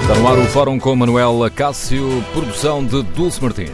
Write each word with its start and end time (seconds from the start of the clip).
Está 0.00 0.14
no 0.18 0.28
ar 0.28 0.38
o 0.38 0.44
Fórum 0.46 0.80
com 0.80 0.96
Manuel 0.96 1.44
Acácio, 1.44 2.08
produção 2.32 2.84
de 2.84 3.02
Dulce 3.02 3.40
Martins. 3.40 3.70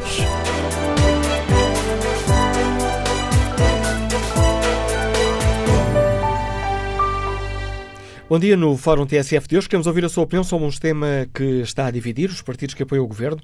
Bom 8.28 8.38
dia 8.38 8.56
no 8.56 8.76
Fórum 8.76 9.06
TSF 9.06 9.48
de 9.48 9.56
hoje. 9.56 9.68
Queremos 9.68 9.86
ouvir 9.86 10.04
a 10.04 10.08
sua 10.08 10.24
opinião 10.24 10.44
sobre 10.44 10.66
um 10.66 10.70
tema 10.70 11.26
que 11.32 11.62
está 11.62 11.86
a 11.86 11.90
dividir 11.90 12.28
os 12.28 12.42
partidos 12.42 12.74
que 12.74 12.82
apoiam 12.82 13.04
o 13.04 13.08
governo. 13.08 13.40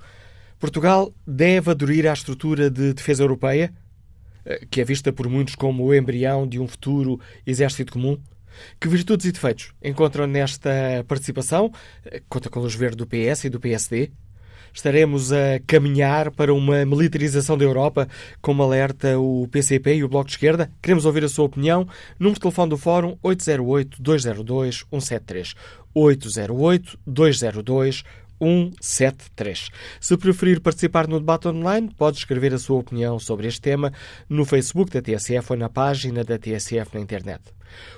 Portugal 0.58 1.10
deve 1.26 1.70
aderir 1.70 2.06
à 2.06 2.12
estrutura 2.12 2.70
de 2.70 2.92
defesa 2.92 3.22
europeia, 3.22 3.72
que 4.70 4.80
é 4.80 4.84
vista 4.84 5.12
por 5.12 5.28
muitos 5.28 5.54
como 5.54 5.84
o 5.84 5.94
embrião 5.94 6.46
de 6.46 6.58
um 6.58 6.66
futuro 6.66 7.20
exército 7.46 7.92
comum. 7.92 8.18
Que 8.80 8.88
virtudes 8.88 9.26
e 9.26 9.32
defeitos 9.32 9.74
encontram 9.82 10.26
nesta 10.26 11.04
participação? 11.06 11.70
Eh, 12.04 12.22
conta 12.28 12.48
com 12.48 12.60
luz 12.60 12.74
verde 12.74 12.96
do 12.96 13.06
PS 13.06 13.44
e 13.44 13.50
do 13.50 13.60
PSD. 13.60 14.10
Estaremos 14.72 15.32
a 15.32 15.60
caminhar 15.66 16.30
para 16.30 16.52
uma 16.52 16.84
militarização 16.84 17.56
da 17.56 17.64
Europa, 17.64 18.06
como 18.42 18.62
alerta 18.62 19.18
o 19.18 19.48
PCP 19.50 19.96
e 19.96 20.04
o 20.04 20.08
Bloco 20.08 20.26
de 20.26 20.34
Esquerda? 20.34 20.70
Queremos 20.82 21.06
ouvir 21.06 21.24
a 21.24 21.30
sua 21.30 21.46
opinião. 21.46 21.88
Número 22.18 22.34
de 22.34 22.40
telefone 22.40 22.68
do 22.68 22.76
Fórum 22.76 23.16
808-202-173. 23.24 25.54
808-202-173. 25.96 28.04
173. 28.40 29.70
Se 30.00 30.16
preferir 30.16 30.60
participar 30.60 31.06
no 31.08 31.18
debate 31.18 31.48
online, 31.48 31.90
pode 31.96 32.18
escrever 32.18 32.54
a 32.54 32.58
sua 32.58 32.78
opinião 32.78 33.18
sobre 33.18 33.46
este 33.46 33.60
tema 33.60 33.92
no 34.28 34.44
Facebook 34.44 34.90
da 34.90 35.02
TSF 35.02 35.52
ou 35.52 35.58
na 35.58 35.68
página 35.68 36.24
da 36.24 36.38
TSF 36.38 36.94
na 36.94 37.00
internet. 37.00 37.56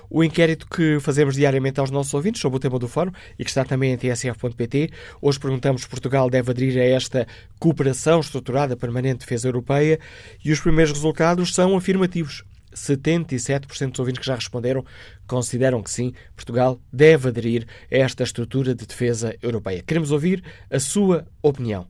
O 0.09 0.23
inquérito 0.23 0.67
que 0.67 0.99
fazemos 0.99 1.35
diariamente 1.35 1.79
aos 1.79 1.91
nossos 1.91 2.13
ouvintes 2.13 2.41
sobre 2.41 2.57
o 2.57 2.59
tema 2.59 2.79
do 2.79 2.87
fórum 2.87 3.11
e 3.37 3.43
que 3.43 3.49
está 3.49 3.63
também 3.63 3.93
em 3.93 3.97
tsf.pt, 3.97 4.89
hoje 5.21 5.39
perguntamos 5.39 5.83
se 5.83 5.87
Portugal 5.87 6.29
deve 6.29 6.51
aderir 6.51 6.77
a 6.79 6.85
esta 6.85 7.27
cooperação 7.59 8.19
estruturada 8.19 8.75
permanente 8.75 9.19
de 9.19 9.25
defesa 9.25 9.47
europeia 9.47 9.99
e 10.43 10.51
os 10.51 10.59
primeiros 10.59 10.93
resultados 10.93 11.53
são 11.53 11.77
afirmativos. 11.77 12.43
77% 12.73 13.91
dos 13.91 13.99
ouvintes 13.99 14.19
que 14.19 14.25
já 14.25 14.35
responderam 14.35 14.83
consideram 15.27 15.81
que 15.81 15.91
sim, 15.91 16.13
Portugal 16.35 16.79
deve 16.91 17.29
aderir 17.29 17.65
a 17.91 17.97
esta 17.97 18.23
estrutura 18.23 18.75
de 18.75 18.85
defesa 18.85 19.35
europeia. 19.41 19.83
Queremos 19.85 20.11
ouvir 20.11 20.43
a 20.69 20.79
sua 20.79 21.25
opinião. 21.41 21.87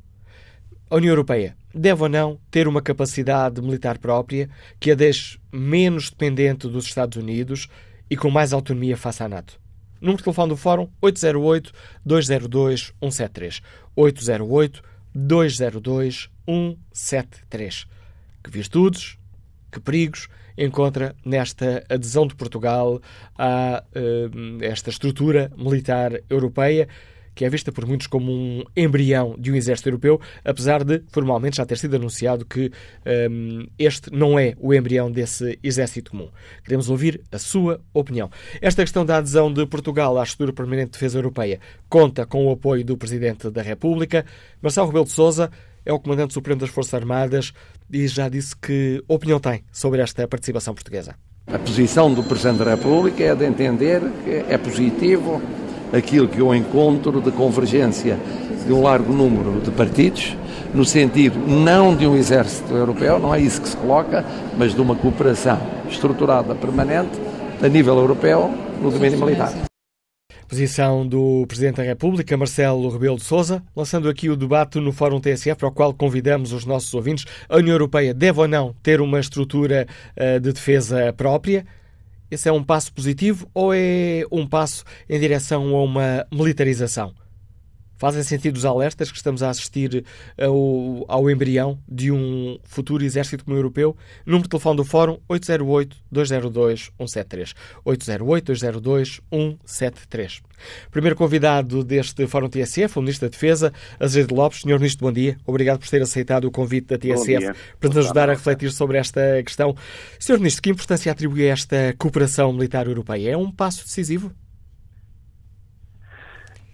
A 0.89 0.95
União 0.95 1.11
Europeia 1.11 1.55
deve 1.73 2.02
ou 2.02 2.09
não 2.09 2.39
ter 2.49 2.67
uma 2.67 2.81
capacidade 2.81 3.61
militar 3.61 3.99
própria 3.99 4.49
que 4.80 4.91
a 4.91 4.95
deixe 4.95 5.38
menos 5.52 6.09
dependente 6.09 6.67
dos 6.67 6.86
Estados 6.86 7.21
Unidos 7.21 7.67
e 8.09 8.17
com 8.17 8.31
mais 8.31 8.53
autonomia 8.53 8.97
face 8.97 9.21
à 9.21 9.30
NATO? 9.30 9.61
Número 10.02 10.17
de 10.17 10.23
telefone 10.23 10.49
do 10.49 10.58
Fórum 10.58 10.89
808-202-173. 11.03 13.61
808-202-173. 15.16 17.86
Que 18.43 18.49
virtudes, 18.49 19.19
que 19.71 19.80
perigos 19.80 20.27
encontra 20.59 21.15
nesta 21.25 21.83
adesão 21.89 22.27
de 22.27 22.35
Portugal 22.35 23.02
a 23.38 23.83
uh, 23.95 24.63
esta 24.63 24.89
estrutura 24.89 25.52
militar 25.57 26.19
europeia, 26.29 26.88
que 27.33 27.45
é 27.45 27.49
vista 27.49 27.71
por 27.71 27.85
muitos 27.85 28.05
como 28.05 28.33
um 28.33 28.63
embrião 28.75 29.33
de 29.39 29.49
um 29.49 29.55
exército 29.55 29.87
europeu, 29.87 30.19
apesar 30.43 30.83
de 30.83 31.02
formalmente 31.07 31.55
já 31.55 31.65
ter 31.65 31.77
sido 31.77 31.95
anunciado 31.95 32.45
que 32.45 32.69
um, 33.31 33.65
este 33.80 34.13
não 34.13 34.37
é 34.37 34.55
o 34.59 34.73
embrião 34.73 35.09
desse 35.09 35.57
exército 35.63 36.11
comum. 36.11 36.30
Queremos 36.65 36.89
ouvir 36.89 37.21
a 37.31 37.39
sua 37.39 37.80
opinião. 37.93 38.30
Esta 38.61 38.83
questão 38.83 39.05
da 39.05 39.17
adesão 39.17 39.53
de 39.53 39.65
Portugal 39.65 40.17
à 40.17 40.23
estrutura 40.23 40.52
permanente 40.52 40.87
de 40.87 40.91
defesa 40.93 41.17
europeia 41.17 41.61
conta 41.87 42.25
com 42.25 42.45
o 42.45 42.52
apoio 42.52 42.83
do 42.83 42.97
Presidente 42.97 43.49
da 43.49 43.61
República. 43.61 44.25
Marcelo 44.61 44.87
Rebelo 44.87 45.05
de 45.05 45.11
Sousa 45.11 45.49
é 45.89 45.94
o 45.94 46.00
Comandante 46.00 46.36
Supremo 46.36 46.60
das 46.60 46.70
Forças 46.70 46.94
Armadas 46.94 47.52
e 47.92 48.08
já 48.08 48.30
disse 48.30 48.55
que 48.55 49.04
opinião 49.08 49.39
tem 49.39 49.64
sobre 49.72 50.02
esta 50.02 50.27
participação 50.27 50.73
portuguesa. 50.73 51.16
A 51.48 51.58
posição 51.58 52.14
do 52.14 52.22
Presidente 52.22 52.64
da 52.64 52.76
República 52.76 53.23
é 53.23 53.33
de 53.33 53.44
entender 53.44 54.00
que 54.23 54.45
é 54.48 54.55
positivo 54.55 55.42
aquilo 55.92 56.27
que 56.27 56.39
eu 56.39 56.54
encontro 56.54 57.20
de 57.20 57.32
convergência 57.32 58.20
de 58.67 58.72
um 58.72 58.83
largo 58.83 59.11
número 59.11 59.60
de 59.61 59.72
partidos, 59.72 60.38
no 60.76 60.86
sentido 60.86 61.39
não 61.48 61.95
de 61.95 62.06
um 62.06 62.16
exército 62.16 62.71
europeu, 62.71 63.17
não 63.17 63.33
é 63.33 63.42
isso 63.42 63.60
que 63.60 63.70
se 63.70 63.77
coloca, 63.77 64.23
mas 64.56 64.76
de 64.76 64.82
uma 64.82 64.95
cooperação 64.95 65.60
estruturada 65.89 66.54
permanente 66.54 67.20
a 67.64 67.67
nível 67.67 67.98
europeu 67.98 68.54
no 68.80 68.92
domínio 68.92 69.17
militar. 69.26 69.68
Posição 70.49 71.08
do 71.08 71.45
Presidente 71.48 71.76
da 71.76 71.83
República, 71.83 72.36
Marcelo 72.36 72.89
Rebelo 72.89 73.17
de 73.17 73.23
Sousa, 73.23 73.61
lançando 73.76 74.10
aqui 74.10 74.32
o 74.32 74.36
debate 74.36 74.80
no 74.80 74.92
Fórum 74.92 75.21
TSF, 75.21 75.55
para 75.55 75.67
o 75.67 75.71
qual 75.71 75.93
convidamos 75.93 76.52
os 76.52 76.65
nossos 76.65 76.92
ouvintes. 76.92 77.23
A 77.48 77.58
União 77.58 77.76
Europeia 77.76 78.15
deve 78.15 78.39
ou 78.39 78.48
não 78.48 78.73
ter 78.82 78.99
uma 78.99 79.20
estrutura 79.20 79.86
uh, 80.17 80.39
de 80.39 80.52
defesa 80.52 81.14
própria? 81.14 81.67
Esse 82.32 82.49
é 82.49 82.52
um 82.52 82.64
passo 82.64 82.92
positivo 82.92 83.48
ou 83.54 83.71
é 83.76 84.23
um 84.32 84.48
passo 84.48 84.83
em 85.08 85.20
direção 85.20 85.76
a 85.76 85.83
uma 85.83 86.26
militarização? 86.32 87.14
Fazem 87.99 88.23
sentido 88.23 88.55
os 88.55 88.64
alertas 88.64 89.11
que 89.11 89.17
estamos 89.17 89.43
a 89.43 89.49
assistir 89.49 90.05
ao, 90.39 91.04
ao 91.10 91.30
embrião 91.30 91.77
de 91.86 92.14
um 92.14 92.58
futuro 92.64 93.04
exército 93.04 93.43
comum 93.43 93.58
europeu? 93.58 93.93
Número 94.26 94.43
de 94.43 94.49
telefone 94.49 94.77
do 94.77 94.86
Fórum 94.86 95.20
808-202-173. 95.30 97.54
808-202-173. 97.86 100.42
Primeiro 100.89 101.17
convidado 101.17 101.83
deste 101.83 102.26
Fórum 102.26 102.48
TSF, 102.48 102.98
o 102.98 103.02
Ministro 103.02 103.27
da 103.27 103.32
Defesa, 103.32 103.73
Azevedo 103.99 104.33
Lopes. 104.33 104.61
Senhor 104.61 104.80
Ministro, 104.80 105.05
bom 105.05 105.11
dia. 105.11 105.38
Obrigado 105.45 105.80
por 105.80 105.89
ter 105.89 106.02
aceitado 106.02 106.45
o 106.45 106.52
convite 106.52 106.88
da 106.88 106.98
TSF 106.98 107.52
para 107.77 107.89
nos 107.89 107.98
ajudar 107.98 108.30
a 108.30 108.33
refletir 108.33 108.71
sobre 108.71 108.98
esta 108.98 109.43
questão. 109.43 109.76
Senhor 110.17 110.38
Ministro, 110.38 110.61
que 110.61 110.70
importância 110.70 111.11
atribui 111.11 111.49
a 111.49 111.52
esta 111.52 111.93
cooperação 111.98 112.54
militar 112.54 112.88
europeia? 112.88 113.32
É 113.32 113.38
um 113.38 113.52
passo 113.52 113.83
decisivo? 113.83 114.32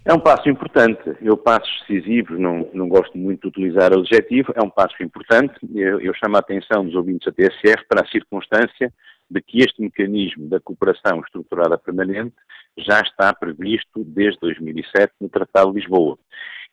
É 0.06 0.14
um 0.14 0.20
passo 0.20 0.48
importante. 0.48 1.02
Eu, 1.20 1.36
passos 1.36 1.68
decisivos, 1.80 2.38
não, 2.38 2.70
não 2.72 2.88
gosto 2.88 3.18
muito 3.18 3.40
de 3.40 3.48
utilizar 3.48 3.92
o 3.92 3.98
adjetivo, 3.98 4.52
é 4.54 4.62
um 4.62 4.70
passo 4.70 4.94
importante. 5.02 5.58
Eu, 5.74 6.00
eu 6.00 6.14
chamo 6.14 6.36
a 6.36 6.38
atenção 6.38 6.84
dos 6.84 6.94
ouvintes 6.94 7.26
da 7.26 7.32
TSF 7.32 7.84
para 7.88 8.02
a 8.02 8.06
circunstância 8.06 8.92
de 9.28 9.42
que 9.42 9.58
este 9.58 9.82
mecanismo 9.82 10.48
da 10.48 10.60
cooperação 10.60 11.18
estruturada 11.18 11.76
permanente 11.76 12.36
já 12.78 13.00
está 13.00 13.34
previsto 13.34 14.04
desde 14.04 14.38
2007 14.42 15.12
no 15.20 15.28
Tratado 15.28 15.72
de 15.72 15.80
Lisboa 15.80 16.16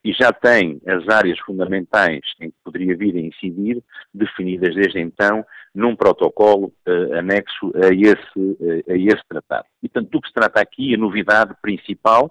e 0.03 0.13
já 0.13 0.31
tem 0.31 0.79
as 0.85 1.07
áreas 1.09 1.39
fundamentais 1.39 2.21
em 2.39 2.51
que 2.51 2.57
poderia 2.63 2.95
vir 2.95 3.15
a 3.15 3.19
incidir 3.19 3.81
definidas 4.13 4.75
desde 4.75 5.00
então 5.00 5.44
num 5.73 5.95
protocolo 5.95 6.71
uh, 6.85 7.17
anexo 7.17 7.71
a 7.75 7.88
esse, 7.88 8.39
uh, 8.39 8.83
a 8.88 8.95
esse 8.95 9.23
tratado. 9.27 9.65
E, 9.81 9.89
portanto, 9.89 10.11
do 10.11 10.21
que 10.21 10.27
se 10.27 10.33
trata 10.33 10.61
aqui, 10.61 10.94
a 10.94 10.97
novidade 10.97 11.55
principal 11.61 12.29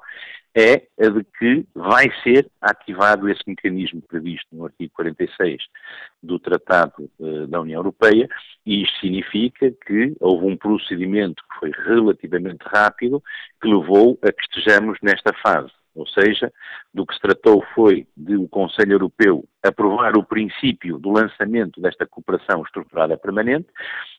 é 0.55 0.87
a 1.01 1.09
de 1.09 1.25
que 1.39 1.67
vai 1.75 2.11
ser 2.23 2.51
ativado 2.61 3.29
esse 3.29 3.43
mecanismo 3.47 4.03
previsto 4.03 4.47
no 4.53 4.67
artigo 4.67 4.93
46 4.95 5.63
do 6.23 6.39
Tratado 6.39 7.11
uh, 7.19 7.47
da 7.47 7.61
União 7.61 7.81
Europeia, 7.81 8.29
e 8.65 8.83
isto 8.83 9.01
significa 9.01 9.71
que 9.87 10.15
houve 10.21 10.47
um 10.47 10.57
procedimento 10.57 11.43
que 11.43 11.59
foi 11.59 11.71
relativamente 11.71 12.63
rápido 12.67 13.23
que 13.61 13.69
levou 13.69 14.19
a 14.23 14.31
que 14.31 14.43
estejamos 14.43 14.99
nesta 15.03 15.33
fase. 15.43 15.73
Ou 15.95 16.07
seja, 16.07 16.51
do 16.93 17.05
que 17.05 17.15
se 17.15 17.21
tratou 17.21 17.63
foi 17.75 18.07
de 18.17 18.35
o 18.35 18.49
Conselho 18.49 18.93
Europeu 18.93 19.45
aprovar 19.63 20.17
o 20.17 20.25
princípio 20.25 20.99
do 20.99 21.11
lançamento 21.11 21.81
desta 21.81 22.07
cooperação 22.07 22.63
estruturada 22.63 23.17
permanente, 23.17 23.69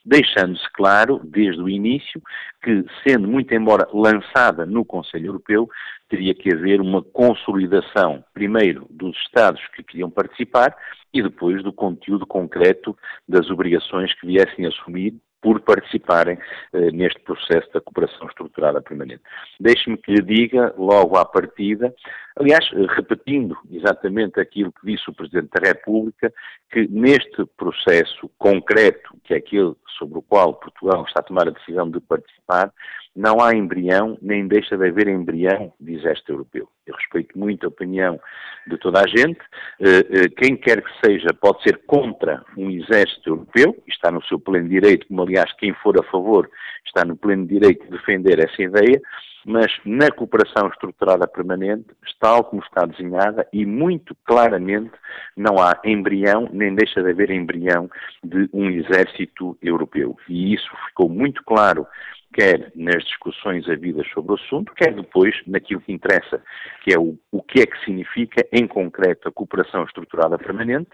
deixando-se 0.06 0.72
claro, 0.74 1.20
desde 1.24 1.62
o 1.62 1.68
início, 1.68 2.22
que, 2.62 2.86
sendo 3.06 3.28
muito 3.28 3.54
embora 3.54 3.88
lançada 3.92 4.66
no 4.66 4.86
Conselho 4.86 5.28
Europeu, 5.28 5.68
teria 6.08 6.36
que 6.36 6.54
haver 6.54 6.80
uma 6.80 7.02
consolidação, 7.02 8.24
primeiro, 8.34 8.88
dos 8.90 9.18
Estados 9.18 9.62
que 9.76 9.84
queriam 9.84 10.10
participar 10.10 10.76
e 11.12 11.22
depois 11.22 11.64
do 11.64 11.74
conteúdo 11.74 12.26
concreto 12.26 12.96
das 13.28 13.50
obrigações 13.50 14.14
que 14.20 14.28
viessem 14.28 14.66
a 14.66 14.70
assumir 14.70 15.16
por 15.44 15.60
participarem 15.60 16.40
eh, 16.72 16.92
neste 16.92 17.20
processo 17.20 17.70
da 17.74 17.82
cooperação 17.82 18.28
estruturada 18.28 18.82
permanente. 18.82 19.22
Deixe-me 19.60 19.98
que 19.98 20.14
lhe 20.14 20.22
diga, 20.22 20.74
logo 20.78 21.18
à 21.18 21.26
partida, 21.26 21.94
aliás, 22.38 22.66
repetindo 22.96 23.58
exatamente 23.70 24.40
aquilo 24.40 24.72
que 24.72 24.88
disse 24.88 25.10
o 25.10 25.14
Presidente 25.14 25.50
da 25.54 25.68
República, 25.68 26.34
que 26.72 26.88
neste 26.88 27.46
processo 27.58 28.30
concreto, 28.40 29.16
que 29.26 29.34
é 29.34 29.38
aquele 29.38 29.76
sobre 30.00 30.18
o 30.18 30.22
qual 30.22 30.54
Portugal 30.56 31.04
está 31.06 31.20
a 31.20 31.24
tomar 31.24 31.48
a 31.48 31.52
decisão 31.52 31.92
de 31.92 32.00
participar, 32.00 32.74
não 33.16 33.40
há 33.42 33.56
embrião, 33.56 34.18
nem 34.22 34.48
deixa 34.48 34.78
de 34.78 34.88
haver 34.88 35.08
embrião 35.08 35.72
de 35.80 35.96
exército 35.96 36.32
europeu. 36.32 36.68
Eu 36.86 36.96
respeito 36.96 37.38
muito 37.38 37.66
a 37.66 37.70
opinião 37.70 38.20
de 38.68 38.78
toda 38.78 39.02
a 39.02 39.08
gente. 39.08 39.40
Eh, 39.80 40.08
eh, 40.10 40.30
quem 40.30 40.56
quer 40.58 40.82
que 40.82 40.92
seja 41.06 41.28
pode 41.34 41.62
ser 41.62 41.84
contra 41.86 42.44
um 42.58 42.70
exército 42.72 43.30
europeu, 43.30 43.84
está 43.88 44.12
no 44.12 44.24
seu 44.24 44.40
pleno 44.40 44.68
direito, 44.68 45.08
como 45.08 45.22
aliás 45.22 45.52
quem 45.54 45.74
for 45.76 46.00
a 46.00 46.12
favor 46.12 46.50
está 46.86 47.06
no 47.06 47.16
pleno 47.16 47.46
direito 47.46 47.84
de 47.86 47.92
defender 47.92 48.40
essa 48.40 48.62
ideia, 48.62 49.00
mas 49.46 49.72
na 49.86 50.10
cooperação 50.10 50.68
estruturada 50.70 51.28
permanente, 51.28 51.88
tal 52.20 52.46
como 52.46 52.64
está 52.64 52.86
desenhada, 52.86 53.46
e 53.52 53.66
muito 53.66 54.16
claramente 54.24 54.94
não 55.36 55.58
há 55.58 55.78
embrião, 55.84 56.50
nem 56.52 56.74
deixa 56.74 57.04
de 57.04 57.10
haver 57.10 57.30
embrião 57.30 57.90
de 58.24 58.50
um 58.54 58.70
exército 58.70 59.58
europeu. 59.62 60.18
E 60.30 60.54
isso 60.54 60.70
ficou 60.88 61.10
muito 61.10 61.44
claro 61.44 61.86
quer 62.34 62.72
nas 62.76 63.04
discussões 63.04 63.70
havidas 63.70 64.08
sobre 64.14 64.34
o 64.34 64.36
assunto, 64.36 64.74
quer 64.74 64.94
depois 64.94 65.36
naquilo 65.48 65.82
que 65.82 65.94
interessa, 65.94 66.42
que 66.84 66.94
é 66.94 67.00
o, 67.00 67.18
o 67.32 67.42
que 67.42 67.62
é 67.62 67.66
que 67.66 67.80
significa, 67.86 68.46
em 68.52 68.68
concreto, 68.68 69.28
a 69.28 69.32
cooperação 69.32 69.84
estruturada 69.84 70.38
permanente, 70.38 70.90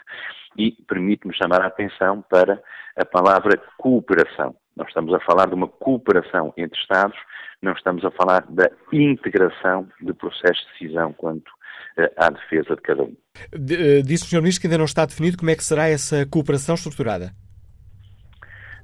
e 0.57 0.71
permite-me 0.87 1.35
chamar 1.35 1.61
a 1.61 1.67
atenção 1.67 2.23
para 2.29 2.61
a 2.95 3.05
palavra 3.05 3.57
cooperação. 3.77 4.55
Nós 4.75 4.87
estamos 4.87 5.13
a 5.13 5.19
falar 5.21 5.47
de 5.47 5.55
uma 5.55 5.67
cooperação 5.67 6.53
entre 6.57 6.79
Estados, 6.79 7.17
não 7.61 7.73
estamos 7.73 8.03
a 8.05 8.11
falar 8.11 8.45
da 8.49 8.69
integração 8.91 9.87
de 10.01 10.13
processos 10.13 10.65
de 10.65 10.79
decisão 10.79 11.13
quanto 11.13 11.49
uh, 11.97 12.09
à 12.17 12.29
defesa 12.29 12.75
de 12.75 12.81
cada 12.81 13.03
um. 13.03 13.15
Eh, 13.51 14.01
disse 14.01 14.23
o 14.23 14.27
Sr. 14.27 14.41
Ministro 14.41 14.61
que 14.61 14.67
ainda 14.67 14.77
não 14.77 14.85
está 14.85 15.05
definido 15.05 15.37
como 15.37 15.49
é 15.49 15.55
que 15.55 15.63
será 15.63 15.89
essa 15.89 16.25
cooperação 16.25 16.75
estruturada. 16.75 17.31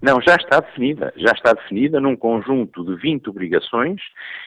Não, 0.01 0.21
já 0.21 0.35
está 0.35 0.59
definida. 0.59 1.13
Já 1.15 1.31
está 1.31 1.53
definida 1.53 1.99
num 1.99 2.15
conjunto 2.15 2.83
de 2.83 2.95
20 2.95 3.29
obrigações 3.29 4.01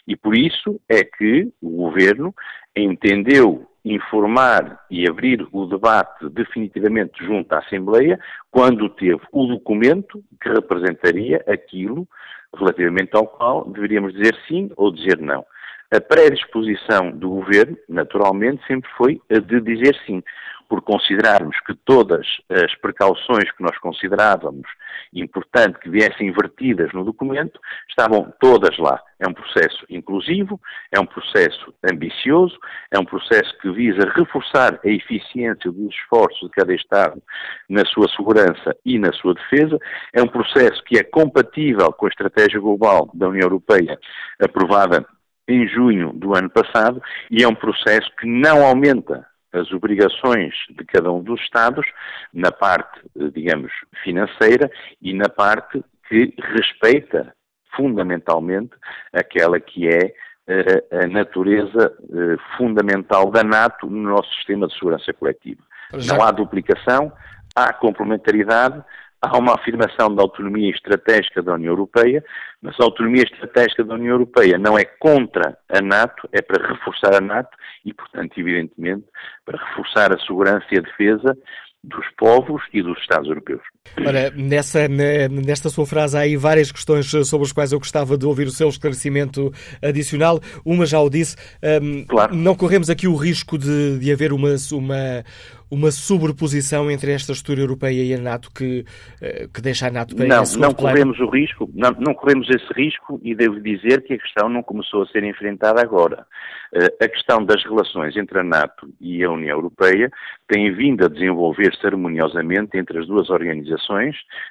e 0.07 0.17
por 0.17 0.37
isso 0.37 0.81
é 0.89 1.05
que 1.05 1.53
o 1.61 1.71
Governo 1.71 2.35
entendeu 2.77 3.67
informar 3.85 4.85
e 4.91 5.09
abrir 5.09 5.47
o 5.53 5.67
debate 5.67 6.29
definitivamente 6.29 7.25
junto 7.25 7.53
à 7.53 7.59
Assembleia 7.59 8.19
quando 8.51 8.89
teve 8.91 9.21
o 9.33 9.47
documento 9.47 10.23
que 10.41 10.49
representaria 10.49 11.43
aquilo 11.49 12.07
relativamente 12.55 13.17
ao 13.17 13.27
qual 13.27 13.69
deveríamos 13.71 14.13
dizer 14.13 14.37
sim 14.47 14.71
ou 14.77 14.93
dizer 14.93 15.19
não. 15.19 15.45
A 15.91 16.01
predisposição 16.01 17.11
do 17.13 17.31
Governo, 17.31 17.77
naturalmente, 17.89 18.67
sempre 18.67 18.91
foi 18.97 19.21
a 19.31 19.39
de 19.39 19.61
dizer 19.61 19.97
sim 20.07 20.23
por 20.69 20.83
considerarmos 20.83 21.59
que 21.67 21.75
todas 21.75 22.27
as 22.51 22.75
precauções 22.77 23.51
que 23.53 23.63
nós 23.63 23.77
considerávamos 23.79 24.69
importante 25.15 25.79
que 25.79 25.89
viessem 25.89 26.29
invertidas 26.29 26.93
no 26.93 27.05
documento 27.05 27.59
estavam 27.89 28.33
todas 28.39 28.77
lá. 28.79 29.01
É 29.19 29.27
um 29.27 29.33
processo 29.33 29.85
inclusivo, 29.89 30.61
é 30.93 31.01
um 31.01 31.07
processo 31.07 31.73
ambicioso, 31.91 32.59
é 32.91 32.99
um 32.99 33.05
processo 33.05 33.57
que 33.59 33.71
visa 33.73 34.13
reforçar 34.15 34.79
a 34.85 34.89
eficiência 34.89 35.73
dos 35.73 35.95
esforços 35.95 36.49
de 36.49 36.55
cada 36.55 36.75
Estado 36.75 37.23
na 37.69 37.85
sua 37.87 38.09
segurança 38.11 38.77
e 38.85 38.99
na 38.99 39.13
sua 39.15 39.35
defesa, 39.35 39.79
é 40.13 40.23
um 40.23 40.29
processo 40.29 40.83
que 40.85 40.99
é 40.99 41.03
compatível 41.03 41.91
com 41.93 42.07
a 42.07 42.11
estratégia 42.11 42.61
global 42.61 43.11
da 43.15 43.29
União 43.29 43.47
Europeia 43.47 43.99
aprovada 44.39 45.05
em 45.49 45.67
junho 45.67 46.13
do 46.13 46.37
ano 46.37 46.51
passado 46.51 47.03
e 47.31 47.43
é 47.43 47.49
um 47.49 47.55
processo 47.55 48.09
que 48.19 48.27
não 48.27 48.65
aumenta 48.65 49.27
as 49.53 49.73
obrigações 49.73 50.55
de 50.69 50.85
cada 50.85 51.11
um 51.11 51.23
dos 51.23 51.41
Estados 51.41 51.87
na 52.33 52.53
parte, 52.53 53.01
eh, 53.19 53.31
digamos, 53.35 53.73
financeira 54.05 54.71
e 55.01 55.15
na 55.15 55.29
parte 55.29 55.83
que 56.07 56.35
respeita 56.39 57.35
fundamentalmente 57.75 58.73
aquela 59.13 59.59
que 59.59 59.89
é 59.89 60.15
eh, 60.47 60.85
a 61.05 61.07
natureza 61.07 61.97
eh, 62.03 62.37
fundamental 62.59 63.31
da 63.31 63.43
NATO 63.43 63.87
no 63.87 64.11
nosso 64.11 64.31
sistema 64.35 64.67
de 64.67 64.75
segurança 64.75 65.13
coletiva. 65.15 65.63
Já... 65.95 66.15
Não 66.15 66.23
há 66.23 66.31
duplicação, 66.31 67.11
há 67.57 67.73
complementaridade, 67.73 68.83
há 69.21 69.37
uma 69.37 69.55
afirmação 69.55 70.15
da 70.15 70.23
autonomia 70.23 70.71
estratégica 70.71 71.43
da 71.43 71.55
União 71.55 71.73
Europeia, 71.73 72.25
mas 72.63 72.79
a 72.79 72.85
autonomia 72.85 73.23
estratégica 73.23 73.85
da 73.85 73.95
União 73.95 74.13
Europeia 74.13 74.59
não 74.59 74.79
é 74.79 74.85
contra 74.85 75.59
a 75.69 75.81
NATO, 75.81 76.29
é 76.33 76.41
para 76.41 76.69
reforçar 76.69 77.15
a 77.15 77.21
NATO 77.21 77.57
e, 77.85 77.93
portanto, 77.93 78.39
evidentemente, 78.39 79.05
para 79.45 79.59
reforçar 79.59 80.13
a 80.13 80.21
segurança 80.21 80.67
e 80.73 80.79
a 80.79 80.83
defesa 80.83 81.37
dos 81.83 82.07
povos 82.17 82.63
e 82.73 82.83
dos 82.83 82.99
Estados 82.99 83.29
europeus. 83.29 83.63
Ora, 83.97 84.31
nessa, 84.35 84.89
nesta 84.89 85.69
sua 85.69 85.87
frase 85.87 86.17
há 86.17 86.21
aí 86.21 86.37
várias 86.37 86.71
questões 86.71 87.07
sobre 87.07 87.47
as 87.47 87.53
quais 87.53 87.73
eu 87.73 87.79
gostava 87.79 88.17
de 88.17 88.27
ouvir 88.27 88.47
o 88.47 88.51
seu 88.51 88.69
esclarecimento 88.69 89.53
adicional. 89.83 90.41
Uma 90.65 90.87
já 90.87 91.01
o 91.01 91.11
disse, 91.11 91.37
um, 91.83 92.05
claro. 92.05 92.35
não 92.35 92.55
corremos 92.55 92.91
aqui 92.91 93.07
o 93.07 93.17
risco 93.17 93.59
de, 93.59 93.99
de 93.99 94.13
haver 94.13 94.33
uma, 94.33 94.55
uma, 94.73 95.25
uma 95.71 95.91
sobreposição 95.91 96.91
entre 96.91 97.13
esta 97.13 97.33
estrutura 97.33 97.61
europeia 97.61 98.03
e 98.03 98.15
a 98.15 98.19
NATO 98.19 98.51
que, 98.53 98.85
eh, 99.21 99.49
que 99.53 99.61
deixa 99.61 99.87
a 99.87 99.91
NATO 99.91 100.17
para 100.17 100.27
Não, 100.27 100.43
não 100.59 100.73
corremos 100.73 101.19
o 101.21 101.29
risco, 101.29 101.71
não, 101.75 101.91
não 101.99 102.15
corremos 102.15 102.49
esse 102.49 102.73
risco 102.73 103.21
e 103.23 103.35
devo 103.35 103.61
dizer 103.61 104.03
que 104.03 104.15
a 104.15 104.19
questão 104.19 104.49
não 104.49 104.63
começou 104.63 105.03
a 105.03 105.07
ser 105.07 105.25
enfrentada 105.25 105.81
agora. 105.81 106.27
Uh, 106.71 107.05
a 107.05 107.09
questão 107.09 107.43
das 107.43 107.65
relações 107.65 108.15
entre 108.17 108.41
a 108.41 108.45
NATO 108.45 108.93
e 109.01 109.25
a 109.25 109.31
União 109.31 109.57
Europeia 109.57 110.11
tem 110.47 110.71
vindo 110.75 111.05
a 111.05 111.09
desenvolver-se 111.09 111.87
harmoniosamente 111.87 112.77
entre 112.77 112.99
as 112.99 113.07
duas 113.07 113.31
organizações 113.31 113.78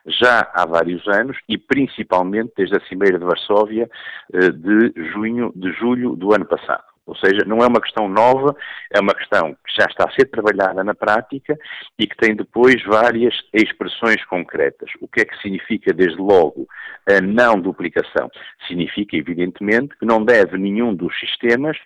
já 0.05 0.49
há 0.53 0.65
vários 0.65 1.07
anos 1.07 1.37
e 1.47 1.57
principalmente 1.57 2.53
desde 2.55 2.77
a 2.77 2.81
Cimeira 2.87 3.19
de 3.19 3.25
Varsóvia 3.25 3.89
uh, 4.33 4.51
de 4.51 4.93
junho, 5.11 5.51
de 5.55 5.71
julho 5.73 6.15
do 6.15 6.33
ano 6.33 6.45
passado. 6.45 6.83
Ou 7.07 7.15
seja, 7.15 7.45
não 7.45 7.59
é 7.59 7.67
uma 7.67 7.79
questão 7.79 8.09
nova, 8.09 8.53
é 8.93 8.99
uma 8.99 9.15
questão 9.15 9.53
que 9.53 9.73
já 9.79 9.85
está 9.85 10.09
a 10.09 10.11
ser 10.11 10.25
trabalhada 10.25 10.83
na 10.83 10.93
prática 10.93 11.57
e 11.97 12.05
que 12.05 12.17
tem 12.17 12.35
depois 12.35 12.83
várias 12.83 13.33
expressões 13.53 14.23
concretas. 14.25 14.91
O 14.99 15.07
que 15.07 15.21
é 15.21 15.25
que 15.25 15.37
significa, 15.41 15.93
desde 15.93 16.19
logo, 16.21 16.67
a 17.09 17.21
não 17.21 17.59
duplicação? 17.61 18.29
Significa, 18.67 19.15
evidentemente, 19.15 19.97
que 19.97 20.05
não 20.05 20.23
deve 20.23 20.57
nenhum 20.57 20.93
dos 20.93 21.17
sistemas 21.17 21.77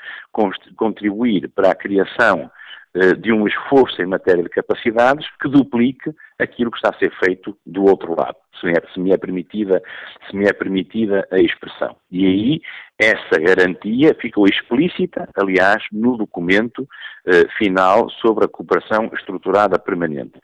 contribuir 0.75 1.47
para 1.49 1.69
a 1.69 1.75
criação 1.75 2.49
eh, 2.93 3.13
de 3.13 3.31
um 3.31 3.47
esforço 3.47 4.01
em 4.01 4.05
matéria 4.05 4.43
de 4.43 4.49
capacidades 4.49 5.25
que 5.39 5.47
duplique 5.47 6.11
aquilo 6.41 6.71
que 6.71 6.77
está 6.77 6.89
a 6.89 6.99
ser 6.99 7.11
feito 7.23 7.57
do 7.65 7.85
outro 7.85 8.15
lado, 8.15 8.35
se 8.59 8.65
me 8.65 8.73
é, 8.73 8.93
se 8.93 8.99
me 8.99 9.11
é 9.11 9.17
permitida, 9.17 9.81
se 10.29 10.35
me 10.35 10.45
é 10.45 10.53
permitida 10.53 11.27
a 11.31 11.38
expressão. 11.38 11.95
E 12.11 12.25
aí 12.25 12.61
essa 12.99 13.39
garantia 13.39 14.15
ficou 14.19 14.45
explícita, 14.45 15.27
aliás, 15.35 15.83
no 15.91 16.17
documento 16.17 16.88
eh, 17.25 17.47
final 17.57 18.09
sobre 18.21 18.45
a 18.45 18.47
cooperação 18.47 19.09
estruturada 19.13 19.79
permanente. 19.79 20.39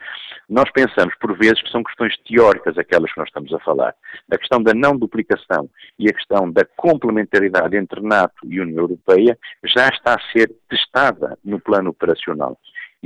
Nós 0.49 0.69
pensamos, 0.71 1.13
por 1.19 1.37
vezes, 1.37 1.61
que 1.61 1.69
são 1.69 1.83
questões 1.83 2.15
teóricas 2.27 2.77
aquelas 2.77 3.13
que 3.13 3.19
nós 3.19 3.27
estamos 3.27 3.53
a 3.53 3.59
falar. 3.59 3.93
A 4.31 4.37
questão 4.37 4.61
da 4.61 4.73
não 4.73 4.97
duplicação 4.97 5.69
e 5.99 6.09
a 6.09 6.13
questão 6.13 6.51
da 6.51 6.65
complementaridade 6.65 7.77
entre 7.77 8.01
NATO 8.01 8.35
e 8.45 8.59
União 8.59 8.79
Europeia 8.79 9.37
já 9.63 9.87
está 9.89 10.15
a 10.15 10.31
ser 10.31 10.51
testada 10.67 11.37
no 11.45 11.59
plano 11.59 11.91
operacional. 11.91 12.57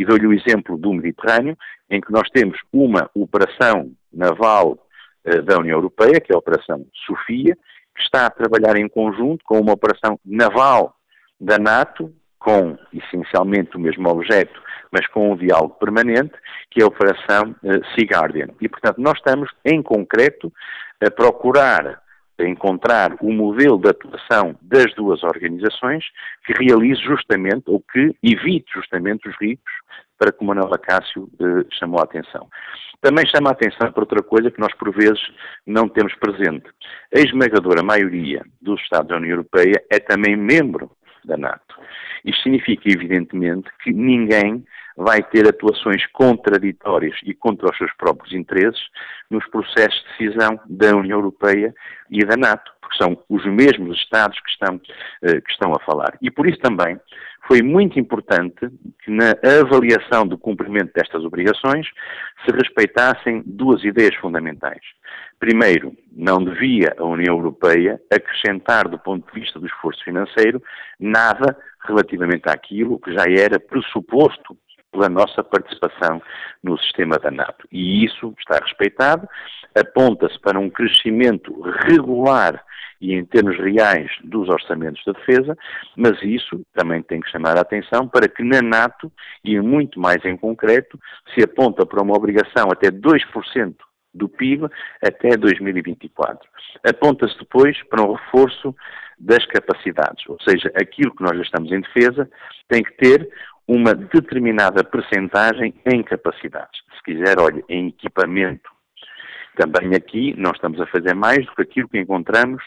E 0.01 0.05
dou-lhe 0.05 0.25
o 0.25 0.34
exemplo 0.34 0.79
do 0.79 0.91
Mediterrâneo, 0.91 1.55
em 1.88 2.01
que 2.01 2.12
nós 2.12 2.27
temos 2.31 2.58
uma 2.74 3.08
operação 3.13 3.91
naval 4.12 4.79
eh, 5.24 5.43
da 5.43 5.60
União 5.60 5.77
Europeia, 5.77 6.20
que 6.20 6.34
é 6.34 6.36
a 6.36 6.39
Operação 6.39 6.84
Sofia, 7.05 7.55
que 7.96 8.01
está 8.01 8.25
a 8.25 8.31
trabalhar 8.31 8.75
em 8.77 8.89
conjunto 8.89 9.46
com 9.46 9.60
uma 9.60 9.74
operação 9.74 10.20
naval 10.25 10.96
da 11.39 11.60
NATO, 11.60 12.12
com 12.39 12.75
essencialmente 12.91 13.77
o 13.77 13.79
mesmo 13.79 14.10
objeto, 14.10 14.60
mas 14.91 15.05
com 15.05 15.34
um 15.34 15.38
diálogo 15.38 15.75
permanente, 15.75 16.34
que 16.72 16.81
é 16.81 16.84
a 16.84 16.88
Operação 16.88 17.55
uh, 17.63 17.86
Sea 17.93 18.08
Guardian. 18.10 18.48
E, 18.60 18.67
portanto, 18.67 18.98
nós 18.98 19.20
estamos, 19.20 19.51
em 19.63 19.84
concreto, 19.84 20.51
a 21.00 21.12
procurar 21.12 22.01
encontrar 22.48 23.15
o 23.21 23.31
modelo 23.31 23.77
de 23.77 23.89
atuação 23.89 24.55
das 24.62 24.93
duas 24.95 25.24
organizações 25.24 26.03
que 26.45 26.53
realize 26.53 27.01
justamente, 27.01 27.63
ou 27.67 27.81
que 27.81 28.15
evite 28.24 28.71
justamente 28.74 29.27
os 29.27 29.36
riscos 29.39 29.74
para 30.17 30.31
que 30.31 30.43
o 30.43 30.45
Manuel 30.45 30.74
Acácio 30.74 31.27
eh, 31.39 31.65
chamou 31.79 32.00
a 32.00 32.03
atenção. 32.03 32.48
Também 33.01 33.25
chama 33.25 33.50
a 33.50 33.53
atenção 33.53 33.91
para 33.91 34.03
outra 34.03 34.21
coisa 34.21 34.51
que 34.51 34.60
nós, 34.60 34.71
por 34.75 34.93
vezes, 34.93 35.19
não 35.65 35.89
temos 35.89 36.13
presente. 36.15 36.69
A 37.15 37.19
esmagadora 37.19 37.81
maioria 37.81 38.43
dos 38.62 38.79
Estados 38.81 39.07
da 39.07 39.17
União 39.17 39.31
Europeia 39.31 39.83
é 39.91 40.00
também 40.00 40.36
membro 40.36 40.91
da 41.25 41.38
NATO. 41.38 41.75
Isto 42.24 42.43
significa, 42.43 42.83
evidentemente, 42.88 43.69
que 43.83 43.91
ninguém 43.91 44.63
vai 44.98 45.24
ter 45.24 45.48
atuações 45.48 46.05
contraditórias 46.07 47.15
e 47.24 47.33
contra 47.33 47.69
os 47.69 47.77
seus 47.77 47.91
próprios 47.93 48.33
interesses 48.33 48.81
nos 49.29 49.45
processos 49.48 50.03
de 50.03 50.25
decisão 50.25 50.60
da 50.65 50.95
União 50.95 51.17
Europeia 51.17 51.74
e 52.10 52.25
da 52.25 52.36
NATO, 52.36 52.71
porque 52.81 52.98
são 52.98 53.17
os 53.29 53.45
mesmos 53.45 53.98
Estados 53.98 54.39
que 54.39 54.50
estão, 54.50 54.81
eh, 55.24 55.41
que 55.41 55.51
estão 55.51 55.74
a 55.74 55.79
falar. 55.79 56.17
E 56.21 56.29
por 56.29 56.48
isso 56.48 56.60
também 56.60 57.00
foi 57.48 57.62
muito 57.62 58.00
importante 58.00 58.69
que 59.03 59.12
na 59.12 59.33
avaliação 59.62 60.27
do 60.27 60.38
cumprimento 60.38 60.93
destas 60.93 61.24
obrigações 61.24 61.88
se 62.45 62.55
respeitassem 62.55 63.43
duas 63.45 63.83
ideias 63.83 64.15
fundamentais. 64.15 64.81
Primeiro, 65.39 65.95
não 66.12 66.43
devia 66.43 66.93
a 66.98 67.03
União 67.03 67.36
Europeia 67.36 68.00
acrescentar, 68.13 68.88
do 68.88 69.00
ponto 69.00 69.25
de 69.33 69.39
vista 69.39 69.60
do 69.60 69.65
esforço 69.65 70.03
financeiro, 70.03 70.62
nada 71.00 71.57
relativamente 71.83 72.48
àquilo 72.48 73.00
que 73.00 73.12
já 73.13 73.25
era 73.27 73.60
pressuposto 73.60 74.55
pela 74.91 75.10
nossa 75.10 75.43
participação 75.43 76.21
no 76.62 76.77
sistema 76.77 77.17
da 77.17 77.31
NATO. 77.31 77.67
E 77.71 78.03
isso 78.05 78.33
está 78.39 78.60
respeitado, 78.60 79.27
aponta-se 79.75 80.38
para 80.39 80.60
um 80.60 80.69
crescimento 80.69 81.60
regular 81.62 82.63
e 83.00 83.15
em 83.15 83.25
termos 83.25 83.57
reais 83.57 84.12
dos 84.24 84.48
orçamentos 84.48 85.03
da 85.05 85.13
defesa, 85.13 85.57
mas 85.95 86.21
isso 86.21 86.62
também 86.74 87.01
tem 87.01 87.19
que 87.19 87.31
chamar 87.31 87.57
a 87.57 87.62
atenção 87.62 88.07
para 88.07 88.27
que 88.27 88.43
na 88.43 88.62
NATO, 88.62 89.12
e 89.43 89.60
muito 89.60 90.00
mais 90.00 90.24
em 90.24 90.38
concreto, 90.38 91.00
se 91.33 91.43
aponta 91.43 91.83
para 91.86 92.03
uma 92.03 92.15
obrigação 92.15 92.69
até 92.71 92.91
2% 92.91 93.74
do 94.13 94.29
PIB 94.29 94.67
até 95.01 95.36
2024. 95.36 96.48
Aponta-se 96.86 97.38
depois 97.39 97.81
para 97.89 98.03
um 98.03 98.13
reforço 98.13 98.75
das 99.17 99.45
capacidades, 99.45 100.27
ou 100.27 100.38
seja, 100.41 100.71
aquilo 100.75 101.15
que 101.15 101.24
nós 101.24 101.38
gastamos 101.38 101.71
em 101.71 101.81
defesa 101.81 102.29
tem 102.67 102.83
que 102.83 102.93
ter 102.98 103.29
uma 103.72 103.96
determinada 103.96 104.84
percentagem 104.84 105.74
em 105.86 106.04
capacidades. 106.04 106.82
Se 106.98 107.04
quiser, 107.04 107.40
olhe, 107.40 107.63
em 107.70 107.88
equipamento. 107.88 108.70
Também 109.56 109.96
aqui 109.96 110.36
nós 110.38 110.56
estamos 110.56 110.82
a 110.82 110.88
fazer 110.88 111.16
mais 111.16 111.46
do 111.46 111.56
que 111.56 111.62
aquilo 111.62 111.88
que 111.88 111.98
encontramos 111.98 112.62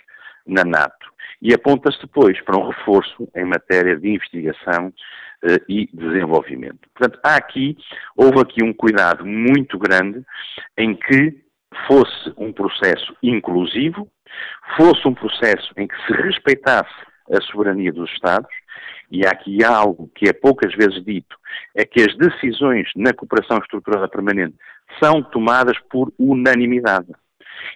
na 0.46 0.64
NATO. 0.64 1.12
E 1.42 1.52
aponta-se 1.52 2.00
depois 2.00 2.40
para 2.40 2.56
um 2.56 2.68
reforço 2.68 3.28
em 3.36 3.44
matéria 3.44 3.98
de 3.98 4.08
investigação 4.08 4.88
uh, 4.88 5.62
e 5.68 5.90
desenvolvimento. 5.92 6.88
Portanto, 6.94 7.20
há 7.22 7.36
aqui, 7.36 7.76
houve 8.16 8.40
aqui 8.40 8.64
um 8.64 8.72
cuidado 8.72 9.26
muito 9.26 9.78
grande 9.78 10.24
em 10.78 10.96
que 10.96 11.38
fosse 11.86 12.32
um 12.38 12.50
processo 12.50 13.14
inclusivo, 13.22 14.08
fosse 14.78 15.06
um 15.06 15.12
processo 15.12 15.70
em 15.76 15.86
que 15.86 15.96
se 16.06 16.14
respeitasse 16.14 16.94
a 17.30 17.42
soberania 17.42 17.92
dos 17.92 18.10
Estados, 18.10 18.48
e 19.10 19.26
há 19.26 19.30
aqui 19.30 19.62
algo 19.64 20.10
que 20.14 20.28
é 20.28 20.32
poucas 20.32 20.74
vezes 20.74 21.04
dito, 21.04 21.36
é 21.74 21.84
que 21.84 22.00
as 22.00 22.16
decisões 22.16 22.88
na 22.96 23.12
cooperação 23.12 23.58
estruturada 23.58 24.08
permanente 24.08 24.56
são 25.02 25.22
tomadas 25.22 25.78
por 25.90 26.12
unanimidade. 26.18 27.12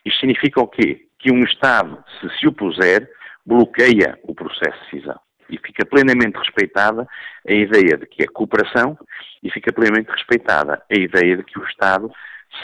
Isto 0.05 0.21
significa 0.21 0.61
o 0.61 0.69
quê? 0.69 1.07
Que 1.19 1.33
um 1.33 1.43
Estado, 1.43 2.03
se 2.21 2.39
se 2.39 2.47
opuser, 2.47 3.11
bloqueia 3.45 4.19
o 4.23 4.35
processo 4.35 4.79
de 4.85 4.91
decisão. 4.91 5.21
E 5.49 5.59
fica 5.59 5.87
plenamente 5.87 6.37
respeitada 6.37 7.07
a 7.47 7.53
ideia 7.53 7.97
de 7.97 8.07
que 8.07 8.23
é 8.23 8.27
cooperação 8.27 8.99
e 9.43 9.51
fica 9.51 9.73
plenamente 9.73 10.11
respeitada 10.11 10.83
a 10.91 10.95
ideia 10.95 11.37
de 11.39 11.45
que 11.45 11.59
o 11.59 11.65
Estado, 11.65 12.11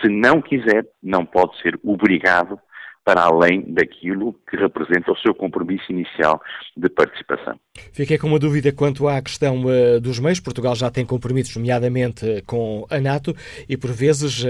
se 0.01 0.09
não 0.09 0.43
quiser, 0.43 0.85
não 1.03 1.25
pode 1.25 1.59
ser 1.63 1.79
obrigado 1.83 2.61
para 3.03 3.23
além 3.23 3.63
daquilo 3.73 4.35
que 4.49 4.57
representa 4.57 5.13
o 5.13 5.19
seu 5.19 5.35
compromisso 5.35 5.91
inicial 5.91 6.43
de 6.77 6.89
participação. 6.89 7.59
Fiquei 7.95 8.19
com 8.19 8.29
uma 8.29 8.39
dúvida 8.39 8.73
quanto 8.73 9.09
à 9.09 9.21
questão 9.21 9.65
uh, 9.65 10.01
dos 10.01 10.19
meios. 10.19 10.41
Portugal 10.41 10.75
já 10.75 10.91
tem 10.91 11.05
compromissos, 11.05 11.57
nomeadamente 11.57 12.25
uh, 12.25 12.43
com 12.47 12.87
a 12.89 13.01
NATO, 13.01 13.35
e 13.69 13.77
por 13.77 13.93
vezes, 13.93 14.43
uh, 14.45 14.49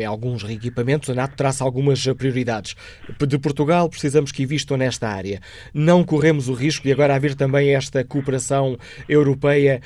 em 0.00 0.04
alguns 0.04 0.42
reequipamentos, 0.42 1.10
a 1.10 1.14
NATO 1.14 1.36
traça 1.36 1.64
algumas 1.64 2.06
prioridades. 2.14 2.74
De 3.26 3.38
Portugal, 3.38 3.88
precisamos 3.88 4.30
que 4.30 4.42
investam 4.42 4.76
nesta 4.76 5.08
área. 5.08 5.40
Não 5.74 6.04
corremos 6.04 6.48
o 6.48 6.54
risco 6.54 6.84
de 6.84 6.92
agora 6.92 7.14
haver 7.14 7.34
também 7.34 7.74
esta 7.74 8.04
cooperação 8.04 8.76
europeia 9.08 9.80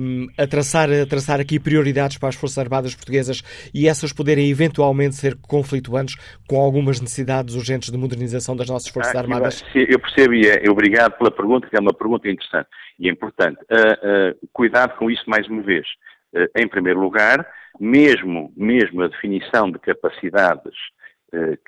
um, 0.00 0.26
a, 0.36 0.46
traçar, 0.46 0.90
a 0.90 1.06
traçar 1.06 1.40
aqui 1.40 1.58
prioridades 1.58 2.18
para 2.18 2.28
as 2.28 2.34
Forças 2.34 2.58
Armadas 2.58 2.94
Portuguesas 2.94 3.42
e 3.72 3.88
essas 3.88 4.12
poderem 4.12 4.50
eventualmente 4.50 5.14
ser 5.14 5.36
conflituantes 5.36 6.16
com 6.46 6.60
algumas 6.60 7.00
necessidades 7.00 7.54
urgentes 7.54 7.90
de 7.90 7.96
modernização 7.96 8.56
das 8.56 8.68
nossas 8.68 8.88
Forças 8.88 9.14
ah, 9.14 9.20
Armadas? 9.20 9.64
Eu 9.74 9.98
percebo 9.98 10.34
e 10.34 10.46
é, 10.46 10.70
obrigado 10.70 11.16
pela 11.18 11.30
pergunta, 11.30 11.68
que 11.68 11.76
é 11.76 11.80
uma 11.80 11.92
pergunta 12.00 12.28
interessante 12.28 12.68
e 12.98 13.08
importante. 13.08 13.58
Uh, 13.64 14.32
uh, 14.32 14.48
cuidado 14.52 14.96
com 14.96 15.10
isso 15.10 15.28
mais 15.28 15.46
uma 15.46 15.62
vez. 15.62 15.86
Uh, 16.32 16.48
em 16.56 16.66
primeiro 16.66 17.00
lugar, 17.00 17.46
mesmo, 17.78 18.52
mesmo 18.56 19.02
a 19.02 19.08
definição 19.08 19.70
de 19.70 19.78
capacidades 19.78 20.74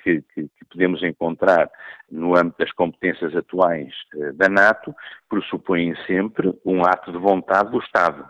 que, 0.02 0.20
que, 0.34 0.42
que, 0.42 0.64
podemos 0.68 1.04
encontrar 1.04 1.70
no 2.10 2.36
âmbito 2.36 2.58
das 2.58 2.72
competências 2.72 3.36
atuais 3.36 3.94
da 4.34 4.48
NATO 4.48 4.92
pressupõem 5.28 5.94
sempre 6.04 6.52
um 6.64 6.84
ato 6.84 7.12
de 7.12 7.18
vontade 7.18 7.70
do 7.70 7.78
Estado. 7.78 8.28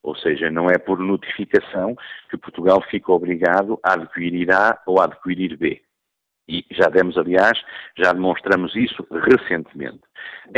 Ou 0.00 0.14
seja, 0.14 0.48
não 0.48 0.70
é 0.70 0.78
por 0.78 1.00
notificação 1.00 1.96
que 2.30 2.38
Portugal 2.38 2.80
fica 2.88 3.10
obrigado 3.10 3.80
a 3.82 3.94
adquirir 3.94 4.52
A 4.52 4.80
ou 4.86 5.00
a 5.00 5.06
adquirir 5.06 5.56
B. 5.56 5.82
E 6.50 6.66
já 6.72 6.88
demos, 6.88 7.16
aliás, 7.16 7.56
já 7.96 8.12
demonstramos 8.12 8.74
isso 8.74 9.06
recentemente. 9.10 10.00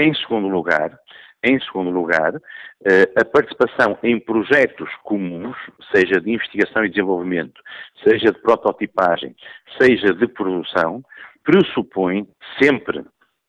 Em 0.01 0.15
segundo 0.15 0.49
lugar, 0.49 0.99
em 1.45 1.61
segundo 1.61 1.91
lugar, 1.91 2.35
eh, 2.87 3.11
a 3.15 3.25
participação 3.25 3.99
em 4.03 4.19
projetos 4.19 4.89
comuns, 5.03 5.57
seja 5.95 6.19
de 6.19 6.31
investigação 6.31 6.83
e 6.85 6.89
desenvolvimento, 6.89 7.61
seja 8.03 8.33
de 8.33 8.41
prototipagem, 8.41 9.37
seja 9.79 10.15
de 10.15 10.27
produção, 10.29 11.03
pressupõe 11.45 12.27
sempre 12.59 13.05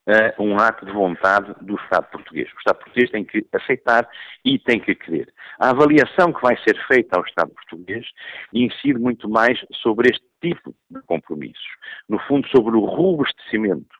uh, 0.07 0.43
um 0.43 0.57
ato 0.57 0.85
de 0.85 0.91
vontade 0.91 1.53
do 1.61 1.75
Estado 1.75 2.07
português. 2.11 2.49
O 2.53 2.57
Estado 2.57 2.77
português 2.77 3.11
tem 3.11 3.23
que 3.23 3.45
aceitar 3.53 4.07
e 4.43 4.59
tem 4.59 4.79
que 4.79 4.95
querer. 4.95 5.33
A 5.59 5.69
avaliação 5.69 6.33
que 6.33 6.41
vai 6.41 6.57
ser 6.57 6.77
feita 6.87 7.17
ao 7.17 7.25
Estado 7.25 7.51
português 7.51 8.05
incide 8.53 8.99
muito 8.99 9.29
mais 9.29 9.59
sobre 9.81 10.09
este 10.11 10.25
tipo 10.41 10.75
de 10.89 11.01
compromissos. 11.03 11.67
No 12.07 12.19
fundo, 12.19 12.47
sobre 12.49 12.75
o 12.75 12.85
robustecimento, 12.85 13.95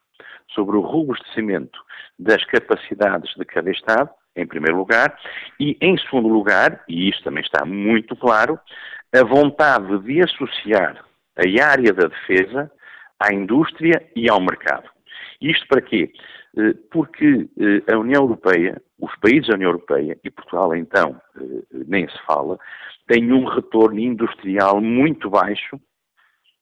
sobre 0.53 0.77
o 0.77 0.81
robustecimento 0.81 1.79
das 2.19 2.43
capacidades 2.45 3.33
de 3.35 3.45
cada 3.45 3.71
Estado, 3.71 4.09
em 4.35 4.45
primeiro 4.45 4.77
lugar, 4.77 5.17
e 5.59 5.77
em 5.79 5.97
segundo 5.97 6.27
lugar, 6.27 6.83
e 6.87 7.09
isso 7.09 7.23
também 7.23 7.43
está 7.43 7.65
muito 7.65 8.15
claro, 8.15 8.59
a 9.13 9.23
vontade 9.23 9.99
de 9.99 10.23
associar 10.23 11.05
a 11.37 11.65
área 11.65 11.93
da 11.93 12.07
defesa 12.07 12.71
à 13.19 13.33
indústria 13.33 14.05
e 14.15 14.29
ao 14.29 14.41
mercado. 14.41 14.92
Isto 15.43 15.67
para 15.67 15.81
quê? 15.81 16.09
Eh, 16.57 16.73
porque 16.89 17.49
eh, 17.59 17.93
a 17.93 17.97
União 17.97 18.21
Europeia, 18.21 18.81
os 18.97 19.13
países 19.17 19.47
da 19.47 19.55
União 19.55 19.71
Europeia, 19.71 20.17
e 20.23 20.31
Portugal 20.31 20.73
então 20.73 21.21
eh, 21.35 21.63
nem 21.85 22.07
se 22.07 22.17
fala, 22.25 22.57
têm 23.07 23.33
um 23.33 23.43
retorno 23.43 23.99
industrial 23.99 24.79
muito 24.79 25.29
baixo 25.29 25.79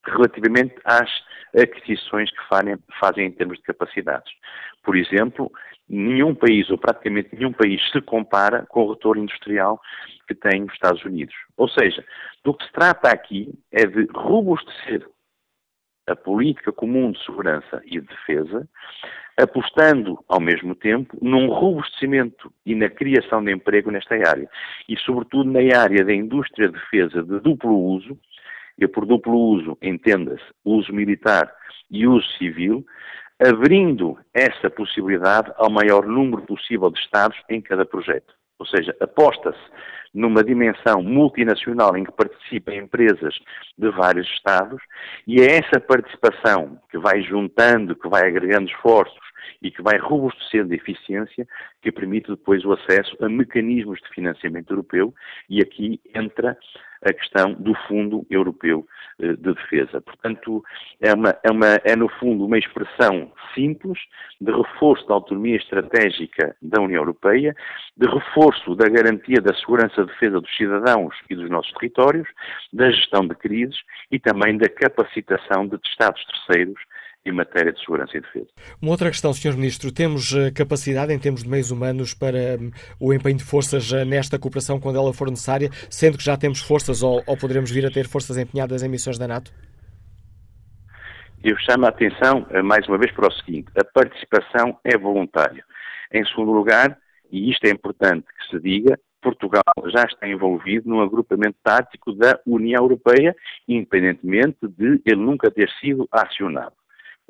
relativamente 0.03 0.73
às 0.83 1.09
aquisições 1.55 2.31
que 2.31 2.47
fazem, 2.49 2.75
fazem 2.99 3.27
em 3.27 3.31
termos 3.31 3.57
de 3.57 3.63
capacidades. 3.65 4.33
Por 4.83 4.97
exemplo, 4.97 5.51
nenhum 5.87 6.33
país, 6.33 6.67
ou 6.71 6.77
praticamente 6.77 7.35
nenhum 7.35 7.51
país, 7.51 7.79
se 7.91 8.01
compara 8.01 8.65
com 8.67 8.85
o 8.85 8.93
retorno 8.93 9.21
industrial 9.21 9.79
que 10.27 10.33
tem 10.33 10.63
os 10.63 10.73
Estados 10.73 11.05
Unidos. 11.05 11.35
Ou 11.55 11.69
seja, 11.69 12.03
do 12.43 12.55
que 12.55 12.65
se 12.65 12.71
trata 12.71 13.11
aqui 13.11 13.53
é 13.71 13.85
de 13.85 14.07
robustecer 14.15 15.07
a 16.11 16.15
política 16.15 16.71
comum 16.71 17.11
de 17.11 17.23
segurança 17.23 17.81
e 17.85 17.99
de 17.99 18.07
defesa, 18.07 18.67
apostando 19.37 20.23
ao 20.27 20.39
mesmo 20.39 20.75
tempo 20.75 21.17
num 21.21 21.47
robustecimento 21.47 22.51
e 22.65 22.75
na 22.75 22.89
criação 22.89 23.43
de 23.43 23.51
emprego 23.51 23.91
nesta 23.91 24.15
área. 24.15 24.49
E, 24.87 24.97
sobretudo, 24.97 25.51
na 25.51 25.59
área 25.77 26.03
da 26.03 26.13
indústria 26.13 26.67
de 26.67 26.73
defesa 26.73 27.23
de 27.23 27.39
duplo 27.39 27.77
uso, 27.77 28.17
e 28.77 28.87
por 28.87 29.05
duplo 29.05 29.37
uso 29.37 29.77
entenda-se 29.81 30.43
uso 30.65 30.91
militar 30.93 31.53
e 31.89 32.07
uso 32.07 32.27
civil, 32.37 32.85
abrindo 33.39 34.17
essa 34.33 34.69
possibilidade 34.69 35.51
ao 35.55 35.69
maior 35.69 36.05
número 36.05 36.43
possível 36.43 36.89
de 36.89 36.99
Estados 36.99 37.37
em 37.49 37.61
cada 37.61 37.85
projeto. 37.85 38.40
Ou 38.61 38.65
seja, 38.67 38.95
aposta-se 39.01 39.57
numa 40.13 40.43
dimensão 40.43 41.01
multinacional 41.01 41.97
em 41.97 42.03
que 42.03 42.11
participam 42.11 42.75
empresas 42.75 43.33
de 43.75 43.89
vários 43.89 44.27
Estados, 44.27 44.79
e 45.25 45.41
é 45.41 45.57
essa 45.57 45.79
participação 45.79 46.79
que 46.91 46.99
vai 46.99 47.23
juntando, 47.23 47.95
que 47.95 48.07
vai 48.07 48.27
agregando 48.27 48.69
esforços 48.69 49.17
e 49.63 49.71
que 49.71 49.81
vai 49.81 49.97
robustecendo 49.97 50.73
a 50.73 50.75
eficiência 50.75 51.47
que 51.81 51.91
permite 51.91 52.29
depois 52.29 52.63
o 52.63 52.73
acesso 52.73 53.17
a 53.19 53.27
mecanismos 53.27 53.99
de 53.99 54.09
financiamento 54.13 54.69
europeu, 54.69 55.11
e 55.49 55.59
aqui 55.59 55.99
entra 56.13 56.55
a 57.03 57.13
questão 57.13 57.53
do 57.53 57.73
Fundo 57.87 58.25
Europeu 58.29 58.85
eh, 59.19 59.33
de 59.33 59.53
Defesa. 59.53 60.01
Portanto, 60.01 60.63
é, 60.99 61.13
uma, 61.13 61.35
é, 61.43 61.51
uma, 61.51 61.67
é 61.83 61.95
no 61.95 62.07
fundo 62.07 62.45
uma 62.45 62.57
expressão 62.57 63.31
simples 63.53 63.99
de 64.39 64.51
reforço 64.51 65.07
da 65.07 65.15
autonomia 65.15 65.57
estratégica 65.57 66.55
da 66.61 66.81
União 66.81 67.01
Europeia, 67.01 67.55
de 67.97 68.07
reforço 68.07 68.75
da 68.75 68.87
garantia 68.87 69.41
da 69.41 69.53
segurança 69.55 70.01
e 70.01 70.05
defesa 70.05 70.39
dos 70.39 70.55
cidadãos 70.55 71.15
e 71.29 71.35
dos 71.35 71.49
nossos 71.49 71.71
territórios, 71.73 72.27
da 72.71 72.89
gestão 72.91 73.27
de 73.27 73.35
crises 73.35 73.77
e 74.11 74.19
também 74.19 74.57
da 74.57 74.69
capacitação 74.69 75.67
de 75.67 75.77
Estados 75.83 76.23
terceiros 76.25 76.81
em 77.25 77.31
matéria 77.31 77.71
de 77.71 77.79
segurança 77.79 78.17
e 78.17 78.21
defesa. 78.21 78.47
Uma 78.81 78.91
outra 78.91 79.09
questão, 79.09 79.33
Sr. 79.33 79.55
Ministro, 79.55 79.91
temos 79.91 80.33
eh, 80.33 80.51
capacidade 80.51 81.13
em 81.13 81.19
termos 81.19 81.43
de 81.43 81.49
meios 81.49 81.69
humanos 81.69 82.13
para 82.13 82.57
um, 82.59 82.71
o 82.99 83.13
empenho 83.13 83.37
de 83.37 83.43
forças 83.43 83.91
eh, 83.93 84.03
nesta 84.03 84.39
cooperação 84.39 84.79
quando 84.79 84.97
ela 84.97 85.13
for 85.13 85.29
necessária, 85.29 85.69
sendo 85.89 86.17
que 86.17 86.23
já 86.23 86.35
temos 86.35 86.61
forças 86.61 87.03
ou, 87.03 87.21
ou 87.27 87.37
poderemos 87.37 87.69
vir 87.69 87.85
a 87.85 87.91
ter 87.91 88.07
forças 88.07 88.37
empenhadas 88.37 88.81
em 88.81 88.89
missões 88.89 89.19
da 89.19 89.27
NATO? 89.27 89.53
Eu 91.43 91.57
chamo 91.57 91.85
a 91.85 91.89
atenção, 91.89 92.45
eh, 92.49 92.61
mais 92.61 92.87
uma 92.87 92.97
vez, 92.97 93.11
para 93.11 93.27
o 93.27 93.31
seguinte: 93.31 93.67
a 93.75 93.83
participação 93.83 94.79
é 94.83 94.97
voluntária. 94.97 95.63
Em 96.11 96.25
segundo 96.25 96.51
lugar, 96.51 96.97
e 97.31 97.51
isto 97.51 97.65
é 97.65 97.69
importante 97.69 98.25
que 98.25 98.55
se 98.55 98.61
diga, 98.61 98.99
Portugal 99.21 99.63
já 99.93 100.03
está 100.03 100.27
envolvido 100.27 100.89
num 100.89 101.01
agrupamento 101.01 101.57
tático 101.63 102.13
da 102.13 102.39
União 102.45 102.81
Europeia, 102.81 103.35
independentemente 103.67 104.57
de 104.67 105.01
ele 105.05 105.21
nunca 105.21 105.51
ter 105.51 105.69
sido 105.79 106.07
acionado. 106.11 106.73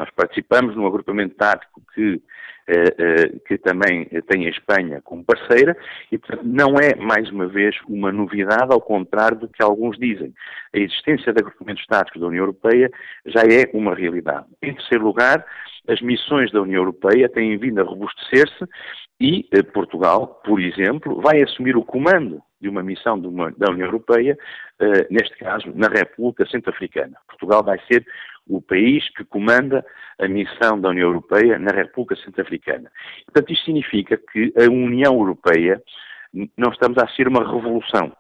Nós 0.02 0.10
participamos 0.16 0.76
num 0.76 0.88
agrupamento 0.88 1.36
tático 1.36 1.80
que, 1.94 2.20
eh, 2.68 2.96
eh, 2.98 3.40
que 3.48 3.56
também 3.60 4.06
tem 4.28 4.48
a 4.48 4.50
Espanha 4.50 5.00
como 5.04 5.24
parceira 5.24 5.78
e, 6.12 6.18
portanto, 6.18 6.42
não 6.44 6.74
é, 6.80 6.96
mais 6.96 7.30
uma 7.30 7.46
vez, 7.46 7.76
uma 7.88 8.12
novidade, 8.12 8.74
ao 8.74 8.82
contrário 8.82 9.38
do 9.38 9.48
que 9.48 9.62
alguns 9.62 10.00
dizem. 10.00 10.34
A 10.74 10.80
existência 10.80 11.32
de 11.32 11.40
agrupamentos 11.40 11.86
táticos 11.86 12.20
da 12.20 12.28
União 12.28 12.42
Europeia 12.42 12.90
já 13.28 13.42
é 13.42 13.70
uma 13.76 13.94
realidade. 13.94 14.48
Em 14.60 14.74
terceiro 14.74 15.04
lugar, 15.04 15.46
as 15.88 16.02
missões 16.02 16.52
da 16.52 16.64
União 16.64 16.82
Europeia 16.82 17.30
têm 17.30 17.56
vindo 17.60 17.80
a 17.80 17.84
robustecer-se 17.84 18.66
e 19.20 19.48
eh, 19.52 19.62
Portugal, 19.62 20.42
por 20.44 20.60
exemplo, 20.60 21.22
vai 21.22 21.44
assumir 21.44 21.78
o 21.78 21.86
comando 21.86 22.42
de 22.62 22.70
uma 22.70 22.84
missão 22.84 23.20
de 23.20 23.28
uma, 23.28 23.52
da 23.52 23.72
União 23.72 23.88
Europeia, 23.88 24.38
uh, 24.80 25.14
neste 25.14 25.36
caso 25.38 25.72
na 25.76 25.88
República 25.88 26.46
Centro-Africana. 26.46 27.18
Portugal 27.28 27.64
vai 27.64 27.80
ser 27.92 28.06
o 28.48 28.62
país 28.62 29.08
que 29.16 29.24
comanda 29.26 29.86
a 30.20 30.28
missão 30.28 30.80
da 30.80 30.90
União 30.90 31.08
Europeia 31.08 31.58
na 31.58 31.72
República 31.72 32.22
Centro-Africana. 32.24 32.92
Portanto, 33.26 33.52
isto 33.52 33.66
significa 33.66 34.18
que 34.18 34.54
a 34.58 34.70
União 34.70 35.14
Europeia 35.14 35.82
não 36.58 36.72
estamos 36.72 36.98
a 36.98 37.04
assistir 37.04 37.28
uma 37.28 37.44
revolução. 37.44 38.12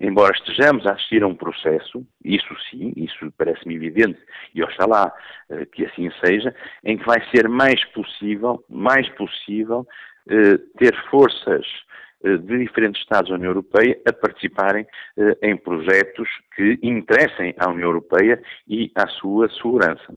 Embora 0.00 0.34
estejamos 0.34 0.86
a 0.86 0.92
assistir 0.92 1.22
a 1.22 1.26
um 1.26 1.34
processo, 1.34 2.04
isso 2.24 2.48
sim, 2.68 2.92
isso 2.96 3.32
parece-me 3.36 3.76
evidente, 3.76 4.18
e 4.54 4.62
oxalá 4.62 5.12
uh, 5.50 5.66
que 5.66 5.86
assim 5.86 6.10
seja, 6.24 6.54
em 6.84 6.96
que 6.96 7.06
vai 7.06 7.22
ser 7.30 7.48
mais 7.48 7.84
possível, 7.92 8.64
mais 8.68 9.08
possível, 9.10 9.86
uh, 10.26 10.58
ter 10.78 10.96
forças 11.10 11.66
eh, 11.66 11.84
de 12.22 12.58
diferentes 12.58 13.00
Estados 13.00 13.30
da 13.30 13.36
União 13.36 13.50
Europeia 13.50 13.98
a 14.06 14.12
participarem 14.12 14.86
eh, 15.16 15.38
em 15.42 15.56
projetos 15.56 16.28
que 16.54 16.78
interessem 16.82 17.54
à 17.58 17.70
União 17.70 17.88
Europeia 17.88 18.42
e 18.68 18.92
à 18.94 19.06
sua 19.06 19.48
segurança. 19.50 20.12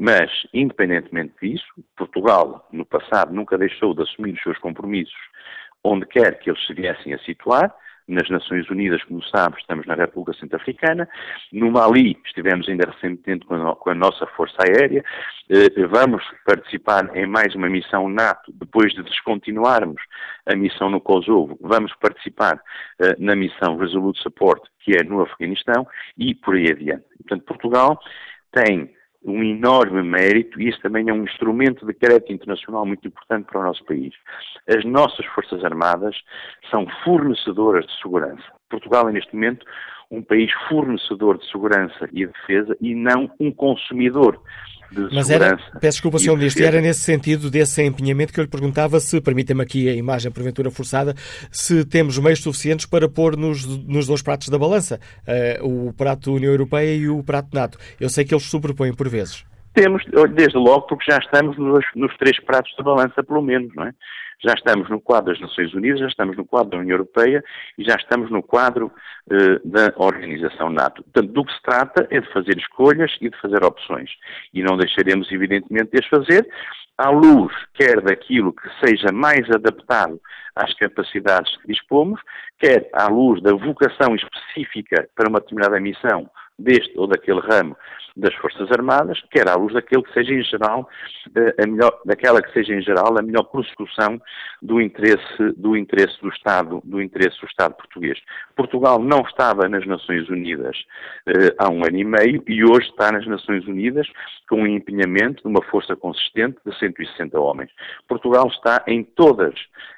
Mas, 0.00 0.30
independentemente 0.52 1.34
disso, 1.42 1.66
Portugal, 1.96 2.66
no 2.72 2.86
passado, 2.86 3.34
nunca 3.34 3.58
deixou 3.58 3.94
de 3.94 4.02
assumir 4.02 4.32
os 4.32 4.42
seus 4.42 4.58
compromissos 4.58 5.14
onde 5.84 6.06
quer 6.06 6.38
que 6.38 6.48
eles 6.50 6.66
se 6.66 6.72
viessem 6.72 7.12
a 7.12 7.18
situar, 7.18 7.74
nas 8.06 8.28
Nações 8.28 8.68
Unidas, 8.68 9.02
como 9.04 9.22
sabe, 9.24 9.56
estamos 9.58 9.86
na 9.86 9.94
República 9.94 10.38
Centro-Africana. 10.38 11.08
No 11.52 11.70
Mali, 11.70 12.18
estivemos 12.24 12.68
ainda 12.68 12.90
recentemente 12.90 13.46
com 13.46 13.54
a, 13.54 13.76
com 13.76 13.90
a 13.90 13.94
nossa 13.94 14.26
Força 14.28 14.56
Aérea. 14.62 15.04
Eh, 15.48 15.86
vamos 15.86 16.22
participar 16.44 17.16
em 17.16 17.26
mais 17.26 17.54
uma 17.54 17.68
missão 17.68 18.08
NATO, 18.08 18.52
depois 18.52 18.92
de 18.92 19.02
descontinuarmos 19.02 20.00
a 20.46 20.54
missão 20.54 20.90
no 20.90 21.00
Kosovo. 21.00 21.58
Vamos 21.60 21.94
participar 21.96 22.60
eh, 23.00 23.16
na 23.18 23.34
missão 23.34 23.76
Resolute 23.76 24.22
Support, 24.22 24.62
que 24.80 24.92
é 24.96 25.02
no 25.02 25.22
Afeganistão, 25.22 25.86
e 26.16 26.34
por 26.34 26.54
aí 26.56 26.70
adiante. 26.70 27.04
Portanto, 27.18 27.44
Portugal 27.44 28.00
tem 28.52 28.92
um 29.24 29.42
enorme 29.42 30.02
mérito 30.02 30.60
e 30.60 30.68
isso 30.68 30.80
também 30.80 31.08
é 31.08 31.12
um 31.12 31.24
instrumento 31.24 31.86
de 31.86 31.94
crédito 31.94 32.32
internacional 32.32 32.84
muito 32.84 33.06
importante 33.08 33.46
para 33.46 33.60
o 33.60 33.64
nosso 33.64 33.84
país. 33.84 34.12
As 34.68 34.84
nossas 34.84 35.24
Forças 35.26 35.64
Armadas 35.64 36.16
são 36.70 36.86
fornecedoras 37.04 37.86
de 37.86 37.96
segurança. 38.00 38.44
Portugal 38.68 39.08
é, 39.08 39.12
neste 39.12 39.34
momento, 39.34 39.64
um 40.10 40.22
país 40.22 40.50
fornecedor 40.68 41.38
de 41.38 41.50
segurança 41.50 42.08
e 42.12 42.26
defesa 42.26 42.76
e 42.80 42.94
não 42.94 43.30
um 43.40 43.52
consumidor 43.52 44.40
de 44.90 45.14
Mas 45.14 45.30
era, 45.30 45.56
peço 45.80 45.96
desculpa, 45.96 46.18
Sr. 46.18 46.36
Ministro, 46.36 46.64
era 46.64 46.80
nesse 46.80 47.00
sentido, 47.00 47.50
desse 47.50 47.82
empenhamento 47.82 48.32
que 48.32 48.40
eu 48.40 48.44
lhe 48.44 48.50
perguntava 48.50 49.00
se, 49.00 49.20
permita-me 49.20 49.62
aqui 49.62 49.88
a 49.88 49.94
imagem 49.94 50.30
porventura 50.30 50.70
forçada, 50.70 51.14
se 51.50 51.84
temos 51.84 52.18
meios 52.18 52.42
suficientes 52.42 52.86
para 52.86 53.08
pôr 53.08 53.36
nos, 53.36 53.66
nos 53.86 54.06
dois 54.06 54.22
pratos 54.22 54.48
da 54.48 54.58
balança, 54.58 55.00
uh, 55.60 55.88
o 55.88 55.92
prato 55.92 56.32
União 56.32 56.52
Europeia 56.52 56.94
e 56.94 57.08
o 57.08 57.22
prato 57.22 57.48
NATO. 57.52 57.78
Eu 58.00 58.08
sei 58.08 58.24
que 58.24 58.34
eles 58.34 58.44
sobrepõem 58.44 58.94
por 58.94 59.08
vezes. 59.08 59.44
Temos, 59.72 60.04
desde 60.34 60.56
logo, 60.56 60.82
porque 60.82 61.10
já 61.10 61.18
estamos 61.18 61.58
nos, 61.58 61.84
nos 61.96 62.16
três 62.16 62.38
pratos 62.44 62.72
da 62.78 62.84
balança, 62.84 63.24
pelo 63.24 63.42
menos, 63.42 63.74
não 63.74 63.84
é? 63.84 63.92
Já 64.42 64.54
estamos 64.54 64.88
no 64.88 65.00
quadro 65.00 65.32
das 65.32 65.40
Nações 65.40 65.72
Unidas, 65.74 66.00
já 66.00 66.06
estamos 66.06 66.36
no 66.36 66.44
quadro 66.44 66.70
da 66.70 66.78
União 66.78 66.94
Europeia 66.94 67.42
e 67.78 67.84
já 67.84 67.94
estamos 67.96 68.30
no 68.30 68.42
quadro 68.42 68.92
eh, 69.30 69.60
da 69.64 69.92
Organização 69.96 70.70
NATO. 70.70 71.02
Portanto, 71.02 71.32
do 71.32 71.44
que 71.44 71.52
se 71.52 71.62
trata 71.62 72.06
é 72.10 72.20
de 72.20 72.32
fazer 72.32 72.56
escolhas 72.58 73.10
e 73.20 73.30
de 73.30 73.40
fazer 73.40 73.64
opções. 73.64 74.10
E 74.52 74.62
não 74.62 74.76
deixaremos, 74.76 75.30
evidentemente, 75.30 75.90
de 75.92 76.00
as 76.00 76.06
fazer 76.06 76.46
à 76.96 77.10
luz, 77.10 77.52
quer 77.74 78.00
daquilo 78.00 78.52
que 78.52 78.68
seja 78.84 79.12
mais 79.12 79.50
adaptado 79.50 80.20
às 80.54 80.72
capacidades 80.74 81.56
que 81.58 81.68
dispomos, 81.68 82.20
quer 82.58 82.88
à 82.92 83.08
luz 83.08 83.42
da 83.42 83.52
vocação 83.52 84.14
específica 84.14 85.08
para 85.14 85.28
uma 85.28 85.40
determinada 85.40 85.80
missão 85.80 86.30
deste 86.58 86.92
ou 86.96 87.06
daquele 87.06 87.40
ramo 87.40 87.76
das 88.16 88.32
Forças 88.34 88.70
Armadas, 88.70 89.20
quer 89.30 89.48
à 89.48 89.56
luz 89.56 89.74
daquele 89.74 90.02
que 90.02 90.12
seja 90.12 90.32
em 90.32 90.42
geral 90.42 90.88
eh, 91.34 91.54
a 91.62 91.66
melhor, 91.66 92.00
daquela 92.04 92.40
que 92.40 92.52
seja 92.52 92.72
em 92.72 92.80
geral 92.80 93.18
a 93.18 93.22
melhor 93.22 93.42
prossecução 93.44 94.20
do 94.62 94.80
interesse 94.80 95.52
do 95.56 95.76
interesse 95.76 96.20
do 96.20 96.28
Estado 96.28 96.80
do 96.84 97.02
interesse 97.02 97.40
do 97.40 97.46
Estado 97.46 97.74
português. 97.74 98.18
Portugal 98.54 99.00
não 99.00 99.22
estava 99.22 99.68
nas 99.68 99.84
Nações 99.84 100.28
Unidas 100.28 100.76
eh, 101.26 101.54
há 101.58 101.68
um 101.68 101.84
ano 101.84 101.98
e 101.98 102.04
meio 102.04 102.42
e 102.46 102.64
hoje 102.64 102.88
está 102.88 103.10
nas 103.10 103.26
Nações 103.26 103.66
Unidas 103.66 104.06
com 104.48 104.62
um 104.62 104.66
empenhamento 104.66 105.42
de 105.42 105.48
uma 105.48 105.62
força 105.64 105.96
consistente 105.96 106.58
de 106.64 106.78
160 106.78 107.38
homens. 107.38 107.70
Portugal 108.06 108.46
está 108.46 108.84
em 108.86 109.02
todas 109.02 109.54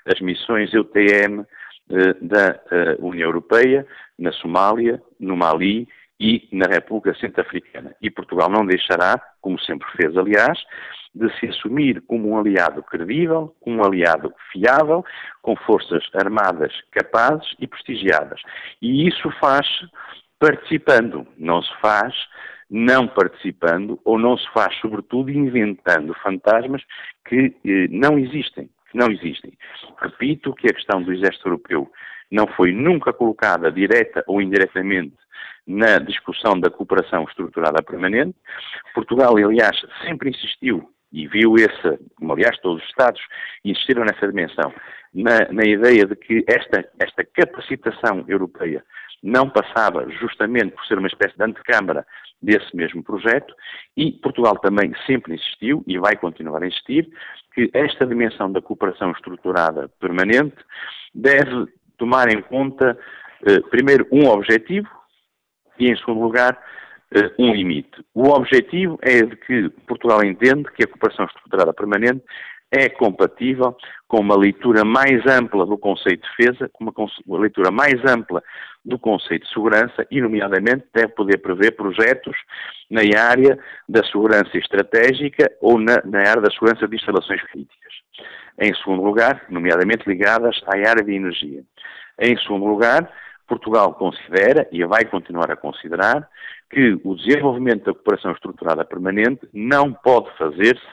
as 0.06 0.18
missões 0.22 0.72
EUTM 0.72 1.44
eh, 1.90 2.14
da 2.22 2.60
União 2.98 3.28
Europeia, 3.28 3.86
na 4.18 4.32
Somália, 4.32 5.02
no 5.20 5.36
Mali 5.36 5.86
e 6.18 6.48
na 6.52 6.66
República 6.66 7.18
Centro-Africana. 7.18 7.94
E 8.00 8.10
Portugal 8.10 8.48
não 8.48 8.64
deixará, 8.64 9.20
como 9.40 9.58
sempre 9.60 9.86
fez, 9.96 10.16
aliás, 10.16 10.58
de 11.14 11.30
se 11.38 11.46
assumir 11.46 12.02
como 12.02 12.30
um 12.30 12.38
aliado 12.38 12.82
credível, 12.82 13.54
como 13.60 13.78
um 13.78 13.84
aliado 13.84 14.32
fiável, 14.52 15.04
com 15.42 15.56
forças 15.56 16.04
armadas 16.14 16.72
capazes 16.90 17.54
e 17.58 17.66
prestigiadas. 17.66 18.40
E 18.80 19.08
isso 19.08 19.30
faz 19.40 19.66
participando, 20.38 21.26
não 21.38 21.62
se 21.62 21.72
faz 21.80 22.14
não 22.68 23.06
participando 23.06 24.00
ou 24.04 24.18
não 24.18 24.36
se 24.36 24.48
faz, 24.52 24.74
sobretudo, 24.80 25.30
inventando 25.30 26.12
fantasmas 26.14 26.82
que 27.24 27.54
eh, 27.64 27.86
não 27.90 28.18
existem. 28.18 28.68
Que 28.90 28.98
não 28.98 29.08
existem. 29.10 29.52
Repito 29.98 30.54
que 30.54 30.68
a 30.68 30.74
questão 30.74 31.02
do 31.02 31.12
exército 31.12 31.48
europeu 31.48 31.90
não 32.30 32.46
foi 32.48 32.72
nunca 32.72 33.12
colocada 33.12 33.70
direta 33.70 34.24
ou 34.26 34.42
indiretamente 34.42 35.14
na 35.66 35.98
discussão 35.98 36.58
da 36.58 36.70
cooperação 36.70 37.24
estruturada 37.24 37.82
permanente. 37.82 38.36
Portugal, 38.94 39.36
aliás, 39.36 39.76
sempre 40.04 40.30
insistiu 40.30 40.88
e 41.12 41.26
viu 41.26 41.56
esse, 41.56 41.98
como 42.16 42.32
aliás 42.32 42.58
todos 42.58 42.82
os 42.82 42.88
Estados 42.88 43.20
insistiram 43.64 44.04
nessa 44.04 44.28
dimensão, 44.28 44.72
na, 45.14 45.50
na 45.50 45.64
ideia 45.64 46.04
de 46.04 46.14
que 46.14 46.44
esta, 46.46 46.84
esta 46.98 47.24
capacitação 47.24 48.24
europeia 48.28 48.84
não 49.22 49.48
passava 49.48 50.08
justamente 50.10 50.72
por 50.72 50.84
ser 50.86 50.98
uma 50.98 51.08
espécie 51.08 51.36
de 51.36 51.42
antecâmara 51.42 52.06
desse 52.40 52.76
mesmo 52.76 53.02
projeto 53.02 53.54
e 53.96 54.12
Portugal 54.12 54.58
também 54.58 54.92
sempre 55.06 55.34
insistiu 55.34 55.82
e 55.86 55.98
vai 55.98 56.16
continuar 56.16 56.62
a 56.62 56.66
insistir 56.66 57.08
que 57.54 57.70
esta 57.72 58.06
dimensão 58.06 58.52
da 58.52 58.60
cooperação 58.60 59.10
estruturada 59.12 59.88
permanente 59.98 60.56
deve 61.14 61.66
tomar 61.96 62.28
em 62.28 62.42
conta, 62.42 62.98
eh, 63.46 63.60
primeiro, 63.70 64.06
um 64.12 64.28
objetivo, 64.28 64.88
e, 65.78 65.90
em 65.90 65.96
segundo 65.96 66.20
lugar, 66.20 66.58
eh, 67.14 67.30
um 67.38 67.52
limite. 67.52 68.04
O 68.14 68.28
objetivo 68.30 68.98
é 69.02 69.22
de 69.22 69.36
que 69.36 69.68
Portugal 69.86 70.24
entende 70.24 70.70
que 70.72 70.84
a 70.84 70.86
cooperação 70.86 71.26
estruturada 71.26 71.72
permanente 71.72 72.22
é 72.70 72.88
compatível 72.88 73.76
com 74.08 74.20
uma 74.20 74.36
leitura 74.36 74.84
mais 74.84 75.24
ampla 75.26 75.64
do 75.64 75.78
conceito 75.78 76.22
de 76.22 76.36
defesa, 76.36 76.68
com 76.72 76.84
uma, 76.84 77.38
leitura 77.38 77.70
mais 77.70 77.94
ampla 78.04 78.42
do 78.84 78.98
conceito 78.98 79.46
de 79.46 79.52
segurança 79.52 80.06
e, 80.10 80.20
nomeadamente, 80.20 80.84
deve 80.92 81.08
poder 81.08 81.38
prever 81.38 81.72
projetos 81.72 82.36
na 82.90 83.00
área 83.18 83.58
da 83.88 84.04
segurança 84.04 84.56
estratégica 84.58 85.50
ou 85.60 85.78
na, 85.78 86.02
na 86.04 86.20
área 86.20 86.42
da 86.42 86.50
segurança 86.50 86.88
de 86.88 86.96
instalações 86.96 87.42
críticas. 87.44 87.92
Em 88.58 88.74
segundo 88.74 89.02
lugar, 89.02 89.44
nomeadamente 89.48 90.08
ligadas 90.08 90.60
à 90.66 90.76
área 90.88 91.04
de 91.04 91.14
energia. 91.14 91.62
Em 92.18 92.36
segundo 92.38 92.64
lugar, 92.64 93.08
Portugal 93.46 93.94
considera, 93.94 94.68
e 94.72 94.84
vai 94.84 95.04
continuar 95.04 95.50
a 95.50 95.56
considerar, 95.56 96.28
que 96.70 96.98
o 97.04 97.14
desenvolvimento 97.14 97.84
da 97.84 97.92
cooperação 97.92 98.32
estruturada 98.32 98.84
permanente 98.84 99.48
não 99.52 99.92
pode 99.92 100.30
fazer-se 100.36 100.86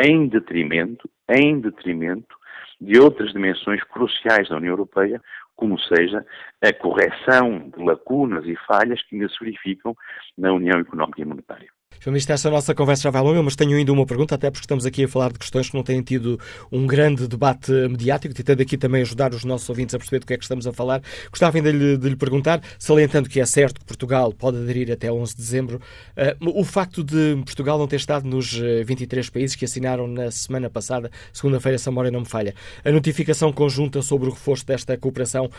em 0.00 0.28
detrimento, 0.28 1.08
em 1.28 1.60
detrimento 1.60 2.36
de 2.80 2.98
outras 2.98 3.32
dimensões 3.32 3.82
cruciais 3.84 4.48
da 4.48 4.56
União 4.56 4.72
Europeia, 4.72 5.20
como 5.56 5.78
seja 5.80 6.24
a 6.62 6.72
correção 6.72 7.70
de 7.76 7.82
lacunas 7.82 8.46
e 8.46 8.56
falhas 8.66 9.02
que 9.02 9.16
ainda 9.16 9.28
se 9.28 9.38
verificam 9.40 9.96
na 10.36 10.52
União 10.52 10.78
Económica 10.78 11.20
e 11.20 11.24
Monetária. 11.24 11.77
Ministro, 12.06 12.32
esta 12.32 12.48
nossa 12.48 12.74
conversa 12.74 13.02
já 13.02 13.10
vai 13.10 13.20
longa, 13.20 13.42
mas 13.42 13.56
tenho 13.56 13.76
ainda 13.76 13.92
uma 13.92 14.06
pergunta, 14.06 14.34
até 14.34 14.50
porque 14.50 14.64
estamos 14.64 14.86
aqui 14.86 15.04
a 15.04 15.08
falar 15.08 15.32
de 15.32 15.38
questões 15.38 15.68
que 15.68 15.76
não 15.76 15.82
têm 15.82 16.00
tido 16.00 16.38
um 16.70 16.86
grande 16.86 17.26
debate 17.26 17.70
mediático, 17.72 18.32
tentando 18.32 18.62
aqui 18.62 18.78
também 18.78 19.02
ajudar 19.02 19.34
os 19.34 19.44
nossos 19.44 19.68
ouvintes 19.68 19.94
a 19.94 19.98
perceber 19.98 20.20
do 20.20 20.26
que 20.26 20.32
é 20.32 20.36
que 20.36 20.44
estamos 20.44 20.66
a 20.66 20.72
falar. 20.72 21.02
Gostava 21.30 21.58
ainda 21.58 21.72
de 21.72 21.78
lhe, 21.78 21.98
de 21.98 22.08
lhe 22.08 22.16
perguntar, 22.16 22.62
salientando 22.78 23.28
que 23.28 23.40
é 23.40 23.46
certo 23.46 23.80
que 23.80 23.84
Portugal 23.84 24.32
pode 24.32 24.58
aderir 24.58 24.90
até 24.92 25.12
11 25.12 25.32
de 25.32 25.38
dezembro, 25.38 25.80
uh, 26.16 26.60
o 26.60 26.64
facto 26.64 27.02
de 27.02 27.36
Portugal 27.44 27.78
não 27.78 27.86
ter 27.86 27.96
estado 27.96 28.26
nos 28.26 28.52
23 28.86 29.26
eh, 29.26 29.30
países 29.30 29.56
que 29.56 29.64
assinaram 29.64 30.06
na 30.06 30.30
semana 30.30 30.70
passada, 30.70 31.10
segunda-feira, 31.32 31.78
se 31.78 31.88
a 31.88 31.92
memória 31.92 32.10
não 32.10 32.20
me 32.20 32.26
falha, 32.26 32.54
a 32.84 32.92
notificação 32.92 33.52
conjunta 33.52 34.00
sobre 34.02 34.28
o 34.28 34.32
reforço 34.32 34.64
desta 34.64 34.96
cooperação 34.96 35.50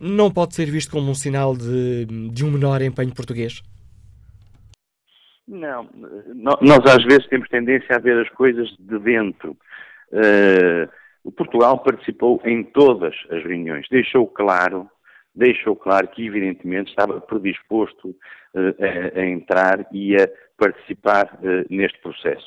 não 0.00 0.30
pode 0.30 0.54
ser 0.54 0.70
visto 0.70 0.90
como 0.90 1.10
um 1.10 1.14
sinal 1.14 1.56
de, 1.56 2.06
de 2.32 2.44
um 2.44 2.50
menor 2.50 2.82
empenho 2.82 3.12
português? 3.14 3.62
Não, 5.46 5.88
nós 5.94 6.80
às 6.86 7.04
vezes 7.04 7.26
temos 7.28 7.48
tendência 7.48 7.96
a 7.96 7.98
ver 7.98 8.18
as 8.18 8.28
coisas 8.30 8.68
de 8.78 8.98
dentro. 8.98 9.56
Uh, 10.10 11.32
Portugal 11.32 11.78
participou 11.78 12.40
em 12.44 12.64
todas 12.64 13.14
as 13.30 13.42
reuniões, 13.42 13.86
deixou 13.90 14.26
claro, 14.26 14.88
deixou 15.34 15.76
claro 15.76 16.08
que 16.08 16.26
evidentemente 16.26 16.90
estava 16.90 17.20
predisposto 17.20 18.08
uh, 18.08 19.16
a, 19.16 19.20
a, 19.20 19.26
entrar 19.26 19.86
e 19.92 20.16
a 20.16 20.28
participar 20.56 21.38
uh, 21.42 21.66
neste 21.68 22.00
processo. 22.00 22.46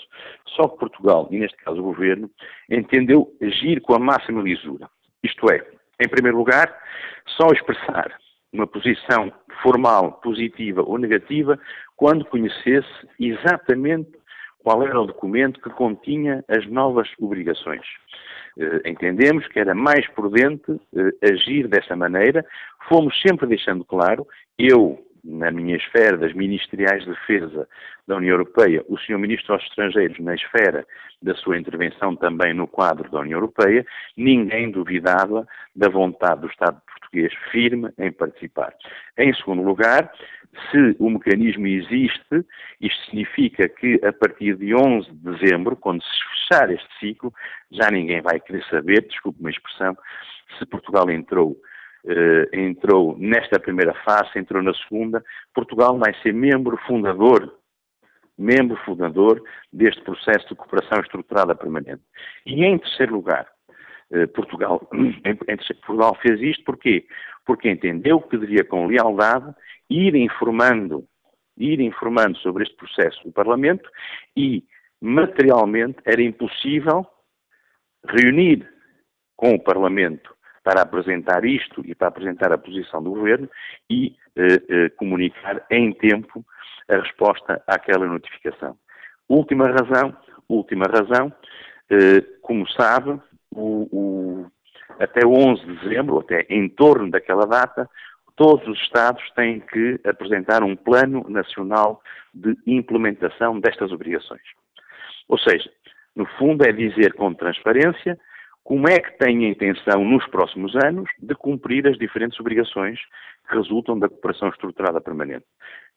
Só 0.56 0.68
que 0.68 0.80
Portugal, 0.80 1.28
e 1.30 1.38
neste 1.38 1.58
caso 1.58 1.80
o 1.80 1.84
Governo, 1.84 2.32
entendeu 2.70 3.32
agir 3.42 3.82
com 3.82 3.94
a 3.94 4.00
máxima 4.00 4.42
lisura. 4.42 4.90
Isto 5.24 5.52
é, 5.52 5.64
em 6.00 6.08
primeiro 6.08 6.38
lugar, 6.38 6.76
só 7.28 7.48
expressar 7.52 8.18
uma 8.52 8.66
posição 8.66 9.32
formal, 9.62 10.14
positiva 10.24 10.82
ou 10.82 10.98
negativa, 10.98 11.60
quando 11.98 12.24
conhecesse 12.26 12.88
exatamente 13.20 14.12
qual 14.64 14.84
era 14.84 15.02
o 15.02 15.08
documento 15.08 15.60
que 15.60 15.70
continha 15.72 16.46
as 16.48 16.66
novas 16.68 17.10
obrigações. 17.20 17.86
Uh, 18.58 18.88
entendemos 18.88 19.48
que 19.48 19.60
era 19.60 19.74
mais 19.74 20.08
prudente 20.10 20.72
uh, 20.72 20.82
agir 21.24 21.68
dessa 21.68 21.96
maneira. 21.96 22.46
Fomos 22.88 23.20
sempre 23.22 23.48
deixando 23.48 23.84
claro, 23.84 24.26
eu, 24.58 25.00
na 25.28 25.52
minha 25.52 25.76
esfera 25.76 26.18
das 26.18 26.34
ministeriais 26.34 27.04
de 27.04 27.10
defesa 27.10 27.68
da 28.08 28.16
União 28.16 28.32
Europeia, 28.32 28.84
o 28.88 28.98
Sr. 28.98 29.18
Ministro 29.18 29.58
dos 29.58 29.66
Estrangeiros 29.66 30.18
na 30.20 30.34
esfera 30.34 30.88
da 31.22 31.36
sua 31.36 31.58
intervenção 31.58 32.16
também 32.16 32.54
no 32.54 32.66
quadro 32.66 33.12
da 33.12 33.20
União 33.20 33.38
Europeia, 33.38 33.86
ninguém 34.16 34.72
duvidava 34.72 35.46
da 35.76 35.90
vontade 35.90 36.42
do 36.42 36.48
Estado 36.48 36.82
português 36.86 37.34
firme 37.52 37.90
em 37.98 38.12
participar. 38.12 38.74
Em 39.18 39.34
segundo 39.34 39.64
lugar, 39.64 40.12
se 40.72 40.96
o 40.98 41.10
mecanismo 41.10 41.68
existe, 41.68 42.46
isto 42.80 43.06
significa 43.06 43.68
que 43.68 44.00
a 44.06 44.14
partir 44.14 44.56
de 44.56 44.74
11 44.74 45.12
de 45.12 45.38
dezembro, 45.38 45.76
quando 45.76 46.02
se 46.02 46.50
fechar 46.50 46.72
este 46.72 46.88
ciclo, 47.00 47.34
já 47.70 47.92
ninguém 47.92 48.22
vai 48.22 48.40
querer 48.40 48.64
saber, 48.70 49.06
desculpe 49.08 49.42
uma 49.42 49.52
expressão, 49.52 49.98
se 50.58 50.66
Portugal 50.66 51.10
entrou 51.10 51.58
entrou 52.54 53.18
nesta 53.18 53.60
primeira 53.60 53.94
fase, 54.06 54.38
entrou 54.38 54.62
na 54.64 54.74
segunda, 54.74 55.24
Portugal 55.54 55.98
vai 55.98 56.14
ser 56.22 56.34
membro 56.34 56.78
fundador, 56.88 57.58
membro 58.38 58.78
fundador 58.86 59.42
deste 59.74 60.02
processo 60.02 60.48
de 60.50 60.56
cooperação 60.56 61.00
estruturada 61.00 61.56
permanente. 61.56 62.04
E 62.46 62.64
em 62.64 62.78
terceiro 62.78 63.16
lugar, 63.16 63.48
uh, 64.12 64.28
Portugal, 64.30 64.88
Portugal 65.86 66.16
fez 66.22 66.40
isto 66.42 66.64
porquê? 66.64 67.06
Porque 67.46 67.70
entendeu 67.70 68.22
que 68.22 68.38
deveria 68.38 68.64
com 68.64 68.86
lealdade 68.86 69.54
ir 69.90 70.16
informando, 70.16 71.06
ir 71.58 71.80
informando 71.80 72.38
sobre 72.40 72.64
este 72.64 72.76
processo 72.76 73.24
do 73.24 73.32
Parlamento 73.32 73.90
e, 74.36 74.64
materialmente, 75.02 75.98
era 76.06 76.22
impossível 76.22 77.08
reunir 78.06 78.70
com 79.36 79.56
o 79.56 79.64
Parlamento 79.64 80.36
para 80.68 80.82
apresentar 80.82 81.46
isto 81.46 81.82
e 81.86 81.96
para 81.96 82.10
apresentar 82.10 82.52
a 82.52 82.58
posição 82.58 83.02
do 83.02 83.12
Governo 83.12 83.50
e 83.90 84.18
eh, 84.36 84.62
eh, 84.68 84.90
comunicar 84.98 85.66
em 85.72 85.94
tempo 85.94 86.46
a 86.90 86.98
resposta 86.98 87.64
àquela 87.66 88.06
notificação. 88.06 88.78
Última 89.30 89.70
razão, 89.70 90.14
última 90.50 90.84
razão, 90.88 91.32
eh, 91.90 92.22
como 92.42 92.68
sabe, 92.72 93.18
o, 93.50 93.88
o, 93.94 94.52
até 95.00 95.26
11 95.26 95.66
de 95.66 95.78
dezembro, 95.78 96.20
até 96.20 96.46
em 96.50 96.68
torno 96.68 97.10
daquela 97.12 97.46
data, 97.46 97.90
todos 98.36 98.68
os 98.68 98.78
Estados 98.82 99.24
têm 99.38 99.62
que 99.62 100.02
apresentar 100.04 100.64
um 100.64 100.76
plano 100.76 101.26
nacional 101.30 102.02
de 102.34 102.58
implementação 102.68 103.58
destas 103.58 103.94
obrigações. 103.94 104.44
Ou 105.30 105.40
seja, 105.40 105.72
no 106.14 106.26
fundo 106.38 106.68
é 106.68 106.74
dizer 106.74 107.14
com 107.14 107.34
transparência 107.34 108.20
como 108.68 108.86
é 108.90 109.00
que 109.00 109.18
tem 109.18 109.46
a 109.46 109.50
intenção, 109.50 110.04
nos 110.04 110.28
próximos 110.28 110.76
anos, 110.76 111.10
de 111.20 111.34
cumprir 111.36 111.88
as 111.88 111.98
diferentes 111.98 112.38
obrigações 112.38 113.00
que 113.48 113.56
resultam 113.56 113.98
da 113.98 114.10
cooperação 114.10 114.50
estruturada 114.50 115.00
permanente. 115.00 115.46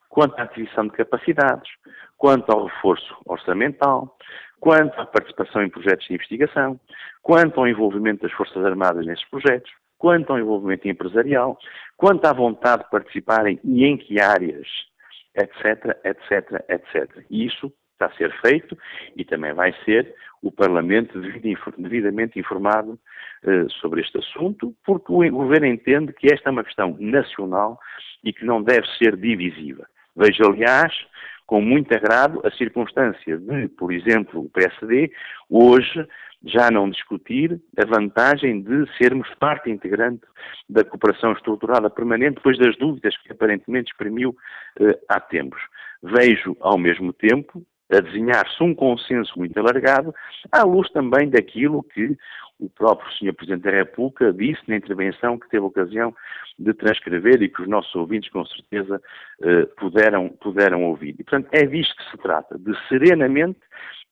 Quanto 0.09 0.39
à 0.39 0.45
aquisição 0.45 0.87
de 0.87 0.93
capacidades, 0.93 1.69
quanto 2.17 2.49
ao 2.49 2.67
reforço 2.67 3.13
orçamental, 3.27 4.17
quanto 4.61 5.01
à 5.01 5.05
participação 5.05 5.65
em 5.65 5.69
projetos 5.69 6.07
de 6.07 6.15
investigação, 6.15 6.79
quanto 7.23 7.59
ao 7.59 7.67
envolvimento 7.67 8.23
das 8.23 8.33
Forças 8.37 8.65
Armadas 8.65 9.05
nesses 9.05 9.29
projetos, 9.29 9.73
quanto 9.99 10.33
ao 10.33 10.39
envolvimento 10.39 10.87
empresarial, 10.87 11.59
quanto 11.97 12.25
à 12.25 12.33
vontade 12.33 12.85
de 12.85 12.91
participarem 12.91 13.59
e 13.65 13.85
em 13.85 13.97
que 13.97 14.21
áreas, 14.21 14.69
etc, 15.35 15.99
etc, 16.05 16.65
etc. 16.69 17.25
E 17.29 17.47
isso 17.47 17.73
está 18.01 18.07
a 18.07 18.17
ser 18.17 18.33
feito 18.41 18.77
e 19.15 19.25
também 19.25 19.53
vai 19.53 19.75
ser 19.85 20.15
o 20.43 20.51
Parlamento 20.51 21.21
devidamente 21.77 22.39
informado 22.39 22.99
uh, 23.45 23.71
sobre 23.81 24.01
este 24.01 24.19
assunto, 24.19 24.75
porque 24.87 25.13
o 25.13 25.31
Governo 25.31 25.67
entende 25.67 26.15
que 26.15 26.33
esta 26.33 26.49
é 26.49 26.53
uma 26.53 26.65
questão 26.65 26.97
nacional 26.99 27.79
e 28.25 28.33
que 28.33 28.45
não 28.45 28.63
deve 28.63 28.87
ser 28.97 29.17
divisiva. 29.17 29.87
Vejo, 30.17 30.43
aliás, 30.45 30.93
com 31.47 31.61
muito 31.61 31.95
agrado 31.95 32.41
a 32.45 32.51
circunstância 32.53 33.37
de, 33.37 33.69
por 33.69 33.93
exemplo, 33.93 34.45
o 34.45 34.51
PSD 34.51 35.13
hoje 35.49 36.07
já 36.43 36.71
não 36.71 36.89
discutir 36.89 37.61
a 37.77 37.85
vantagem 37.85 38.63
de 38.63 38.87
sermos 38.97 39.29
parte 39.39 39.69
integrante 39.69 40.23
da 40.69 40.83
cooperação 40.83 41.33
estruturada 41.33 41.91
permanente, 41.91 42.37
depois 42.37 42.57
das 42.57 42.77
dúvidas 42.79 43.15
que 43.19 43.31
aparentemente 43.31 43.91
exprimiu 43.91 44.35
eh, 44.81 44.99
há 45.07 45.21
tempos. 45.21 45.61
Vejo, 46.03 46.57
ao 46.61 46.79
mesmo 46.79 47.13
tempo, 47.13 47.63
a 47.93 48.01
desenhar-se 48.01 48.63
um 48.63 48.75
consenso 48.75 49.33
muito 49.37 49.59
alargado, 49.59 50.15
à 50.53 50.63
luz 50.63 50.89
também 50.91 51.29
daquilo 51.29 51.83
que 51.83 52.17
o 52.59 52.69
próprio 52.69 53.11
Sr. 53.15 53.33
Presidente 53.33 53.63
da 53.63 53.71
República 53.71 54.33
disse 54.33 54.61
na 54.69 54.77
intervenção 54.77 55.39
que 55.39 55.49
teve 55.49 55.65
ocasião 55.65 56.15
de 56.59 56.75
transcrever 56.75 57.43
e 57.43 57.49
que 57.49 57.63
os 57.63 57.69
nossos 57.69 57.95
ouvintes, 57.95 58.31
com 58.31 58.45
certeza, 58.45 59.01
eh, 59.43 59.67
puderam, 59.79 60.29
puderam 60.29 60.85
ouvir. 60.85 61.17
E, 61.19 61.25
portanto, 61.25 61.49
é 61.53 61.65
disto 61.65 61.97
que 61.97 62.11
se 62.11 62.19
trata, 62.19 62.59
de 62.59 62.73
serenamente 62.89 63.59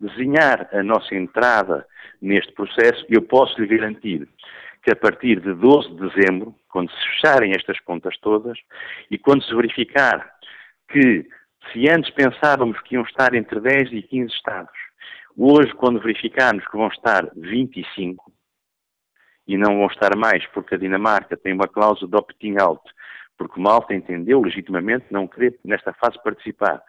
desenhar 0.01 0.69
a 0.73 0.83
nossa 0.83 1.15
entrada 1.15 1.87
neste 2.23 2.53
processo 2.53 3.05
e 3.09 3.15
eu 3.15 3.23
posso 3.23 3.61
lhe 3.61 3.67
garantir 3.67 4.27
que 4.83 4.93
a 4.93 4.97
partir 4.97 5.41
de 5.41 5.53
12 5.55 5.91
de 5.91 6.09
dezembro, 6.09 6.55
quando 6.71 6.91
se 6.91 7.09
fecharem 7.11 7.53
estas 7.53 7.79
contas 7.81 8.17
todas 8.19 8.59
e 9.11 9.19
quando 9.19 9.45
se 9.45 9.55
verificar 9.55 10.33
que 10.89 11.27
se 11.73 11.89
antes 11.91 12.11
pensávamos 12.11 12.81
que 12.83 12.95
iam 12.95 13.05
estar 13.05 13.35
entre 13.35 13.61
10 13.61 13.93
e 13.93 14.03
15 14.03 14.33
Estados, 14.33 14.73
hoje, 15.37 15.73
quando 15.75 16.01
verificarmos 16.01 16.67
que 16.67 16.77
vão 16.77 16.89
estar 16.89 17.31
25, 17.37 18.33
e 19.49 19.57
não 19.57 19.79
vão 19.79 19.87
estar 19.87 20.15
mais 20.15 20.47
porque 20.49 20.75
a 20.75 20.79
Dinamarca 20.79 21.37
tem 21.37 21.55
uma 21.55 21.67
cláusula 21.67 22.11
de 22.11 22.17
opting 22.17 22.57
out, 22.61 22.83
porque 23.39 23.59
Malta 23.59 23.95
entendeu 23.95 24.43
legitimamente 24.43 25.07
não 25.11 25.27
querer 25.27 25.59
nesta 25.65 25.93
fase 25.95 26.23
participar 26.23 26.83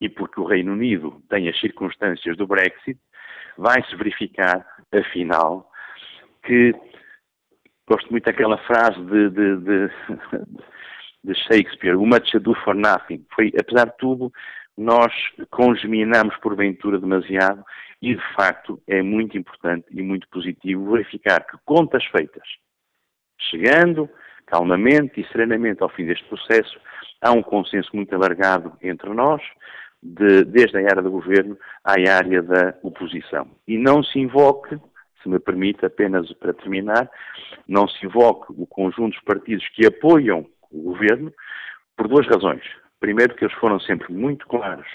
e 0.00 0.08
porque 0.08 0.40
o 0.40 0.46
Reino 0.46 0.72
Unido 0.72 1.22
tem 1.28 1.48
as 1.48 1.60
circunstâncias 1.60 2.36
do 2.36 2.46
Brexit, 2.46 2.98
vai-se 3.58 3.94
verificar, 3.96 4.64
afinal, 4.92 5.70
que 6.44 6.72
gosto 7.86 8.08
muito 8.10 8.24
daquela 8.24 8.56
frase 8.58 9.00
de, 9.04 9.30
de, 9.30 9.56
de, 9.56 9.90
de 11.22 11.34
Shakespeare, 11.34 11.96
o 11.96 12.06
much 12.06 12.34
ado 12.34 12.54
for 12.64 12.74
nothing. 12.74 13.24
Foi, 13.34 13.52
apesar 13.58 13.86
de 13.86 13.96
tudo, 13.98 14.32
nós 14.76 15.12
congeminamos 15.50 16.36
porventura 16.36 16.98
demasiado 16.98 17.64
e, 18.00 18.14
de 18.14 18.34
facto, 18.34 18.80
é 18.86 19.02
muito 19.02 19.36
importante 19.36 19.86
e 19.90 20.02
muito 20.02 20.28
positivo 20.28 20.92
verificar 20.92 21.44
que 21.46 21.56
contas 21.64 22.04
feitas, 22.06 22.46
chegando 23.50 24.08
calmamente 24.46 25.20
e 25.20 25.26
serenamente 25.28 25.82
ao 25.82 25.88
fim 25.88 26.06
deste 26.06 26.24
processo. 26.24 26.78
Há 27.20 27.32
um 27.32 27.42
consenso 27.42 27.90
muito 27.92 28.14
alargado 28.14 28.72
entre 28.80 29.12
nós, 29.12 29.42
de, 30.02 30.44
desde 30.44 30.78
a 30.78 30.80
área 30.80 31.02
do 31.02 31.10
governo 31.10 31.58
à 31.84 31.92
área 31.92 32.42
da 32.42 32.74
oposição. 32.82 33.50
E 33.66 33.76
não 33.76 34.02
se 34.02 34.18
invoque, 34.18 34.78
se 35.22 35.28
me 35.28 35.40
permite, 35.40 35.84
apenas 35.84 36.32
para 36.34 36.54
terminar, 36.54 37.10
não 37.66 37.88
se 37.88 38.06
invoque 38.06 38.52
o 38.56 38.64
conjunto 38.66 39.14
dos 39.14 39.24
partidos 39.24 39.68
que 39.70 39.86
apoiam 39.86 40.46
o 40.70 40.82
governo 40.82 41.32
por 41.96 42.08
duas 42.08 42.26
razões. 42.26 42.62
Primeiro, 43.00 43.34
que 43.34 43.44
eles 43.44 43.56
foram 43.56 43.78
sempre 43.80 44.12
muito 44.12 44.46
claros 44.46 44.86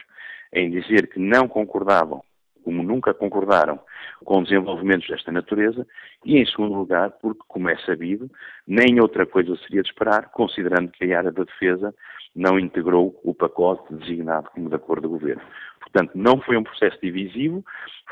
em 0.54 0.70
dizer 0.70 1.08
que 1.08 1.20
não 1.20 1.48
concordavam, 1.48 2.24
como 2.64 2.84
nunca 2.84 3.14
concordaram, 3.14 3.80
com 4.24 4.44
desenvolvimentos 4.44 5.08
desta 5.08 5.32
natureza, 5.32 5.86
e 6.24 6.38
em 6.38 6.46
segundo 6.46 6.76
lugar, 6.76 7.12
porque, 7.22 7.42
como 7.48 7.70
é 7.70 7.78
sabido, 7.78 8.30
nem 8.66 9.02
outra 9.02 9.26
coisa 9.26 9.56
seria 9.58 9.82
de 9.82 9.90
esperar, 9.90 10.30
considerando 10.32 10.92
que 10.92 11.12
a 11.12 11.18
área 11.18 11.32
da 11.32 11.44
defesa 11.44 11.94
não 12.36 12.58
integrou 12.58 13.20
o 13.24 13.34
pacote 13.34 13.94
designado 13.94 14.50
como 14.52 14.70
de 14.70 14.76
acordo 14.76 15.04
do 15.04 15.10
governo. 15.10 15.42
Portanto, 15.80 16.12
não 16.16 16.40
foi 16.42 16.58
um 16.58 16.64
processo 16.64 16.98
divisivo, 17.02 17.64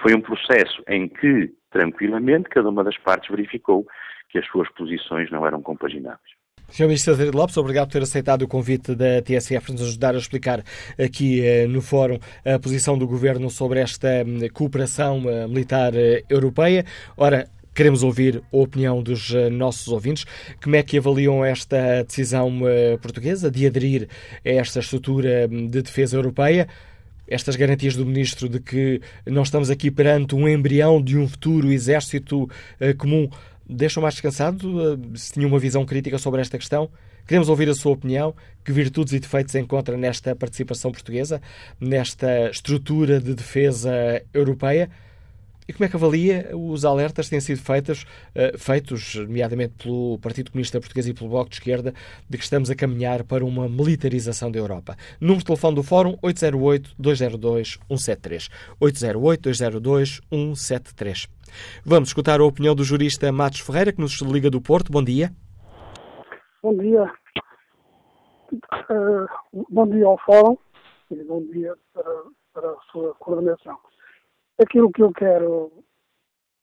foi 0.02 0.14
um 0.14 0.22
processo 0.22 0.84
em 0.88 1.08
que, 1.08 1.54
tranquilamente, 1.72 2.50
cada 2.50 2.70
uma 2.70 2.84
das 2.84 2.98
partes 2.98 3.30
verificou 3.30 3.86
que 4.30 4.38
as 4.38 4.46
suas 4.48 4.70
posições 4.74 5.32
não 5.32 5.46
eram 5.46 5.62
compagináveis. 5.62 6.41
Sr. 6.72 6.88
Ministro 6.88 7.14
Adriano 7.14 7.38
Lopes, 7.38 7.58
obrigado 7.58 7.88
por 7.88 7.94
ter 7.94 8.04
aceitado 8.04 8.44
o 8.44 8.48
convite 8.48 8.96
da 8.96 9.22
TSF 9.22 9.66
para 9.66 9.74
nos 9.74 9.82
ajudar 9.90 10.16
a 10.16 10.18
explicar 10.18 10.64
aqui 10.98 11.46
eh, 11.46 11.68
no 11.68 11.82
Fórum 11.82 12.18
a 12.46 12.58
posição 12.58 12.98
do 12.98 13.06
Governo 13.06 13.50
sobre 13.50 13.82
esta 13.82 14.08
hum, 14.26 14.40
cooperação 14.54 15.30
eh, 15.30 15.48
militar 15.48 15.94
eh, 15.94 16.24
europeia. 16.30 16.86
Ora, 17.18 17.50
Queremos 17.74 18.04
ouvir 18.04 18.44
a 18.52 18.58
opinião 18.58 19.02
dos 19.02 19.32
nossos 19.50 19.88
ouvintes. 19.88 20.26
Como 20.62 20.76
é 20.76 20.84
que 20.84 20.98
avaliam 20.98 21.44
esta 21.44 22.04
decisão 22.04 22.60
portuguesa 23.02 23.50
de 23.50 23.66
aderir 23.66 24.10
a 24.46 24.50
esta 24.50 24.82
estrutura 24.82 25.48
hum, 25.50 25.68
de 25.68 25.82
defesa 25.82 26.18
europeia? 26.18 26.68
Estas 27.26 27.56
garantias 27.56 27.96
do 27.96 28.06
Ministro 28.06 28.50
de 28.50 28.60
que 28.60 29.00
não 29.26 29.44
estamos 29.44 29.70
aqui 29.70 29.90
perante 29.90 30.36
um 30.36 30.50
embrião 30.50 31.02
de 31.02 31.18
um 31.18 31.30
futuro 31.30 31.72
exército 31.72 32.50
comum 32.98 33.30
deixam 33.72 34.02
mais 34.02 34.14
descansado? 34.16 34.94
Eh, 34.94 34.98
se 35.16 35.34
tinha 35.34 35.48
uma 35.48 35.60
visão 35.60 35.86
crítica 35.86 36.18
sobre 36.18 36.42
esta 36.42 36.58
questão? 36.58 36.90
Queremos 37.26 37.50
ouvir 37.50 37.70
a 37.70 37.74
sua 37.74 37.94
opinião. 37.94 38.36
Que 38.64 38.72
virtudes 38.72 39.14
e 39.14 39.20
defeitos 39.20 39.56
encontra 39.56 39.98
nesta 39.98 40.36
participação 40.36 40.92
portuguesa, 40.92 41.42
nesta 41.80 42.50
estrutura 42.50 43.20
de 43.20 43.34
defesa 43.34 44.22
europeia? 44.34 44.90
E 45.72 45.74
como 45.74 45.86
é 45.86 45.88
que 45.88 45.96
avalia 45.96 46.50
os 46.54 46.84
alertas 46.84 47.28
que 47.28 47.30
têm 47.30 47.40
sido 47.40 47.62
feitos, 47.62 48.06
uh, 48.36 48.58
feitos, 48.58 49.16
nomeadamente 49.16 49.74
pelo 49.82 50.20
Partido 50.20 50.52
Comunista 50.52 50.82
Português 50.82 51.08
e 51.08 51.14
pelo 51.14 51.30
Bloco 51.30 51.50
de 51.50 51.56
Esquerda, 51.56 51.94
de 52.30 52.38
que 52.38 52.44
estamos 52.44 52.70
a 52.70 52.76
caminhar 52.76 53.24
para 53.24 53.46
uma 53.46 53.70
militarização 53.70 54.52
da 54.52 54.60
Europa? 54.60 54.98
Número 55.22 55.40
de 55.40 55.46
telefone 55.46 55.76
do 55.76 55.82
Fórum 55.82 56.18
808-202-173. 56.18 58.50
808-202-173. 58.82 61.30
Vamos 61.86 62.10
escutar 62.10 62.42
a 62.42 62.44
opinião 62.44 62.76
do 62.76 62.84
jurista 62.84 63.32
Matos 63.32 63.62
Ferreira, 63.62 63.94
que 63.94 64.02
nos 64.02 64.22
liga 64.22 64.50
do 64.50 64.60
Porto. 64.60 64.92
Bom 64.92 65.02
dia. 65.02 65.32
Bom 66.62 66.76
dia. 66.76 67.10
Uh, 68.90 69.26
bom 69.70 69.88
dia 69.88 70.06
ao 70.06 70.18
Fórum 70.26 70.58
e 71.12 71.24
bom 71.24 71.46
dia 71.46 71.74
para, 71.94 72.24
para 72.54 72.72
a 72.72 72.78
sua 72.92 73.16
coordenação. 73.16 73.80
Aquilo 74.62 74.92
que 74.92 75.02
eu 75.02 75.12
quero 75.12 75.72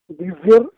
dizer, 0.09 0.71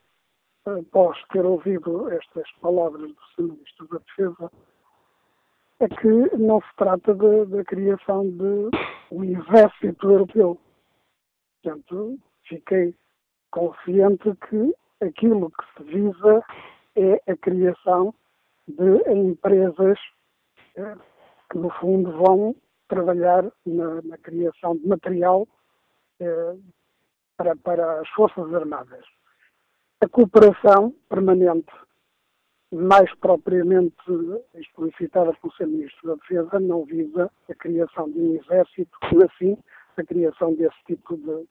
após 0.64 1.22
ter 1.28 1.44
ouvido 1.44 2.10
estas 2.12 2.50
palavras 2.62 3.10
do 3.10 3.22
Sr. 3.34 3.42
Ministro 3.42 3.88
da 3.88 3.98
Defesa, 3.98 4.50
é 5.80 5.88
que 5.88 6.36
não 6.38 6.62
se 6.62 6.76
trata 6.78 7.14
da 7.14 7.64
criação 7.64 8.22
de 8.22 8.70
um 9.12 9.22
exército 9.22 10.10
europeu. 10.10 10.58
Portanto, 11.62 12.18
fiquei 12.48 12.94
consciente 13.50 14.34
que 14.48 14.74
aquilo 15.04 15.50
que 15.50 15.64
se 15.76 15.84
visa 15.84 16.42
é 16.96 17.30
a 17.30 17.36
criação 17.36 18.14
de 18.66 19.12
empresas 19.12 19.98
eh, 20.74 20.96
que, 21.50 21.58
no 21.58 21.68
fundo, 21.72 22.12
vão 22.12 22.56
trabalhar 22.88 23.44
na, 23.66 24.00
na 24.02 24.16
criação 24.16 24.74
de 24.74 24.88
material 24.88 25.46
eh, 26.18 26.56
para, 27.40 27.56
para 27.56 28.00
as 28.02 28.08
Forças 28.10 28.52
Armadas. 28.52 29.02
A 30.02 30.08
cooperação 30.08 30.94
permanente, 31.08 31.72
mais 32.70 33.12
propriamente 33.14 33.96
explicitada 34.54 35.32
pelo 35.40 35.52
Sr. 35.54 35.66
Ministro 35.66 36.08
da 36.08 36.14
Defesa, 36.16 36.60
não 36.60 36.84
visa 36.84 37.30
a 37.48 37.54
criação 37.54 38.10
de 38.10 38.18
um 38.18 38.34
exército, 38.34 38.90
mas 39.14 39.30
sim 39.38 39.56
a 39.96 40.04
criação 40.04 40.54
desse 40.54 40.76
tipo 40.86 41.16
de, 41.16 41.48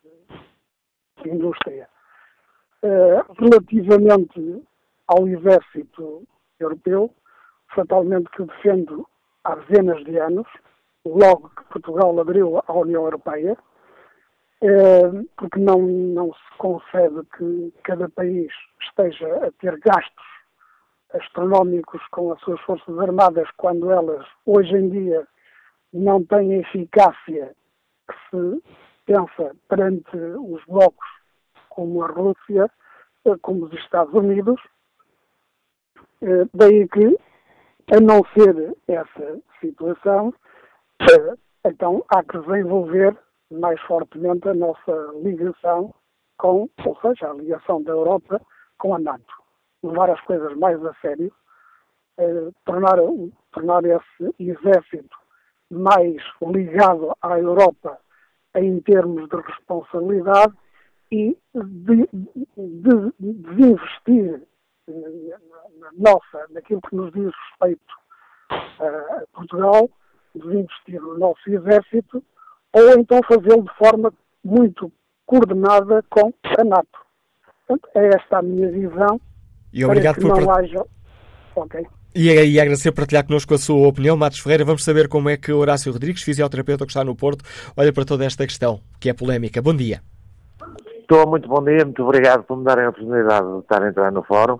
de 1.23 1.29
indústria. 1.29 1.89
Uh, 2.83 3.33
relativamente 3.39 4.63
ao 5.07 5.27
exército 5.27 6.23
europeu, 6.59 7.11
fatalmente 7.73 8.29
que 8.29 8.43
defendo 8.43 9.07
há 9.43 9.55
dezenas 9.55 10.03
de 10.05 10.19
anos, 10.19 10.47
logo 11.03 11.49
que 11.49 11.63
Portugal 11.65 12.19
abriu 12.19 12.61
à 12.67 12.73
União 12.73 13.05
Europeia, 13.05 13.57
porque 15.37 15.59
não, 15.59 15.81
não 15.81 16.33
se 16.33 16.57
concede 16.57 17.21
que 17.37 17.73
cada 17.83 18.09
país 18.09 18.51
esteja 18.81 19.47
a 19.47 19.51
ter 19.53 19.79
gastos 19.79 20.25
astronómicos 21.13 22.01
com 22.11 22.31
as 22.33 22.39
suas 22.41 22.59
forças 22.61 22.99
armadas 22.99 23.49
quando 23.57 23.91
elas, 23.91 24.25
hoje 24.45 24.75
em 24.75 24.89
dia, 24.89 25.27
não 25.93 26.23
têm 26.23 26.55
a 26.55 26.59
eficácia 26.59 27.55
que 28.07 28.15
se 28.29 28.63
pensa 29.05 29.55
perante 29.67 30.15
os 30.15 30.63
blocos 30.65 31.07
como 31.69 32.03
a 32.03 32.07
Rússia, 32.07 32.69
eh, 33.25 33.35
como 33.41 33.65
os 33.65 33.73
Estados 33.73 34.13
Unidos. 34.13 34.59
Eh, 36.21 36.45
daí 36.53 36.87
que, 36.89 37.17
a 37.91 37.99
não 37.99 38.21
ser 38.35 38.75
essa 38.87 39.39
situação, 39.59 40.33
então 41.65 42.03
há 42.09 42.23
que 42.23 42.37
desenvolver 42.39 43.17
mais 43.51 43.79
fortemente 43.81 44.47
a 44.47 44.53
nossa 44.53 45.11
ligação 45.21 45.93
com, 46.37 46.69
ou 46.85 46.97
seja, 47.01 47.29
a 47.29 47.33
ligação 47.33 47.81
da 47.83 47.91
Europa 47.91 48.41
com 48.77 48.95
a 48.95 48.99
NATO. 48.99 49.33
Levar 49.83 50.09
as 50.09 50.21
coisas 50.21 50.55
mais 50.57 50.83
a 50.85 50.93
sério, 50.95 51.31
eh, 52.17 52.49
tornar, 52.65 52.97
tornar 53.51 53.83
esse 53.85 54.35
exército 54.39 55.17
mais 55.69 56.21
ligado 56.41 57.13
à 57.21 57.39
Europa 57.39 57.99
em 58.55 58.79
termos 58.81 59.29
de 59.29 59.35
responsabilidade 59.35 60.53
e 61.11 61.37
de, 61.53 62.09
de, 62.57 63.13
de 63.19 63.63
investir 63.63 64.41
na, 64.87 65.69
na 65.79 65.91
nossa, 65.97 66.47
naquilo 66.49 66.81
que 66.81 66.95
nos 66.95 67.11
diz 67.13 67.31
respeito 67.49 67.99
a 68.49 69.23
Portugal, 69.33 69.89
desinvestir 70.33 71.01
no 71.01 71.17
nosso 71.17 71.49
exército 71.49 72.23
ou 72.73 72.91
então 72.99 73.19
fazê-lo 73.27 73.63
de 73.63 73.77
forma 73.77 74.13
muito 74.43 74.91
coordenada 75.25 76.03
com 76.09 76.33
a 76.43 76.63
NATO. 76.63 76.87
Portanto, 77.67 77.89
é 77.95 78.07
esta 78.07 78.39
a 78.39 78.41
minha 78.41 78.69
visão. 78.71 79.19
E 79.71 79.85
obrigado 79.85 80.15
para 80.15 80.23
que 80.23 80.29
por... 80.29 80.41
não 80.41 80.51
haja... 80.51 80.85
Ok. 81.55 81.87
E, 82.15 82.27
e 82.27 82.59
agradecer 82.59 82.91
por 82.91 83.01
partilhar 83.01 83.25
connosco 83.25 83.53
a 83.53 83.57
sua 83.57 83.87
opinião. 83.87 84.17
Matos 84.17 84.39
Ferreira, 84.39 84.65
vamos 84.65 84.83
saber 84.83 85.07
como 85.07 85.29
é 85.29 85.37
que 85.37 85.51
Horácio 85.51 85.91
Rodrigues, 85.91 86.23
fisioterapeuta 86.23 86.85
que 86.85 86.91
está 86.91 87.03
no 87.03 87.15
Porto, 87.15 87.43
olha 87.77 87.93
para 87.93 88.05
toda 88.05 88.25
esta 88.25 88.45
questão, 88.47 88.79
que 88.99 89.09
é 89.09 89.13
polémica. 89.13 89.61
Bom 89.61 89.75
dia. 89.75 90.01
Estou, 90.99 91.27
muito 91.27 91.47
bom 91.47 91.63
dia, 91.63 91.85
muito 91.85 92.03
obrigado 92.03 92.43
por 92.43 92.57
me 92.57 92.63
darem 92.63 92.85
a 92.85 92.89
oportunidade 92.89 93.47
de 93.51 93.59
estar 93.59 93.83
a 93.83 93.89
entrar 93.89 94.11
no 94.11 94.23
fórum. 94.23 94.59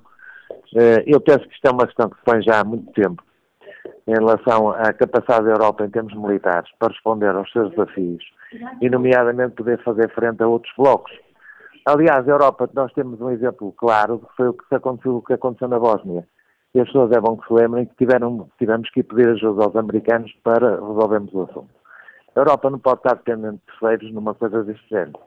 Eh, 0.76 1.04
eu 1.08 1.20
penso 1.22 1.48
que 1.48 1.54
isto 1.54 1.66
é 1.66 1.72
uma 1.72 1.86
questão 1.88 2.10
que 2.10 2.18
se 2.18 2.24
põe 2.24 2.42
já 2.42 2.60
há 2.60 2.64
muito 2.64 2.92
tempo 2.94 3.24
em 4.10 4.14
relação 4.14 4.72
à 4.72 4.92
capacidade 4.92 5.46
da 5.46 5.52
Europa 5.52 5.86
em 5.86 5.90
termos 5.90 6.16
militares 6.16 6.68
para 6.80 6.92
responder 6.92 7.30
aos 7.30 7.52
seus 7.52 7.70
desafios 7.70 8.24
e, 8.82 8.90
nomeadamente, 8.90 9.56
poder 9.56 9.82
fazer 9.84 10.10
frente 10.16 10.42
a 10.42 10.48
outros 10.48 10.74
blocos. 10.76 11.12
Aliás, 11.86 12.28
a 12.28 12.32
Europa, 12.32 12.68
nós 12.74 12.92
temos 12.94 13.22
um 13.22 13.30
exemplo 13.30 13.72
claro 13.78 14.20
que 14.20 14.36
foi 14.36 14.48
o 14.48 14.54
que 14.54 14.74
aconteceu, 14.74 15.18
o 15.18 15.22
que 15.22 15.34
aconteceu 15.34 15.68
na 15.68 15.78
Bósnia. 15.78 16.28
E 16.74 16.80
as 16.80 16.88
pessoas 16.88 17.12
é 17.12 17.22
bom 17.22 17.38
que 17.38 17.48
se 17.48 17.54
lembrem 17.54 17.86
que 17.86 17.96
tiveram, 17.98 18.50
tivemos 18.58 18.90
que 18.90 19.02
ir 19.02 19.04
pedir 19.04 19.30
ajuda 19.30 19.66
aos 19.66 19.76
americanos 19.76 20.32
para 20.44 20.72
resolvermos 20.72 21.32
o 21.34 21.44
assunto. 21.44 21.70
A 22.36 22.40
Europa 22.40 22.70
não 22.72 22.80
pode 22.80 23.00
estar 23.02 23.16
dependente 23.16 23.58
de 23.58 23.80
terceiros 23.80 24.12
numa 24.12 24.34
coisa 24.34 24.64
deste 24.64 24.90
género. 24.90 25.20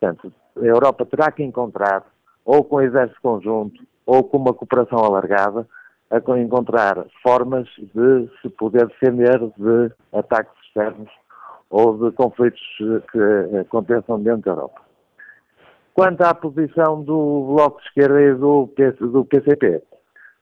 Portanto, 0.00 0.32
a 0.56 0.64
Europa 0.64 1.06
terá 1.06 1.30
que 1.30 1.44
encontrar, 1.44 2.04
ou 2.44 2.64
com 2.64 2.80
exército 2.80 3.20
conjunto, 3.22 3.80
ou 4.04 4.24
com 4.24 4.38
uma 4.38 4.54
cooperação 4.54 4.98
alargada, 4.98 5.68
a 6.10 6.38
encontrar 6.38 7.06
formas 7.22 7.68
de 7.94 8.28
se 8.40 8.48
poder 8.50 8.86
defender 8.86 9.38
de 9.56 9.92
ataques 10.12 10.52
externos 10.64 11.10
ou 11.70 11.98
de 11.98 12.16
conflitos 12.16 12.60
que 13.12 13.56
aconteçam 13.58 14.20
dentro 14.22 14.42
da 14.42 14.50
Europa. 14.52 14.80
Quanto 15.92 16.22
à 16.22 16.34
posição 16.34 17.02
do 17.02 17.54
Bloco 17.54 17.80
de 17.80 17.88
Esquerda 17.88 18.22
e 18.22 18.34
do, 18.34 18.70
do 19.00 19.24
PCP, 19.24 19.82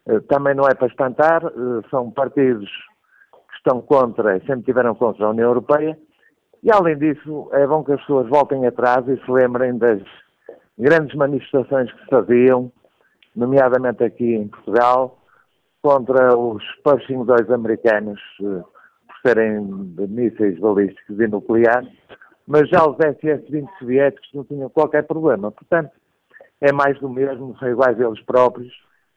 eh, 0.07 0.21
também 0.29 0.55
não 0.55 0.69
é 0.69 0.75
para 0.75 0.87
espantar, 0.87 1.43
eh, 1.45 1.89
são 1.91 2.11
partidos 2.11 2.69
que 3.33 3.57
estão 3.57 3.81
contra, 3.81 4.39
sempre 4.41 4.63
tiveram 4.63 4.95
contra 4.95 5.27
a 5.27 5.31
União 5.31 5.49
Europeia, 5.49 5.99
e 6.63 6.71
além 6.71 6.99
disso, 6.99 7.49
é 7.53 7.67
bom 7.67 7.83
que 7.83 7.93
as 7.93 8.01
pessoas 8.01 8.29
voltem 8.29 8.67
atrás 8.67 9.09
e 9.09 9.17
se 9.17 9.31
lembrem 9.31 9.79
das 9.79 10.03
grandes 10.79 11.17
manifestações 11.17 11.91
que 11.93 12.01
se 12.01 12.11
faziam, 12.11 12.71
nomeadamente 13.35 14.05
aqui 14.05 14.35
em 14.35 14.49
Portugal, 14.49 15.19
contra 15.83 16.37
os 16.37 16.63
Pershing 16.85 17.25
2 17.25 17.51
americanos, 17.51 18.21
eh, 18.41 18.63
por 19.07 19.17
serem 19.23 19.61
mísseis 20.09 20.59
balísticos 20.59 21.21
e 21.21 21.27
nucleares, 21.27 21.89
mas 22.47 22.69
já 22.69 22.85
os 22.85 22.97
SS-20 22.97 23.69
soviéticos 23.79 24.29
não 24.35 24.45
tinham 24.45 24.69
qualquer 24.69 25.05
problema. 25.05 25.51
Portanto, 25.51 25.91
é 26.61 26.73
mais 26.73 26.99
do 27.01 27.09
mesmo, 27.09 27.57
são 27.59 27.69
iguais 27.69 27.99
eles 27.99 28.21
próprios, 28.23 28.73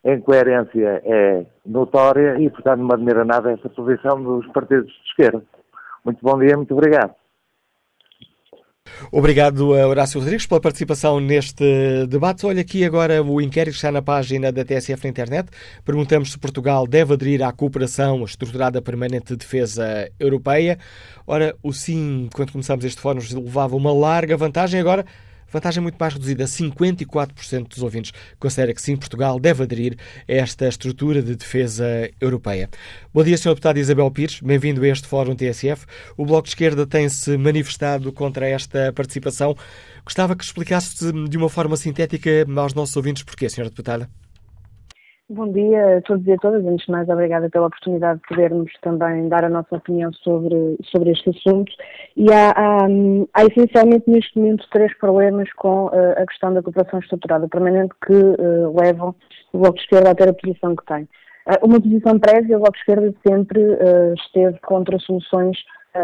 a 0.06 0.12
incoerência 0.12 1.02
é 1.04 1.46
notória 1.66 2.40
e, 2.40 2.50
portanto, 2.50 2.80
não 2.80 2.92
admira 2.94 3.26
nada 3.26 3.52
essa 3.52 3.70
posição 3.70 4.22
dos 4.22 4.48
partidos 4.48 4.88
de 4.88 5.10
esquerda. 5.10 5.44
Muito 6.04 6.20
bom 6.22 6.40
dia, 6.40 6.56
muito 6.56 6.74
obrigado. 6.74 7.14
Obrigado, 9.12 9.70
Horácio 9.70 10.20
Rodrigues, 10.20 10.46
pela 10.46 10.62
participação 10.62 11.20
neste 11.20 12.06
debate. 12.08 12.46
Olha 12.46 12.62
aqui 12.62 12.84
agora 12.84 13.24
o 13.24 13.42
inquérito 13.42 13.74
que 13.74 13.78
está 13.78 13.92
na 13.92 14.02
página 14.02 14.52
da 14.52 14.64
TSF 14.64 15.04
na 15.04 15.10
internet. 15.10 15.50
Perguntamos 15.84 16.32
se 16.32 16.38
Portugal 16.38 16.86
deve 16.86 17.14
aderir 17.14 17.42
à 17.44 17.52
cooperação 17.52 18.24
estruturada 18.24 18.82
permanente 18.82 19.28
de 19.28 19.38
defesa 19.38 20.10
europeia. 20.20 20.78
Ora, 21.26 21.56
o 21.64 21.74
sim, 21.74 22.30
quando 22.34 22.52
começámos 22.52 22.86
este 22.86 23.00
fórum, 23.02 23.20
levava 23.34 23.76
uma 23.76 23.94
larga 23.94 24.36
vantagem. 24.38 24.80
Agora, 24.80 25.06
vantagem 25.52 25.82
muito 25.82 25.98
mais 26.00 26.14
reduzida. 26.14 26.46
54% 26.46 27.68
dos 27.68 27.82
ouvintes 27.82 28.12
considera 28.40 28.74
que 28.74 28.82
sim, 28.82 28.96
Portugal 28.96 29.40
deve 29.40 29.64
aderir 29.64 29.98
a 30.28 30.34
esta 30.34 30.68
estrutura 30.68 31.22
de 31.22 31.36
defesa 31.36 32.10
europeia. 32.20 32.70
Bom 33.14 33.24
dia, 33.24 33.38
Sr. 33.38 33.50
Deputado 33.50 33.78
Isabel 33.78 34.10
Pires. 34.12 34.40
Bem-vindo 34.42 34.84
a 34.84 34.88
este 34.88 35.08
Fórum 35.08 35.36
TSF. 35.36 35.86
O 36.18 36.26
Bloco 36.26 36.44
de 36.44 36.50
Esquerda 36.50 36.86
tem-se 36.86 37.38
manifestado 37.38 38.12
contra 38.12 38.48
esta 38.48 38.94
participação. 38.94 39.56
Gostava 40.04 40.36
que 40.36 40.44
explicasse 40.44 41.12
de 41.12 41.38
uma 41.38 41.50
forma 41.50 41.76
sintética 41.78 42.46
aos 42.56 42.74
nossos 42.74 42.96
ouvintes 42.96 43.24
porquê, 43.24 43.46
Sra. 43.46 43.66
Deputada. 43.66 44.10
Bom 45.32 45.52
dia 45.52 45.98
a 45.98 46.02
todos 46.02 46.26
e 46.26 46.32
a 46.32 46.38
todas. 46.38 46.66
Antes 46.66 46.88
de 46.88 46.92
mais, 46.92 47.08
obrigada 47.08 47.52
pela 47.52 47.68
oportunidade 47.68 48.20
de 48.20 48.28
podermos 48.30 48.72
também 48.82 49.30
dar 49.30 49.46
a 49.46 49.50
nossa 49.50 49.76
opinião 49.76 50.12
sobre, 50.12 50.76
sobre 50.92 51.12
este 51.12 51.30
assunto. 51.30 51.72
E 52.18 52.34
há, 52.34 52.50
há, 52.50 52.88
há 53.36 53.46
essencialmente 53.46 54.10
neste 54.10 54.36
momento 54.40 54.68
três 54.72 54.92
problemas 54.98 55.48
com 55.54 55.86
uh, 55.86 56.14
a 56.18 56.26
questão 56.26 56.52
da 56.52 56.64
cooperação 56.64 56.98
estruturada 56.98 57.48
permanente 57.48 57.94
que 58.08 58.12
uh, 58.12 58.76
levam 58.76 59.14
o 59.54 59.60
Bloco 59.60 59.76
de 59.76 59.84
Esquerda 59.84 60.10
a 60.10 60.16
ter 60.16 60.30
a 60.30 60.34
posição 60.34 60.76
que 60.76 60.86
tem. 60.88 61.04
Uh, 61.04 61.64
uma 61.64 61.80
posição 61.80 62.18
prévia, 62.18 62.58
o 62.58 62.62
Bloco 62.62 62.74
de 62.74 62.80
Esquerda 62.80 63.14
sempre 63.28 63.62
esteve 64.16 64.60
contra 64.62 64.98
soluções 64.98 65.60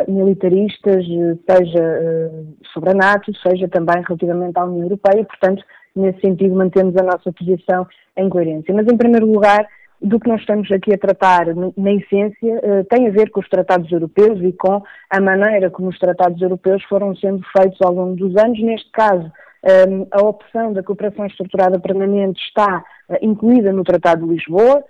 militaristas, 0.08 1.04
seja 1.50 2.32
sobre 2.74 2.92
a 2.92 2.94
NATO, 2.94 3.32
seja 3.48 3.68
também 3.70 4.04
relativamente 4.08 4.58
à 4.58 4.66
União 4.66 4.84
Europeia, 4.84 5.24
portanto, 5.24 5.64
nesse 5.96 6.20
sentido, 6.20 6.56
mantemos 6.56 6.96
a 6.98 7.04
nossa 7.04 7.32
posição 7.32 7.88
em 8.18 8.30
coerência. 8.30 8.74
Mas, 8.74 8.88
em 8.88 8.98
primeiro 8.98 9.26
lugar, 9.26 9.68
do 10.02 10.20
que 10.20 10.28
nós 10.28 10.42
estamos 10.42 10.72
aqui 10.72 10.94
a 10.94 10.98
tratar, 10.98 11.48
na 11.56 11.94
essência, 11.94 12.60
eh, 12.64 12.84
tem 12.90 13.08
a 13.08 13.12
ver 13.12 13.30
com 13.32 13.40
os 13.40 13.50
tratados 13.50 13.92
europeus 13.92 14.40
e 14.42 14.52
com 14.52 14.84
a 15.10 15.20
maneira 15.22 15.70
como 15.70 15.90
os 15.90 15.98
tratados 15.98 16.42
europeus 16.42 16.84
foram 16.84 17.16
sendo 17.16 17.42
feitos 17.58 17.80
ao 17.82 17.94
longo 17.94 18.16
dos 18.16 18.36
anos. 18.36 18.62
Neste 18.62 18.92
caso, 18.92 19.32
eh, 19.64 19.86
a 20.12 20.22
opção 20.22 20.74
da 20.74 20.84
cooperação 20.84 21.26
estruturada 21.26 21.80
permanente 21.80 22.42
está 22.42 22.84
eh, 23.10 23.20
incluída 23.22 23.72
no 23.72 23.84
Tratado 23.84 24.26
de 24.26 24.34
Lisboa. 24.34 24.84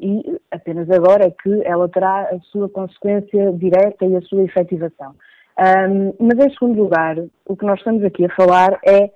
e 0.00 0.40
apenas 0.52 0.88
agora 0.90 1.26
é 1.26 1.30
que 1.30 1.62
ela 1.64 1.88
terá 1.88 2.28
a 2.30 2.38
sua 2.52 2.68
consequência 2.68 3.52
direta 3.54 4.06
e 4.06 4.14
a 4.14 4.20
sua 4.22 4.44
efetivação. 4.44 5.12
mas, 6.20 6.38
em 6.38 6.50
segundo 6.52 6.80
lugar, 6.80 7.16
o 7.44 7.56
que 7.56 7.66
nós 7.66 7.78
estamos 7.80 8.04
aqui 8.04 8.24
a 8.24 8.34
falar 8.36 8.78
é 8.86 9.10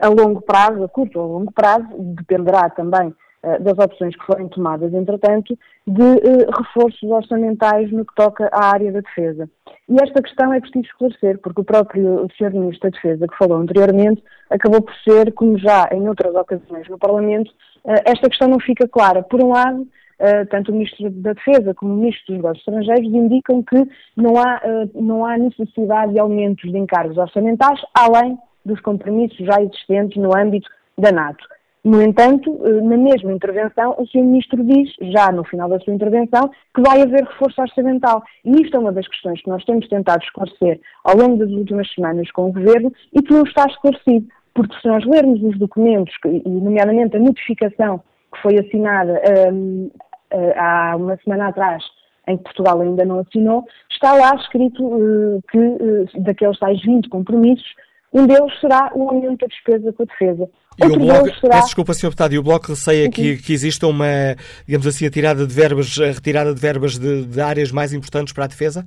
a 0.00 0.08
longo 0.08 0.42
prazo, 0.42 0.84
a 0.84 0.88
curto 0.88 1.18
ou 1.18 1.24
a 1.24 1.38
longo 1.38 1.52
prazo, 1.52 1.88
dependerá 1.98 2.68
também 2.70 3.14
eh, 3.44 3.58
das 3.58 3.76
opções 3.76 4.14
que 4.14 4.24
forem 4.24 4.46
tomadas, 4.46 4.94
entretanto, 4.94 5.58
de 5.84 6.00
eh, 6.00 6.46
reforços 6.56 7.10
orçamentais 7.10 7.90
no 7.90 8.04
que 8.04 8.14
toca 8.14 8.48
à 8.52 8.66
área 8.66 8.92
da 8.92 9.00
defesa. 9.00 9.50
E 9.88 9.96
esta 10.00 10.22
questão 10.22 10.54
é 10.54 10.60
preciso 10.60 10.86
esclarecer, 10.86 11.40
porque 11.40 11.60
o 11.60 11.64
próprio 11.64 12.28
Sr. 12.38 12.52
Ministro 12.52 12.88
da 12.88 12.96
Defesa, 12.96 13.26
que 13.26 13.36
falou 13.36 13.58
anteriormente, 13.58 14.22
acabou 14.48 14.80
por 14.80 14.94
ser, 15.02 15.32
como 15.32 15.58
já 15.58 15.88
em 15.90 16.08
outras 16.08 16.32
ocasiões 16.36 16.88
no 16.88 16.96
Parlamento, 16.96 17.52
esta 17.84 18.28
questão 18.28 18.46
não 18.46 18.60
fica 18.60 18.86
clara. 18.86 19.24
Por 19.24 19.42
um 19.42 19.48
lado, 19.48 19.88
tanto 20.50 20.70
o 20.70 20.74
Ministro 20.74 21.10
da 21.10 21.32
Defesa 21.32 21.74
como 21.74 21.94
o 21.94 21.96
Ministro 21.96 22.26
dos 22.28 22.36
Negócios 22.36 22.58
Estrangeiros 22.60 23.12
indicam 23.12 23.60
que 23.64 23.88
não 24.16 24.38
há, 24.38 24.60
não 24.94 25.26
há 25.26 25.36
necessidade 25.36 26.12
de 26.12 26.20
aumentos 26.20 26.70
de 26.70 26.78
encargos 26.78 27.18
orçamentais, 27.18 27.80
além 27.92 28.38
dos 28.64 28.80
compromissos 28.80 29.38
já 29.38 29.60
existentes 29.62 30.16
no 30.16 30.36
âmbito 30.36 30.68
da 30.98 31.10
NATO. 31.12 31.44
No 31.84 32.00
entanto, 32.00 32.60
eh, 32.64 32.80
na 32.80 32.96
mesma 32.96 33.32
intervenção, 33.32 33.96
o 33.98 34.06
Sr. 34.06 34.22
Ministro 34.22 34.62
diz, 34.62 34.94
já 35.12 35.32
no 35.32 35.42
final 35.42 35.68
da 35.68 35.80
sua 35.80 35.92
intervenção, 35.92 36.48
que 36.72 36.80
vai 36.80 37.02
haver 37.02 37.24
reforço 37.24 37.60
orçamental. 37.60 38.22
E 38.44 38.62
isto 38.62 38.76
é 38.76 38.80
uma 38.80 38.92
das 38.92 39.08
questões 39.08 39.42
que 39.42 39.48
nós 39.48 39.64
temos 39.64 39.88
tentado 39.88 40.22
esclarecer 40.22 40.80
ao 41.02 41.16
longo 41.16 41.38
das 41.38 41.50
últimas 41.50 41.92
semanas 41.92 42.30
com 42.30 42.48
o 42.48 42.52
Governo 42.52 42.92
e 43.12 43.20
que 43.20 43.32
não 43.32 43.42
está 43.42 43.66
esclarecido. 43.66 44.28
Porque 44.54 44.78
se 44.80 44.86
nós 44.86 45.04
lermos 45.04 45.42
os 45.42 45.58
documentos, 45.58 46.14
e 46.24 46.48
nomeadamente 46.48 47.16
a 47.16 47.20
notificação 47.20 48.00
que 48.32 48.40
foi 48.40 48.58
assinada 48.58 49.20
um, 49.52 49.90
uh, 50.32 50.52
há 50.56 50.94
uma 50.96 51.16
semana 51.18 51.48
atrás, 51.48 51.82
em 52.28 52.36
que 52.36 52.44
Portugal 52.44 52.80
ainda 52.80 53.04
não 53.04 53.20
assinou, 53.20 53.64
está 53.90 54.12
lá 54.12 54.34
escrito 54.36 54.84
uh, 54.84 55.42
que 55.50 55.58
uh, 55.58 56.22
daqueles 56.22 56.58
tais 56.58 56.80
20 56.82 57.08
compromissos, 57.08 57.74
um 58.12 58.26
deles 58.26 58.52
será 58.60 58.90
o 58.94 59.08
aumento 59.08 59.40
da 59.40 59.46
despesa 59.46 59.92
com 59.92 60.02
a 60.02 60.06
defesa. 60.06 60.50
E 60.78 60.84
Outro 60.84 61.00
o 61.00 61.06
Bloco, 61.06 61.40
será... 61.40 61.54
peço 61.54 61.64
desculpa, 61.66 61.94
Sr. 61.94 62.06
Deputado, 62.06 62.32
e 62.34 62.38
o 62.38 62.42
Bloco 62.42 62.68
receia 62.68 63.10
que, 63.10 63.36
que 63.38 63.52
exista 63.52 63.86
uma, 63.86 64.36
digamos 64.66 64.86
assim, 64.86 65.06
a 65.06 65.10
tirada 65.10 65.46
de 65.46 65.54
verbas, 65.54 65.98
a 65.98 66.06
retirada 66.06 66.54
de 66.54 66.60
verbas 66.60 66.98
de, 66.98 67.24
de 67.24 67.40
áreas 67.40 67.70
mais 67.70 67.92
importantes 67.92 68.32
para 68.32 68.44
a 68.44 68.48
defesa? 68.48 68.86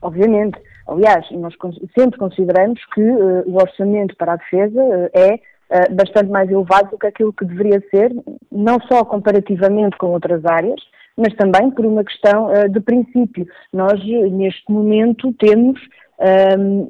Obviamente. 0.00 0.58
Aliás, 0.86 1.24
nós 1.30 1.54
sempre 1.98 2.18
consideramos 2.18 2.78
que 2.94 3.00
uh, 3.00 3.42
o 3.46 3.56
orçamento 3.56 4.14
para 4.16 4.34
a 4.34 4.36
defesa 4.36 4.82
uh, 4.82 5.10
é 5.14 5.34
uh, 5.34 5.94
bastante 5.94 6.30
mais 6.30 6.50
elevado 6.50 6.90
do 6.90 6.98
que 6.98 7.06
aquilo 7.06 7.32
que 7.32 7.44
deveria 7.44 7.82
ser, 7.90 8.12
não 8.52 8.78
só 8.86 9.04
comparativamente 9.04 9.96
com 9.96 10.08
outras 10.08 10.44
áreas, 10.44 10.80
mas 11.16 11.34
também 11.34 11.70
por 11.70 11.86
uma 11.86 12.04
questão 12.04 12.48
de 12.68 12.80
princípio. 12.80 13.46
Nós, 13.72 14.00
neste 14.32 14.64
momento, 14.68 15.32
temos 15.34 15.80
ehm, 16.18 16.88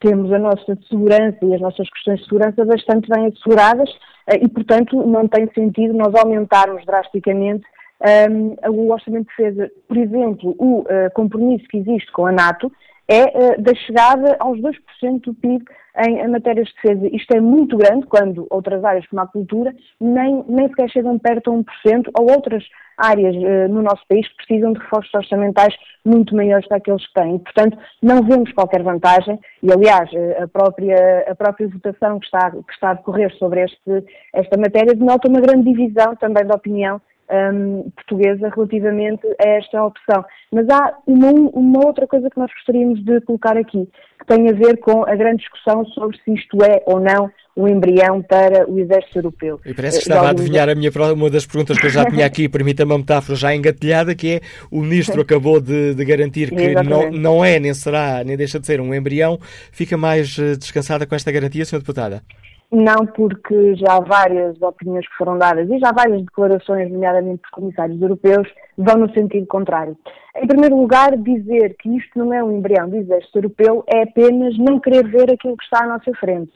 temos 0.00 0.32
a 0.32 0.38
nossa 0.38 0.78
segurança 0.88 1.38
e 1.42 1.54
as 1.54 1.60
nossas 1.60 1.88
questões 1.90 2.20
de 2.20 2.24
segurança 2.24 2.64
bastante 2.64 3.08
bem 3.08 3.26
asseguradas 3.26 3.90
eh, 4.28 4.38
e, 4.42 4.48
portanto, 4.48 4.96
não 5.06 5.28
tem 5.28 5.48
sentido 5.52 5.94
nós 5.94 6.14
aumentarmos 6.14 6.84
drasticamente 6.86 7.64
um, 8.00 8.56
ehm, 8.62 8.70
o 8.70 8.92
orçamento 8.92 9.28
de 9.28 9.44
defesa. 9.44 9.70
Por 9.88 9.96
exemplo, 9.96 10.54
o 10.58 10.80
uh, 10.80 11.10
compromisso 11.14 11.66
que 11.68 11.78
existe 11.78 12.10
com 12.12 12.26
a 12.26 12.32
NATO 12.32 12.70
é 13.08 13.24
uh, 13.24 13.62
da 13.62 13.74
chegada 13.74 14.36
aos 14.40 14.58
2% 14.58 15.20
do 15.20 15.34
PIB 15.34 15.64
em, 16.06 16.18
em, 16.18 16.28
matérias 16.28 16.68
de 16.68 16.74
defesa. 16.74 17.14
Isto 17.14 17.36
é 17.36 17.40
muito 17.40 17.76
grande 17.76 18.06
quando 18.06 18.46
outras 18.50 18.82
áreas 18.84 19.06
como 19.06 19.22
a 19.22 19.26
cultura 19.26 19.74
nem, 20.00 20.44
nem 20.48 20.68
sequer 20.68 20.90
chegam 20.90 21.18
perto 21.18 21.50
a 21.50 21.54
1%, 21.54 22.10
ou 22.18 22.30
outras 22.30 22.64
áreas 22.98 23.34
uh, 23.36 23.72
no 23.72 23.82
nosso 23.82 24.02
país 24.08 24.26
que 24.28 24.36
precisam 24.36 24.72
de 24.72 24.80
reforços 24.80 25.12
orçamentais 25.14 25.74
muito 26.04 26.34
maiores 26.34 26.66
do 26.68 26.74
que 27.06 27.14
têm. 27.14 27.38
Portanto, 27.38 27.78
não 28.02 28.22
vemos 28.22 28.52
qualquer 28.52 28.82
vantagem 28.82 29.38
e, 29.62 29.72
aliás, 29.72 30.10
eh, 30.12 30.42
a 30.42 30.48
própria, 30.48 31.24
a 31.26 31.34
própria 31.34 31.68
votação 31.68 32.18
que 32.18 32.26
está, 32.26 32.50
que 32.50 32.72
está 32.72 32.90
a 32.90 32.94
decorrer 32.94 33.34
sobre 33.36 33.62
este, 33.64 34.04
esta 34.34 34.58
matéria 34.58 34.94
denota 34.94 35.28
uma 35.28 35.40
grande 35.40 35.72
divisão 35.72 36.14
também 36.16 36.44
da 36.44 36.54
opinião 36.54 37.00
um, 37.30 37.90
portuguesa 37.90 38.48
relativamente 38.48 39.26
a 39.40 39.48
esta 39.48 39.82
opção. 39.82 40.24
Mas 40.52 40.68
há 40.68 40.96
uma, 41.06 41.30
uma, 41.30 41.86
outra 41.86 42.06
coisa 42.06 42.28
que 42.30 42.38
nós 42.38 42.50
gostaríamos 42.52 43.02
de 43.04 43.20
colocar 43.22 43.56
aqui, 43.56 43.88
que 44.18 44.26
tem 44.26 44.48
a 44.48 44.52
ver 44.52 44.78
com 44.78 45.04
a 45.04 45.14
grande 45.14 45.38
discussão 45.38 45.84
sobre 45.86 46.18
se 46.18 46.34
isto 46.34 46.62
é 46.62 46.82
ou 46.86 47.00
não 47.00 47.30
um 47.56 47.68
embrião 47.68 48.20
para 48.20 48.68
o 48.68 48.78
exército 48.78 49.18
europeu. 49.18 49.60
E 49.64 49.72
parece 49.72 49.98
que 49.98 50.08
estava 50.08 50.26
a 50.26 50.30
adivinhar 50.30 50.68
a 50.68 50.74
minha, 50.74 50.90
uma 51.14 51.30
das 51.30 51.46
perguntas 51.46 51.78
que 51.78 51.86
eu 51.86 51.90
já 51.90 52.04
tinha 52.04 52.26
aqui, 52.26 52.48
permita-me 52.50 52.90
uma 52.90 52.98
metáfora 52.98 53.36
já 53.36 53.54
engatilhada, 53.54 54.14
que 54.14 54.34
é 54.34 54.40
o 54.70 54.80
ministro 54.80 55.20
acabou 55.20 55.60
de, 55.60 55.94
de 55.94 56.04
garantir 56.04 56.50
que 56.50 56.74
não, 56.82 57.10
não 57.10 57.44
é, 57.44 57.60
nem 57.60 57.72
será, 57.72 58.24
nem 58.24 58.36
deixa 58.36 58.58
de 58.58 58.66
ser 58.66 58.80
um 58.80 58.92
embrião. 58.92 59.38
Fica 59.70 59.96
mais 59.96 60.36
eh, 60.36 60.56
descansada 60.56 61.06
com 61.06 61.14
esta 61.14 61.30
garantia, 61.30 61.62
Sra. 61.62 61.78
Deputada? 61.78 62.22
Não, 62.70 63.06
porque 63.06 63.76
já 63.76 64.00
várias 64.00 64.60
opiniões 64.60 65.06
que 65.06 65.14
foram 65.16 65.38
dadas 65.38 65.70
e 65.70 65.78
já 65.78 65.92
várias 65.92 66.22
declarações, 66.22 66.90
nomeadamente 66.90 67.42
por 67.42 67.50
comissários 67.50 68.00
europeus, 68.02 68.48
vão 68.76 68.96
no 68.96 69.12
sentido 69.12 69.46
contrário. 69.46 69.96
Em 70.36 70.46
primeiro 70.46 70.76
lugar, 70.76 71.16
dizer 71.16 71.76
que 71.78 71.96
isto 71.96 72.18
não 72.18 72.32
é 72.32 72.42
um 72.42 72.50
embrião 72.50 72.88
do 72.88 72.96
exército 72.96 73.38
europeu 73.38 73.84
é 73.86 74.02
apenas 74.02 74.58
não 74.58 74.80
querer 74.80 75.06
ver 75.06 75.30
aquilo 75.30 75.56
que 75.56 75.64
está 75.64 75.84
à 75.84 75.86
nossa 75.86 76.12
frente. 76.18 76.52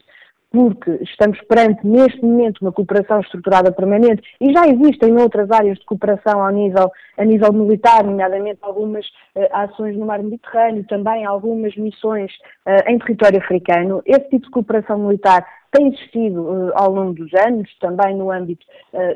Porque 0.51 0.91
estamos 1.03 1.39
perante, 1.41 1.85
neste 1.85 2.21
momento, 2.23 2.59
uma 2.61 2.71
cooperação 2.71 3.19
estruturada 3.19 3.71
permanente 3.71 4.23
e 4.41 4.51
já 4.51 4.67
existem 4.67 5.15
outras 5.17 5.49
áreas 5.51 5.77
de 5.77 5.85
cooperação 5.85 6.43
ao 6.43 6.51
nível, 6.51 6.91
a 7.17 7.25
nível 7.25 7.53
militar, 7.53 8.03
nomeadamente 8.03 8.59
algumas 8.61 9.05
uh, 9.35 9.47
ações 9.51 9.95
no 9.95 10.05
mar 10.05 10.21
Mediterrâneo, 10.23 10.83
também 10.87 11.23
algumas 11.25 11.75
missões 11.75 12.31
uh, 12.65 12.89
em 12.89 12.97
território 12.97 13.39
africano. 13.39 14.01
Esse 14.05 14.27
tipo 14.29 14.45
de 14.45 14.51
cooperação 14.51 14.97
militar 14.97 15.45
tem 15.71 15.89
existido 15.89 16.41
uh, 16.41 16.71
ao 16.73 16.91
longo 16.91 17.13
dos 17.13 17.31
anos, 17.35 17.69
também 17.79 18.15
no 18.15 18.31
âmbito 18.31 18.65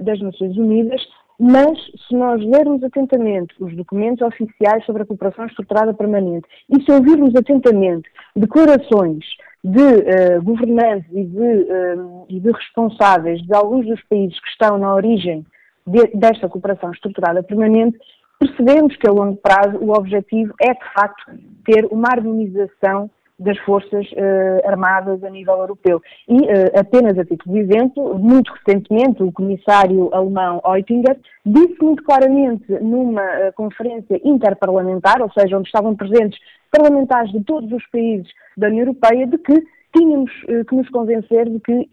das 0.02 0.20
Nações 0.22 0.56
Unidas, 0.56 1.02
mas 1.40 1.78
se 2.08 2.16
nós 2.16 2.44
lermos 2.44 2.84
atentamente 2.84 3.54
os 3.60 3.76
documentos 3.76 4.26
oficiais 4.26 4.86
sobre 4.86 5.04
a 5.04 5.06
cooperação 5.06 5.46
estruturada 5.46 5.94
permanente 5.94 6.48
e 6.70 6.82
se 6.84 6.92
ouvirmos 6.92 7.36
atentamente 7.36 8.10
declarações 8.36 9.26
de 9.64 9.82
uh, 9.82 10.44
governantes 10.44 11.10
e 11.12 11.24
de, 11.24 11.40
uh, 11.40 12.26
e 12.30 12.40
de, 12.40 12.52
responsáveis 12.52 13.42
de 13.42 13.54
alguns 13.54 13.86
dos 13.88 14.02
países 14.04 14.40
que 14.40 14.50
estão 14.50 14.78
na 14.78 14.94
origem 14.94 15.46
de, 15.88 16.08
desta 16.16 16.50
cooperação 16.50 16.92
estruturada 16.92 17.42
permanente, 17.42 17.98
percebemos 18.40 18.96
que 18.98 19.08
a 19.08 19.12
longo 19.12 19.38
prazo 19.38 19.78
o 19.78 19.92
objetivo 19.92 20.54
é, 20.62 20.74
de 20.74 20.94
facto, 20.94 21.32
ter 21.66 21.86
uma 21.86 22.10
harmonização 22.10 23.10
das 23.44 23.58
forças 23.60 24.06
uh, 24.12 24.68
armadas 24.68 25.24
a 25.24 25.30
nível 25.30 25.56
europeu. 25.56 26.02
E, 26.28 26.38
uh, 26.38 26.80
apenas 26.80 27.18
a 27.18 27.26
título 27.26 27.54
de 27.54 27.60
exemplo, 27.62 28.18
muito 28.18 28.52
recentemente 28.54 29.22
o 29.22 29.32
comissário 29.32 30.10
alemão 30.14 30.62
Oettinger 30.64 31.18
disse 31.46 31.78
muito 31.82 32.04
claramente 32.04 32.66
numa 32.82 33.22
uh, 33.22 33.54
conferência 33.56 34.20
interparlamentar, 34.24 35.22
ou 35.22 35.32
seja, 35.32 35.58
onde 35.58 35.68
estavam 35.68 35.96
presentes 35.96 36.40
parlamentares 36.72 37.32
de 37.32 37.44
todos 37.44 37.72
os 37.72 37.86
países 37.88 38.28
da 38.58 38.68
União 38.68 38.88
Europeia, 38.88 39.28
de 39.28 39.38
que 39.38 39.64
tínhamos 39.96 40.32
que 40.68 40.76
nos 40.76 40.90
convencer 40.90 41.48
de 41.48 41.60
que 41.60 41.88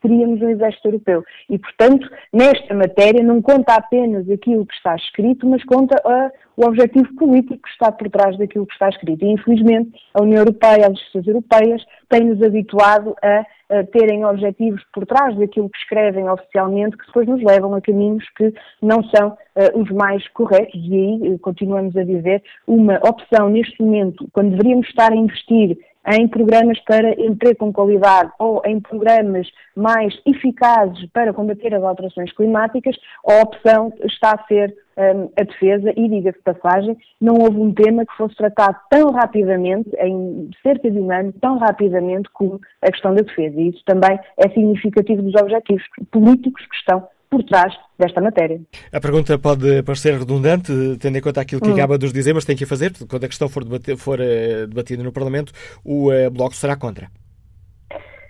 teríamos 0.00 0.40
um 0.40 0.48
exército 0.48 0.88
europeu. 0.88 1.24
E, 1.48 1.58
portanto, 1.58 2.08
nesta 2.32 2.74
matéria 2.74 3.22
não 3.22 3.40
conta 3.42 3.74
apenas 3.74 4.28
aquilo 4.30 4.66
que 4.66 4.74
está 4.74 4.94
escrito, 4.96 5.46
mas 5.46 5.62
conta 5.64 5.96
uh, 6.04 6.30
o 6.56 6.66
objetivo 6.66 7.14
político 7.14 7.62
que 7.62 7.68
está 7.68 7.92
por 7.92 8.10
trás 8.10 8.36
daquilo 8.36 8.66
que 8.66 8.72
está 8.72 8.88
escrito. 8.88 9.24
E, 9.24 9.32
infelizmente, 9.32 9.92
a 10.14 10.22
União 10.22 10.38
Europeia, 10.38 10.86
as 10.86 10.92
instituições 10.92 11.28
europeias, 11.28 11.84
têm-nos 12.08 12.42
habituado 12.42 13.14
a, 13.22 13.46
a, 13.70 13.84
terem 13.84 14.24
objetivos 14.24 14.82
por 14.92 15.06
trás 15.06 15.36
daquilo 15.36 15.70
que 15.70 15.78
escrevem 15.78 16.28
oficialmente, 16.28 16.96
que 16.96 17.06
depois 17.06 17.28
nos 17.28 17.42
levam 17.42 17.74
a 17.74 17.80
caminhos 17.80 18.24
que 18.36 18.52
não 18.82 19.02
são 19.04 19.28
uh, 19.28 19.80
os 19.80 19.90
mais 19.90 20.26
corretos. 20.28 20.80
E 20.84 20.94
aí 20.94 21.32
uh, 21.32 21.38
continuamos 21.38 21.96
a 21.96 22.02
viver 22.02 22.42
uma 22.66 22.96
opção 23.08 23.48
neste 23.48 23.80
momento, 23.80 24.28
quando 24.32 24.50
deveríamos 24.50 24.88
estar 24.88 25.12
a 25.12 25.16
investir 25.16 25.78
em 26.16 26.26
programas 26.26 26.78
para 26.80 27.10
emprego 27.20 27.58
com 27.58 27.72
qualidade 27.72 28.32
ou 28.38 28.62
em 28.64 28.80
programas 28.80 29.46
mais 29.76 30.18
eficazes 30.24 31.06
para 31.12 31.34
combater 31.34 31.74
as 31.74 31.82
alterações 31.82 32.32
climáticas, 32.32 32.96
a 33.26 33.42
opção 33.42 33.92
está 34.04 34.32
a 34.32 34.46
ser 34.46 34.74
um, 34.96 35.30
a 35.36 35.44
defesa 35.44 35.92
e, 35.96 36.08
diga-se 36.08 36.40
passagem, 36.40 36.96
não 37.20 37.34
houve 37.34 37.58
um 37.58 37.72
tema 37.72 38.04
que 38.04 38.16
fosse 38.16 38.34
tratado 38.36 38.76
tão 38.90 39.12
rapidamente, 39.12 39.90
em 40.00 40.50
cerca 40.62 40.90
de 40.90 40.98
um 40.98 41.10
ano, 41.12 41.32
tão 41.40 41.58
rapidamente 41.58 42.28
como 42.32 42.60
a 42.82 42.90
questão 42.90 43.14
da 43.14 43.22
defesa. 43.22 43.60
E 43.60 43.68
isso 43.68 43.82
também 43.84 44.18
é 44.36 44.48
significativo 44.48 45.22
dos 45.22 45.34
objetivos 45.40 45.84
políticos 46.10 46.66
que 46.66 46.76
estão 46.76 47.06
por 47.30 47.42
trás 47.44 47.74
desta 47.98 48.20
matéria. 48.20 48.60
A 48.92 49.00
pergunta 49.00 49.38
pode 49.38 49.82
parecer 49.82 50.18
redundante, 50.18 50.72
tendo 51.00 51.18
em 51.18 51.20
conta 51.20 51.40
aquilo 51.40 51.60
que 51.60 51.68
hum. 51.68 51.74
acaba 51.74 51.98
de 51.98 52.04
nos 52.04 52.12
dizer, 52.12 52.34
mas 52.34 52.44
tem 52.44 52.56
que 52.56 52.66
fazer, 52.66 52.92
quando 53.08 53.24
a 53.24 53.28
questão 53.28 53.48
for, 53.48 53.64
for 53.96 54.18
uh, 54.20 54.66
debatida 54.66 55.02
no 55.02 55.12
Parlamento, 55.12 55.52
o 55.84 56.10
uh, 56.10 56.30
Bloco 56.30 56.54
será 56.54 56.76
contra. 56.76 57.08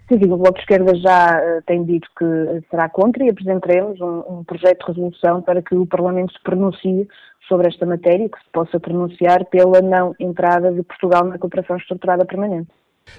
Sim, 0.08 0.18
sim, 0.22 0.32
o 0.32 0.38
Bloco 0.38 0.54
de 0.54 0.60
Esquerda 0.60 0.94
já 0.96 1.38
uh, 1.38 1.62
tem 1.66 1.84
dito 1.84 2.08
que 2.18 2.24
será 2.70 2.88
contra 2.88 3.22
e 3.24 3.30
apresentaremos 3.30 4.00
um, 4.00 4.38
um, 4.38 4.44
projeto 4.44 4.86
de 4.86 4.92
resolução 4.92 5.42
para 5.42 5.60
que 5.60 5.74
o 5.74 5.86
Parlamento 5.86 6.32
se 6.32 6.42
pronuncie 6.42 7.06
sobre 7.46 7.68
esta 7.68 7.84
matéria 7.84 8.24
e 8.24 8.28
que 8.28 8.38
se 8.38 8.50
possa 8.52 8.80
pronunciar 8.80 9.44
pela 9.46 9.82
não 9.82 10.14
entrada 10.18 10.72
de 10.72 10.82
Portugal 10.82 11.24
na 11.24 11.38
cooperação 11.38 11.76
estruturada 11.76 12.24
permanente. 12.24 12.70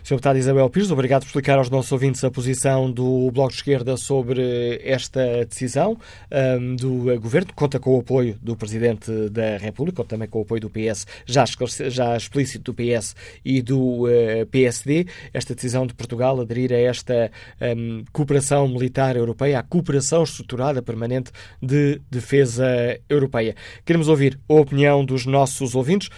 Sr. 0.03 0.15
Deputado 0.15 0.37
Isabel 0.37 0.69
Pires, 0.69 0.91
obrigado 0.91 1.21
por 1.21 1.27
explicar 1.27 1.57
aos 1.57 1.69
nossos 1.69 1.91
ouvintes 1.91 2.23
a 2.23 2.31
posição 2.31 2.91
do 2.91 3.29
Bloco 3.31 3.51
de 3.51 3.57
Esquerda 3.57 3.97
sobre 3.97 4.81
esta 4.83 5.45
decisão 5.45 5.97
um, 6.31 6.75
do 6.75 7.19
Governo. 7.19 7.53
Conta 7.53 7.79
com 7.79 7.95
o 7.95 7.99
apoio 7.99 8.37
do 8.41 8.55
Presidente 8.55 9.11
da 9.29 9.57
República, 9.57 10.01
ou 10.01 10.05
também 10.05 10.27
com 10.27 10.39
o 10.39 10.41
apoio 10.41 10.61
do 10.61 10.69
PS, 10.69 11.05
já, 11.25 11.43
já 11.89 12.15
explícito 12.15 12.71
do 12.71 12.73
PS 12.73 13.15
e 13.43 13.61
do 13.61 14.05
uh, 14.05 14.45
PSD. 14.51 15.07
Esta 15.33 15.55
decisão 15.55 15.85
de 15.85 15.93
Portugal 15.93 16.39
aderir 16.39 16.71
a 16.71 16.77
esta 16.77 17.31
um, 17.61 18.03
cooperação 18.11 18.67
militar 18.67 19.15
europeia, 19.15 19.59
a 19.59 19.63
cooperação 19.63 20.23
estruturada 20.23 20.81
permanente 20.81 21.31
de 21.61 22.01
defesa 22.09 22.99
europeia. 23.09 23.55
Queremos 23.85 24.07
ouvir 24.07 24.39
a 24.47 24.53
opinião 24.53 25.03
dos 25.03 25.25
nossos 25.25 25.75
ouvintes. 25.75 26.09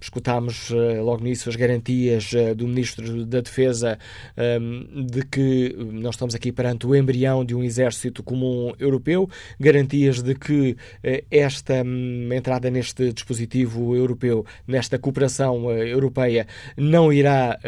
Escutámos 0.00 0.70
eh, 0.70 1.00
logo 1.00 1.22
nisso 1.22 1.48
as 1.48 1.56
garantias 1.56 2.32
eh, 2.34 2.54
do 2.54 2.66
Ministro 2.66 3.24
da 3.24 3.40
Defesa 3.40 3.98
ehm, 4.36 5.06
de 5.06 5.24
que 5.24 5.74
nós 5.78 6.14
estamos 6.14 6.34
aqui 6.34 6.52
perante 6.52 6.86
o 6.86 6.94
embrião 6.94 7.44
de 7.44 7.54
um 7.54 7.62
exército 7.62 8.22
comum 8.22 8.72
europeu, 8.78 9.28
garantias 9.58 10.22
de 10.22 10.34
que 10.34 10.76
eh, 11.02 11.24
esta 11.30 11.82
hum, 11.82 12.28
entrada 12.32 12.70
neste 12.70 13.12
dispositivo 13.12 13.96
europeu, 13.96 14.44
nesta 14.66 14.98
cooperação 14.98 15.70
europeia, 15.70 16.46
não 16.76 17.12
irá 17.12 17.58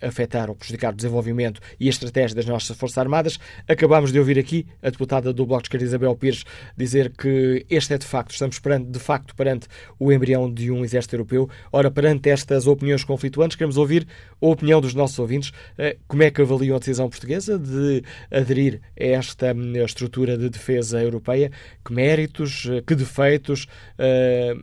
afetar 0.00 0.48
ou 0.48 0.56
prejudicar 0.56 0.92
o 0.92 0.96
desenvolvimento 0.96 1.60
e 1.78 1.86
a 1.86 1.90
estratégia 1.90 2.36
das 2.36 2.46
nossas 2.46 2.76
Forças 2.76 2.98
Armadas. 2.98 3.38
Acabámos 3.68 4.12
de 4.12 4.18
ouvir 4.18 4.38
aqui 4.38 4.66
a 4.82 4.90
deputada 4.90 5.32
do 5.32 5.46
Bloco 5.46 5.62
de 5.62 5.68
Esquerda, 5.68 5.84
Isabel 5.84 6.16
Pires, 6.16 6.44
dizer 6.76 7.10
que 7.10 7.64
este 7.68 7.94
é 7.94 7.98
de 7.98 8.06
facto, 8.06 8.32
estamos 8.32 8.58
perante, 8.58 8.90
de 8.90 8.98
facto 8.98 9.34
perante 9.34 9.66
o 9.98 10.12
embrião 10.12 10.52
de 10.52 10.70
um 10.70 10.84
exército 10.84 11.16
europeu. 11.16 11.48
Ora, 11.72 11.90
perante 11.90 12.30
estas 12.30 12.66
opiniões 12.66 13.04
conflituantes, 13.04 13.56
queremos 13.56 13.76
ouvir 13.76 14.06
a 14.40 14.46
opinião 14.46 14.80
dos 14.80 14.94
nossos 14.94 15.18
ouvintes. 15.18 15.52
Eh, 15.78 15.96
como 16.06 16.22
é 16.22 16.30
que 16.30 16.42
avaliam 16.42 16.76
a 16.76 16.78
decisão 16.78 17.08
portuguesa 17.08 17.58
de 17.58 18.02
aderir 18.30 18.80
a 18.98 19.04
esta 19.04 19.52
hum, 19.52 19.76
estrutura 19.76 20.36
de 20.36 20.48
defesa 20.48 21.02
europeia? 21.02 21.50
Que 21.84 21.92
méritos, 21.92 22.68
eh, 22.70 22.82
que 22.86 22.94
defeitos, 22.94 23.66
eh, 23.98 24.54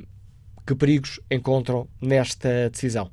que 0.66 0.76
perigos 0.76 1.20
encontram 1.30 1.88
nesta 2.02 2.70
decisão? 2.70 3.12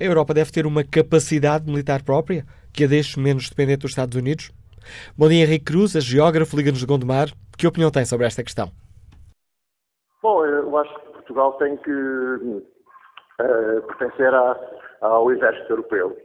A 0.00 0.02
Europa 0.02 0.32
deve 0.32 0.50
ter 0.50 0.64
uma 0.64 0.82
capacidade 0.82 1.70
militar 1.70 2.02
própria? 2.02 2.46
Que 2.74 2.84
a 2.84 2.88
deixe 2.88 3.18
menos 3.20 3.48
dependente 3.48 3.82
dos 3.82 3.92
Estados 3.92 4.16
Unidos? 4.16 4.50
Bom 5.16 5.28
dia, 5.28 5.44
Henrique 5.44 5.64
Cruz, 5.64 5.94
a 5.96 6.00
geógrafo 6.00 6.56
Liga-nos 6.56 6.80
de 6.80 6.86
Gondomar. 6.86 7.28
Que 7.56 7.66
opinião 7.66 7.90
tem 7.90 8.04
sobre 8.04 8.26
esta 8.26 8.42
questão? 8.42 8.68
Bom, 10.20 10.44
eu 10.44 10.76
acho 10.76 10.92
que 10.94 11.12
Portugal 11.12 11.52
tem 11.54 11.76
que 11.76 11.90
uh, 11.90 12.62
pertencer 13.86 14.34
à, 14.34 14.58
ao 15.02 15.30
exército 15.30 15.72
europeu. 15.72 16.16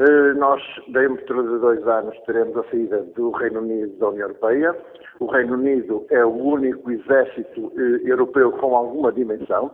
Uh, 0.00 0.34
nós, 0.36 0.60
dentro 0.88 1.42
de 1.42 1.60
dois 1.60 1.86
anos, 1.86 2.18
teremos 2.26 2.56
a 2.56 2.64
saída 2.64 3.02
do 3.14 3.30
Reino 3.30 3.60
Unido 3.60 3.96
da 3.98 4.08
União 4.08 4.28
Europeia. 4.28 4.76
O 5.20 5.26
Reino 5.26 5.54
Unido 5.54 6.04
é 6.10 6.24
o 6.24 6.30
único 6.30 6.90
exército 6.90 7.66
uh, 7.66 8.08
europeu 8.08 8.50
com 8.52 8.74
alguma 8.74 9.12
dimensão. 9.12 9.70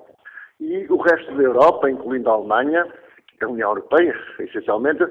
E 0.61 0.87
o 0.91 0.97
resto 0.99 1.35
da 1.37 1.43
Europa, 1.43 1.89
incluindo 1.89 2.29
a 2.29 2.35
Alemanha, 2.35 2.87
a 3.41 3.47
União 3.47 3.71
Europeia, 3.71 4.15
essencialmente, 4.41 5.05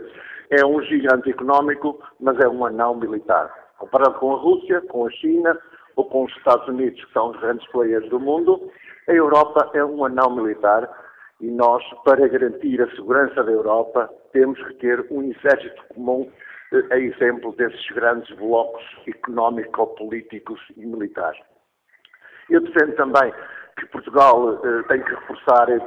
é 0.49 0.65
um 0.65 0.81
gigante 0.81 1.29
económico, 1.29 2.01
mas 2.19 2.39
é 2.39 2.47
um 2.47 2.65
anão 2.65 2.95
militar. 2.95 3.51
Comparado 3.77 4.19
com 4.19 4.33
a 4.33 4.39
Rússia, 4.39 4.81
com 4.81 5.05
a 5.05 5.11
China 5.11 5.57
ou 5.95 6.05
com 6.05 6.25
os 6.25 6.35
Estados 6.37 6.67
Unidos, 6.67 7.03
que 7.03 7.13
são 7.13 7.31
os 7.31 7.39
grandes 7.39 7.67
players 7.71 8.07
do 8.09 8.19
mundo, 8.19 8.71
a 9.07 9.11
Europa 9.11 9.69
é 9.73 9.83
um 9.83 10.05
anão 10.05 10.35
militar 10.35 10.89
e 11.39 11.49
nós, 11.51 11.83
para 12.03 12.27
garantir 12.27 12.81
a 12.81 12.89
segurança 12.95 13.43
da 13.43 13.51
Europa, 13.51 14.09
temos 14.33 14.61
que 14.67 14.73
ter 14.75 15.05
um 15.11 15.23
exército 15.23 15.83
comum, 15.93 16.29
eh, 16.73 16.83
a 16.91 16.97
exemplo 16.97 17.55
desses 17.55 17.87
grandes 17.91 18.35
blocos 18.37 18.83
económico-políticos 19.07 20.59
e 20.75 20.85
militares. 20.85 21.39
Eu 22.49 22.61
defendo 22.61 22.95
também 22.95 23.33
que 23.77 23.85
Portugal 23.87 24.59
eh, 24.63 24.83
tem 24.87 25.01
que 25.01 25.09
reforçar 25.09 25.69
eh, 25.69 25.79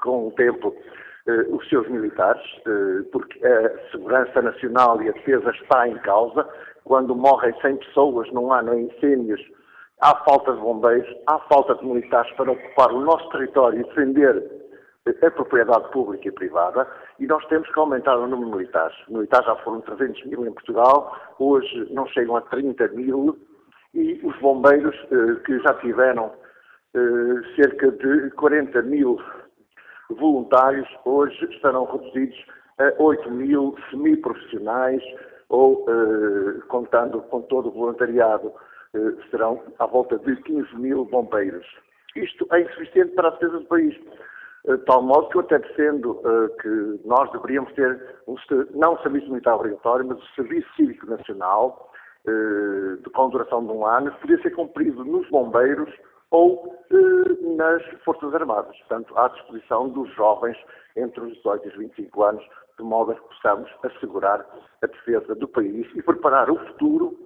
com 0.00 0.28
o 0.28 0.32
tempo 0.32 0.74
eh, 0.76 1.01
os 1.26 1.68
seus 1.68 1.88
militares, 1.88 2.42
eh, 2.66 3.02
porque 3.12 3.46
a 3.46 3.90
segurança 3.90 4.42
nacional 4.42 5.00
e 5.02 5.08
a 5.08 5.12
defesa 5.12 5.50
está 5.50 5.86
em 5.88 5.96
causa. 5.98 6.48
Quando 6.84 7.14
morrem 7.14 7.54
100 7.60 7.76
pessoas 7.76 8.30
num 8.32 8.52
ano 8.52 8.74
em 8.74 8.86
incêndios, 8.86 9.40
há 10.00 10.16
falta 10.24 10.52
de 10.52 10.60
bombeiros, 10.60 11.08
há 11.28 11.38
falta 11.40 11.76
de 11.76 11.86
militares 11.86 12.30
para 12.32 12.50
ocupar 12.50 12.92
o 12.92 13.00
nosso 13.00 13.28
território 13.30 13.80
e 13.80 13.84
defender 13.84 14.50
eh, 15.06 15.26
a 15.26 15.30
propriedade 15.30 15.88
pública 15.92 16.26
e 16.26 16.32
privada 16.32 16.88
e 17.20 17.26
nós 17.26 17.44
temos 17.46 17.70
que 17.72 17.78
aumentar 17.78 18.16
o 18.16 18.26
número 18.26 18.50
de 18.50 18.56
militares. 18.56 18.96
Militares 19.08 19.46
já 19.46 19.56
foram 19.56 19.80
300 19.80 20.24
mil 20.26 20.44
em 20.44 20.52
Portugal, 20.52 21.16
hoje 21.38 21.86
não 21.92 22.06
chegam 22.08 22.36
a 22.36 22.40
30 22.40 22.88
mil 22.88 23.38
e 23.94 24.20
os 24.24 24.36
bombeiros 24.40 24.96
que 25.44 25.58
já 25.60 25.74
tiveram 25.74 26.32
cerca 27.56 27.92
de 27.92 28.30
40 28.30 28.82
mil 28.82 29.18
voluntários 30.10 30.88
hoje 31.04 31.44
estarão 31.54 31.84
reduzidos 31.84 32.38
a 32.78 33.02
8 33.02 33.30
mil 33.30 33.74
semiprofissionais 33.90 35.02
ou, 35.48 35.84
eh, 35.88 36.60
contando 36.68 37.20
com 37.22 37.42
todo 37.42 37.68
o 37.68 37.72
voluntariado, 37.72 38.52
eh, 38.94 39.12
serão 39.30 39.62
à 39.78 39.86
volta 39.86 40.18
de 40.18 40.36
15 40.42 40.74
mil 40.76 41.04
bombeiros. 41.04 41.66
Isto 42.16 42.46
é 42.52 42.62
insuficiente 42.62 43.14
para 43.14 43.28
a 43.28 43.30
defesa 43.32 43.58
do 43.58 43.66
país. 43.66 43.94
De 44.64 44.78
tal 44.84 45.02
modo 45.02 45.28
que 45.28 45.36
eu 45.36 45.40
até 45.40 45.58
defendo 45.58 46.12
uh, 46.12 46.48
que 46.60 47.00
nós 47.04 47.30
deveríamos 47.32 47.72
ter, 47.72 48.00
um, 48.28 48.36
não 48.74 48.94
um 48.94 48.98
serviço 48.98 49.28
militar 49.28 49.56
obrigatório, 49.56 50.06
mas 50.06 50.18
um 50.18 50.34
serviço 50.36 50.68
cívico 50.76 51.04
nacional, 51.06 51.90
uh, 52.28 52.96
de, 52.98 53.10
com 53.10 53.28
duração 53.28 53.66
de 53.66 53.72
um 53.72 53.84
ano, 53.84 54.12
que 54.12 54.20
podia 54.20 54.40
ser 54.40 54.50
cumprido 54.50 55.04
nos 55.04 55.28
bombeiros 55.30 55.92
ou 56.32 56.74
eh, 56.90 57.56
nas 57.56 57.82
Forças 58.04 58.34
Armadas, 58.34 58.76
portanto, 58.78 59.16
à 59.16 59.28
disposição 59.28 59.88
dos 59.90 60.12
jovens 60.14 60.56
entre 60.96 61.20
os 61.20 61.34
18 61.36 61.66
e 61.66 61.68
os 61.68 61.76
25 61.76 62.22
anos, 62.24 62.44
de 62.78 62.84
modo 62.84 63.12
a 63.12 63.14
que 63.14 63.28
possamos 63.28 63.70
assegurar 63.84 64.44
a 64.82 64.86
defesa 64.86 65.34
do 65.34 65.46
país 65.46 65.86
e 65.94 66.02
preparar 66.02 66.50
o 66.50 66.58
futuro 66.66 67.16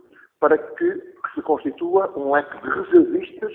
para 0.41 0.59
que, 0.59 0.93
que 0.95 1.35
se 1.35 1.43
constitua 1.43 2.13
um 2.17 2.33
leque 2.33 2.61
de 2.61 2.69
reservistas, 2.69 3.53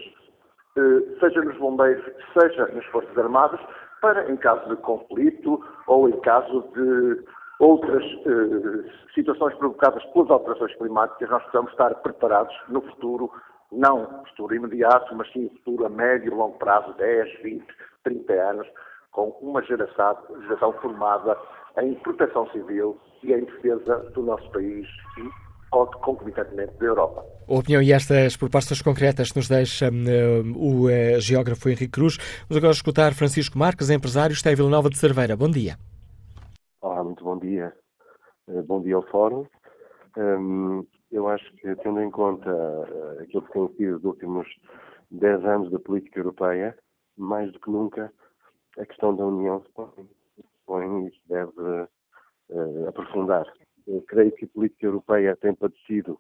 eh, 0.78 1.20
seja 1.20 1.42
nos 1.42 1.58
bombeiros, 1.58 2.04
seja 2.34 2.68
nas 2.68 2.86
Forças 2.86 3.18
Armadas, 3.18 3.60
para, 4.02 4.32
em 4.32 4.38
caso 4.38 4.68
de 4.70 4.82
conflito 4.82 5.64
ou 5.86 6.10
em 6.10 6.20
caso 6.22 6.62
de 6.74 7.24
outras 7.60 8.04
eh, 8.04 8.90
situações 9.14 9.54
provocadas 9.56 10.04
pelas 10.06 10.32
alterações 10.32 10.74
climáticas, 10.78 11.30
nós 11.30 11.44
possamos 11.44 11.72
estar 11.72 11.94
preparados 11.96 12.56
no 12.70 12.82
futuro 12.82 13.30
não 13.72 14.24
futuro 14.30 14.56
imediato, 14.56 15.16
mas 15.16 15.32
sim 15.32 15.50
futuro 15.50 15.86
a 15.86 15.90
médio 15.90 16.32
e 16.32 16.36
longo 16.36 16.58
prazo, 16.58 16.94
10, 16.94 17.42
20, 17.42 17.66
30 18.04 18.34
anos, 18.34 18.68
com 19.12 19.30
uma 19.42 19.64
geração, 19.64 20.18
geração 20.44 20.74
formada 20.74 21.38
em 21.78 21.94
proteção 21.96 22.50
civil 22.52 22.98
e 23.24 23.34
em 23.34 23.46
defesa 23.46 23.98
do 24.14 24.24
nosso 24.24 24.50
país 24.52 24.88
e 25.18 25.52
concomitantemente 25.72 26.74
da 26.80 26.86
Europa. 26.86 27.26
A 27.48 27.54
opinião 27.54 27.82
e 27.82 27.94
estas 27.94 28.36
propostas 28.36 28.82
concretas 28.82 29.34
nos 29.34 29.48
deixa 29.48 29.90
uh, 29.90 30.58
o 30.58 30.88
uh, 30.88 31.20
geógrafo 31.20 31.70
Henrique 31.70 31.88
Cruz. 31.88 32.18
Vamos 32.50 32.58
agora 32.58 32.74
escutar 32.74 33.14
Francisco 33.14 33.58
Marques, 33.58 33.90
empresário, 33.90 34.34
está 34.34 34.52
em 34.52 34.56
Vila 34.56 34.70
Nova 34.70 34.90
de 34.90 34.98
Cerveira. 34.98 35.36
Bom 35.38 35.50
dia. 35.50 35.78
Olá, 36.82 37.04
muito 37.04 37.24
bom 37.24 37.38
dia. 37.38 37.74
Uh, 38.48 38.62
bom 38.64 38.82
dia 38.82 38.96
ao 38.96 39.04
Fórum. 39.04 39.46
Um, 40.18 40.86
eu 41.12 41.28
acho 41.28 41.52
que, 41.56 41.76
tendo 41.78 42.02
em 42.02 42.10
conta 42.10 42.50
uh, 42.50 43.22
aquilo 43.22 43.44
que 43.44 43.54
tem 43.54 43.68
sido 43.76 43.98
os 43.98 44.04
últimos 44.04 44.48
10 45.12 45.46
anos 45.46 45.72
da 45.72 45.80
política 45.80 46.20
europeia, 46.20 46.78
mais 47.18 47.52
do 47.52 47.60
que 47.60 47.70
nunca, 47.70 48.12
a 48.80 48.86
questão 48.86 49.16
da 49.16 49.26
União 49.26 49.62
se 49.62 49.70
põe, 49.74 50.10
põe 50.66 51.08
e 51.08 51.12
se 51.12 51.22
deve 51.28 51.52
uh, 52.50 52.88
aprofundar. 52.88 53.46
Eu 53.86 54.02
creio 54.04 54.32
que 54.32 54.46
a 54.46 54.50
política 54.50 54.86
europeia 54.86 55.36
tem 55.36 55.54
padecido 55.54 56.20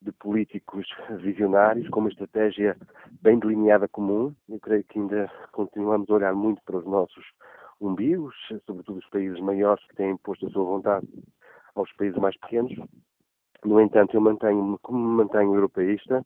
de 0.00 0.12
políticos 0.12 0.86
visionários, 1.20 1.88
com 1.88 2.00
uma 2.00 2.08
estratégia 2.08 2.76
bem 3.22 3.38
delineada 3.38 3.88
comum. 3.88 4.34
Eu 4.48 4.60
creio 4.60 4.84
que 4.84 4.98
ainda 4.98 5.30
continuamos 5.52 6.08
a 6.10 6.14
olhar 6.14 6.34
muito 6.34 6.62
para 6.64 6.76
os 6.76 6.86
nossos 6.86 7.24
umbigos, 7.80 8.34
sobretudo 8.64 8.98
os 8.98 9.08
países 9.08 9.40
maiores 9.40 9.84
que 9.88 9.96
têm 9.96 10.12
imposto 10.12 10.46
a 10.46 10.50
sua 10.50 10.64
vontade 10.64 11.08
aos 11.74 11.92
países 11.94 12.18
mais 12.18 12.36
pequenos. 12.38 12.72
No 13.64 13.80
entanto, 13.80 14.16
eu 14.16 14.20
mantenho 14.20 14.78
como 14.82 14.98
me 14.98 15.16
mantenho 15.18 15.54
europeísta, 15.54 16.24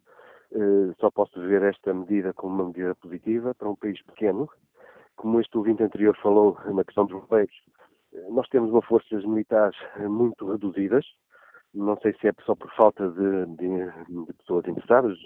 eh, 0.52 0.94
só 0.98 1.10
posso 1.10 1.38
ver 1.40 1.62
esta 1.62 1.92
medida 1.92 2.32
como 2.32 2.54
uma 2.54 2.64
medida 2.66 2.94
positiva 2.94 3.54
para 3.54 3.68
um 3.68 3.76
país 3.76 4.00
pequeno. 4.02 4.48
Como 5.16 5.40
este 5.40 5.56
ouvinte 5.58 5.82
anterior 5.82 6.16
falou 6.22 6.58
na 6.72 6.84
questão 6.84 7.04
dos 7.04 7.20
bombeiros, 7.20 7.54
eh, 8.14 8.26
nós 8.30 8.48
temos 8.48 8.70
uma 8.70 8.80
forças 8.82 9.22
militares 9.24 9.76
eh, 9.96 10.08
muito 10.08 10.50
reduzidas. 10.50 11.04
Não 11.74 11.98
sei 11.98 12.14
se 12.14 12.28
é 12.28 12.32
só 12.46 12.54
por 12.54 12.72
falta 12.74 13.06
de, 13.10 13.46
de, 13.56 14.24
de 14.26 14.32
pessoas 14.32 14.66
interessadas, 14.66 15.18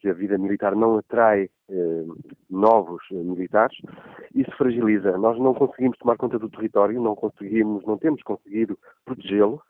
se 0.00 0.08
a, 0.08 0.14
vida 0.14 0.38
militar 0.38 0.74
não 0.74 0.96
atrai 0.96 1.50
eh, 1.68 2.04
novos 2.48 3.02
militares, 3.10 3.76
isso 4.34 4.50
fragiliza. 4.56 5.18
Nós 5.18 5.38
não 5.38 5.52
conseguimos 5.52 5.98
tomar 5.98 6.16
conta 6.16 6.38
do 6.38 6.48
território, 6.48 6.98
não 6.98 7.14
conseguimos, 7.14 7.84
não 7.84 7.98
temos 7.98 8.22
conseguido 8.22 8.78
protegê-lo, 9.04 9.60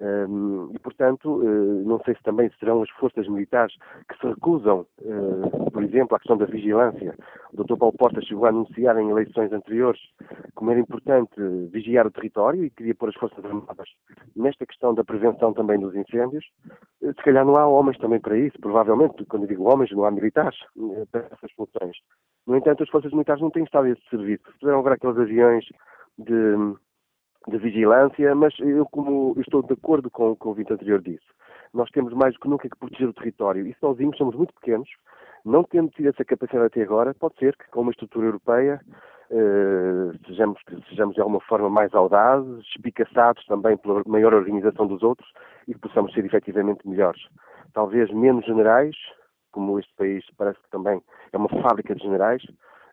um, 0.00 0.72
e, 0.74 0.78
portanto, 0.80 1.40
uh, 1.40 1.84
não 1.84 2.00
sei 2.00 2.14
se 2.16 2.22
também 2.24 2.50
serão 2.58 2.82
as 2.82 2.90
forças 2.90 3.28
militares 3.28 3.74
que 4.08 4.18
se 4.18 4.26
recusam, 4.26 4.86
uh, 5.00 5.70
por 5.70 5.84
exemplo, 5.84 6.16
à 6.16 6.18
questão 6.18 6.36
da 6.36 6.46
vigilância. 6.46 7.14
O 7.52 7.62
Dr. 7.62 7.76
Paulo 7.76 7.96
Porta 7.96 8.20
chegou 8.20 8.46
a 8.46 8.48
anunciar 8.48 8.98
em 8.98 9.10
eleições 9.10 9.52
anteriores 9.52 10.00
como 10.56 10.72
era 10.72 10.80
importante 10.80 11.34
vigiar 11.70 12.06
o 12.06 12.10
território 12.10 12.64
e 12.64 12.70
queria 12.70 12.94
pôr 12.94 13.10
as 13.10 13.14
forças 13.14 13.44
armadas 13.44 13.88
nesta 14.34 14.66
questão 14.66 14.94
da 14.94 15.04
prevenção 15.04 15.52
também 15.52 15.78
dos 15.78 15.94
incêndios. 15.94 16.44
Uh, 17.00 17.14
se 17.14 17.22
calhar 17.22 17.44
não 17.44 17.56
há 17.56 17.66
homens 17.66 17.96
também 17.98 18.18
para 18.18 18.36
isso, 18.36 18.58
provavelmente, 18.60 19.24
quando 19.26 19.46
digo 19.46 19.70
homens, 19.72 19.92
não 19.92 20.04
há 20.04 20.10
militares 20.10 20.58
para 21.12 21.28
essas 21.30 21.52
funções. 21.52 21.96
No 22.48 22.56
entanto, 22.56 22.82
as 22.82 22.90
forças 22.90 23.12
militares 23.12 23.40
não 23.40 23.50
têm 23.50 23.62
estado 23.62 23.86
a 23.86 23.90
esse 23.90 24.02
serviço. 24.10 24.42
Puderam 24.58 24.80
haver 24.80 24.94
aqueles 24.94 25.18
aviões 25.18 25.64
de 26.18 26.74
de 27.48 27.58
vigilância, 27.58 28.34
mas 28.34 28.54
eu 28.58 28.86
como 28.86 29.34
estou 29.38 29.62
de 29.62 29.72
acordo 29.72 30.10
com 30.10 30.34
que 30.34 30.46
o 30.46 30.48
ouvinte 30.48 30.72
anterior 30.72 31.00
disse, 31.00 31.24
nós 31.72 31.90
temos 31.90 32.12
mais 32.12 32.34
do 32.34 32.40
que 32.40 32.48
nunca 32.48 32.68
que 32.68 32.78
proteger 32.78 33.08
o 33.08 33.12
território 33.12 33.66
e 33.66 33.74
sozinhos 33.80 34.16
somos 34.16 34.34
muito 34.34 34.54
pequenos, 34.54 34.88
não 35.44 35.62
tendo 35.62 35.90
tido 35.90 36.08
essa 36.08 36.24
capacidade 36.24 36.66
até 36.66 36.82
agora, 36.82 37.12
pode 37.14 37.36
ser 37.36 37.56
que 37.56 37.68
com 37.70 37.82
uma 37.82 37.90
estrutura 37.90 38.26
europeia 38.26 38.80
eh, 39.30 40.12
sejamos, 40.26 40.60
sejamos 40.88 41.14
de 41.14 41.20
alguma 41.20 41.40
forma 41.40 41.68
mais 41.68 41.92
audazes, 41.94 42.64
espicaçados 42.74 43.44
também 43.46 43.76
pela 43.76 44.02
maior 44.06 44.32
organização 44.32 44.86
dos 44.86 45.02
outros 45.02 45.28
e 45.66 45.74
que 45.74 45.80
possamos 45.80 46.12
ser 46.12 46.24
efetivamente 46.24 46.88
melhores. 46.88 47.22
Talvez 47.72 48.10
menos 48.12 48.44
generais, 48.46 48.94
como 49.50 49.78
este 49.78 49.92
país 49.96 50.24
parece 50.36 50.58
que 50.60 50.70
também 50.70 51.02
é 51.32 51.36
uma 51.36 51.48
fábrica 51.48 51.94
de 51.94 52.02
generais, 52.02 52.42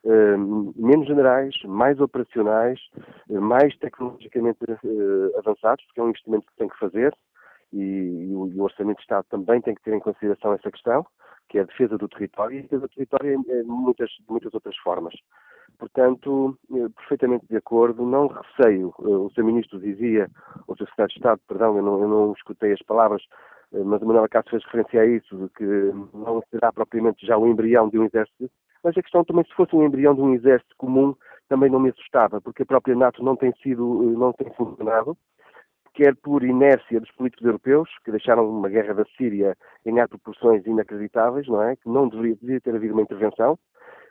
menos 0.04 1.08
generais, 1.08 1.56
mais 1.66 2.00
operacionais, 2.00 2.80
eh, 3.30 3.40
mais 3.40 3.76
tecnologicamente 3.78 4.60
uh, 4.64 5.38
avançados, 5.38 5.86
porque 5.86 6.00
é 6.00 6.04
um 6.04 6.10
investimento 6.10 6.48
que 6.48 6.58
tem 6.58 6.68
que 6.68 6.80
fazer 6.80 7.14
e, 7.72 7.80
e, 8.30 8.36
o, 8.36 8.64
Orçamento 8.64 8.98
de 8.98 9.04
Estado 9.04 9.26
também 9.30 9.62
tem 9.62 9.76
que 9.76 9.84
ter 9.84 9.94
em 9.94 10.00
consideração 10.00 10.54
essa 10.54 10.72
questão, 10.72 11.06
que 11.50 11.60
é 11.60 11.62
a 11.62 11.66
defesa 11.66 11.98
do 11.98 12.08
território 12.08 12.56
e 12.56 12.60
a 12.60 12.62
defesa 12.64 12.82
do 12.82 12.90
território 12.90 13.34
em 13.34 13.64
muitas, 13.64 14.10
muitas 14.28 14.54
outras 14.54 14.76
formas. 14.78 15.14
Portanto, 15.78 16.58
perfeitamente 16.96 17.46
de 17.48 17.58
acordo, 17.58 18.06
não 18.06 18.28
receio, 18.28 18.94
o 18.98 19.30
Sr. 19.32 19.44
Ministro 19.44 19.80
dizia, 19.80 20.30
o 20.68 20.76
Sr. 20.76 20.86
Secretário 20.86 21.10
de 21.10 21.18
Estado, 21.18 21.42
perdão, 21.48 21.78
eu 21.78 21.84
não, 21.84 22.02
eu 22.02 22.08
não 22.08 22.34
escutei 22.34 22.74
as 22.74 22.82
palavras, 22.82 23.24
mas 23.72 24.02
o 24.02 24.06
Manuel 24.06 24.28
Cássio 24.30 24.52
fez 24.52 24.64
referência 24.66 25.02
a 25.02 25.06
isso, 25.06 25.38
de 25.38 25.50
que 25.50 25.64
não 26.14 26.44
será 26.52 26.72
propriamente 26.72 27.26
já 27.26 27.38
o 27.38 27.48
embrião 27.48 27.90
de 27.90 27.98
um 27.98 28.06
exército 28.06 28.52
mas 28.84 28.98
a 28.98 29.02
questão 29.02 29.24
também, 29.24 29.46
se 29.46 29.54
fosse 29.54 29.76
um 29.76 29.84
embrião 29.84 30.16
de 30.16 30.22
um 30.22 30.34
exército 30.34 30.76
comum, 30.78 31.16
também 31.48 31.70
não 31.70 31.80
me 31.80 31.90
assustava, 31.90 32.42
porque 32.42 32.64
a 32.64 32.66
própria 32.66 32.96
NATO 32.96 33.24
não 33.24 33.36
tem 33.36 33.54
sido, 33.62 34.04
eh, 34.04 34.18
não 34.18 34.34
tem 34.34 34.50
funcionado, 34.54 35.18
quer 35.94 36.16
por 36.16 36.44
inércia 36.44 37.00
dos 37.00 37.12
políticos 37.12 37.46
europeus, 37.46 37.90
que 38.06 38.12
deixaram 38.12 38.50
uma 38.50 38.70
guerra 38.70 38.94
da 38.94 39.06
Síria 39.18 39.58
ganhar 39.86 40.08
proporções 40.08 40.66
inacreditáveis, 40.66 41.48
não 41.48 41.62
é? 41.62 41.76
Que 41.76 41.90
não 41.90 42.08
deveria, 42.08 42.36
deveria 42.36 42.62
ter 42.62 42.76
havido 42.76 42.94
uma 42.94 43.04
intervenção, 43.04 43.60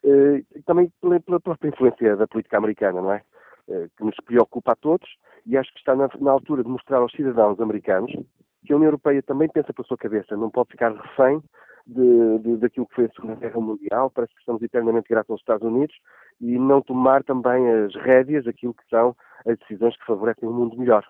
eh, 0.04 0.42
e 0.54 0.62
também 0.62 0.92
pela, 1.00 1.40
própria 1.40 1.68
influência 1.68 2.16
da 2.16 2.26
política 2.26 2.58
americana, 2.58 3.00
não 3.00 3.12
é? 3.12 3.22
que 3.96 4.02
nos 4.02 4.16
preocupa 4.26 4.72
a 4.72 4.74
todos 4.74 5.08
e 5.46 5.56
acho 5.56 5.72
que 5.72 5.78
está 5.78 5.94
na, 5.94 6.08
na 6.18 6.32
altura 6.32 6.64
de 6.64 6.68
mostrar 6.68 6.98
aos 6.98 7.12
cidadãos 7.12 7.60
americanos 7.60 8.10
que 8.66 8.72
a 8.72 8.76
União 8.76 8.88
Europeia 8.88 9.22
também 9.22 9.48
pensa 9.48 9.72
pela 9.72 9.86
sua 9.86 9.96
cabeça, 9.96 10.36
não 10.36 10.50
pode 10.50 10.70
ficar 10.70 10.92
refém 10.92 11.40
de, 11.90 12.38
de, 12.38 12.56
daquilo 12.58 12.86
que 12.86 12.94
foi 12.94 13.04
a 13.06 13.10
Segunda 13.10 13.34
Guerra 13.34 13.60
Mundial, 13.60 14.10
parece 14.10 14.32
que 14.34 14.40
estamos 14.40 14.62
eternamente 14.62 15.08
gratos 15.08 15.30
aos 15.30 15.40
Estados 15.40 15.66
Unidos, 15.66 15.94
e 16.40 16.58
não 16.58 16.80
tomar 16.80 17.22
também 17.24 17.68
as 17.68 17.94
rédeas 17.94 18.44
daquilo 18.44 18.74
que 18.74 18.88
são 18.88 19.14
as 19.46 19.58
decisões 19.58 19.96
que 19.96 20.06
favorecem 20.06 20.48
um 20.48 20.52
mundo 20.52 20.78
melhor. 20.78 21.04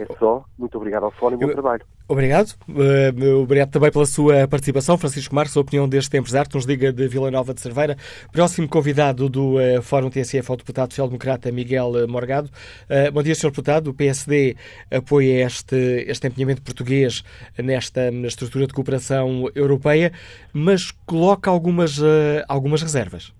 É 0.00 0.06
só. 0.18 0.42
Muito 0.58 0.78
obrigado 0.78 1.04
ao 1.04 1.10
Fórum 1.10 1.36
e 1.36 1.46
bom 1.46 1.52
trabalho. 1.52 1.84
Obrigado. 2.08 2.54
Uh, 2.66 3.42
obrigado 3.42 3.70
também 3.70 3.92
pela 3.92 4.06
sua 4.06 4.48
participação. 4.48 4.96
Francisco 4.96 5.34
Marques, 5.34 5.54
a 5.54 5.60
opinião 5.60 5.86
deste 5.86 6.16
empresário 6.16 6.48
que 6.48 6.56
nos 6.56 6.64
liga 6.64 6.90
de 6.90 7.06
Vila 7.06 7.30
Nova 7.30 7.52
de 7.52 7.60
Cerveira. 7.60 7.96
Próximo 8.32 8.66
convidado 8.66 9.28
do 9.28 9.56
uh, 9.56 9.82
Fórum 9.82 10.08
TSF 10.08 10.50
é 10.50 10.54
o 10.54 10.56
deputado 10.56 10.90
social-democrata 10.92 11.52
Miguel 11.52 12.08
Morgado. 12.08 12.48
Uh, 12.88 13.12
bom 13.12 13.22
dia, 13.22 13.34
Sr. 13.34 13.50
Deputado. 13.50 13.90
O 13.90 13.94
PSD 13.94 14.56
apoia 14.90 15.44
este, 15.44 15.76
este 16.08 16.26
empenhamento 16.26 16.62
português 16.62 17.22
nesta 17.58 18.08
estrutura 18.24 18.66
de 18.66 18.72
cooperação 18.72 19.50
europeia, 19.54 20.12
mas 20.54 20.90
coloca 21.04 21.50
algumas, 21.50 22.00
algumas 22.48 22.80
reservas. 22.80 23.34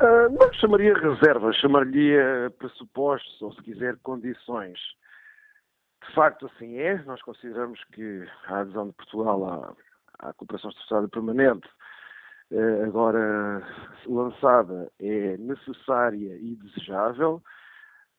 Uh, 0.00 0.32
não 0.32 0.50
chamaria 0.54 0.94
reservas, 0.94 1.56
chamaria 1.56 2.50
pressupostos, 2.58 3.42
ou 3.42 3.52
se 3.52 3.62
quiser, 3.62 3.96
condições. 4.02 4.78
De 6.10 6.16
facto, 6.16 6.46
assim 6.46 6.76
é. 6.76 7.00
Nós 7.04 7.22
consideramos 7.22 7.82
que 7.92 8.26
a 8.46 8.58
adesão 8.58 8.88
de 8.88 8.92
Portugal 8.94 9.76
à, 10.18 10.28
à 10.28 10.32
cooperação 10.32 10.70
estruturada 10.70 11.08
permanente, 11.08 11.68
uh, 12.50 12.84
agora 12.84 13.62
lançada, 14.06 14.90
é 14.98 15.36
necessária 15.36 16.36
e 16.36 16.56
desejável, 16.56 17.40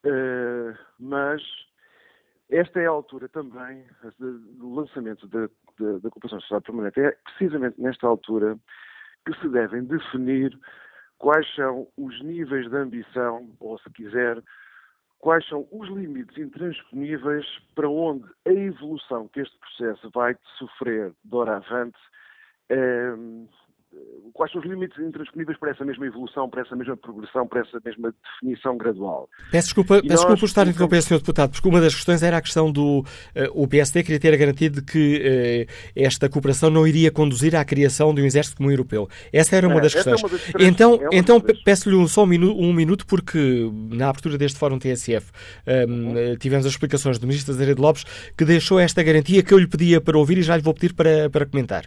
uh, 0.06 0.78
mas 0.98 1.42
esta 2.50 2.80
é 2.80 2.86
a 2.86 2.92
altura 2.92 3.28
também 3.28 3.86
do 4.20 4.74
lançamento 4.74 5.28
da, 5.28 5.50
da, 5.78 5.98
da 6.00 6.10
cooperação 6.10 6.40
estruturada 6.40 6.62
permanente. 6.62 7.02
É 7.02 7.12
precisamente 7.26 7.82
nesta 7.82 8.08
altura 8.08 8.58
que 9.26 9.38
se 9.42 9.50
devem 9.50 9.84
definir 9.84 10.58
quais 11.18 11.46
são 11.56 11.90
os 11.98 12.24
níveis 12.24 12.70
de 12.70 12.78
ambição, 12.78 13.54
ou 13.60 13.78
se 13.80 13.90
quiser, 13.90 14.42
quais 15.22 15.48
são 15.48 15.68
os 15.72 15.88
limites 15.90 16.38
intransponíveis 16.38 17.46
para 17.76 17.88
onde 17.88 18.26
a 18.46 18.52
evolução 18.52 19.28
que 19.30 19.40
este 19.40 19.58
processo 19.58 20.10
vai 20.10 20.36
sofrer. 20.58 21.14
De 21.24 21.36
hora 21.36 21.58
avante 21.58 21.98
quais 24.34 24.52
são 24.52 24.62
os 24.62 24.68
limites 24.68 24.98
intransponíveis 24.98 25.58
para 25.60 25.72
essa 25.72 25.84
mesma 25.86 26.06
evolução, 26.06 26.50
para 26.50 26.62
essa 26.62 26.76
mesma 26.76 26.96
progressão, 26.98 27.48
para 27.48 27.62
essa 27.62 27.80
mesma 27.84 28.14
definição 28.24 28.78
gradual. 28.78 29.30
Peço 29.52 29.68
desculpa, 29.68 29.96
peço 29.96 30.08
nós... 30.08 30.16
desculpa 30.18 30.40
por 30.40 30.46
estar 30.46 30.68
a 30.68 30.70
interromper, 30.70 31.02
Sr. 31.02 31.18
Deputado, 31.18 31.52
porque 31.52 31.68
uma 31.68 31.82
das 31.82 31.94
questões 31.94 32.24
era 32.24 32.38
a 32.38 32.42
questão 32.42 32.72
do. 32.72 33.00
Uh, 33.00 33.06
o 33.54 33.68
PSD 33.68 34.04
queria 34.04 34.20
ter 34.20 34.34
a 34.34 34.38
garantia 34.38 34.70
de 34.70 34.82
que 34.82 35.68
uh, 35.68 35.92
esta 35.96 36.30
cooperação 36.30 36.70
não 36.70 36.88
iria 36.88 37.12
conduzir 37.12 37.56
à 37.56 37.64
criação 37.64 38.14
de 38.14 38.22
um 38.22 38.26
exército 38.26 38.58
comum 38.58 38.72
europeu. 38.72 39.08
Essa 39.32 39.56
era 39.56 39.68
uma 39.68 39.78
é, 39.78 39.82
das 39.82 39.94
questões. 39.94 40.24
É 40.24 40.26
uma 40.26 40.30
das 40.30 40.42
então, 40.60 41.00
é 41.12 41.18
então 41.18 41.42
peço-lhe 41.64 42.08
só 42.08 42.24
um 42.24 42.28
minuto, 42.28 42.60
um 42.60 42.74
minuto, 42.74 43.06
porque 43.06 43.70
na 43.92 44.10
abertura 44.10 44.38
deste 44.38 44.58
Fórum 44.58 44.80
TSF 44.80 45.32
um, 45.68 45.72
ehm, 45.72 45.92
uhum. 45.92 46.36
tivemos 46.38 46.66
as 46.66 46.72
explicações 46.72 47.20
do 47.20 47.28
Ministro 47.28 47.54
Azeredo 47.54 47.82
Lopes 47.82 48.06
que 48.38 48.46
deixou 48.46 48.80
esta 48.80 49.04
garantia 49.04 49.44
que 49.44 49.54
eu 49.54 49.60
lhe 49.60 49.68
pedia 49.68 50.00
para 50.02 50.18
ouvir 50.18 50.38
e 50.38 50.42
já 50.42 50.56
lhe 50.56 50.64
vou 50.64 50.74
pedir 50.74 50.94
para, 50.94 51.30
para 51.30 51.46
comentar. 51.46 51.86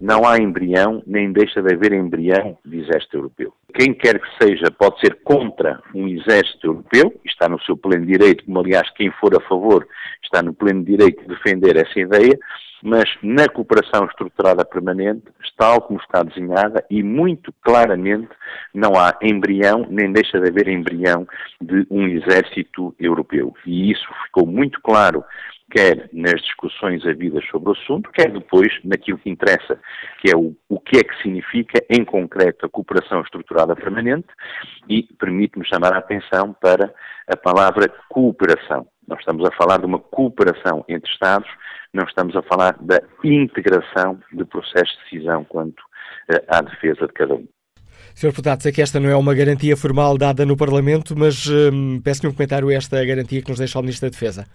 Não 0.00 0.26
há 0.26 0.36
embrião, 0.36 1.02
nem 1.06 1.32
deixa 1.32 1.62
de 1.62 1.72
haver 1.72 1.92
embrião 1.92 2.58
de 2.64 2.80
exército 2.80 3.16
europeu. 3.16 3.52
Quem 3.74 3.94
quer 3.94 4.20
que 4.20 4.44
seja 4.44 4.70
pode 4.70 5.00
ser 5.00 5.18
contra 5.24 5.82
um 5.94 6.06
exército 6.06 6.66
europeu, 6.66 7.18
está 7.24 7.48
no 7.48 7.60
seu 7.62 7.76
pleno 7.76 8.04
direito, 8.04 8.44
como 8.44 8.60
aliás 8.60 8.88
quem 8.90 9.10
for 9.12 9.34
a 9.34 9.40
favor 9.48 9.86
está 10.22 10.42
no 10.42 10.52
pleno 10.52 10.84
direito 10.84 11.22
de 11.22 11.28
defender 11.28 11.76
essa 11.76 11.98
ideia, 11.98 12.38
mas 12.82 13.08
na 13.22 13.48
cooperação 13.48 14.06
estruturada 14.06 14.64
permanente, 14.64 15.24
tal 15.56 15.80
como 15.80 15.98
está 16.00 16.22
desenhada, 16.22 16.84
e 16.90 17.02
muito 17.02 17.52
claramente 17.62 18.28
não 18.74 18.92
há 18.94 19.16
embrião, 19.22 19.86
nem 19.88 20.12
deixa 20.12 20.38
de 20.38 20.48
haver 20.48 20.68
embrião 20.68 21.26
de 21.60 21.86
um 21.90 22.06
exército 22.06 22.94
europeu. 22.98 23.54
E 23.66 23.90
isso 23.90 24.06
ficou 24.24 24.46
muito 24.46 24.80
claro 24.82 25.24
quer 25.70 26.08
nas 26.12 26.40
discussões 26.42 27.04
havidas 27.04 27.44
sobre 27.50 27.70
o 27.70 27.72
assunto, 27.72 28.10
quer 28.12 28.30
depois 28.30 28.68
naquilo 28.84 29.18
que 29.18 29.30
interessa, 29.30 29.80
que 30.20 30.30
é 30.30 30.36
o, 30.36 30.54
o 30.68 30.78
que 30.78 30.98
é 30.98 31.02
que 31.02 31.16
significa, 31.22 31.84
em 31.90 32.04
concreto, 32.04 32.66
a 32.66 32.68
cooperação 32.68 33.20
estruturada 33.20 33.74
permanente, 33.74 34.28
e 34.88 35.02
permite-me 35.18 35.66
chamar 35.66 35.92
a 35.92 35.98
atenção 35.98 36.54
para 36.60 36.92
a 37.28 37.36
palavra 37.36 37.92
cooperação. 38.08 38.86
Nós 39.08 39.20
estamos 39.20 39.46
a 39.46 39.52
falar 39.52 39.78
de 39.78 39.86
uma 39.86 39.98
cooperação 39.98 40.84
entre 40.88 41.10
Estados, 41.10 41.48
não 41.96 42.04
estamos 42.04 42.36
a 42.36 42.42
falar 42.42 42.76
da 42.80 43.00
integração 43.24 44.20
de 44.32 44.44
processos 44.44 44.96
de 44.98 45.04
decisão 45.10 45.44
quanto 45.44 45.80
uh, 45.80 46.44
à 46.48 46.60
defesa 46.60 47.06
de 47.06 47.12
cada 47.12 47.34
um. 47.34 47.48
Sr. 48.14 48.28
Deputado, 48.28 48.62
sei 48.62 48.72
que 48.72 48.80
esta 48.80 49.00
não 49.00 49.10
é 49.10 49.16
uma 49.16 49.34
garantia 49.34 49.76
formal 49.76 50.16
dada 50.16 50.46
no 50.46 50.56
Parlamento, 50.56 51.14
mas 51.18 51.46
hum, 51.46 52.00
peço-lhe 52.02 52.28
um 52.28 52.34
comentário 52.34 52.68
a 52.68 52.74
esta 52.74 53.04
garantia 53.04 53.42
que 53.42 53.50
nos 53.50 53.58
deixa 53.58 53.78
o 53.78 53.82
Ministro 53.82 54.08
da 54.08 54.12
Defesa. 54.12 54.46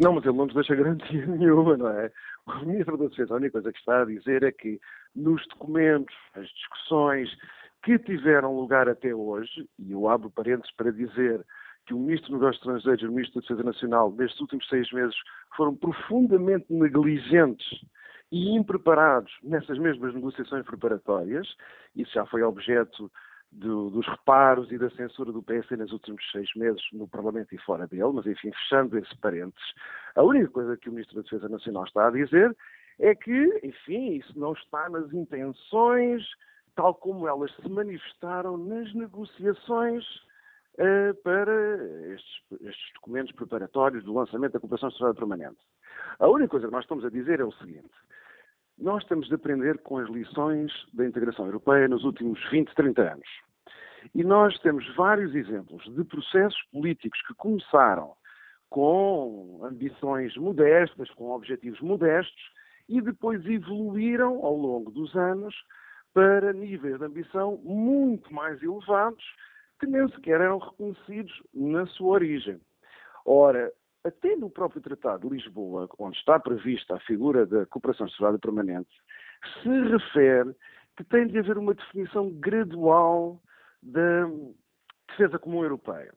Não, 0.00 0.12
mas 0.12 0.24
ele 0.24 0.36
não 0.36 0.46
nos 0.46 0.54
deixa 0.54 0.74
garantia 0.74 1.26
nenhuma, 1.26 1.76
não 1.76 1.88
é? 1.88 2.10
O 2.46 2.64
Ministro 2.64 2.96
da 2.96 3.08
Defesa, 3.08 3.34
a 3.34 3.36
única 3.36 3.52
coisa 3.52 3.72
que 3.72 3.78
está 3.78 4.02
a 4.02 4.04
dizer 4.04 4.42
é 4.42 4.52
que 4.52 4.80
nos 5.14 5.46
documentos, 5.48 6.14
as 6.34 6.46
discussões 6.48 7.28
que 7.82 7.98
tiveram 7.98 8.54
lugar 8.54 8.88
até 8.88 9.14
hoje, 9.14 9.68
e 9.78 9.92
eu 9.92 10.08
abro 10.08 10.30
parênteses 10.30 10.74
para 10.76 10.90
dizer 10.90 11.44
que 11.88 11.94
o 11.94 11.98
Ministro 11.98 12.32
dos 12.32 12.40
Negócios 12.40 12.60
Estrangeiros 12.60 13.02
e 13.02 13.06
o 13.06 13.12
Ministro 13.12 13.40
da 13.40 13.40
Defesa 13.40 13.62
Nacional, 13.62 14.12
nestes 14.12 14.40
últimos 14.42 14.68
seis 14.68 14.92
meses, 14.92 15.16
foram 15.56 15.74
profundamente 15.74 16.66
negligentes 16.68 17.66
e 18.30 18.54
impreparados 18.54 19.32
nessas 19.42 19.78
mesmas 19.78 20.14
negociações 20.14 20.66
preparatórias. 20.66 21.48
Isso 21.96 22.12
já 22.12 22.26
foi 22.26 22.42
objeto 22.42 23.10
do, 23.50 23.88
dos 23.88 24.06
reparos 24.06 24.70
e 24.70 24.76
da 24.76 24.90
censura 24.90 25.32
do 25.32 25.42
PS 25.42 25.70
nos 25.78 25.90
últimos 25.90 26.22
seis 26.30 26.54
meses 26.54 26.82
no 26.92 27.08
Parlamento 27.08 27.54
e 27.54 27.58
fora 27.58 27.86
dele, 27.86 28.12
mas 28.12 28.26
enfim, 28.26 28.52
fechando 28.52 28.98
esse 28.98 29.16
parênteses, 29.16 29.72
a 30.14 30.22
única 30.22 30.48
coisa 30.48 30.76
que 30.76 30.90
o 30.90 30.92
Ministro 30.92 31.16
da 31.16 31.22
Defesa 31.22 31.48
Nacional 31.48 31.84
está 31.84 32.08
a 32.08 32.10
dizer 32.10 32.54
é 32.98 33.14
que, 33.14 33.60
enfim, 33.64 34.16
isso 34.16 34.38
não 34.38 34.52
está 34.52 34.90
nas 34.90 35.10
intenções, 35.14 36.22
tal 36.76 36.94
como 36.94 37.26
elas 37.26 37.50
se 37.56 37.68
manifestaram 37.70 38.58
nas 38.58 38.92
negociações 38.92 40.04
para 41.24 41.52
estes, 42.14 42.42
estes, 42.60 42.92
documentos 42.94 43.32
preparatórios 43.32 44.04
do 44.04 44.14
lançamento 44.14 44.52
da 44.52 44.60
cooperação 44.60 44.88
estruturada 44.88 45.18
permanente. 45.18 45.58
A 46.18 46.28
única 46.28 46.50
coisa 46.50 46.66
que 46.66 46.72
nós 46.72 46.84
estamos 46.84 47.04
a 47.04 47.10
dizer 47.10 47.40
é 47.40 47.44
o 47.44 47.52
seguinte: 47.52 47.90
nós 48.78 49.02
estamos 49.02 49.26
de 49.26 49.34
aprender 49.34 49.78
com 49.78 49.98
as 49.98 50.08
lições 50.08 50.72
da 50.92 51.04
integração 51.04 51.46
europeia 51.46 51.88
nos 51.88 52.04
últimos 52.04 52.38
20, 52.50 52.74
30 52.74 53.02
anos. 53.02 53.28
E 54.14 54.22
nós 54.22 54.56
temos 54.60 54.86
vários 54.94 55.34
exemplos 55.34 55.82
de 55.94 56.04
processos 56.04 56.62
políticos 56.72 57.20
que 57.26 57.34
começaram 57.34 58.14
com 58.70 59.60
ambições 59.64 60.36
modestas, 60.36 61.10
com 61.10 61.30
objetivos 61.30 61.80
modestos, 61.80 62.52
e 62.88 63.00
depois 63.00 63.44
evoluíram 63.46 64.44
ao 64.44 64.56
longo 64.56 64.90
dos 64.90 65.14
anos 65.16 65.54
para 66.14 66.52
níveis 66.52 66.98
de 66.98 67.04
ambição 67.04 67.56
muito 67.64 68.32
mais 68.32 68.62
elevados 68.62 69.24
que 69.78 69.86
nem 69.86 70.08
sequer 70.10 70.40
eram 70.40 70.58
reconhecidos 70.58 71.32
na 71.54 71.86
sua 71.86 72.14
origem. 72.14 72.60
Ora, 73.24 73.72
até 74.04 74.34
no 74.36 74.50
próprio 74.50 74.80
Tratado 74.80 75.28
de 75.28 75.36
Lisboa, 75.36 75.88
onde 75.98 76.16
está 76.16 76.38
prevista 76.38 76.96
a 76.96 77.00
figura 77.00 77.46
da 77.46 77.66
cooperação 77.66 78.06
estruturada 78.06 78.38
permanente, 78.38 78.90
se 79.62 79.68
refere 79.68 80.54
que 80.96 81.04
tem 81.04 81.26
de 81.26 81.38
haver 81.38 81.58
uma 81.58 81.74
definição 81.74 82.30
gradual 82.30 83.40
da 83.82 84.28
defesa 85.08 85.38
comum 85.38 85.62
europeia. 85.62 86.12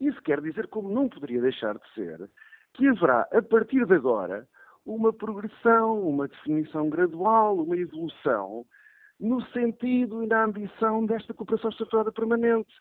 Isso 0.00 0.20
quer 0.22 0.40
dizer, 0.40 0.68
como 0.68 0.88
não 0.88 1.08
poderia 1.08 1.40
deixar 1.40 1.76
de 1.76 1.94
ser, 1.94 2.30
que 2.74 2.88
haverá, 2.88 3.28
a 3.32 3.42
partir 3.42 3.86
de 3.86 3.94
agora, 3.94 4.48
uma 4.84 5.12
progressão, 5.12 6.00
uma 6.00 6.28
definição 6.28 6.88
gradual, 6.88 7.58
uma 7.58 7.76
evolução 7.76 8.64
no 9.20 9.44
sentido 9.50 10.22
e 10.22 10.26
na 10.26 10.44
ambição 10.44 11.06
desta 11.06 11.32
cooperação 11.32 11.70
estruturada 11.70 12.10
permanente 12.10 12.72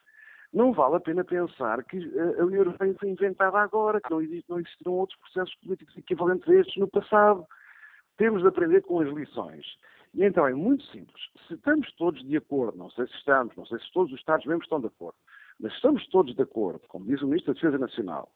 não 0.54 0.74
vale 0.74 0.96
a 0.96 1.00
pena 1.00 1.24
pensar 1.24 1.84
que 1.86 1.98
a 2.38 2.44
União 2.44 2.64
Europeia 2.64 2.94
foi 3.00 3.10
inventada 3.10 3.58
agora, 3.58 4.02
que 4.02 4.12
não, 4.12 4.22
existe, 4.22 4.50
não 4.50 4.60
existiram 4.60 4.94
outros 4.94 5.18
processos 5.20 5.56
políticos 5.56 5.98
equivalentes 5.98 6.48
a 6.50 6.56
estes 6.56 6.76
no 6.76 6.90
passado. 6.90 7.46
Temos 8.18 8.42
de 8.42 8.50
aprender 8.50 8.82
com 8.82 9.00
as 9.00 9.08
lições. 9.10 9.66
E 10.14 10.26
então 10.26 10.46
é 10.46 10.54
muito 10.54 10.84
simples. 10.88 11.22
Se 11.48 11.54
estamos 11.54 11.90
todos 11.94 12.22
de 12.28 12.36
acordo, 12.36 12.78
não 12.78 12.90
sei 12.90 13.08
se 13.08 13.14
estamos, 13.14 13.56
não 13.56 13.66
sei 13.66 13.80
se 13.80 13.92
todos 13.94 14.12
os 14.12 14.20
Estados-membros 14.20 14.66
estão 14.66 14.82
de 14.82 14.88
acordo, 14.88 15.18
mas 15.58 15.74
estamos 15.74 16.06
todos 16.10 16.36
de 16.36 16.42
acordo, 16.42 16.82
como 16.90 17.06
diz 17.06 17.22
o 17.22 17.28
Ministro 17.28 17.54
da 17.54 17.60
Defesa 17.60 17.78
Nacional, 17.78 18.30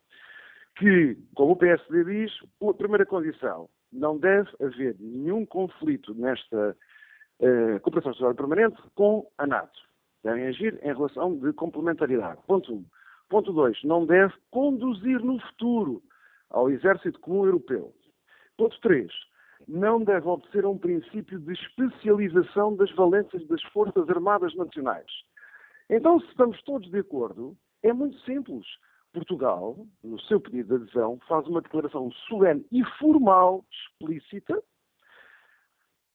que, 0.77 1.17
como 1.35 1.51
o 1.51 1.55
PSD 1.57 2.05
diz, 2.05 2.31
a 2.61 2.73
primeira 2.73 3.05
condição, 3.05 3.69
não 3.91 4.17
deve 4.17 4.49
haver 4.61 4.95
nenhum 4.99 5.45
conflito 5.45 6.13
nesta 6.15 6.77
uh, 7.39 7.79
cooperação 7.81 8.13
social 8.13 8.33
permanente 8.35 8.81
com 8.93 9.29
a 9.37 9.45
NATO 9.45 9.85
devem 10.25 10.47
agir 10.47 10.79
em 10.81 10.87
relação 10.87 11.37
de 11.37 11.53
complementaridade. 11.53 12.41
Ponto 12.47 12.73
1. 12.73 12.75
Um. 12.77 12.85
Ponto 13.29 13.53
2. 13.53 13.83
Não 13.83 14.05
deve 14.05 14.33
conduzir 14.49 15.23
no 15.23 15.39
futuro 15.39 16.01
ao 16.49 16.69
Exército 16.69 17.19
Comum 17.19 17.45
Europeu. 17.45 17.93
Ponto 18.57 18.79
3. 18.81 19.11
Não 19.67 20.03
deve 20.03 20.27
a 20.27 20.67
um 20.67 20.77
princípio 20.77 21.39
de 21.39 21.53
especialização 21.53 22.75
das 22.75 22.91
valências 22.91 23.47
das 23.47 23.61
Forças 23.65 24.09
Armadas 24.09 24.53
Nacionais. 24.55 25.09
Então, 25.89 26.19
se 26.19 26.27
estamos 26.27 26.61
todos 26.63 26.89
de 26.89 26.99
acordo, 26.99 27.55
é 27.83 27.93
muito 27.93 28.19
simples. 28.21 28.65
Portugal, 29.13 29.77
no 30.03 30.19
seu 30.21 30.41
pedido 30.41 30.77
de 30.77 30.83
adesão, 30.83 31.19
faz 31.27 31.47
uma 31.47 31.61
declaração 31.61 32.11
solene 32.27 32.65
e 32.71 32.83
formal, 32.97 33.63
explícita, 33.71 34.61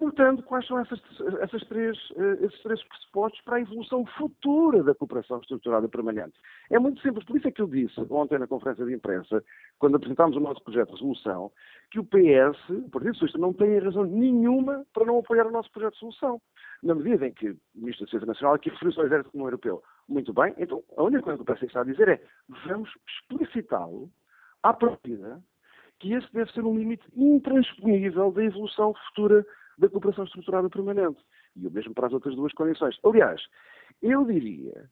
Portanto, 0.00 0.42
quais 0.44 0.66
são 0.66 0.78
essas, 0.78 0.98
essas 1.42 1.62
três, 1.68 1.94
eh, 2.16 2.46
esses 2.46 2.58
três 2.62 2.82
pressupostos 2.84 3.38
para 3.42 3.56
a 3.56 3.60
evolução 3.60 4.06
futura 4.16 4.82
da 4.82 4.94
cooperação 4.94 5.38
estruturada 5.40 5.86
permanente? 5.90 6.32
É 6.70 6.78
muito 6.78 7.02
simples. 7.02 7.22
Por 7.26 7.36
isso 7.36 7.48
é 7.48 7.50
que 7.50 7.60
eu 7.60 7.66
disse 7.66 8.00
ontem 8.08 8.38
na 8.38 8.46
conferência 8.46 8.86
de 8.86 8.94
imprensa, 8.94 9.44
quando 9.78 9.96
apresentámos 9.96 10.38
o 10.38 10.40
nosso 10.40 10.64
projeto 10.64 10.86
de 10.86 10.94
resolução, 10.94 11.52
que 11.90 12.00
o 12.00 12.04
PS, 12.04 12.58
o 12.70 12.88
Partido 12.88 13.12
Socialista, 13.12 13.38
não 13.38 13.52
tem 13.52 13.78
razão 13.78 14.04
nenhuma 14.04 14.86
para 14.94 15.04
não 15.04 15.18
apoiar 15.18 15.46
o 15.46 15.50
nosso 15.50 15.70
projeto 15.70 15.92
de 15.92 16.00
resolução. 16.00 16.40
Na 16.82 16.94
medida 16.94 17.26
em 17.26 17.32
que 17.34 17.50
o 17.50 17.58
Ministro 17.74 18.06
da 18.06 18.12
Defesa 18.12 18.26
Nacional 18.26 18.54
aqui 18.54 18.70
referiu-se 18.70 18.98
ao 19.00 19.04
Exército 19.04 19.32
Comum 19.32 19.44
Europeu. 19.44 19.82
Muito 20.08 20.32
bem, 20.32 20.54
então 20.56 20.82
a 20.96 21.02
única 21.02 21.24
coisa 21.24 21.36
que 21.36 21.42
o 21.42 21.54
PS 21.54 21.62
está 21.64 21.82
a 21.82 21.84
dizer 21.84 22.08
é 22.08 22.22
vamos 22.66 22.88
explicitá-lo 23.06 24.10
à 24.62 24.72
partida 24.72 25.42
que 25.98 26.14
esse 26.14 26.32
deve 26.32 26.50
ser 26.52 26.64
um 26.64 26.74
limite 26.74 27.04
intransponível 27.14 28.32
da 28.32 28.42
evolução 28.42 28.94
futura 28.94 29.44
da 29.80 29.88
cooperação 29.88 30.24
estruturada 30.24 30.68
permanente. 30.68 31.18
E 31.56 31.66
o 31.66 31.70
mesmo 31.70 31.94
para 31.94 32.06
as 32.06 32.12
outras 32.12 32.36
duas 32.36 32.52
condições. 32.52 32.98
Aliás, 33.02 33.40
eu 34.02 34.24
diria 34.24 34.88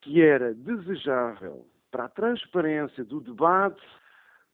que 0.00 0.22
era 0.22 0.54
desejável 0.54 1.66
para 1.90 2.04
a 2.04 2.08
transparência 2.08 3.04
do 3.04 3.20
debate 3.20 3.84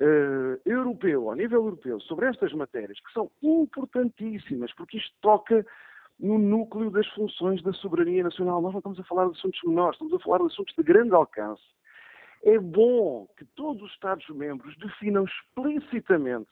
uh, 0.01 0.61
europeu, 0.65 1.31
ao 1.31 1.37
nível 1.37 1.65
europeu, 1.65 2.01
sobre 2.01 2.27
estas 2.27 2.53
matérias, 2.53 2.99
que 3.01 3.13
são 3.13 3.31
importantíssimas, 3.43 4.73
porque 4.75 4.99
isto 4.99 5.15
toca 5.21 5.65
no 6.19 6.39
núcleo 6.39 6.91
das 6.91 7.07
funções 7.09 7.63
da 7.63 7.73
soberania 7.75 8.25
nacional. 8.25 8.61
Nós 8.61 8.73
não 8.73 8.81
estamos 8.81 8.99
a 8.99 9.05
falar 9.05 9.27
de 9.27 9.39
assuntos 9.39 9.61
menores, 9.65 9.95
estamos 9.95 10.15
a 10.15 10.25
falar 10.25 10.39
de 10.39 10.47
assuntos 10.47 10.75
de 10.75 10.83
grande 10.83 11.15
alcance. 11.15 11.63
É 12.43 12.59
bom 12.59 13.29
que 13.37 13.45
todos 13.45 13.83
os 13.83 13.93
Estados-membros 13.93 14.77
definam 14.79 15.25
explicitamente 15.25 16.51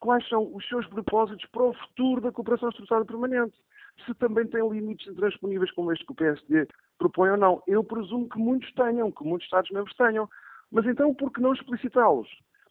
quais 0.00 0.26
são 0.28 0.50
os 0.54 0.66
seus 0.66 0.86
propósitos 0.86 1.44
para 1.50 1.62
o 1.62 1.74
futuro 1.74 2.20
da 2.20 2.32
cooperação 2.32 2.70
estruturada 2.70 3.04
permanente. 3.04 3.54
Se 4.04 4.14
também 4.14 4.46
tem 4.46 4.66
limites 4.68 5.06
intransponíveis 5.06 5.70
como 5.72 5.92
este 5.92 6.06
que 6.06 6.12
o 6.12 6.16
PSD 6.16 6.66
propõe 6.98 7.30
ou 7.30 7.36
não. 7.36 7.62
Eu 7.66 7.84
presumo 7.84 8.28
que 8.28 8.38
muitos 8.38 8.72
tenham, 8.72 9.12
que 9.12 9.22
muitos 9.22 9.46
Estados-membros 9.46 9.94
tenham. 9.94 10.28
Mas 10.72 10.86
então, 10.86 11.14
por 11.14 11.30
que 11.30 11.40
não 11.40 11.52
explicitá-los? 11.52 12.28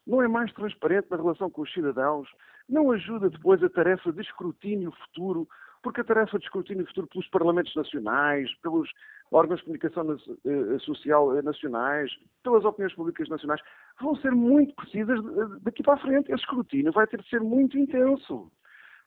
Não 0.07 0.21
é 0.23 0.27
mais 0.27 0.51
transparente 0.53 1.07
na 1.11 1.17
relação 1.17 1.49
com 1.49 1.61
os 1.61 1.71
cidadãos? 1.71 2.27
Não 2.67 2.91
ajuda 2.91 3.30
depois 3.30 3.63
a 3.63 3.69
tarefa 3.69 4.11
de 4.11 4.21
escrutínio 4.21 4.91
futuro? 4.91 5.47
Porque 5.82 6.01
a 6.01 6.03
tarefa 6.03 6.38
de 6.38 6.45
escrutínio 6.45 6.86
futuro 6.88 7.07
pelos 7.07 7.27
parlamentos 7.30 7.73
nacionais, 7.75 8.53
pelos 8.61 8.89
órgãos 9.32 9.59
de 9.59 9.65
comunicação 9.65 10.17
eh, 10.45 10.80
social 10.80 11.38
eh, 11.38 11.41
nacionais, 11.41 12.11
pelas 12.43 12.65
opiniões 12.65 12.93
públicas 12.93 13.30
nacionais, 13.30 13.61
vão 14.01 14.15
ser 14.17 14.32
muito 14.32 14.75
precisas 14.75 15.19
daqui 15.61 15.82
para 15.82 15.93
a 15.93 15.99
frente. 15.99 16.32
Esse 16.32 16.41
escrutínio 16.41 16.91
vai 16.91 17.07
ter 17.07 17.21
de 17.21 17.30
ser 17.30 17.39
muito 17.39 17.77
intenso. 17.77 18.51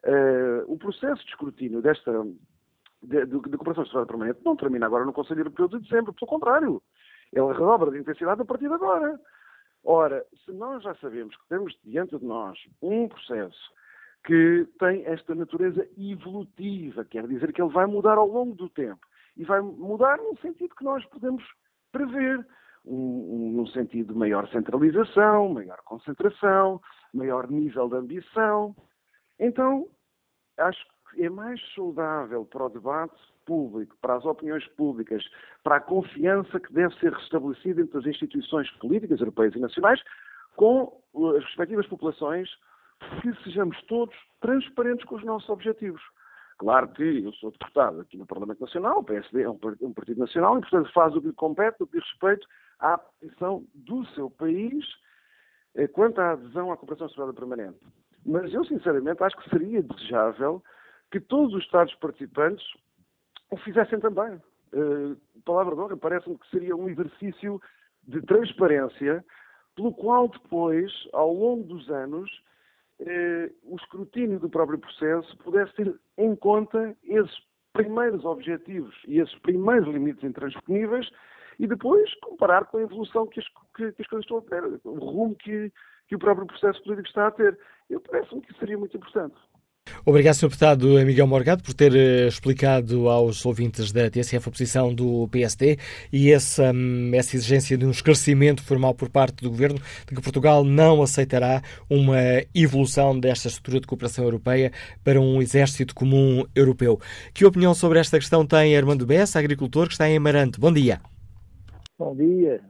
Uh, 0.05 0.65
o 0.67 0.77
processo 0.77 1.23
de 1.25 1.31
escrutínio 1.31 1.81
desta 1.81 2.11
de, 3.03 3.27
de, 3.27 3.41
de 3.41 3.57
cooperação 3.57 3.83
estruturada 3.83 4.07
permanente 4.07 4.41
não 4.45 4.57
termina 4.57 4.87
agora 4.87 5.05
no 5.05 5.13
Conselho 5.13 5.41
Europeu 5.41 5.69
de 5.69 5.81
dezembro, 5.81 6.13
pelo 6.13 6.29
contrário. 6.29 6.83
Ele 7.33 7.53
redobra 7.53 7.91
de 7.91 7.99
intensidade 7.99 8.41
a 8.41 8.45
partir 8.45 8.69
de 8.69 8.75
agora. 8.75 9.19
Ora, 9.85 10.25
se 10.45 10.53
nós 10.53 10.83
já 10.83 10.95
sabemos 10.97 11.37
que 11.37 11.49
temos 11.49 11.77
diante 11.85 12.17
de 12.17 12.25
nós 12.25 12.59
um 12.81 13.09
processo 13.09 13.73
que 14.25 14.69
tem 14.79 15.05
esta 15.05 15.35
natureza 15.35 15.89
evolutiva, 15.99 17.05
quer 17.05 17.27
dizer 17.27 17.53
que 17.53 17.61
ele 17.61 17.73
vai 17.73 17.87
mudar 17.87 18.19
ao 18.19 18.29
longo 18.29 18.55
do 18.55 18.69
tempo, 18.69 19.05
e 19.37 19.45
vai 19.45 19.61
mudar 19.61 20.19
num 20.19 20.37
sentido 20.37 20.75
que 20.75 20.85
nós 20.85 21.05
podemos 21.07 21.43
prever, 21.91 22.47
um, 22.85 22.95
um, 22.95 23.53
num 23.53 23.67
sentido 23.69 24.13
de 24.13 24.19
maior 24.19 24.49
centralização, 24.49 25.49
maior 25.49 25.79
concentração, 25.85 26.81
maior 27.13 27.49
nível 27.49 27.89
de 27.89 27.97
ambição. 27.97 28.75
Então, 29.39 29.89
acho 30.59 30.85
que 31.11 31.25
é 31.25 31.31
mais 31.31 31.61
saudável 31.75 32.45
para 32.45 32.67
o 32.67 32.69
debate 32.69 33.21
público, 33.45 33.97
para 34.01 34.17
as 34.17 34.25
opiniões 34.25 34.67
públicas, 34.69 35.25
para 35.63 35.77
a 35.77 35.81
confiança 35.81 36.59
que 36.59 36.73
deve 36.73 36.95
ser 36.97 37.13
restabelecida 37.13 37.83
entre 37.83 37.99
as 37.99 38.07
instituições 38.07 38.71
políticas 38.73 39.21
europeias 39.21 39.55
e 39.55 39.59
nacionais, 39.59 40.01
com 40.57 41.01
as 41.37 41.45
respectivas 41.45 41.87
populações, 41.87 42.49
que 43.21 43.45
sejamos 43.45 43.81
todos 43.85 44.15
transparentes 44.41 45.05
com 45.07 45.17
os 45.17 45.25
nossos 45.25 45.49
objetivos. 45.49 46.03
Claro 46.59 46.89
que 46.89 47.25
eu 47.25 47.33
sou 47.33 47.51
deputado 47.51 48.01
aqui 48.01 48.17
no 48.17 48.27
Parlamento 48.27 48.61
Nacional, 48.61 49.01
o 49.01 49.05
PSD 49.05 49.43
é 49.43 49.51
um, 49.51 49.59
partido 49.59 50.21
nacional 50.21 50.59
e, 50.59 50.61
portanto, 50.61 50.93
faz 50.93 51.15
o 51.17 51.21
que 51.21 51.27
lhe 51.29 51.33
compete, 51.33 51.83
o 51.83 51.87
que 51.87 51.99
diz 51.99 52.09
respeito 52.09 52.47
à 52.79 52.99
posição 52.99 53.65
do 53.75 54.05
seu 54.09 54.31
país 54.31 54.85
eh, 55.75 55.89
quanto 55.89 56.21
à 56.21 56.33
adesão 56.33 56.71
à 56.71 56.77
cooperação 56.77 57.07
estruturada 57.07 57.37
permanente. 57.37 57.79
Mas 58.25 58.53
eu, 58.53 58.65
sinceramente, 58.65 59.23
acho 59.23 59.37
que 59.37 59.51
seria 59.51 59.83
desejável 59.83 60.63
que 61.11 61.21
todos 61.21 61.55
os 61.55 61.65
Estados 61.65 61.95
participantes 61.97 62.65
o 63.51 63.57
fizessem 63.57 64.01
também. 64.01 64.41
Uh, 64.73 65.17
palavra 65.45 65.75
de 65.75 65.81
honra, 65.81 65.97
parece-me 65.97 66.39
que 66.39 66.49
seria 66.49 66.75
um 66.75 66.89
exercício 66.89 67.61
de 68.05 68.23
transparência 68.23 69.25
pelo 69.77 69.93
qual 69.93 70.29
depois, 70.29 70.91
ao 71.13 71.33
longo 71.33 71.65
dos 71.65 71.91
anos, 71.91 72.31
o 73.65 73.77
escrutínio 73.77 74.39
do 74.39 74.49
próprio 74.49 74.79
processo 74.79 75.37
pudesse 75.39 75.75
ter 75.75 75.95
em 76.19 76.37
conta 76.37 76.97
esses 77.05 77.35
primeiros 77.73 78.25
objetivos 78.25 78.95
e 79.07 79.19
esses 79.19 79.37
primeiros 79.41 79.89
limites 79.89 80.23
intransponíveis 80.23 81.09
e 81.59 81.67
depois 81.67 82.13
comparar 82.21 82.67
com 82.67 82.79
a 82.79 82.83
evolução 82.83 83.27
que 83.27 83.41
as, 83.41 83.47
que, 83.75 83.93
que 83.93 84.03
as 84.03 84.09
coisas 84.09 84.25
estão 84.25 84.39
a 84.39 84.43
ter, 84.43 84.81
o 84.85 84.99
rumo 84.99 85.35
que, 85.37 85.73
que 86.07 86.15
o 86.15 86.19
próprio 86.19 86.47
processo 86.47 86.83
político 86.83 87.09
está 87.09 87.29
a 87.29 87.31
ter. 87.31 87.59
Eu 87.89 88.01
parece-me 88.01 88.41
que 88.43 88.59
seria 88.59 88.79
muito 88.79 88.97
importante. 88.97 89.37
Obrigado, 90.05 90.35
Sr. 90.35 90.49
Deputado 90.49 90.89
Miguel 91.07 91.29
Morgado, 91.29 91.63
por 91.63 91.75
ter 91.75 91.93
uh, 91.93 92.27
explicado 92.27 93.09
aos 93.09 93.47
ouvintes 93.47 93.93
da 93.93 94.11
TSF 94.11 94.49
a 94.49 94.51
posição 94.51 94.93
do 94.93 95.29
PSD 95.29 95.79
e 96.13 96.33
essa, 96.33 96.73
um, 96.73 97.15
essa 97.15 97.37
exigência 97.37 97.79
de 97.79 97.87
um 97.87 97.91
esclarecimento 97.93 98.65
formal 98.65 98.95
por 98.95 99.09
parte 99.09 99.45
do 99.45 99.49
Governo 99.49 99.79
de 99.79 100.17
que 100.17 100.21
Portugal 100.21 100.65
não 100.65 101.03
aceitará 101.03 101.63
uma 101.89 102.19
evolução 102.53 103.17
desta 103.17 103.47
estrutura 103.47 103.79
de 103.79 103.87
cooperação 103.87 104.25
europeia 104.25 104.73
para 105.05 105.21
um 105.21 105.41
exército 105.41 105.95
comum 105.95 106.45
europeu. 106.53 106.99
Que 107.33 107.45
opinião 107.45 107.73
sobre 107.73 108.01
esta 108.01 108.19
questão 108.19 108.45
tem 108.45 108.77
Armando 108.77 109.07
Bessa, 109.07 109.39
agricultor 109.39 109.87
que 109.87 109.93
está 109.93 110.09
em 110.09 110.17
Amarante? 110.17 110.59
Bom 110.59 110.73
dia. 110.73 111.01
Bom 111.97 112.17
dia 112.17 112.61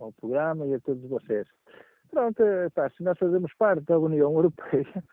ao 0.00 0.10
programa 0.12 0.66
e 0.66 0.72
a 0.72 0.80
todos 0.80 1.06
vocês. 1.06 1.46
Pronto, 2.10 2.42
eh, 2.42 2.70
pá, 2.70 2.88
se 2.96 3.02
nós 3.02 3.18
fazemos 3.18 3.52
parte 3.58 3.84
da 3.84 3.98
União 3.98 4.32
Europeia 4.32 5.04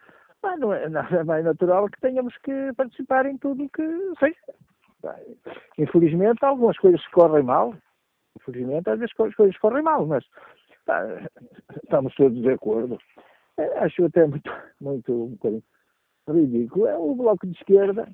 Pá, 0.41 0.55
não 0.57 0.73
é 0.73 0.87
nada 0.89 1.23
mais 1.23 1.43
natural 1.43 1.89
que 1.89 1.99
tenhamos 1.99 2.35
que 2.37 2.73
participar 2.75 3.25
em 3.25 3.37
tudo 3.37 3.65
o 3.65 3.69
que 3.69 3.83
seja. 4.19 5.15
Infelizmente, 5.77 6.43
algumas 6.43 6.77
coisas 6.77 7.05
correm 7.07 7.43
mal. 7.43 7.73
Infelizmente, 8.39 8.89
às 8.89 8.99
vezes 8.99 9.13
as 9.19 9.35
coisas 9.35 9.57
correm 9.57 9.83
mal, 9.83 10.05
mas 10.05 10.25
pá, 10.85 11.03
estamos 11.83 12.13
todos 12.15 12.41
de 12.41 12.51
acordo. 12.51 12.97
É, 13.57 13.79
acho 13.79 14.05
até 14.05 14.25
muito, 14.25 14.51
muito 14.79 15.11
um 15.11 15.29
bocadinho 15.29 15.63
ridículo. 16.29 16.87
É 16.87 16.97
o 16.97 17.15
Bloco 17.15 17.47
de 17.47 17.53
Esquerda 17.53 18.07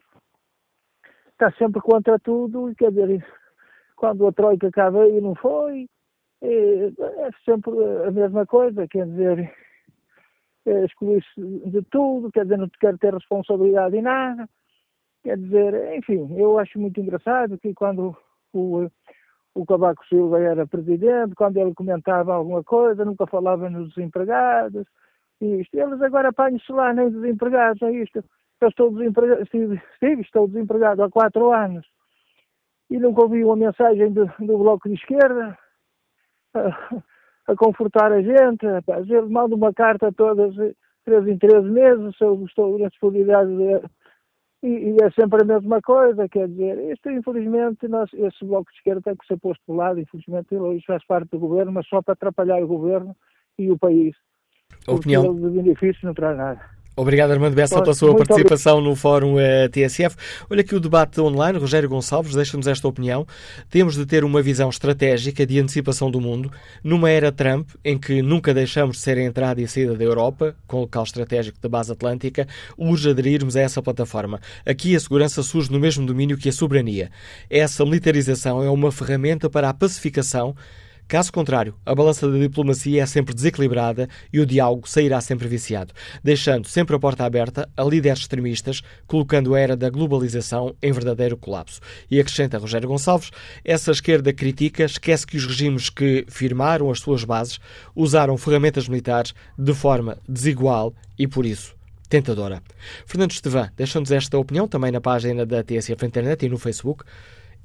está 1.34 1.52
sempre 1.58 1.82
contra 1.82 2.18
tudo 2.20 2.70
e 2.70 2.76
quer 2.76 2.92
dizer, 2.92 3.26
quando 3.96 4.26
a 4.28 4.32
Troika 4.32 4.72
cá 4.72 4.90
veio 4.90 5.22
não 5.22 5.36
foi, 5.36 5.88
é, 6.42 6.86
é 6.88 7.30
sempre 7.44 7.72
a 8.08 8.12
mesma 8.12 8.46
coisa, 8.46 8.88
quer 8.88 9.06
dizer, 9.08 9.54
excluir-se 10.66 11.42
de 11.70 11.82
tudo, 11.84 12.32
quer 12.32 12.44
dizer, 12.44 12.58
não 12.58 12.70
quer 12.80 12.98
ter 12.98 13.14
responsabilidade 13.14 13.98
em 13.98 14.02
nada. 14.02 14.48
Quer 15.24 15.38
dizer, 15.38 15.98
enfim, 15.98 16.36
eu 16.38 16.60
acho 16.60 16.80
muito 16.80 17.00
engraçado 17.00 17.58
que 17.58 17.74
quando 17.74 18.16
o, 18.54 18.88
o 19.56 19.66
Cavaco 19.66 20.06
Silva 20.08 20.40
era 20.40 20.68
presidente, 20.68 21.36
quando 21.36 21.58
ele 21.58 21.74
comentava 21.74 22.34
alguma 22.34 22.64
coisa, 22.64 23.06
nunca 23.06 23.26
falava 23.28 23.70
nos 23.70 23.94
desempregados, 23.94 24.86
isto. 25.42 25.76
Eles 25.76 26.02
agora 26.02 26.30
apanham-se 26.30 26.72
lá, 26.72 26.94
nem 26.94 27.10
desempregados, 27.10 27.82
é 27.82 27.92
isto. 27.92 28.24
Eu 28.62 28.70
estou 28.70 28.92
desempregado, 28.92 29.42
estive, 29.44 29.82
estou 30.22 30.48
desempregado 30.48 31.04
há 31.04 31.10
quatro 31.10 31.52
anos 31.52 31.86
e 32.90 32.98
nunca 32.98 33.24
ouvi 33.24 33.44
uma 33.44 33.56
mensagem 33.56 34.12
do, 34.12 34.26
do 34.40 34.58
Bloco 34.58 34.88
de 34.88 34.96
Esquerda 34.96 35.58
a 37.48 37.56
confortar 37.56 38.12
a 38.12 38.22
gente. 38.22 38.66
Rapaz. 38.66 39.10
Ele 39.10 39.28
manda 39.28 39.56
uma 39.56 39.74
carta 39.74 40.12
todas 40.12 40.56
três 41.04 41.28
em 41.28 41.38
três 41.38 41.64
meses, 41.66 42.16
se 42.18 42.24
eu 42.24 42.44
estou 42.46 42.80
na 42.80 42.88
disponibilidade 42.88 43.50
de, 43.56 43.82
e, 44.64 44.68
e, 44.68 44.98
é 45.04 45.12
sempre 45.12 45.42
a 45.42 45.46
mesma 45.46 45.82
coisa, 45.82 46.30
quer 46.30 46.48
dizer, 46.48 46.80
isto 46.94 47.12
infelizmente, 47.12 47.86
nós, 47.90 48.10
esse 48.14 48.46
bloco 48.46 48.72
de 48.72 48.78
esquerda 48.78 49.02
tem 49.02 49.16
que 49.18 49.28
ser 49.28 49.38
posto 49.38 49.62
de 49.68 49.76
lado, 49.76 50.00
infelizmente 50.00 50.56
isso 50.56 50.86
faz 50.88 51.06
parte 51.06 51.32
do 51.32 51.40
governo, 51.40 51.74
mas 51.74 51.86
só 51.86 52.02
para 52.02 52.14
atrapalhar 52.14 52.64
o 52.64 52.68
governo 52.68 53.14
e 53.60 53.70
o 53.70 53.78
país. 53.78 54.16
A 54.88 54.94
opinião. 54.94 55.36
de 55.36 55.50
benefício 55.50 56.08
não 56.08 56.14
traz 56.14 56.38
nada. 56.38 56.62
Obrigado, 56.96 57.32
Armando 57.32 57.56
Bessa, 57.56 57.82
pela 57.82 57.96
sua 57.96 58.16
participação 58.16 58.80
no 58.80 58.96
Fórum 58.96 59.38
uh, 59.38 59.68
TSF. 59.72 60.16
Olha 60.48 60.62
aqui 60.62 60.76
o 60.76 60.80
debate 60.80 61.20
online. 61.20 61.58
Rogério 61.58 61.90
Gonçalves 61.90 62.36
deixa-nos 62.36 62.68
esta 62.68 62.88
opinião. 62.88 63.26
Temos 63.68 63.96
de 63.96 64.06
ter 64.06 64.24
uma 64.24 64.44
visão 64.44 64.70
estratégica 64.70 65.44
de 65.44 65.60
antecipação 65.60 66.12
do 66.12 66.22
mundo. 66.22 66.52
Numa 66.84 67.10
era 67.10 67.32
Trump, 67.32 67.68
em 67.84 67.98
que 67.98 68.22
nunca 68.22 68.54
deixamos 68.54 68.98
de 68.98 69.02
ser 69.02 69.18
a 69.18 69.24
entrada 69.24 69.60
e 69.60 69.64
a 69.64 69.68
saída 69.68 69.96
da 69.96 70.04
Europa, 70.04 70.56
com 70.68 70.78
o 70.78 70.82
local 70.82 71.04
estratégico 71.04 71.58
da 71.60 71.68
base 71.68 71.92
atlântica, 71.92 72.48
urge 72.78 73.10
aderirmos 73.10 73.56
a 73.56 73.62
essa 73.62 73.82
plataforma. 73.82 74.40
Aqui 74.64 74.96
a 74.96 75.00
segurança 75.00 75.42
surge 75.42 75.72
no 75.72 75.80
mesmo 75.80 76.06
domínio 76.06 76.38
que 76.38 76.50
a 76.50 76.54
soberania. 76.54 77.10
Essa 77.50 77.84
militarização 77.84 78.62
é 78.62 78.70
uma 78.70 78.92
ferramenta 78.92 79.50
para 79.50 79.68
a 79.68 79.74
pacificação 79.74 80.56
Caso 81.14 81.32
contrário, 81.32 81.76
a 81.86 81.94
balança 81.94 82.28
da 82.28 82.40
diplomacia 82.40 83.04
é 83.04 83.06
sempre 83.06 83.36
desequilibrada 83.36 84.10
e 84.34 84.40
o 84.40 84.48
diálogo 84.48 84.90
sairá 84.90 85.22
sempre 85.22 85.48
viciado, 85.48 85.94
deixando 86.24 86.68
sempre 86.68 86.96
a 86.96 87.00
porta 87.00 87.24
aberta 87.24 87.70
a 87.78 87.84
líderes 87.84 88.22
extremistas, 88.22 88.82
colocando 89.06 89.54
a 89.54 89.60
era 89.60 89.78
da 89.78 89.92
globalização 89.92 90.76
em 90.82 90.92
verdadeiro 90.92 91.38
colapso. 91.38 91.80
E 92.10 92.20
acrescenta 92.20 92.58
Rogério 92.58 92.90
Gonçalves, 92.90 93.30
essa 93.64 93.92
esquerda 93.92 94.34
critica, 94.34 94.86
esquece 94.86 95.28
que 95.28 95.38
os 95.38 95.46
regimes 95.46 95.88
que 95.88 96.26
firmaram 96.28 96.90
as 96.90 97.00
suas 97.00 97.24
bases 97.24 97.60
usaram 97.96 98.36
ferramentas 98.36 98.90
militares 98.90 99.36
de 99.56 99.74
forma 99.76 100.18
desigual 100.28 100.96
e, 101.16 101.28
por 101.28 101.46
isso, 101.46 101.76
tentadora. 102.10 102.60
Fernando 103.06 103.34
Estevan 103.34 103.70
deixa-nos 103.78 104.12
esta 104.12 104.36
opinião 104.40 104.68
também 104.68 104.92
na 104.92 105.00
página 105.00 105.46
da 105.46 105.64
TSF 105.64 106.04
Internet 106.08 106.44
e 106.44 106.50
no 106.50 106.58
Facebook. 106.58 107.04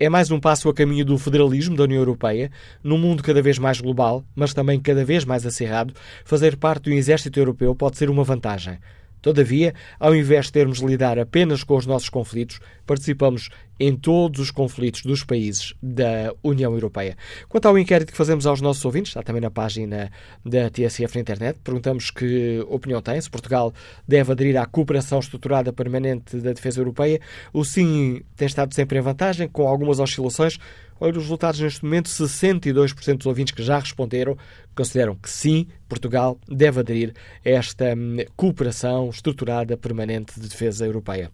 É 0.00 0.08
mais 0.08 0.30
um 0.30 0.38
passo 0.38 0.68
a 0.68 0.74
caminho 0.74 1.04
do 1.04 1.18
federalismo 1.18 1.74
da 1.74 1.82
União 1.82 1.98
Europeia, 1.98 2.52
num 2.84 2.96
mundo 2.96 3.20
cada 3.20 3.42
vez 3.42 3.58
mais 3.58 3.80
global, 3.80 4.24
mas 4.32 4.54
também 4.54 4.78
cada 4.78 5.04
vez 5.04 5.24
mais 5.24 5.44
acirrado, 5.44 5.92
fazer 6.24 6.56
parte 6.56 6.84
do 6.84 6.92
exército 6.92 7.40
europeu 7.40 7.74
pode 7.74 7.96
ser 7.96 8.08
uma 8.08 8.22
vantagem. 8.22 8.78
Todavia, 9.20 9.74
ao 9.98 10.14
invés 10.14 10.46
de 10.46 10.52
termos 10.52 10.78
de 10.78 10.86
lidar 10.86 11.18
apenas 11.18 11.64
com 11.64 11.76
os 11.76 11.84
nossos 11.84 12.08
conflitos, 12.08 12.60
participamos 12.86 13.48
em 13.78 13.96
todos 13.96 14.40
os 14.40 14.50
conflitos 14.50 15.02
dos 15.02 15.24
países 15.24 15.74
da 15.82 16.34
União 16.42 16.72
Europeia. 16.72 17.16
Quanto 17.48 17.66
ao 17.66 17.78
inquérito 17.78 18.10
que 18.10 18.18
fazemos 18.18 18.46
aos 18.46 18.60
nossos 18.60 18.84
ouvintes, 18.84 19.10
está 19.10 19.22
também 19.22 19.40
na 19.40 19.50
página 19.50 20.10
da 20.44 20.70
TSF 20.70 21.14
na 21.14 21.20
internet, 21.20 21.58
perguntamos 21.62 22.10
que 22.10 22.64
opinião 22.68 23.00
tem, 23.00 23.20
se 23.20 23.30
Portugal 23.30 23.72
deve 24.06 24.32
aderir 24.32 24.56
à 24.56 24.66
cooperação 24.66 25.18
estruturada 25.18 25.72
permanente 25.72 26.36
da 26.38 26.52
defesa 26.52 26.80
europeia. 26.80 27.20
O 27.52 27.64
sim 27.64 28.22
tem 28.36 28.46
estado 28.46 28.74
sempre 28.74 28.98
em 28.98 29.02
vantagem, 29.02 29.48
com 29.48 29.66
algumas 29.66 30.00
oscilações. 30.00 30.58
Olha 31.00 31.12
os 31.12 31.18
resultados 31.18 31.60
neste 31.60 31.84
momento, 31.84 32.08
62% 32.08 33.18
dos 33.18 33.26
ouvintes 33.26 33.54
que 33.54 33.62
já 33.62 33.78
responderam 33.78 34.36
consideram 34.78 35.16
que 35.16 35.28
sim, 35.28 35.66
Portugal 35.88 36.38
deve 36.48 36.78
aderir 36.78 37.12
a 37.44 37.50
esta 37.50 37.94
hum, 37.96 38.18
cooperação 38.36 39.10
estruturada 39.10 39.76
permanente 39.76 40.38
de 40.40 40.48
defesa 40.48 40.86
europeia. 40.86 41.32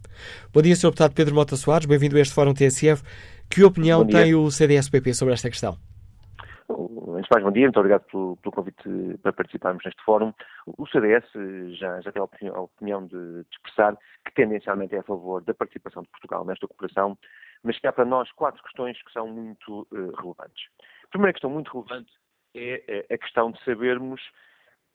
Bom 0.51 0.63
dia, 0.63 0.75
Sr. 0.75 0.87
Deputado 0.87 1.13
Pedro 1.13 1.35
Mota 1.35 1.55
Soares, 1.55 1.87
bem-vindo 1.87 2.17
a 2.17 2.21
este 2.21 2.33
Fórum 2.35 2.53
TSF. 2.53 3.03
Que 3.49 3.62
opinião 3.62 4.07
tem 4.07 4.35
o 4.35 4.51
CDS-PP 4.51 5.14
sobre 5.14 5.35
esta 5.35 5.49
questão? 5.49 5.76
Antes 6.68 7.28
mais, 7.30 7.45
bom 7.45 7.53
dia, 7.53 7.64
muito 7.64 7.78
obrigado 7.78 8.03
pelo, 8.11 8.37
pelo, 8.39 8.53
convite 8.53 8.82
para 9.22 9.32
participarmos 9.32 9.85
neste 9.85 10.03
fórum. 10.03 10.32
O 10.66 10.87
CDS 10.89 11.24
já, 11.78 12.01
já 12.01 12.11
tem 12.11 12.20
a 12.20 12.24
opinião, 12.24 12.57
a 12.57 12.61
opinião 12.62 13.07
de, 13.07 13.16
de, 13.16 13.47
expressar 13.53 13.97
que 14.24 14.35
tendencialmente 14.35 14.95
é 14.95 14.99
a 14.99 15.03
favor 15.03 15.43
da 15.43 15.55
participação 15.55 16.03
de 16.03 16.09
Portugal 16.09 16.45
nesta 16.45 16.66
cooperação, 16.66 17.16
mas 17.62 17.78
que 17.78 17.87
há 17.87 17.93
para 17.93 18.05
nós 18.05 18.30
quatro 18.32 18.62
questões 18.62 19.01
que 19.03 19.12
são 19.12 19.28
muito 19.28 19.87
uh, 19.93 20.11
relevantes. 20.16 20.64
A 21.05 21.09
primeira 21.09 21.32
questão 21.32 21.51
muito 21.51 21.70
relevante 21.72 22.12
é 22.57 23.07
a 23.11 23.18
questão 23.18 23.51
de 23.51 23.62
sabermos 23.64 24.20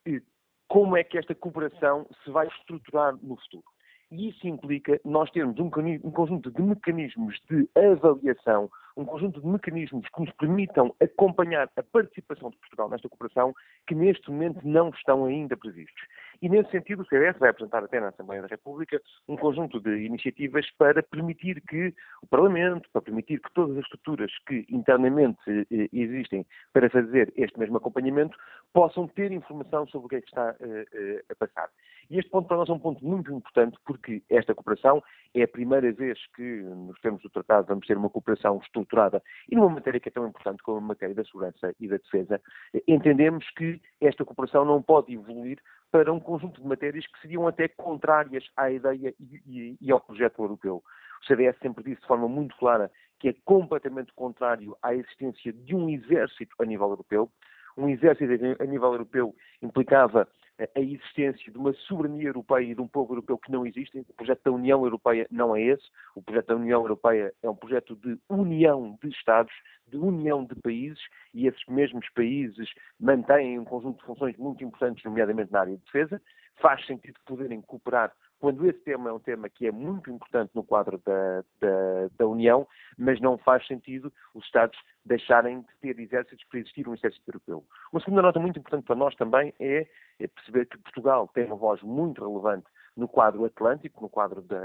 eh, 0.05 0.21
como 0.67 0.95
é 0.95 1.03
que 1.03 1.17
esta 1.17 1.35
cooperação 1.35 2.07
se 2.23 2.31
vai 2.31 2.47
estruturar 2.47 3.15
no 3.21 3.35
futuro. 3.37 3.65
E 4.11 4.29
isso 4.29 4.47
implica 4.47 4.99
nós 5.05 5.29
termos 5.29 5.59
um, 5.59 5.69
um, 6.03 6.11
conjunto 6.11 6.51
de 6.51 6.61
mecanismos 6.61 7.39
de 7.49 7.69
avaliação, 7.75 8.69
um 8.95 9.05
conjunto 9.05 9.41
de 9.41 9.47
mecanismos 9.47 10.07
que 10.13 10.21
nos 10.21 10.31
permitam 10.33 10.95
acompanhar 11.01 11.69
a 11.75 11.83
participação 11.83 12.49
de 12.49 12.57
Portugal 12.57 12.89
nesta 12.89 13.09
cooperação, 13.09 13.53
que 13.87 13.95
neste 13.95 14.29
momento 14.29 14.59
não 14.63 14.89
estão 14.89 15.25
ainda 15.25 15.55
previstos. 15.55 16.01
E, 16.41 16.47
nesse 16.47 16.71
sentido, 16.71 17.01
o 17.01 17.05
CDS 17.05 17.37
vai 17.37 17.49
apresentar 17.49 17.83
até 17.83 17.99
na 17.99 18.09
Assembleia 18.09 18.41
da 18.41 18.47
República 18.47 19.01
um 19.27 19.35
conjunto 19.35 19.79
de 19.79 20.05
iniciativas 20.05 20.65
para 20.77 21.03
permitir 21.03 21.61
que 21.61 21.93
o 22.21 22.27
Parlamento, 22.27 22.89
para 22.93 23.01
permitir 23.01 23.41
que 23.41 23.51
todas 23.53 23.75
as 23.77 23.83
estruturas 23.83 24.31
que 24.47 24.65
internamente 24.69 25.39
eh, 25.47 25.89
existem 25.91 26.45
para 26.71 26.89
fazer 26.89 27.33
este 27.35 27.59
mesmo 27.59 27.77
acompanhamento, 27.77 28.37
possam 28.73 29.07
ter 29.07 29.31
informação 29.31 29.85
sobre 29.87 30.05
o 30.05 30.09
que 30.09 30.15
é 30.15 30.21
que 30.21 30.27
está 30.27 30.55
eh, 30.61 30.85
eh, 30.93 31.23
a 31.29 31.35
passar. 31.35 31.69
E 32.09 32.17
este 32.17 32.31
ponto 32.31 32.47
para 32.47 32.57
nós 32.57 32.69
é 32.69 32.73
um 32.73 32.79
ponto 32.79 33.05
muito 33.05 33.31
importante 33.31 33.77
porque 33.85 34.23
esta 34.29 34.55
cooperação 34.55 35.03
é 35.35 35.43
a 35.43 35.47
primeira 35.47 35.91
vez 35.91 36.17
que, 36.35 36.61
nos 36.61 36.99
termos 37.01 37.21
do 37.21 37.29
tratado, 37.29 37.67
vamos 37.67 37.85
ter 37.85 37.97
uma 37.97 38.09
cooperação 38.09 38.59
estruturada 38.89 39.21
e 39.49 39.55
numa 39.55 39.69
matéria 39.69 39.99
que 39.99 40.09
é 40.09 40.11
tão 40.11 40.27
importante 40.27 40.63
como 40.63 40.79
a 40.79 40.81
matéria 40.81 41.13
da 41.13 41.23
segurança 41.23 41.73
e 41.79 41.87
da 41.87 41.97
defesa, 41.97 42.41
entendemos 42.87 43.47
que 43.51 43.79
esta 44.01 44.25
cooperação 44.25 44.65
não 44.65 44.81
pode 44.81 45.13
evoluir 45.13 45.59
para 45.91 46.11
um 46.11 46.19
conjunto 46.19 46.61
de 46.61 46.67
matérias 46.67 47.05
que 47.05 47.21
seriam 47.21 47.47
até 47.47 47.67
contrárias 47.67 48.43
à 48.57 48.69
ideia 48.71 49.13
e, 49.19 49.41
e, 49.47 49.77
e 49.79 49.91
ao 49.91 50.01
projeto 50.01 50.41
europeu. 50.41 50.83
O 51.21 51.25
CDS 51.25 51.57
sempre 51.61 51.83
disse 51.83 52.01
de 52.01 52.07
forma 52.07 52.27
muito 52.27 52.55
clara 52.57 52.91
que 53.19 53.29
é 53.29 53.35
completamente 53.45 54.13
contrário 54.13 54.75
à 54.81 54.95
existência 54.95 55.51
de 55.51 55.75
um 55.75 55.89
exército 55.89 56.55
a 56.59 56.65
nível 56.65 56.89
europeu. 56.89 57.29
Um 57.77 57.89
exército 57.89 58.31
a 58.59 58.65
nível 58.65 58.93
europeu 58.93 59.35
implicava 59.61 60.27
a 60.75 60.79
existência 60.79 61.51
de 61.51 61.57
uma 61.57 61.73
soberania 61.73 62.27
europeia 62.27 62.65
e 62.65 62.75
de 62.75 62.81
um 62.81 62.87
povo 62.87 63.13
europeu 63.13 63.37
que 63.37 63.51
não 63.51 63.65
existem. 63.65 64.01
O 64.01 64.13
projeto 64.13 64.43
da 64.43 64.51
União 64.51 64.83
Europeia 64.83 65.25
não 65.31 65.55
é 65.55 65.61
esse. 65.61 65.89
O 66.15 66.21
projeto 66.21 66.47
da 66.47 66.55
União 66.55 66.81
Europeia 66.81 67.33
é 67.41 67.49
um 67.49 67.55
projeto 67.55 67.95
de 67.95 68.17
união 68.27 68.97
de 69.01 69.09
Estados, 69.09 69.53
de 69.87 69.97
união 69.97 70.43
de 70.43 70.55
países, 70.55 70.99
e 71.33 71.47
esses 71.47 71.65
mesmos 71.67 72.07
países 72.09 72.69
mantêm 72.99 73.57
um 73.57 73.65
conjunto 73.65 73.99
de 73.99 74.05
funções 74.05 74.35
muito 74.37 74.63
importantes, 74.63 75.03
nomeadamente 75.03 75.51
na 75.51 75.61
área 75.61 75.77
de 75.77 75.83
defesa. 75.83 76.21
Faz 76.61 76.85
sentido 76.85 77.17
poderem 77.25 77.61
cooperar 77.61 78.11
quando 78.39 78.65
esse 78.67 78.79
tema 78.79 79.09
é 79.09 79.13
um 79.13 79.19
tema 79.19 79.49
que 79.49 79.67
é 79.67 79.71
muito 79.71 80.09
importante 80.09 80.51
no 80.55 80.63
quadro 80.63 80.97
da, 81.05 81.43
da, 81.59 82.09
da, 82.17 82.27
União, 82.27 82.67
mas 82.97 83.19
não 83.19 83.37
faz 83.37 83.65
sentido 83.67 84.11
os 84.33 84.45
Estados 84.45 84.77
deixarem 85.05 85.61
de 85.61 85.67
ter 85.81 85.99
exércitos 85.99 86.43
para 86.45 86.59
existir 86.59 86.87
um 86.87 86.93
exército 86.93 87.29
europeu. 87.29 87.63
Uma 87.91 88.01
segunda 88.01 88.21
nota 88.21 88.39
muito 88.39 88.57
importante 88.57 88.85
para 88.85 88.95
nós 88.95 89.15
também 89.15 89.53
é, 89.59 89.87
é 90.19 90.27
perceber 90.27 90.65
que 90.65 90.77
Portugal 90.77 91.29
tem 91.33 91.45
uma 91.45 91.55
voz 91.55 91.81
muito 91.81 92.25
relevante 92.25 92.67
no 92.95 93.07
quadro 93.07 93.45
atlântico, 93.45 94.01
no 94.01 94.09
quadro 94.09 94.41
da, 94.41 94.59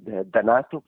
da, 0.00 0.22
da, 0.24 0.42
NATO. 0.42 0.82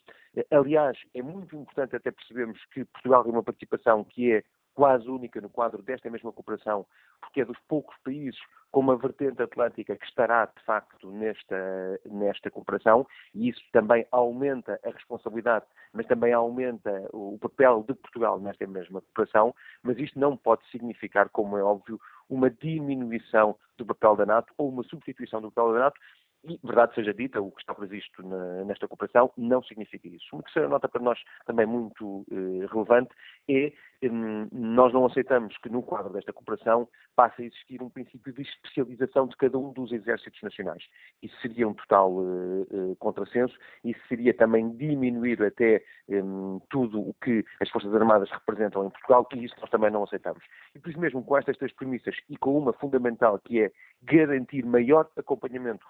Aliás, 0.51 0.99
é 1.15 1.23
muito 1.23 1.57
importante 1.57 1.97
até 1.97 2.11
percebermos 2.11 2.59
que 2.67 2.85
Portugal 2.87 3.23
tem 3.23 3.33
uma 3.33 3.43
participação 3.43 4.05
que 4.05 4.33
é 4.33 4.45
quase 4.75 5.09
única 5.09 5.41
no 5.41 5.49
quadro 5.49 5.83
desta 5.83 6.11
mesma 6.11 6.33
cooperação, 6.33 6.87
porque 7.21 7.41
é 7.41 7.45
dos 7.45 7.59
poucos 7.69 7.97
países 8.05 8.39
com 8.71 8.81
uma 8.81 8.97
vertente 8.97 9.41
atlântica 9.41 9.97
que 9.97 10.05
estará, 10.05 10.47
de 10.47 10.61
facto, 10.65 11.09
nesta, 11.13 12.01
nesta 12.07 12.51
cooperação, 12.51 13.07
e 13.33 13.49
isso 13.49 13.63
também 13.73 14.05
aumenta 14.11 14.81
a 14.85 14.91
responsabilidade, 14.91 15.65
mas 15.93 16.07
também 16.07 16.33
aumenta 16.33 17.09
o 17.13 17.39
papel 17.39 17.85
de 17.87 17.95
Portugal 17.95 18.41
nesta 18.41 18.67
mesma 18.67 19.01
cooperação, 19.01 19.55
mas 19.81 19.97
isto 19.99 20.19
não 20.19 20.37
pode 20.37 20.69
significar, 20.71 21.29
como 21.29 21.57
é 21.57 21.63
óbvio, 21.63 22.01
uma 22.29 22.51
diminuição 22.51 23.57
do 23.79 23.87
papel 23.87 24.17
da 24.17 24.27
NATO 24.27 24.53
ou 24.59 24.69
uma 24.69 24.83
substituição 24.83 25.41
do 25.41 25.53
papel 25.53 25.75
da 25.75 25.79
NATO, 25.79 26.01
e, 26.47 26.59
verdade 26.63 26.95
seja 26.95 27.15
dita, 27.15 27.41
o 27.41 27.51
que 27.51 27.61
está 27.61 27.75
previsto 27.75 28.23
na, 28.27 28.65
nesta 28.65 28.87
cooperação 28.87 29.33
não 29.37 29.63
significa 29.63 30.09
isso. 30.09 30.27
Uma 30.33 30.43
terceira 30.43 30.69
nota 30.69 30.89
para 30.89 31.03
nós 31.03 31.19
também 31.47 31.67
muito 31.67 32.25
eh, 32.31 32.67
relevante 32.71 33.11
é 33.49 33.73
um, 34.11 34.49
nós 34.53 34.93
não 34.93 35.07
aceitamos 35.07 35.57
que 35.59 35.69
no 35.69 35.83
quadro 35.83 36.13
desta 36.13 36.33
cooperação 36.33 36.89
passe 37.17 37.43
a 37.43 37.45
existir 37.47 37.83
um 37.83 37.89
princípio 37.89 38.33
de 38.33 38.43
especialização 38.43 39.27
de 39.27 39.37
cada 39.37 39.59
um 39.59 39.73
dos 39.73 39.93
exércitos 39.93 40.41
nacionais. 40.43 40.83
Isso 41.23 41.35
seria 41.41 41.69
um 41.69 41.75
total 41.75 42.13
uh, 42.13 42.97
contrassenso, 42.99 43.57
isso 43.83 44.01
seria 44.09 44.35
também 44.35 44.71
diminuir 44.77 45.43
até 45.43 45.83
um, 46.09 46.61
tudo 46.69 47.01
o 47.01 47.15
que 47.23 47.45
as 47.61 47.71
Forças 47.71 47.95
Armadas 47.95 48.31
representam 48.31 48.87
em 48.87 48.91
Portugal 48.91 49.27
e 49.35 49.45
isso 49.45 49.55
nós 49.61 49.71
também 49.71 49.91
não 49.91 50.05
aceitamos. 50.05 50.43
E 50.75 50.79
por 50.79 50.91
isso 50.91 51.01
mesmo, 51.01 51.25
com 51.25 51.39
estas 51.39 51.57
três 51.57 51.73
premissas 51.73 52.17
e 52.29 52.37
com 52.37 52.59
uma 52.59 52.73
fundamental 52.73 53.39
que 53.39 53.63
é 53.63 53.73
garantir 54.03 54.65
maior 54.65 55.09
acompanhamento 55.17 55.87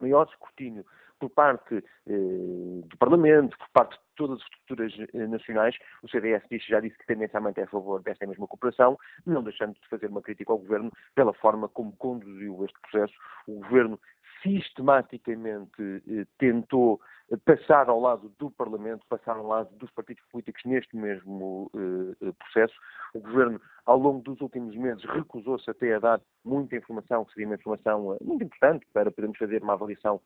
maior 0.00 0.26
escrutínio 0.28 0.84
por 1.18 1.30
parte 1.30 1.76
eh, 2.06 2.80
do 2.84 2.96
Parlamento, 2.98 3.56
por 3.56 3.68
parte 3.70 3.94
de 3.94 4.00
todas 4.16 4.38
as 4.38 4.44
estruturas 4.44 4.92
eh, 5.14 5.26
nacionais, 5.26 5.76
o 6.02 6.08
CDS 6.08 6.42
disse, 6.50 6.68
já 6.68 6.80
disse 6.80 6.98
que 6.98 7.06
tendencialmente 7.06 7.60
é 7.60 7.64
a 7.64 7.68
favor 7.68 8.02
desta 8.02 8.26
mesma 8.26 8.46
cooperação, 8.46 8.98
não 9.24 9.42
deixando 9.42 9.74
de 9.74 9.88
fazer 9.88 10.08
uma 10.08 10.22
crítica 10.22 10.52
ao 10.52 10.58
Governo 10.58 10.92
pela 11.14 11.32
forma 11.32 11.68
como 11.68 11.92
conduziu 11.96 12.64
este 12.64 12.78
processo. 12.80 13.14
O 13.46 13.60
Governo 13.60 13.98
sistematicamente 14.44 16.02
eh, 16.06 16.26
tentou 16.38 17.00
passar 17.46 17.88
ao 17.88 17.98
lado 17.98 18.30
do 18.38 18.50
Parlamento, 18.50 19.06
passar 19.08 19.36
ao 19.36 19.46
lado 19.46 19.74
dos 19.76 19.90
partidos 19.90 20.22
políticos 20.30 20.62
neste 20.66 20.94
mesmo 20.94 21.70
eh, 21.74 22.32
processo. 22.38 22.74
O 23.14 23.20
Governo, 23.20 23.60
ao 23.86 23.98
longo 23.98 24.20
dos 24.20 24.40
últimos 24.42 24.76
meses, 24.76 25.02
recusou-se 25.04 25.68
até 25.70 25.94
a 25.94 25.98
dar 25.98 26.20
muita 26.44 26.76
informação, 26.76 27.24
que 27.24 27.32
seria 27.32 27.48
uma 27.48 27.54
informação 27.54 28.14
eh, 28.14 28.18
muito 28.22 28.44
importante 28.44 28.86
para 28.92 29.10
podermos 29.10 29.38
fazer 29.38 29.62
uma 29.62 29.72
avaliação 29.72 30.20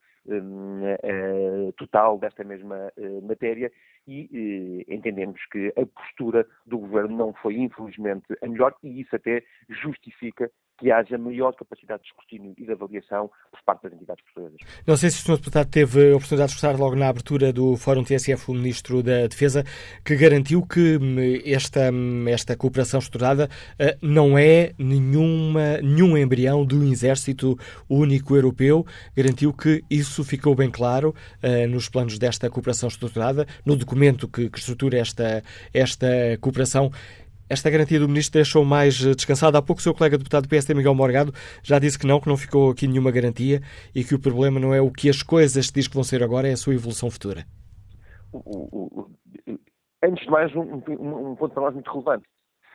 total 1.79 2.19
desta 2.19 2.45
mesma 2.45 2.93
matéria 3.23 3.73
e 4.07 4.85
entendemos 4.87 5.41
que 5.47 5.73
a 5.75 5.87
postura 5.87 6.47
do 6.67 6.77
Governo 6.79 7.17
não 7.17 7.33
foi, 7.33 7.57
infelizmente, 7.57 8.27
a 8.43 8.47
melhor 8.47 8.75
e 8.83 9.01
isso 9.01 9.17
até 9.17 9.43
justifica 9.71 10.51
que 10.79 10.91
haja 10.91 11.19
maior 11.19 11.53
capacidade 11.55 12.03
de 12.03 12.09
escrutínio 12.09 12.55
e 12.57 12.65
de 12.65 12.73
avaliação 12.73 13.31
por 13.51 13.61
parte 13.65 13.83
das 13.83 13.93
entidades 13.93 14.25
portuguesas. 14.25 14.61
Não 14.87 14.97
sei 14.97 15.11
se 15.11 15.23
o 15.23 15.27
Sr. 15.27 15.37
Deputado 15.39 15.71
teve 15.71 16.13
a 16.13 16.17
oportunidade 16.17 16.51
de 16.51 16.55
expressar 16.55 16.79
logo 16.79 16.95
na 16.95 17.09
abertura 17.09 17.53
do 17.53 17.77
Fórum 17.77 18.05
TSF 18.05 18.51
o 18.51 18.55
Ministro 18.55 19.03
da 19.03 19.27
Defesa, 19.27 19.65
que 20.05 20.17
garantiu 20.17 20.65
que 20.65 20.97
hum, 20.97 21.17
esta, 21.45 21.91
hum, 21.93 22.27
esta 22.29 22.57
cooperação 22.57 23.01
estruturada 23.01 23.49
eh, 23.79 23.99
não 24.01 24.39
é 24.39 24.73
nenhuma, 24.79 25.79
nenhum 25.79 26.17
embrião 26.17 26.65
do 26.65 26.85
Exército 26.85 27.59
Único 27.89 28.37
Europeu. 28.37 28.87
Garantiu 29.17 29.53
que 29.53 29.83
isso 29.91 30.23
ficou 30.23 30.55
bem 30.55 30.71
claro 30.71 31.15
eh, 31.43 31.67
nos 31.67 31.89
planos 31.89 32.19
desta 32.19 32.49
cooperação 32.49 32.89
estruturada, 32.89 33.47
no 33.67 33.77
documento 33.77 34.29
que, 34.29 34.49
que 34.49 34.59
estrutura 34.59 34.99
esta, 34.99 35.43
esta 35.75 36.07
cooperação. 36.41 36.91
Esta 37.51 37.71
garantia 37.71 37.99
do 37.99 38.09
Ministro 38.09 38.35
deixou 38.35 38.63
mais 38.63 39.03
eh, 39.03 39.15
descansado. 39.15 39.57
Há 39.57 39.63
pouco 39.63 39.81
o 39.81 39.83
seu 39.83 39.95
colega 39.95 40.19
deputado 40.19 40.43
do 40.43 40.49
PSD, 40.49 40.75
Miguel 40.75 40.95
Morgado, 40.95 41.33
já 41.63 41.79
disse 41.79 41.99
que 41.99 42.07
não, 42.07 42.21
que 42.21 42.29
não 42.29 42.37
ficou 42.37 42.71
aqui 42.71 42.87
nenhuma 42.87 43.11
garantia 43.11 43.61
e 43.95 44.05
que 44.05 44.15
o 44.15 44.21
problema 44.21 44.61
não 44.61 44.75
é 44.75 44.81
o 44.83 44.91
que 44.91 45.09
as 45.09 45.23
coisas 45.23 45.71
diz 45.71 45.89
que 45.89 45.95
vão 45.95 46.05
ser 46.05 46.23
agora, 46.23 46.47
é 46.47 46.53
a 46.53 46.57
sua 46.57 46.75
evolução 46.75 47.11
futura. 47.11 47.47
Antes 50.03 50.25
de 50.25 50.31
mais, 50.31 50.55
um, 50.55 50.61
um, 50.61 51.31
um, 51.31 51.37
ponto 51.37 51.55
para 51.55 51.63
nós 51.63 51.75
muito 51.75 51.91
relevante. 51.91 52.29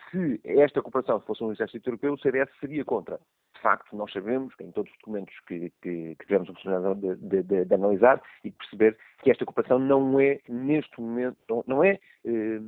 Se 0.09 0.41
esta 0.43 0.81
cooperação 0.81 1.19
fosse 1.21 1.43
um 1.43 1.51
exército 1.51 1.87
europeu, 1.89 2.13
o 2.13 2.19
CDS 2.19 2.49
seria 2.59 2.83
contra. 2.83 3.19
De 3.55 3.61
facto, 3.61 3.95
nós 3.95 4.11
sabemos, 4.11 4.53
em 4.59 4.71
todos 4.71 4.91
os 4.91 4.97
documentos 4.97 5.33
que, 5.47 5.71
que, 5.81 6.15
que 6.15 6.25
tivemos 6.25 6.49
a 6.49 6.51
oportunidade 6.51 6.99
de, 6.99 7.15
de, 7.15 7.43
de, 7.43 7.65
de, 7.65 7.73
analisar 7.73 8.21
e 8.43 8.51
perceber 8.51 8.97
que 9.23 9.31
esta 9.31 9.45
cooperação 9.45 9.79
não 9.79 10.19
é, 10.19 10.39
neste 10.49 10.99
momento, 10.99 11.63
não 11.65 11.83
é 11.83 11.99
eh, 12.25 12.59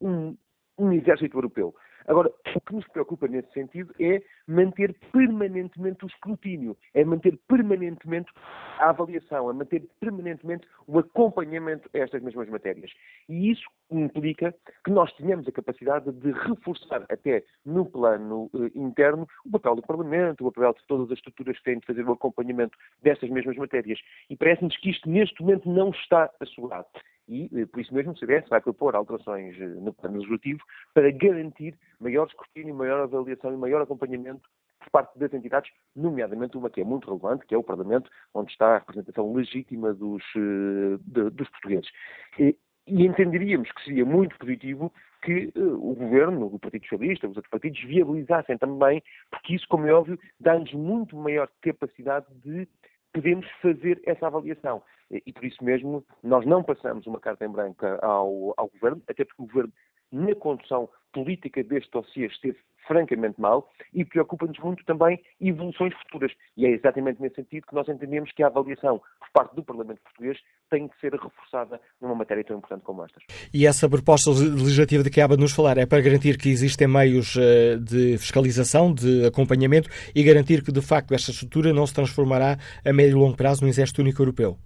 um, 0.00 0.36
um 0.78 0.92
exército 0.92 1.36
europeu. 1.36 1.74
Agora, 2.08 2.32
o 2.56 2.60
que 2.62 2.74
nos 2.74 2.88
preocupa 2.88 3.28
nesse 3.28 3.52
sentido 3.52 3.94
é 4.00 4.22
manter 4.46 4.94
permanentemente 5.12 6.06
o 6.06 6.08
escrutínio, 6.08 6.74
é 6.94 7.04
manter 7.04 7.38
permanentemente 7.46 8.32
a 8.78 8.88
avaliação, 8.88 9.50
é 9.50 9.52
manter 9.52 9.86
permanentemente 10.00 10.66
o 10.86 10.98
acompanhamento 10.98 11.88
a 11.94 11.98
estas 11.98 12.22
mesmas 12.22 12.48
matérias. 12.48 12.90
E 13.28 13.50
isso 13.50 13.68
implica 13.90 14.54
que 14.82 14.90
nós 14.90 15.12
tenhamos 15.16 15.46
a 15.46 15.52
capacidade 15.52 16.10
de 16.10 16.32
reforçar, 16.32 17.04
até 17.10 17.44
no 17.66 17.84
plano 17.84 18.50
eh, 18.54 18.70
interno, 18.74 19.28
o 19.44 19.50
papel 19.50 19.76
do 19.76 19.82
Parlamento, 19.82 20.46
o 20.46 20.50
papel 20.50 20.72
de 20.72 20.86
todas 20.86 21.10
as 21.10 21.18
estruturas 21.18 21.58
que 21.58 21.64
têm 21.64 21.78
de 21.78 21.86
fazer 21.86 22.08
o 22.08 22.12
acompanhamento 22.12 22.76
destas 23.02 23.28
mesmas 23.28 23.56
matérias. 23.56 24.00
E 24.30 24.36
parece-nos 24.36 24.76
que 24.78 24.88
isto, 24.88 25.10
neste 25.10 25.42
momento, 25.42 25.68
não 25.68 25.90
está 25.90 26.30
assegurado 26.40 26.86
e, 27.28 27.50
eh, 27.54 27.66
por 27.66 27.80
isso 27.80 27.94
mesmo, 27.94 28.12
o 28.12 28.16
CDS 28.16 28.48
vai 28.48 28.60
propor 28.60 28.96
alterações 28.96 29.54
eh, 29.60 29.66
no 29.66 29.92
plano 29.92 30.16
legislativo 30.16 30.60
para 30.94 31.10
garantir 31.10 31.78
maior 32.00 32.26
escrutínio, 32.26 32.74
maior 32.74 33.02
avaliação 33.02 33.52
e 33.52 33.56
maior 33.56 33.82
acompanhamento 33.82 34.48
por 34.80 34.90
parte 34.90 35.18
das 35.18 35.32
entidades, 35.34 35.70
nomeadamente 35.94 36.56
uma 36.56 36.70
que 36.70 36.80
é 36.80 36.84
muito 36.84 37.06
relevante, 37.06 37.46
que 37.46 37.54
é 37.54 37.58
o 37.58 37.62
Parlamento, 37.62 38.10
onde 38.32 38.50
está 38.50 38.76
a 38.76 38.78
representação 38.78 39.32
legítima 39.34 39.92
dos, 39.92 40.22
eh, 40.36 40.98
de, 41.02 41.30
dos 41.30 41.48
portugueses. 41.50 41.90
E, 42.38 42.56
e 42.86 43.06
entenderíamos 43.06 43.70
que 43.72 43.84
seria 43.84 44.04
muito 44.04 44.36
positivo 44.38 44.92
que 45.22 45.52
uh, 45.56 45.90
o 45.90 45.94
Governo, 45.94 46.46
o 46.46 46.58
Partido 46.58 46.82
Socialista, 46.84 47.26
os 47.26 47.36
outros 47.36 47.50
partidos 47.50 47.82
viabilizassem 47.82 48.56
também, 48.56 49.02
porque 49.30 49.54
isso, 49.54 49.66
como 49.68 49.86
é 49.86 49.92
óbvio, 49.92 50.18
dá-nos 50.38 50.72
muito 50.72 51.16
maior 51.16 51.48
capacidade 51.60 52.26
de 52.44 52.68
podermos 53.12 53.46
fazer 53.62 54.00
essa 54.04 54.26
avaliação. 54.26 54.82
E 55.10 55.32
por 55.32 55.44
isso 55.44 55.62
mesmo 55.64 56.04
nós 56.22 56.44
não 56.44 56.62
passamos 56.62 57.06
uma 57.06 57.20
carta 57.20 57.44
em 57.44 57.50
branco 57.50 57.84
ao, 58.02 58.54
ao 58.56 58.68
Governo, 58.68 59.02
até 59.08 59.24
porque 59.24 59.42
o 59.42 59.46
Governo, 59.46 59.72
na 60.12 60.34
condução 60.34 60.88
política 61.12 61.62
deste 61.64 61.90
dossiê, 61.90 62.26
esteve 62.26 62.58
francamente 62.88 63.40
mal 63.40 63.70
e 63.92 64.04
preocupa-nos 64.04 64.58
muito 64.58 64.84
também 64.84 65.20
evoluções 65.40 65.94
futuras. 66.02 66.32
E 66.56 66.66
é 66.66 66.70
exatamente 66.70 67.20
nesse 67.20 67.36
sentido 67.36 67.66
que 67.66 67.74
nós 67.74 67.88
entendemos 67.88 68.32
que 68.32 68.42
a 68.42 68.46
avaliação 68.46 68.98
por 69.20 69.30
parte 69.32 69.54
do 69.54 69.62
Parlamento 69.62 70.00
Português 70.02 70.38
tem 70.70 70.88
que 70.88 70.98
ser 71.00 71.12
reforçada 71.12 71.80
numa 72.00 72.14
matéria 72.14 72.42
tão 72.42 72.56
importante 72.56 72.82
como 72.82 73.04
esta. 73.04 73.20
E 73.52 73.66
essa 73.66 73.88
proposta 73.88 74.30
legislativa 74.30 75.04
de 75.04 75.10
que 75.10 75.20
acaba 75.20 75.36
de 75.36 75.42
nos 75.42 75.52
falar 75.52 75.76
é 75.78 75.86
para 75.86 76.00
garantir 76.00 76.38
que 76.38 76.48
existem 76.48 76.88
meios 76.88 77.36
eh, 77.36 77.76
de 77.76 78.16
fiscalização, 78.18 78.92
de 78.92 79.26
acompanhamento 79.26 79.88
e 80.14 80.22
garantir 80.22 80.62
que, 80.62 80.72
de 80.72 80.80
facto, 80.80 81.14
esta 81.14 81.30
estrutura 81.30 81.72
não 81.72 81.86
se 81.86 81.94
transformará 81.94 82.56
a 82.84 82.92
médio 82.92 83.18
e 83.18 83.20
longo 83.20 83.36
prazo 83.36 83.62
num 83.62 83.68
exército 83.68 84.00
único 84.00 84.22
europeu? 84.22 84.58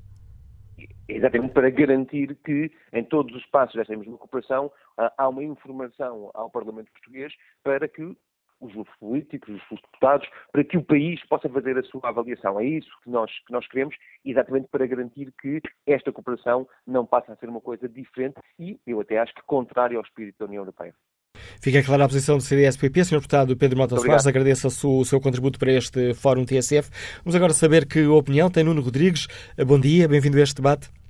Exatamente 1.16 1.52
para 1.52 1.70
garantir 1.70 2.36
que 2.44 2.70
em 2.92 3.04
todos 3.04 3.34
os 3.34 3.44
passos 3.46 3.74
desta 3.74 3.96
mesma 3.96 4.16
cooperação 4.16 4.70
há 4.96 5.28
uma 5.28 5.42
informação 5.42 6.30
ao 6.34 6.50
Parlamento 6.50 6.90
Português 6.92 7.32
para 7.62 7.88
que 7.88 8.16
os 8.62 8.72
políticos, 9.00 9.60
os 9.70 9.80
deputados, 9.80 10.28
para 10.52 10.64
que 10.64 10.76
o 10.76 10.84
país 10.84 11.20
possa 11.26 11.48
fazer 11.48 11.76
a 11.76 11.82
sua 11.82 12.08
avaliação. 12.08 12.60
É 12.60 12.64
isso 12.64 12.88
que 13.02 13.10
nós, 13.10 13.30
que 13.44 13.52
nós 13.52 13.66
queremos, 13.66 13.96
exatamente 14.24 14.68
para 14.68 14.86
garantir 14.86 15.32
que 15.40 15.60
esta 15.86 16.12
cooperação 16.12 16.66
não 16.86 17.04
passa 17.04 17.32
a 17.32 17.36
ser 17.36 17.48
uma 17.48 17.60
coisa 17.60 17.88
diferente 17.88 18.36
e, 18.58 18.78
eu 18.86 19.00
até 19.00 19.18
acho 19.18 19.34
que 19.34 19.42
contrária 19.42 19.96
ao 19.96 20.04
espírito 20.04 20.38
da 20.38 20.46
União 20.46 20.62
Europeia. 20.62 20.94
Fica 21.60 21.82
clara 21.82 22.04
a 22.04 22.08
posição 22.08 22.36
do 22.36 22.42
CDS-PP. 22.42 23.04
Sr. 23.04 23.16
Deputado 23.16 23.56
Pedro 23.56 23.78
Mota 23.78 23.96
Soares, 23.96 24.26
agradeço 24.26 24.68
o 24.68 25.04
seu 25.04 25.20
contributo 25.20 25.58
para 25.58 25.72
este 25.72 26.14
Fórum 26.14 26.44
TSF. 26.44 26.90
Vamos 27.24 27.34
agora 27.34 27.52
saber 27.52 27.86
que 27.86 28.04
opinião 28.06 28.50
tem 28.50 28.64
Nuno 28.64 28.82
Rodrigues. 28.82 29.26
Bom 29.66 29.78
dia, 29.78 30.08
bem-vindo 30.08 30.38
a 30.38 30.42
este 30.42 30.56
debate. 30.56 31.01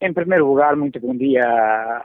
Em 0.00 0.12
primeiro 0.12 0.46
lugar, 0.46 0.76
muito 0.76 1.00
bom 1.00 1.16
dia 1.16 1.44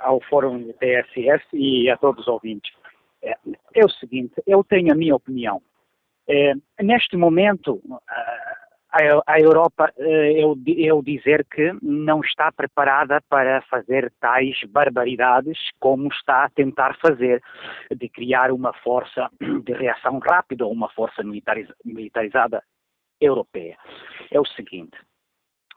ao 0.02 0.20
Fórum 0.22 0.74
TSS 0.80 1.46
e 1.54 1.88
a 1.92 1.98
todos 1.98 2.22
os 2.22 2.28
ouvintes. 2.28 2.74
É, 3.22 3.36
é 3.76 3.86
o 3.86 3.90
seguinte, 3.90 4.34
eu 4.48 4.64
tenho 4.64 4.92
a 4.92 4.96
minha 4.96 5.16
opinião. 5.16 5.62
É, 6.28 6.54
neste 6.82 7.16
momento, 7.16 7.80
a, 8.90 9.22
a 9.28 9.40
Europa, 9.40 9.94
é, 9.96 10.44
eu, 10.44 10.58
eu 10.66 11.04
dizer 11.04 11.46
que 11.46 11.72
não 11.84 12.22
está 12.22 12.52
preparada 12.52 13.22
para 13.30 13.62
fazer 13.70 14.12
tais 14.20 14.60
barbaridades 14.70 15.60
como 15.80 16.08
está 16.08 16.46
a 16.46 16.50
tentar 16.50 16.98
fazer, 16.98 17.44
de 17.96 18.10
criar 18.10 18.52
uma 18.52 18.74
força 18.74 19.30
de 19.40 19.72
reação 19.72 20.18
rápida 20.18 20.66
uma 20.66 20.90
força 20.90 21.22
militarizada 21.86 22.64
europeia. 23.22 23.78
É 24.32 24.40
o 24.40 24.46
seguinte, 24.46 24.98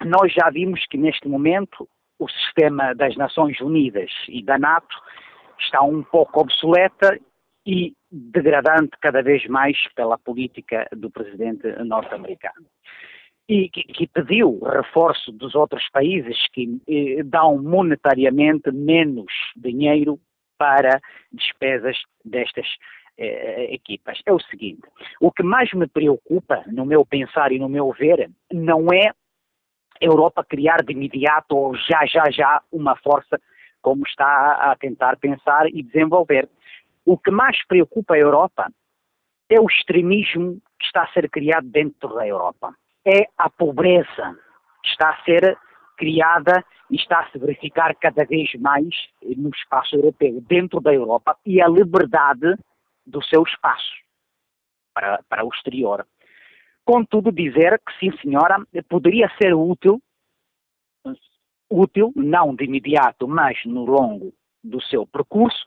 nós 0.02 0.32
já 0.32 0.48
vimos 0.48 0.86
que 0.86 0.96
neste 0.96 1.28
momento 1.28 1.86
o 2.18 2.28
sistema 2.28 2.94
das 2.94 3.16
Nações 3.16 3.60
Unidas 3.60 4.10
e 4.28 4.42
da 4.42 4.58
NATO 4.58 4.96
está 5.58 5.82
um 5.82 6.02
pouco 6.02 6.40
obsoleta 6.40 7.18
e 7.66 7.94
degradante 8.10 8.96
cada 9.00 9.22
vez 9.22 9.46
mais 9.46 9.76
pela 9.94 10.16
política 10.18 10.86
do 10.92 11.10
presidente 11.10 11.66
norte-americano. 11.84 12.66
E 13.48 13.68
que, 13.68 13.82
que, 13.82 14.06
pediu 14.08 14.58
reforço 14.60 15.30
dos 15.30 15.54
outros 15.54 15.88
países 15.90 16.36
que 16.52 16.80
eh, 16.88 17.22
dão 17.22 17.62
monetariamente 17.62 18.72
menos 18.72 19.32
dinheiro 19.56 20.18
para 20.58 21.00
despesas 21.32 21.96
destas 22.24 22.66
eh, 23.18 23.72
equipas. 23.72 24.20
É 24.26 24.32
o 24.32 24.40
seguinte: 24.40 24.82
o 25.20 25.30
que 25.30 25.44
mais 25.44 25.72
me 25.72 25.86
preocupa, 25.86 26.64
no 26.66 26.84
meu 26.84 27.06
pensar 27.06 27.52
e 27.52 27.58
no 27.58 27.68
meu 27.68 27.92
ver, 27.92 28.28
não 28.52 28.88
é 28.92 29.12
Europa 30.01 30.44
criar 30.44 30.82
de 30.82 30.92
imediato 30.92 31.57
ou 31.57 31.74
já, 31.74 32.05
já, 32.07 32.24
já 32.30 32.62
uma 32.72 32.97
força 32.97 33.40
como 33.82 34.05
está 34.07 34.72
a 34.72 34.76
tentar 34.76 35.16
pensar 35.16 35.66
e 35.68 35.82
desenvolver. 35.82 36.49
O 37.05 37.16
que 37.16 37.30
mais 37.30 37.64
preocupa 37.66 38.14
a 38.14 38.18
Europa 38.18 38.68
é 39.49 39.61
o 39.61 39.66
extremismo 39.66 40.61
que 40.78 40.86
está 40.86 41.05
a 41.05 41.12
ser 41.12 41.30
criado 41.30 41.68
dentro 41.68 42.14
da 42.14 42.26
Europa. 42.26 42.74
É 43.05 43.28
a 43.38 43.49
pobreza 43.49 44.36
que 44.82 44.90
está 44.90 45.11
a 45.11 45.24
ser 45.24 45.57
criada 45.97 46.64
e 46.90 46.97
está 46.97 47.20
a 47.20 47.30
se 47.30 47.38
verificar 47.38 47.94
cada 47.94 48.24
vez 48.24 48.53
mais 48.55 48.88
no 49.36 49.51
espaço 49.51 49.97
europeu, 49.97 50.40
dentro 50.42 50.80
da 50.80 50.92
Europa, 50.92 51.36
e 51.44 51.61
a 51.61 51.68
liberdade 51.68 52.57
do 53.07 53.22
seu 53.22 53.42
espaço 53.42 53.94
para, 54.92 55.20
para 55.28 55.44
o 55.44 55.49
exterior. 55.49 56.07
Contudo, 56.87 57.32
dizer 57.32 57.80
que, 57.84 57.99
sim, 57.99 58.16
senhora, 58.18 58.64
poderia 58.89 59.28
ser 59.43 59.53
útil, 59.53 60.01
útil, 61.68 62.12
não 62.14 62.55
de 62.55 62.64
imediato, 62.64 63.26
mas 63.26 63.59
no 63.64 63.84
longo 63.84 64.32
do 64.62 64.80
seu 64.82 65.05
percurso, 65.05 65.66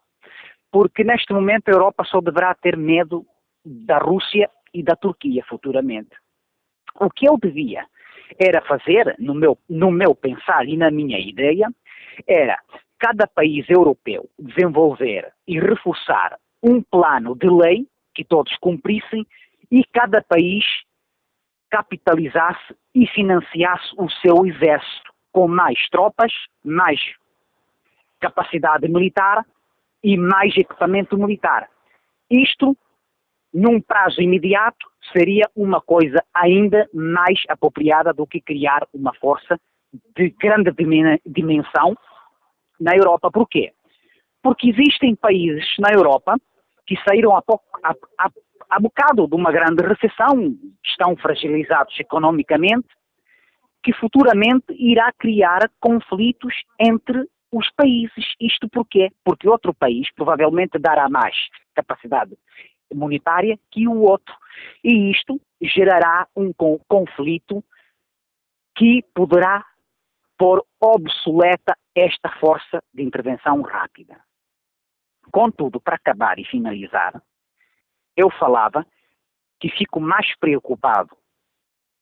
porque 0.72 1.04
neste 1.04 1.34
momento 1.34 1.68
a 1.68 1.74
Europa 1.74 2.06
só 2.06 2.22
deverá 2.22 2.56
ter 2.56 2.78
medo 2.78 3.26
da 3.66 3.98
Rússia 3.98 4.50
e 4.74 4.82
da 4.82 4.96
Turquia 4.96 5.44
futuramente. 5.44 6.16
O 7.02 7.10
que 7.10 7.28
eu 7.28 7.38
devia 7.38 7.86
era 8.40 8.62
fazer, 8.62 9.14
no 9.20 9.34
meu, 9.34 9.58
no 9.70 9.92
meu 9.92 10.16
pensar 10.16 10.70
e 10.70 10.78
na 10.78 10.90
minha 10.90 11.20
ideia, 11.20 11.68
era 12.26 12.58
cada 12.98 13.28
país 13.28 13.70
europeu 13.70 14.30
desenvolver 14.40 15.34
e 15.46 15.60
reforçar 15.60 16.40
um 16.64 16.82
plano 16.82 17.36
de 17.36 17.50
lei 17.50 17.86
que 18.16 18.24
todos 18.24 18.56
cumprissem 18.58 19.28
e 19.70 19.84
cada 19.84 20.22
país 20.22 20.64
capitalizasse 21.70 22.76
e 22.94 23.08
financiasse 23.08 23.94
o 23.98 24.10
seu 24.10 24.46
exército 24.46 25.14
com 25.32 25.48
mais 25.48 25.78
tropas, 25.90 26.32
mais 26.64 27.00
capacidade 28.20 28.88
militar 28.88 29.46
e 30.04 30.18
mais 30.18 30.56
equipamento 30.58 31.18
militar. 31.18 31.70
Isto, 32.30 32.76
num 33.54 33.82
prazo 33.82 34.22
imediato, 34.22 34.88
seria 35.14 35.50
uma 35.56 35.82
coisa 35.82 36.24
ainda 36.34 36.88
mais 36.94 37.42
apropriada 37.48 38.14
do 38.14 38.26
que 38.26 38.42
criar 38.42 38.88
uma 38.94 39.14
força 39.16 39.60
de 40.16 40.30
grande 40.32 40.72
dimensão 41.26 41.96
na 42.80 42.96
Europa. 42.96 43.32
Por 43.32 43.48
quê? 43.48 43.74
Porque 44.42 44.70
existem 44.70 45.16
países 45.16 45.66
na 45.80 45.92
Europa 45.92 46.36
que 46.86 46.96
saíram 47.08 47.36
há, 47.36 47.42
pouco, 47.42 47.66
há, 47.84 47.94
há, 48.18 48.32
há 48.70 48.80
bocado 48.80 49.28
de 49.28 49.36
uma 49.36 49.52
grande 49.52 49.84
recessão, 49.84 50.56
estão 50.86 51.16
fragilizados 51.18 52.00
economicamente, 52.00 52.88
que 53.84 53.94
futuramente 53.94 54.66
irá 54.72 55.12
criar 55.18 55.70
conflitos 55.80 56.54
entre 56.80 57.28
os 57.52 57.70
países. 57.72 58.36
Isto 58.40 58.70
porquê? 58.70 59.10
Porque 59.24 59.50
outro 59.50 59.74
país 59.74 60.12
provavelmente 60.14 60.78
dará 60.78 61.10
mais 61.10 61.36
capacidade 61.74 62.38
monetária 62.94 63.58
que 63.72 63.88
o 63.88 64.02
outro. 64.02 64.36
E 64.84 65.12
isto 65.12 65.40
gerará 65.62 66.28
um 66.36 66.52
conflito 66.88 67.64
que 68.76 69.04
poderá 69.14 69.66
pôr 70.38 70.64
obsoleta 70.80 71.78
esta 71.96 72.30
força 72.40 72.82
de 72.94 73.04
intervenção 73.04 73.62
rápida. 73.62 74.18
Contudo, 75.32 75.80
para 75.80 75.96
acabar 75.96 76.40
e 76.40 76.46
finalizar, 76.46 77.22
eu 78.20 78.30
falava 78.30 78.86
que 79.62 79.70
fico 79.70 80.00
mais 80.02 80.36
preocupado, 80.38 81.18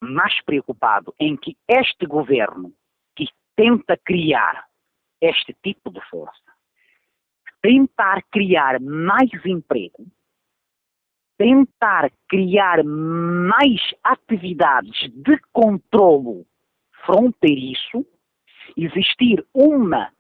mais 0.01 0.41
preocupado 0.43 1.13
em 1.20 1.38
que 1.38 1.55
este 1.68 2.07
governo 2.07 2.74
que 3.15 3.28
tenta 3.55 3.95
criar 3.97 4.65
este 5.22 5.55
tipo 5.63 5.91
de 5.91 6.01
força, 6.09 6.51
tentar 7.61 8.24
criar 8.32 8.80
mais 8.80 9.30
emprego, 9.45 10.07
tentar 11.38 12.11
criar 12.28 12.84
mais 12.84 13.80
atividades 14.03 15.11
de 15.13 15.39
controlo 15.51 16.47
fronteiriço, 17.05 18.05
existir 18.76 19.45
uma 19.53 20.11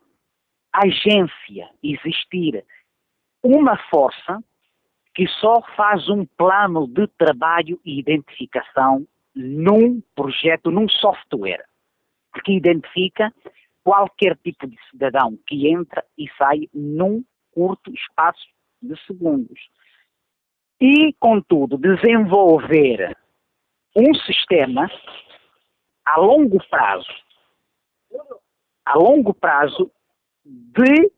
agência, 0.71 1.71
existir 1.81 2.63
uma 3.43 3.77
força 3.89 4.43
que 5.17 5.27
só 5.27 5.63
faz 5.75 6.07
um 6.09 6.27
plano 6.37 6.87
de 6.87 7.07
trabalho 7.07 7.81
e 7.83 7.97
identificação 7.97 9.07
num 9.33 9.99
projeto, 10.15 10.69
num 10.69 10.87
software, 10.87 11.65
que 12.45 12.51
identifica 12.51 13.33
qualquer 13.83 14.37
tipo 14.37 14.67
de 14.67 14.77
cidadão 14.91 15.35
que 15.47 15.67
entra 15.69 16.05
e 16.15 16.27
sai 16.37 16.69
num 16.71 17.25
curto 17.49 17.91
espaço 17.91 18.45
de 18.79 18.95
segundos. 19.07 19.59
E, 20.79 21.11
contudo, 21.19 21.79
desenvolver 21.79 23.17
um 23.95 24.13
sistema 24.13 24.87
a 26.05 26.19
longo 26.19 26.63
prazo, 26.69 27.11
a 28.85 28.95
longo 28.95 29.33
prazo, 29.33 29.91
de 30.45 31.11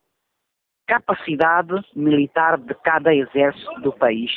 capacidade 0.90 1.76
militar 1.96 2.58
de 2.58 2.74
cada 2.84 3.14
exército 3.14 3.80
do 3.82 3.94
país. 3.94 4.32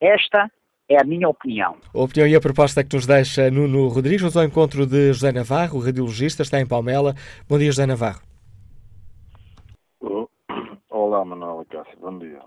Esta 0.00 0.50
é 0.88 0.98
a 0.98 1.04
minha 1.04 1.28
opinião. 1.28 1.76
A 1.94 1.98
opinião 1.98 2.26
e 2.26 2.34
a 2.34 2.40
proposta 2.40 2.82
que 2.82 2.96
nos 2.96 3.06
deixa 3.06 3.50
Nuno 3.50 3.88
Rodrigues. 3.88 4.22
Vamos 4.22 4.36
ao 4.38 4.44
encontro 4.44 4.86
de 4.86 5.12
José 5.12 5.30
Navarro, 5.32 5.76
o 5.78 5.84
radiologista, 5.84 6.42
está 6.42 6.58
em 6.58 6.66
Palmela. 6.66 7.12
Bom 7.46 7.58
dia, 7.58 7.66
José 7.66 7.84
Navarro. 7.84 8.22
Olá, 10.88 11.22
Manuel 11.26 11.66
Cássio, 11.68 11.98
bom 12.00 12.18
dia. 12.18 12.40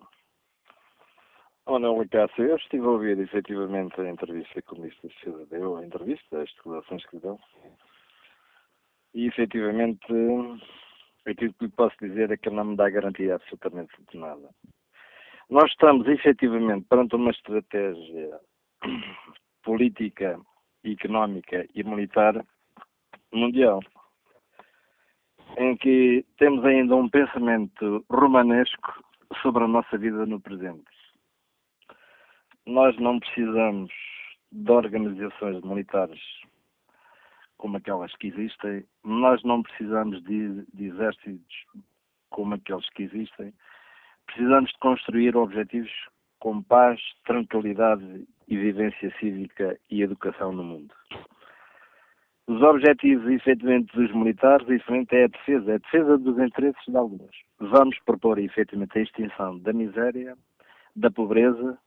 Manuel 1.68 2.04
Cássio, 2.10 2.46
eu 2.46 2.56
estive 2.56 2.84
a 2.84 2.90
ouvir 2.90 3.20
efetivamente 3.20 4.02
a 4.02 4.10
entrevista 4.10 4.60
que 4.60 4.74
o 4.74 4.78
Ministro 4.78 5.08
da 5.08 5.14
Defesa 5.14 5.46
deu, 5.52 5.78
a 5.78 5.86
entrevista, 5.86 6.42
as 6.42 6.52
declarações 6.56 7.06
que 7.06 7.20
deu, 7.20 7.40
e 9.14 9.28
efetivamente 9.28 10.02
aquilo 11.26 11.54
que 11.54 11.66
lhe 11.66 11.72
posso 11.72 11.96
dizer 12.02 12.32
é 12.32 12.38
que 12.38 12.50
ele 12.50 12.56
não 12.56 12.66
me 12.66 12.76
dá 12.76 12.90
garantia 12.90 13.36
absolutamente 13.36 13.94
de 14.12 14.18
nada. 14.18 14.50
Nós 15.50 15.70
estamos 15.72 16.08
efetivamente 16.08 16.86
perante 16.88 17.16
uma 17.16 17.32
estratégia 17.32 18.40
política, 19.64 20.40
económica 20.84 21.68
e 21.76 21.84
militar 21.84 22.44
mundial, 23.34 23.82
em 25.58 25.76
que 25.78 26.26
temos 26.38 26.64
ainda 26.66 26.96
um 26.96 27.10
pensamento 27.10 28.06
romanesco 28.10 29.04
sobre 29.42 29.64
a 29.64 29.68
nossa 29.68 29.98
vida 29.98 30.26
no 30.26 30.40
presente. 30.40 30.84
Nós 32.66 32.98
não 32.98 33.20
precisamos 33.20 33.92
de 34.52 34.72
organizações 34.72 35.62
militares 35.64 36.20
como 37.62 37.78
aquelas 37.78 38.12
que 38.16 38.28
existem, 38.28 38.84
nós 39.04 39.44
não 39.44 39.62
precisamos 39.62 40.22
de, 40.24 40.66
de 40.74 40.86
exércitos 40.86 41.66
como 42.32 42.56
aqueles 42.56 42.90
que 42.90 43.04
existem, 43.04 43.54
precisamos 44.26 44.72
de 44.72 44.80
construir 44.80 45.38
objetivos 45.38 45.92
com 46.40 46.64
paz, 46.64 47.00
tranquilidade 47.24 48.26
e 48.48 48.58
vivência 48.58 49.14
cívica 49.20 49.78
e 49.92 50.02
educação 50.02 50.52
no 50.52 50.64
mundo. 50.64 50.92
Os 52.48 52.64
objetivos, 52.64 53.30
efetivamente, 53.32 53.96
dos 53.96 54.12
militares, 54.12 54.66
diferente 54.66 55.16
é 55.16 55.26
a 55.26 55.28
defesa, 55.28 55.72
é 55.72 55.76
a 55.76 55.78
defesa 55.78 56.18
dos 56.18 56.40
interesses 56.40 56.84
de 56.88 56.98
alguns. 56.98 57.44
Vamos 57.60 57.96
propor, 58.00 58.40
efetivamente, 58.40 58.98
a 58.98 59.04
extinção 59.04 59.60
da 59.60 59.72
miséria, 59.72 60.36
da 60.96 61.12
pobreza 61.12 61.78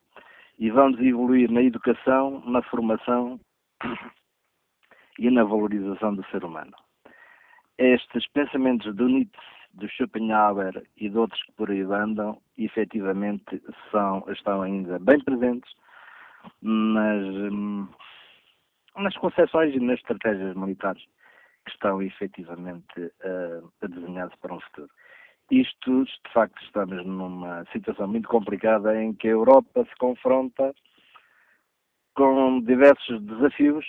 e 0.56 0.70
vamos 0.70 1.00
evoluir 1.00 1.50
na 1.50 1.62
educação, 1.62 2.40
na 2.46 2.62
formação 2.62 3.40
e 5.18 5.30
na 5.30 5.44
valorização 5.44 6.14
do 6.14 6.24
ser 6.26 6.44
humano. 6.44 6.74
Estes 7.78 8.26
pensamentos 8.28 8.94
do 8.94 9.08
Nietzsche, 9.08 9.38
do 9.72 9.88
Schopenhauer 9.88 10.86
e 10.96 11.08
de 11.08 11.18
outros 11.18 11.42
que 11.42 11.52
por 11.52 11.70
aí 11.70 11.82
andam, 11.82 12.40
efetivamente 12.56 13.62
são, 13.90 14.24
estão 14.28 14.62
ainda 14.62 14.98
bem 14.98 15.18
presentes 15.20 15.72
nas, 16.62 17.24
hum, 17.52 17.88
nas 18.96 19.16
concepções 19.16 19.74
e 19.74 19.80
nas 19.80 19.98
estratégias 19.98 20.54
militares 20.54 21.02
que 21.64 21.72
estão 21.72 22.00
efetivamente 22.02 23.00
uh, 23.00 23.72
a 23.82 23.86
desenhar-se 23.86 24.36
para 24.38 24.54
um 24.54 24.60
futuro. 24.60 24.90
Isto, 25.50 26.04
de 26.04 26.32
facto, 26.32 26.62
estamos 26.62 27.04
numa 27.04 27.64
situação 27.72 28.08
muito 28.08 28.28
complicada 28.28 29.00
em 29.00 29.12
que 29.14 29.28
a 29.28 29.32
Europa 29.32 29.84
se 29.84 29.96
confronta 29.96 30.74
com 32.14 32.60
diversos 32.60 33.20
desafios 33.22 33.84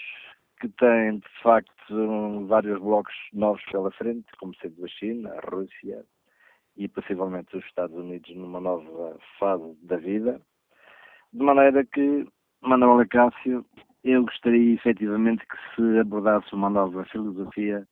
que 0.59 0.69
tem, 0.69 1.19
de 1.19 1.41
facto, 1.41 2.45
vários 2.47 2.79
blocos 2.79 3.13
novos 3.33 3.63
pela 3.71 3.91
frente, 3.91 4.25
como 4.39 4.55
sendo 4.55 4.83
a 4.83 4.87
China, 4.87 5.33
a 5.33 5.49
Rússia 5.49 6.05
e 6.77 6.87
possivelmente 6.87 7.55
os 7.55 7.65
Estados 7.65 7.95
Unidos 7.95 8.35
numa 8.35 8.59
nova 8.59 9.17
fase 9.39 9.77
da 9.83 9.97
vida. 9.97 10.41
De 11.33 11.43
maneira 11.43 11.85
que, 11.85 12.27
Manuel 12.61 13.07
Cássio, 13.09 13.65
eu 14.03 14.23
gostaria 14.23 14.75
efetivamente 14.75 15.45
que 15.47 15.57
se 15.75 15.99
abordasse 15.99 16.53
uma 16.53 16.69
nova 16.69 17.03
filosofia 17.05 17.87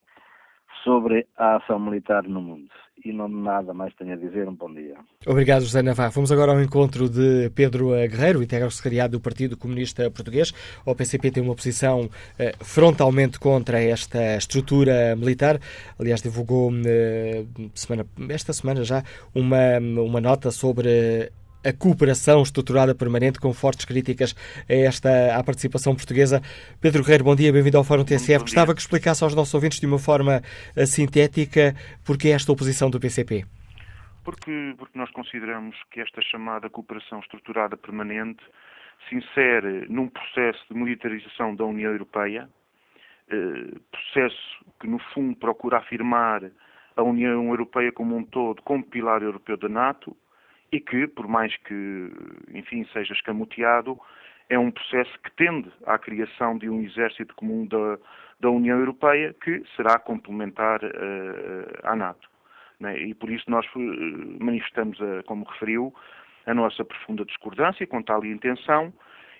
sobre 0.84 1.26
a 1.36 1.56
ação 1.56 1.80
militar 1.80 2.22
no 2.24 2.40
mundo. 2.40 2.68
E 3.04 3.12
não 3.12 3.28
nada 3.28 3.74
mais 3.74 3.92
tenho 3.94 4.12
a 4.12 4.16
dizer. 4.16 4.48
Um 4.48 4.54
bom 4.54 4.72
dia. 4.72 4.94
Obrigado, 5.26 5.62
José 5.62 5.82
Navarro. 5.82 6.12
Vamos 6.12 6.30
agora 6.30 6.52
ao 6.52 6.60
encontro 6.62 7.08
de 7.08 7.50
Pedro 7.50 7.90
Guerreiro, 7.90 8.42
integra 8.42 8.70
secretariado 8.70 9.18
do 9.18 9.20
Partido 9.20 9.56
Comunista 9.56 10.10
Português. 10.10 10.52
O 10.86 10.94
PCP 10.94 11.30
tem 11.32 11.42
uma 11.42 11.54
posição 11.54 12.08
eh, 12.38 12.54
frontalmente 12.60 13.38
contra 13.40 13.82
esta 13.82 14.36
estrutura 14.36 15.16
militar. 15.16 15.58
Aliás, 15.98 16.22
divulgou 16.22 16.70
eh, 16.86 17.44
semana, 17.74 18.06
esta 18.30 18.52
semana 18.52 18.84
já 18.84 19.02
uma, 19.34 19.78
uma 20.00 20.20
nota 20.20 20.50
sobre 20.50 21.30
a 21.64 21.72
cooperação 21.72 22.42
estruturada 22.42 22.94
permanente, 22.94 23.40
com 23.40 23.52
fortes 23.52 23.84
críticas 23.84 24.34
a 24.68 24.74
esta 24.74 25.36
à 25.36 25.42
participação 25.42 25.94
portuguesa. 25.94 26.42
Pedro 26.80 27.02
Guerreiro, 27.02 27.24
bom 27.24 27.34
dia, 27.34 27.52
bem-vindo 27.52 27.78
ao 27.78 27.84
Fórum 27.84 28.04
TSF. 28.04 28.40
Gostava 28.40 28.74
que 28.74 28.80
explicasse 28.80 29.24
aos 29.24 29.34
nossos 29.34 29.54
ouvintes 29.54 29.80
de 29.80 29.86
uma 29.86 29.98
forma 29.98 30.42
uh, 30.76 30.86
sintética 30.86 31.74
porque 32.04 32.28
esta 32.28 32.52
oposição 32.52 32.90
do 32.90 33.00
PCP. 33.00 33.44
Porque, 34.22 34.74
porque 34.78 34.98
nós 34.98 35.10
consideramos 35.10 35.76
que 35.90 36.00
esta 36.00 36.20
chamada 36.22 36.70
cooperação 36.70 37.20
estruturada 37.20 37.76
permanente 37.76 38.42
se 39.08 39.16
insere 39.16 39.86
num 39.88 40.08
processo 40.08 40.64
de 40.70 40.74
militarização 40.74 41.54
da 41.54 41.64
União 41.64 41.92
Europeia, 41.92 42.48
eh, 43.28 43.78
processo 43.90 44.64
que, 44.80 44.86
no 44.86 44.98
fundo, 45.12 45.36
procura 45.36 45.78
afirmar 45.78 46.42
a 46.96 47.02
União 47.02 47.48
Europeia 47.48 47.92
como 47.92 48.16
um 48.16 48.24
todo 48.24 48.62
como 48.62 48.84
pilar 48.84 49.22
europeu 49.22 49.56
da 49.56 49.68
NATO 49.68 50.16
e 50.74 50.80
que, 50.80 51.06
por 51.06 51.28
mais 51.28 51.56
que, 51.58 52.10
enfim, 52.52 52.84
seja 52.92 53.14
escamoteado, 53.14 53.96
é 54.50 54.58
um 54.58 54.72
processo 54.72 55.16
que 55.20 55.30
tende 55.36 55.70
à 55.86 55.96
criação 55.96 56.58
de 56.58 56.68
um 56.68 56.82
exército 56.82 57.32
comum 57.36 57.64
da, 57.64 57.96
da 58.40 58.50
União 58.50 58.76
Europeia 58.80 59.32
que 59.34 59.62
será 59.76 60.00
complementar 60.00 60.82
uh, 60.82 60.88
à 61.84 61.94
NATO. 61.94 62.28
Né? 62.80 62.98
E 62.98 63.14
por 63.14 63.30
isso 63.30 63.48
nós 63.48 63.64
manifestamos, 64.40 65.00
a, 65.00 65.22
como 65.22 65.44
referiu, 65.44 65.94
a 66.44 66.52
nossa 66.52 66.84
profunda 66.84 67.24
discordância 67.24 67.86
com 67.86 68.02
tal 68.02 68.24
intenção 68.24 68.92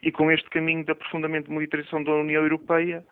e 0.05 0.13
com 0.13 0.31
este 0.31 0.49
caminho 0.51 0.85
de 0.85 0.93
aprofundamento 0.93 1.49
de 1.49 1.53
militarização 1.53 2.05
da 2.05 2.13
União 2.13 2.45
Europeia 2.45 3.05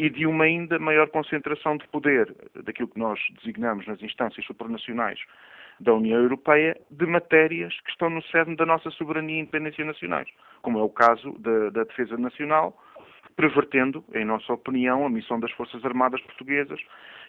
e 0.00 0.10
de 0.10 0.26
uma 0.26 0.44
ainda 0.44 0.80
maior 0.80 1.08
concentração 1.10 1.76
de 1.76 1.86
poder 1.88 2.34
daquilo 2.64 2.88
que 2.88 2.98
nós 2.98 3.20
designamos 3.38 3.86
nas 3.86 4.02
instâncias 4.02 4.44
supranacionais 4.46 5.20
da 5.80 5.94
União 5.94 6.18
Europeia 6.20 6.76
de 6.90 7.06
matérias 7.06 7.78
que 7.80 7.90
estão 7.90 8.10
no 8.10 8.22
cerne 8.24 8.56
da 8.56 8.66
nossa 8.66 8.90
soberania 8.90 9.36
e 9.36 9.40
independência 9.40 9.84
nacionais, 9.84 10.28
como 10.62 10.78
é 10.78 10.82
o 10.82 10.88
caso 10.88 11.32
da, 11.38 11.70
da 11.70 11.84
defesa 11.84 12.16
nacional, 12.16 12.76
pervertendo, 13.36 14.04
em 14.12 14.24
nossa 14.24 14.52
opinião, 14.52 15.06
a 15.06 15.10
missão 15.10 15.38
das 15.38 15.52
Forças 15.52 15.84
Armadas 15.84 16.20
Portuguesas 16.22 16.80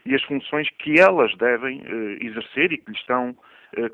e 0.06 0.16
as 0.16 0.24
funções 0.24 0.68
que 0.80 1.00
elas 1.00 1.36
devem 1.38 1.84
eh, 1.86 2.26
exercer 2.26 2.72
e 2.72 2.78
que 2.80 2.90
lhes 2.90 3.00
estão 3.00 3.38
eh, 3.74 3.90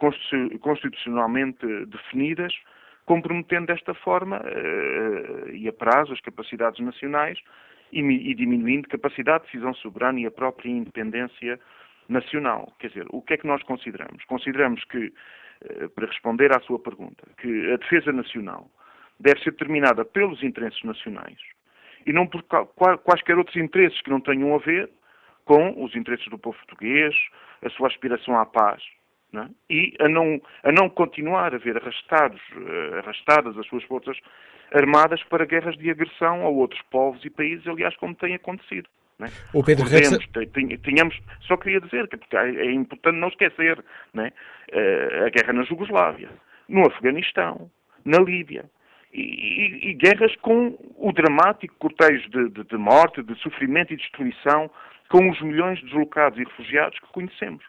constitucionalmente 0.61 1.65
definidas, 1.87 2.53
comprometendo 3.05 3.67
desta 3.67 3.93
forma 3.93 4.41
eh, 4.45 5.51
e 5.55 5.67
a 5.67 5.73
prazo 5.73 6.13
as 6.13 6.21
capacidades 6.21 6.79
nacionais 6.79 7.37
e, 7.91 7.99
e 7.99 8.33
diminuindo 8.33 8.87
capacidade 8.87 9.45
de 9.45 9.51
decisão 9.51 9.73
soberana 9.75 10.21
e 10.21 10.25
a 10.25 10.31
própria 10.31 10.69
independência 10.69 11.59
nacional. 12.07 12.73
Quer 12.79 12.89
dizer, 12.89 13.05
o 13.09 13.21
que 13.21 13.33
é 13.33 13.37
que 13.37 13.47
nós 13.47 13.61
consideramos? 13.63 14.23
Consideramos 14.25 14.83
que, 14.85 15.13
eh, 15.63 15.87
para 15.89 16.07
responder 16.07 16.55
à 16.55 16.59
sua 16.61 16.79
pergunta, 16.79 17.23
que 17.37 17.71
a 17.71 17.77
defesa 17.77 18.11
nacional 18.11 18.69
deve 19.19 19.41
ser 19.41 19.51
determinada 19.51 20.03
pelos 20.05 20.43
interesses 20.43 20.81
nacionais 20.83 21.37
e 22.05 22.13
não 22.13 22.27
por 22.27 22.43
quaisquer 22.43 23.37
outros 23.37 23.55
interesses 23.55 23.99
que 24.01 24.09
não 24.09 24.21
tenham 24.21 24.53
a 24.53 24.59
ver 24.59 24.89
com 25.43 25.83
os 25.83 25.95
interesses 25.95 26.27
do 26.27 26.37
povo 26.37 26.57
português, 26.57 27.15
a 27.63 27.69
sua 27.69 27.87
aspiração 27.87 28.37
à 28.37 28.45
paz. 28.45 28.83
É? 29.33 29.47
E 29.69 29.93
a 29.99 30.07
não, 30.07 30.41
a 30.63 30.71
não 30.71 30.89
continuar 30.89 31.53
a 31.53 31.57
ver 31.57 31.75
arrastados, 31.75 32.41
eh, 32.55 32.99
arrastadas 32.99 33.57
as 33.57 33.67
suas 33.67 33.83
forças 33.83 34.17
armadas 34.73 35.21
para 35.23 35.45
guerras 35.45 35.77
de 35.77 35.89
agressão 35.89 36.45
a 36.45 36.49
outros 36.49 36.81
povos 36.83 37.23
e 37.25 37.29
países, 37.29 37.67
aliás, 37.67 37.95
como 37.97 38.15
tem 38.15 38.33
acontecido. 38.33 38.87
É? 39.21 39.27
O 39.53 39.63
Pedro 39.63 39.85
Rexa... 39.85 40.19
tínhamos, 40.83 41.17
só 41.41 41.55
queria 41.55 41.79
dizer 41.79 42.07
que 42.09 42.35
é 42.35 42.71
importante 42.71 43.17
não 43.17 43.29
esquecer 43.29 43.83
é? 44.17 44.31
Eh, 44.71 45.25
a 45.25 45.29
guerra 45.29 45.53
na 45.53 45.63
Jugoslávia, 45.63 46.29
no 46.67 46.85
Afeganistão, 46.85 47.71
na 48.03 48.19
Líbia. 48.19 48.65
E, 49.13 49.21
e, 49.21 49.89
e 49.89 49.93
guerras 49.93 50.35
com 50.41 50.77
o 50.97 51.13
dramático 51.13 51.73
cortejo 51.79 52.29
de, 52.29 52.49
de, 52.49 52.63
de, 52.65 52.77
morte, 52.77 53.23
de 53.23 53.33
sofrimento 53.39 53.93
e 53.93 53.97
destruição, 53.97 54.69
com 55.07 55.29
os 55.29 55.41
milhões 55.41 55.79
de 55.79 55.85
deslocados 55.85 56.37
e 56.37 56.43
refugiados 56.43 56.99
que 56.99 57.07
conhecemos. 57.13 57.63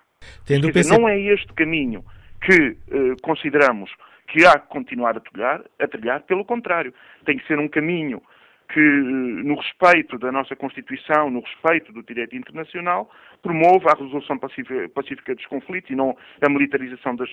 Dizer, 0.44 0.98
Não 0.98 1.08
é 1.08 1.16
este 1.20 1.52
caminho 1.52 2.04
que 2.40 2.76
eh, 2.90 3.14
consideramos 3.22 3.90
que 4.28 4.44
há 4.44 4.58
que 4.58 4.68
continuar 4.68 5.16
a 5.16 5.20
trilhar, 5.20 5.62
a 5.78 5.86
trilhar, 5.86 6.22
pelo 6.22 6.44
contrário, 6.44 6.92
tem 7.24 7.38
que 7.38 7.46
ser 7.46 7.58
um 7.58 7.68
caminho 7.68 8.20
que, 8.68 8.80
no 8.80 9.54
respeito 9.56 10.18
da 10.18 10.32
nossa 10.32 10.56
Constituição, 10.56 11.30
no 11.30 11.40
respeito 11.40 11.92
do 11.92 12.02
direito 12.02 12.36
internacional, 12.36 13.10
promova 13.42 13.90
a 13.90 13.96
resolução 13.96 14.38
pacífica 14.38 15.34
dos 15.34 15.46
conflitos 15.46 15.90
e 15.90 15.94
não 15.94 16.16
a 16.42 16.48
militarização 16.48 17.14
das, 17.16 17.30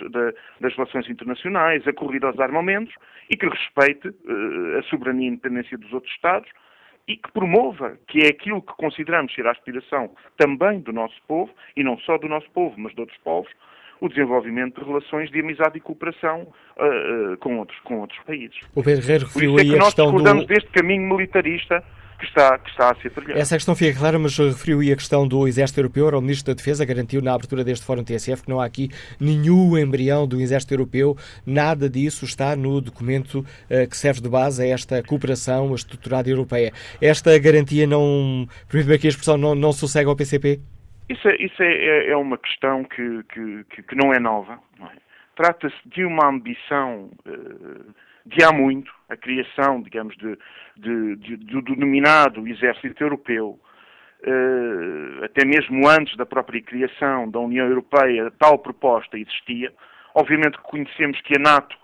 das 0.59 0.75
relações 0.75 1.09
internacionais, 1.09 1.87
a 1.87 1.93
corrida 1.93 2.27
aos 2.27 2.39
armamentos 2.39 2.93
e 3.29 3.35
que 3.35 3.47
respeite 3.47 4.07
uh, 4.07 4.79
a 4.79 4.83
soberania 4.83 5.27
e 5.27 5.31
independência 5.31 5.77
dos 5.77 5.91
outros 5.91 6.13
Estados 6.13 6.49
e 7.07 7.17
que 7.17 7.31
promova, 7.31 7.97
que 8.07 8.19
é 8.19 8.27
aquilo 8.27 8.61
que 8.61 8.73
consideramos 8.73 9.33
ser 9.33 9.45
a 9.45 9.51
aspiração 9.51 10.15
também 10.37 10.79
do 10.79 10.93
nosso 10.93 11.21
povo, 11.27 11.53
e 11.75 11.83
não 11.83 11.97
só 11.99 12.17
do 12.17 12.29
nosso 12.29 12.49
povo, 12.51 12.75
mas 12.77 12.93
de 12.93 13.01
outros 13.01 13.17
povos, 13.19 13.51
o 14.01 14.09
desenvolvimento 14.09 14.81
de 14.81 14.87
relações 14.87 15.29
de 15.31 15.39
amizade 15.39 15.77
e 15.77 15.81
cooperação 15.81 16.41
uh, 16.77 17.33
uh, 17.33 17.37
com, 17.37 17.59
outros, 17.59 17.79
com 17.81 17.99
outros 17.99 18.19
países. 18.25 18.57
O 18.75 18.83
Pedro 18.83 19.01
Guerreiro 19.01 19.25
referiu 19.25 19.57
é 19.57 19.61
aí 19.61 19.75
a 19.75 19.83
questão 19.83 20.11
do... 20.11 20.45
deste 20.45 20.69
caminho 20.71 21.03
militarista 21.03 21.83
que 22.23 22.25
está, 22.25 22.57
que 22.57 22.69
está 22.69 22.91
a 22.91 22.95
ser 22.95 23.11
trilhado. 23.11 23.39
Essa 23.39 23.55
questão 23.55 23.75
fica 23.75 23.97
clara, 23.97 24.17
mas 24.17 24.37
referiu 24.37 24.79
aí 24.79 24.91
a 24.91 24.95
questão 24.95 25.27
do 25.27 25.47
Exército 25.47 25.79
Europeu. 25.79 26.07
O 26.07 26.21
Ministro 26.21 26.53
da 26.53 26.57
Defesa 26.57 26.85
garantiu 26.85 27.21
na 27.21 27.33
abertura 27.33 27.63
deste 27.63 27.85
Fórum 27.85 28.03
TSF 28.03 28.43
que 28.43 28.49
não 28.49 28.59
há 28.59 28.65
aqui 28.65 28.89
nenhum 29.19 29.77
embrião 29.77 30.27
do 30.27 30.39
Exército 30.39 30.73
Europeu. 30.73 31.17
Nada 31.45 31.89
disso 31.89 32.25
está 32.25 32.55
no 32.55 32.79
documento 32.79 33.39
uh, 33.39 33.89
que 33.89 33.97
serve 33.97 34.21
de 34.21 34.29
base 34.29 34.63
a 34.63 34.67
esta 34.67 35.03
cooperação 35.03 35.73
estruturada 35.75 36.29
europeia. 36.29 36.71
Esta 37.01 37.37
garantia 37.37 37.85
não, 37.85 38.47
permite-me 38.69 38.95
aqui 38.95 39.07
a 39.07 39.09
expressão, 39.09 39.37
não, 39.37 39.53
não 39.53 39.73
sossega 39.73 40.09
ao 40.09 40.15
PCP? 40.15 40.61
Isso 41.13 41.27
é, 41.27 41.35
isso 41.35 41.63
é, 41.63 41.73
é, 41.73 42.09
é 42.09 42.17
uma 42.17 42.37
questão 42.37 42.83
que, 42.83 43.23
que, 43.23 43.83
que, 43.83 43.95
não 43.95 44.11
é 44.13 44.19
nova. 44.19 44.59
É? 44.81 44.97
Trata-se 45.35 45.75
de 45.85 46.03
uma 46.03 46.27
ambição 46.27 47.11
uh, 47.27 47.93
de 48.25 48.43
há 48.43 48.51
muito, 48.51 48.91
a 49.09 49.15
criação, 49.15 49.81
digamos, 49.81 50.15
de, 50.17 50.37
de, 50.77 51.15
de, 51.17 51.37
do 51.37 51.61
denominado 51.61 52.47
Exército 52.47 53.03
Europeu, 53.03 53.59
uh, 54.25 55.23
até 55.23 55.45
mesmo 55.45 55.87
antes 55.87 56.15
da 56.17 56.25
própria 56.25 56.61
criação 56.61 57.29
da 57.29 57.39
União 57.39 57.67
Europeia, 57.67 58.31
tal 58.39 58.57
proposta 58.57 59.17
existia. 59.17 59.71
Obviamente 60.15 60.57
que 60.57 60.63
conhecemos 60.63 61.19
que 61.21 61.35
a 61.37 61.41
NATO 61.41 61.75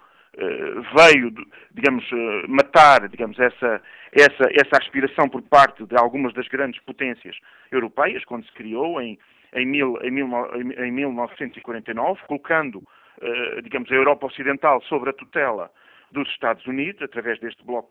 veio, 0.96 1.32
digamos, 1.72 2.06
matar, 2.48 3.08
digamos, 3.10 3.40
essa, 3.40 3.82
essa, 4.12 4.50
essa 4.52 4.78
aspiração 4.78 5.28
por 5.28 5.42
parte 5.42 5.86
de 5.86 5.98
algumas 5.98 6.34
das 6.34 6.48
grandes 6.48 6.80
potências 6.82 7.36
europeias, 7.72 8.24
quando 8.26 8.46
se 8.46 8.54
criou 8.54 9.02
em, 9.02 9.18
em, 9.54 9.66
mil, 9.66 9.98
em, 10.02 10.12
mil, 10.12 10.28
em 10.78 10.92
1949, 10.92 12.22
colocando, 12.28 12.78
uh, 12.78 13.62
digamos, 13.64 13.92
a 13.92 13.96
Europa 13.96 14.28
Ocidental 14.28 14.82
sobre 14.84 15.10
a 15.10 15.14
tutela 15.14 15.72
dos 16.12 16.28
Estados 16.30 16.66
Unidos, 16.66 17.02
através 17.02 17.40
deste 17.40 17.64
bloco 17.64 17.90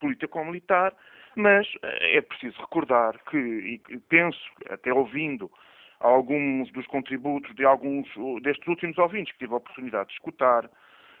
político-militar, 0.00 0.92
mas 1.34 1.66
eh, 1.82 2.18
é 2.18 2.20
preciso 2.20 2.60
recordar 2.60 3.18
que, 3.28 3.36
e 3.36 3.98
penso, 4.08 4.38
até 4.70 4.92
ouvindo 4.92 5.50
alguns 5.98 6.70
dos 6.70 6.86
contributos 6.86 7.52
de 7.56 7.64
alguns 7.64 8.06
destes 8.42 8.64
últimos 8.68 8.96
ouvintes 8.98 9.32
que 9.32 9.40
tive 9.40 9.54
a 9.54 9.56
oportunidade 9.56 10.10
de 10.10 10.14
escutar, 10.14 10.70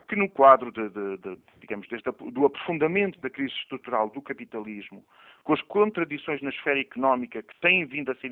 que 0.08 0.16
no 0.16 0.28
quadro 0.28 0.70
de, 0.70 0.88
de, 0.88 1.16
de, 1.18 1.38
digamos, 1.60 1.88
deste, 1.88 2.10
do 2.10 2.46
aprofundamento 2.46 3.20
da 3.20 3.30
crise 3.30 3.54
estrutural 3.54 4.10
do 4.10 4.20
capitalismo, 4.22 5.04
com 5.44 5.52
as 5.52 5.62
contradições 5.62 6.40
na 6.42 6.50
esfera 6.50 6.80
económica 6.80 7.42
que 7.42 7.54
têm 7.60 7.84
vindo 7.84 8.10
a 8.10 8.14
ser 8.16 8.30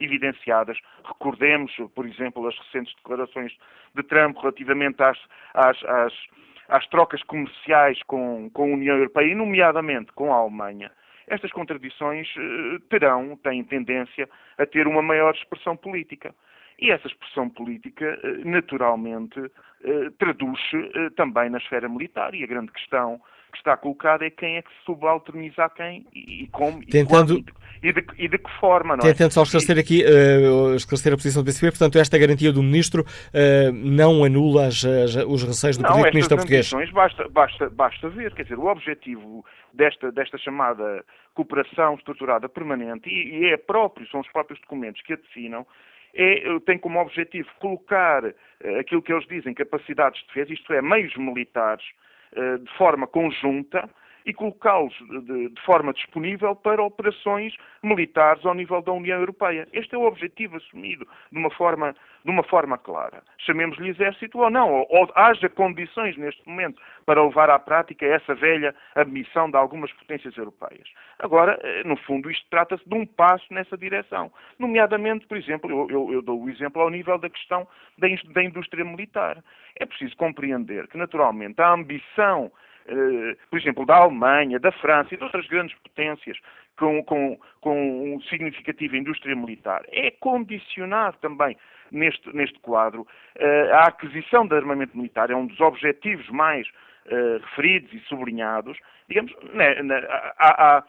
evidenciadas, 0.00 0.78
recordemos, 1.04 1.72
por 1.94 2.06
exemplo, 2.06 2.46
as 2.46 2.58
recentes 2.58 2.94
declarações 2.96 3.56
de 3.94 4.02
Trump 4.02 4.36
relativamente 4.36 5.02
às, 5.02 5.18
às, 5.54 5.84
às, 5.84 6.12
às 6.68 6.86
trocas 6.88 7.22
comerciais 7.22 8.02
com, 8.04 8.50
com 8.50 8.62
a 8.62 8.74
União 8.74 8.96
Europeia, 8.96 9.32
e 9.32 9.34
nomeadamente 9.34 10.12
com 10.12 10.32
a 10.32 10.36
Alemanha, 10.36 10.90
estas 11.28 11.52
contradições 11.52 12.28
eh, 12.36 12.78
terão, 12.88 13.36
têm 13.36 13.62
tendência 13.62 14.28
a 14.58 14.66
ter 14.66 14.88
uma 14.88 15.00
maior 15.00 15.32
expressão 15.32 15.76
política. 15.76 16.34
E 16.80 16.90
essa 16.90 17.06
expressão 17.06 17.48
política, 17.50 18.06
eh, 18.22 18.44
naturalmente, 18.44 19.38
eh, 19.84 20.10
traduz-se 20.18 20.76
eh, 20.76 21.10
também 21.16 21.50
na 21.50 21.58
esfera 21.58 21.88
militar. 21.88 22.34
E 22.34 22.42
a 22.42 22.46
grande 22.46 22.72
questão 22.72 23.20
que 23.50 23.58
está 23.58 23.76
colocada 23.76 24.24
é 24.24 24.30
quem 24.30 24.56
é 24.56 24.62
que 24.62 24.70
se 24.70 24.84
subalterniza 24.86 25.64
a 25.64 25.68
quem 25.68 26.06
e 26.14 26.48
como 26.52 26.84
Tentando... 26.86 27.38
e, 27.38 27.42
quando, 27.42 27.44
e, 27.82 27.92
de, 27.92 28.06
e 28.16 28.28
de 28.28 28.38
que 28.38 28.50
forma. 28.58 28.96
Não 28.96 29.04
é? 29.04 29.12
Tentando 29.12 29.32
só 29.32 29.42
esclarecer 29.42 29.78
aqui, 29.78 30.04
uh, 30.04 30.74
esclarecer 30.74 31.12
a 31.12 31.16
posição 31.16 31.42
do 31.42 31.46
PCP, 31.46 31.70
portanto, 31.72 31.98
esta 31.98 32.16
garantia 32.16 32.52
do 32.52 32.62
Ministro 32.62 33.02
uh, 33.02 33.72
não 33.72 34.24
anula 34.24 34.66
as, 34.66 34.84
as, 34.84 35.16
os 35.16 35.42
receios 35.42 35.76
do 35.76 35.84
Primeiro 35.84 36.10
Ministro 36.10 36.36
português. 36.36 36.70
Basta, 36.92 37.28
basta, 37.28 37.70
basta 37.70 38.08
ver, 38.08 38.34
quer 38.34 38.44
dizer, 38.44 38.58
o 38.58 38.66
objetivo 38.66 39.44
desta, 39.74 40.12
desta 40.12 40.38
chamada 40.38 41.04
cooperação 41.34 41.94
estruturada 41.94 42.48
permanente, 42.48 43.08
e, 43.08 43.40
e 43.40 43.46
é 43.46 43.56
próprio, 43.56 44.08
são 44.08 44.20
os 44.20 44.28
próprios 44.30 44.60
documentos 44.60 45.02
que 45.02 45.12
a 45.12 45.16
definam, 45.16 45.66
é, 46.14 46.58
tem 46.66 46.78
como 46.78 47.00
objetivo 47.00 47.48
colocar 47.58 48.24
uh, 48.24 48.78
aquilo 48.78 49.02
que 49.02 49.12
eles 49.12 49.26
dizem, 49.28 49.54
capacidades 49.54 50.20
de 50.20 50.26
defesa, 50.26 50.52
isto 50.52 50.72
é, 50.72 50.82
meios 50.82 51.16
militares, 51.16 51.84
uh, 52.36 52.58
de 52.58 52.70
forma 52.76 53.06
conjunta, 53.06 53.88
e 54.24 54.32
colocá-los 54.32 54.94
de, 55.24 55.48
de, 55.48 55.60
forma 55.62 55.92
disponível 55.92 56.54
para 56.54 56.82
operações 56.82 57.54
militares 57.82 58.44
ao 58.44 58.54
nível 58.54 58.82
da 58.82 58.92
União 58.92 59.18
Europeia. 59.18 59.66
Este 59.72 59.94
é 59.94 59.98
o 59.98 60.06
objetivo 60.06 60.56
assumido 60.56 61.06
de 61.30 61.38
uma 61.38 61.50
forma, 61.50 61.94
de 62.24 62.30
uma 62.30 62.42
forma 62.42 62.76
clara. 62.78 63.22
Chamemos-lhe 63.38 63.88
exército 63.90 64.38
ou 64.38 64.50
não, 64.50 64.72
ou, 64.72 64.86
ou 64.90 65.10
haja 65.14 65.48
condições 65.48 66.16
neste 66.16 66.46
momento 66.48 66.80
para 67.06 67.22
levar 67.22 67.50
à 67.50 67.58
prática 67.58 68.06
essa 68.06 68.34
velha 68.34 68.74
admissão 68.94 69.50
de 69.50 69.56
algumas 69.56 69.92
potências 69.92 70.36
europeias. 70.36 70.88
Agora, 71.18 71.58
eh, 71.62 71.82
no 71.84 71.96
fundo, 71.96 72.30
isto 72.30 72.46
trata-se 72.50 72.88
de 72.88 72.94
um 72.94 73.06
passo 73.06 73.44
nessa 73.50 73.76
direção. 73.76 74.32
Nomeadamente, 74.58 75.26
por 75.26 75.36
exemplo, 75.36 75.70
eu, 75.70 75.90
eu, 75.90 76.12
eu 76.14 76.22
dou 76.22 76.42
o 76.42 76.50
exemplo 76.50 76.82
ao 76.82 76.90
nível 76.90 77.18
da 77.18 77.30
questão 77.30 77.66
da, 77.98 78.08
da 78.32 78.42
indústria 78.42 78.84
militar. 78.84 79.42
É 79.78 79.86
preciso 79.86 80.16
compreender 80.16 80.88
que, 80.88 80.98
naturalmente, 80.98 81.60
a 81.60 81.72
ambição 81.72 82.50
por 83.48 83.58
exemplo, 83.58 83.86
da 83.86 83.96
Alemanha, 83.96 84.58
da 84.58 84.72
França 84.72 85.14
e 85.14 85.16
de 85.16 85.24
outras 85.24 85.46
grandes 85.46 85.76
potências 85.78 86.36
com, 86.80 87.04
com, 87.04 87.38
com 87.60 88.14
um 88.14 88.20
significativo 88.22 88.96
indústria 88.96 89.36
militar, 89.36 89.82
é 89.88 90.10
condicionado 90.10 91.18
também 91.20 91.56
neste, 91.92 92.34
neste 92.34 92.58
quadro. 92.60 93.02
Uh, 93.38 93.74
a 93.74 93.88
aquisição 93.88 94.46
de 94.46 94.54
armamento 94.54 94.96
militar 94.96 95.30
é 95.30 95.36
um 95.36 95.46
dos 95.46 95.60
objetivos 95.60 96.28
mais 96.30 96.66
uh, 96.66 97.38
referidos 97.42 97.92
e 97.92 98.00
sublinhados, 98.00 98.78
digamos, 99.08 99.32
na, 99.52 99.82
na, 99.82 99.96
à, 100.38 100.84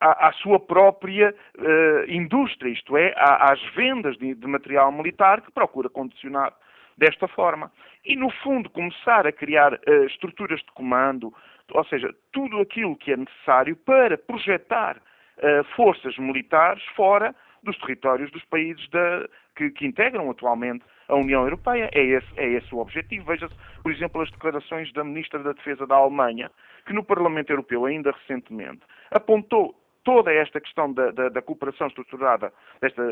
à, 0.00 0.28
à, 0.28 0.32
sua 0.32 0.58
própria 0.58 1.34
uh, 1.56 2.10
indústria, 2.10 2.70
isto 2.70 2.96
é, 2.96 3.14
às 3.16 3.62
vendas 3.74 4.16
de, 4.18 4.34
de 4.34 4.46
material 4.46 4.90
militar 4.90 5.40
que 5.40 5.52
procura 5.52 5.88
condicionar 5.88 6.52
desta 6.98 7.28
forma. 7.28 7.70
E, 8.04 8.16
no 8.16 8.30
fundo, 8.30 8.68
começar 8.68 9.26
a 9.26 9.32
criar 9.32 9.72
uh, 9.72 10.04
estruturas 10.06 10.60
de 10.60 10.72
comando, 10.72 11.32
ou 11.72 11.84
seja, 11.84 12.12
tudo 12.32 12.60
aquilo 12.60 12.96
que 12.96 13.12
é 13.12 13.16
necessário 13.16 13.76
para 13.76 14.18
projetar 14.18 14.96
uh, 14.96 15.64
forças 15.76 16.18
militares 16.18 16.82
fora 16.96 17.34
dos 17.62 17.78
territórios 17.78 18.30
dos 18.30 18.44
países 18.46 18.88
da, 18.90 19.28
que, 19.56 19.70
que, 19.70 19.86
integram 19.86 20.30
atualmente 20.30 20.84
a 21.08 21.14
União 21.14 21.42
Europeia. 21.42 21.88
É 21.92 22.02
esse, 22.02 22.28
é 22.36 22.48
esse 22.48 22.74
o 22.74 22.78
objetivo. 22.78 23.26
Veja-se, 23.26 23.54
por 23.82 23.92
exemplo, 23.92 24.20
as 24.20 24.30
declarações 24.30 24.92
da 24.92 25.04
Ministra 25.04 25.38
da 25.40 25.52
Defesa 25.52 25.86
da 25.86 25.96
Alemanha, 25.96 26.50
que 26.86 26.92
no 26.92 27.04
Parlamento 27.04 27.50
Europeu, 27.50 27.84
ainda 27.84 28.12
recentemente, 28.12 28.80
apontou 29.10 29.74
toda 30.04 30.32
esta 30.32 30.60
questão 30.60 30.92
da, 30.92 31.10
da, 31.10 31.28
da 31.28 31.42
cooperação 31.42 31.88
estruturada 31.88 32.52
desta, 32.80 33.02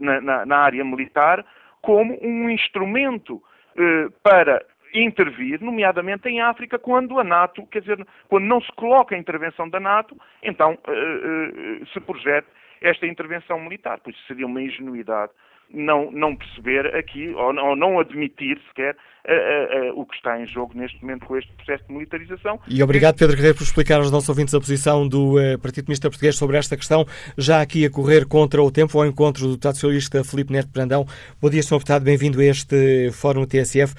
na, 0.00 0.20
na, 0.20 0.46
na 0.46 0.56
área 0.58 0.84
militar 0.84 1.44
como 1.82 2.18
um 2.22 2.50
instrumento 2.50 3.42
eh, 3.76 4.08
para 4.22 4.64
intervir, 4.94 5.60
nomeadamente 5.60 6.28
em 6.28 6.40
África, 6.40 6.78
quando 6.78 7.18
a 7.18 7.24
NATO, 7.24 7.66
quer 7.66 7.80
dizer, 7.80 8.06
quando 8.28 8.44
não 8.44 8.60
se 8.60 8.72
coloca 8.72 9.14
a 9.14 9.18
intervenção 9.18 9.68
da 9.68 9.78
NATO, 9.78 10.16
então 10.42 10.78
eh, 10.86 11.80
eh, 11.82 11.86
se 11.92 12.00
projeta 12.00 12.48
esta 12.80 13.06
intervenção 13.06 13.60
militar. 13.60 14.00
Pois 14.02 14.16
seria 14.26 14.46
uma 14.46 14.62
ingenuidade 14.62 15.32
não, 15.72 16.10
não 16.10 16.34
perceber 16.34 16.94
aqui, 16.96 17.28
ou, 17.30 17.54
ou 17.54 17.76
não 17.76 18.00
admitir 18.00 18.58
sequer 18.68 18.94
uh, 18.94 19.90
uh, 19.90 19.92
uh, 19.92 20.00
o 20.00 20.06
que 20.06 20.16
está 20.16 20.40
em 20.40 20.46
jogo 20.46 20.72
neste 20.74 21.00
momento 21.02 21.26
com 21.26 21.36
este 21.36 21.52
processo 21.52 21.84
de 21.86 21.92
militarização. 21.92 22.58
E 22.68 22.82
obrigado, 22.82 23.16
Pedro 23.16 23.36
Carreiro, 23.36 23.56
por 23.56 23.64
explicar 23.64 23.96
aos 23.96 24.10
nossos 24.10 24.28
ouvintes 24.28 24.54
a 24.54 24.60
posição 24.60 25.06
do 25.06 25.34
Partido 25.62 25.84
Comunista 25.84 26.08
Português 26.08 26.36
sobre 26.36 26.56
esta 26.56 26.76
questão, 26.76 27.06
já 27.36 27.60
aqui 27.60 27.84
a 27.84 27.90
correr 27.90 28.26
contra 28.26 28.62
o 28.62 28.70
tempo, 28.70 28.98
ao 28.98 29.06
encontro 29.06 29.42
do 29.42 29.50
deputado 29.50 29.74
socialista 29.74 30.24
Filipe 30.24 30.52
Neto 30.52 30.68
Brandão. 30.68 31.06
Bom 31.40 31.50
dia, 31.50 31.62
Sr. 31.62 31.74
Deputado, 31.74 32.02
bem-vindo 32.02 32.40
a 32.40 32.44
este 32.44 33.10
Fórum 33.12 33.46
TSF. 33.46 33.94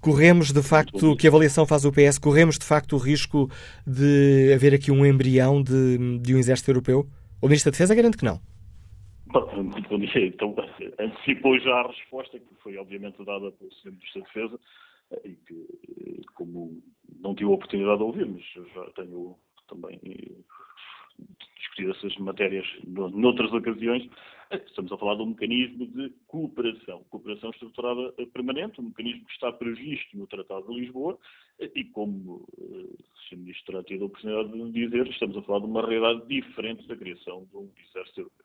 Corremos, 0.00 0.52
de 0.52 0.62
facto, 0.62 1.16
que 1.16 1.26
avaliação 1.26 1.64
faz 1.64 1.86
o 1.86 1.90
PS? 1.90 2.18
Corremos, 2.18 2.58
de 2.58 2.66
facto, 2.66 2.94
o 2.94 2.98
risco 2.98 3.50
de 3.86 4.52
haver 4.54 4.74
aqui 4.74 4.90
um 4.90 5.04
embrião 5.06 5.62
de, 5.62 6.18
de 6.18 6.34
um 6.34 6.38
exército 6.38 6.70
europeu? 6.70 7.06
O 7.40 7.46
Ministro 7.46 7.70
da 7.70 7.72
Defesa 7.72 7.94
garante 7.94 8.18
que 8.18 8.24
não. 8.24 8.38
Bom 9.26 9.98
dia. 9.98 10.10
Então, 10.26 10.54
antecipou 10.98 11.58
já 11.58 11.80
a 11.80 11.88
resposta, 11.88 12.38
que 12.38 12.54
foi 12.62 12.76
obviamente 12.76 13.24
dada 13.24 13.50
pelo 13.52 13.72
Sr. 13.72 13.92
Ministro 13.92 14.20
da 14.20 14.26
Defesa, 14.26 14.60
e 15.24 15.34
que, 15.34 16.22
como 16.34 16.82
não 17.20 17.34
tive 17.34 17.50
a 17.50 17.54
oportunidade 17.54 17.98
de 17.98 18.04
ouvir, 18.04 18.26
mas 18.26 18.42
já 18.74 18.84
tenho 18.90 19.36
também 19.68 20.00
discutido 21.56 21.92
essas 21.92 22.16
matérias 22.18 22.66
noutras 22.84 23.52
ocasiões, 23.52 24.08
estamos 24.66 24.92
a 24.92 24.98
falar 24.98 25.16
de 25.16 25.22
um 25.22 25.26
mecanismo 25.26 25.86
de 25.86 26.10
cooperação, 26.26 27.04
cooperação 27.10 27.50
estruturada 27.50 28.12
permanente, 28.32 28.80
um 28.80 28.84
mecanismo 28.84 29.24
que 29.24 29.32
está 29.32 29.52
previsto 29.52 30.16
no 30.16 30.26
Tratado 30.26 30.66
de 30.68 30.80
Lisboa, 30.80 31.18
e 31.58 31.84
como 31.84 32.46
o 32.58 32.96
Sr. 33.28 33.38
Ministro 33.38 33.72
terá 33.72 33.84
tido 33.84 34.02
a 34.02 34.06
oportunidade 34.06 34.52
de 34.52 34.72
dizer, 34.72 35.06
estamos 35.08 35.36
a 35.36 35.42
falar 35.42 35.60
de 35.60 35.66
uma 35.66 35.86
realidade 35.86 36.26
diferente 36.28 36.86
da 36.86 36.96
criação 36.96 37.46
de 37.50 37.56
um 37.56 37.70
exército 37.88 38.20
europeu. 38.20 38.43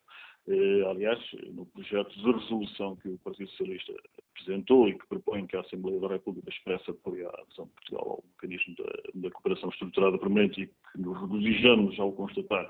Eh, 0.50 0.84
aliás, 0.90 1.20
no 1.54 1.64
projeto 1.68 2.10
de 2.10 2.32
resolução 2.32 2.96
que 2.96 3.08
o 3.08 3.20
Partido 3.20 3.48
Socialista 3.52 3.94
apresentou 4.32 4.90
e 4.90 4.98
que 4.98 5.08
propõe 5.08 5.46
que 5.46 5.56
a 5.56 5.62
Assembleia 5.62 6.00
da 6.00 6.08
República 6.08 6.50
expressa 6.50 6.90
apoio 6.90 7.30
à 7.30 7.42
adesão 7.42 7.66
de 7.66 7.72
Portugal 7.74 8.10
ao 8.10 8.24
mecanismo 8.32 8.76
da, 8.76 8.92
da 9.14 9.30
cooperação 9.30 9.70
estruturada 9.70 10.18
permanente 10.18 10.62
e 10.62 10.66
que 10.66 10.74
nos 10.98 11.22
regozijamos 11.22 12.00
ao 12.00 12.12
constatar 12.14 12.68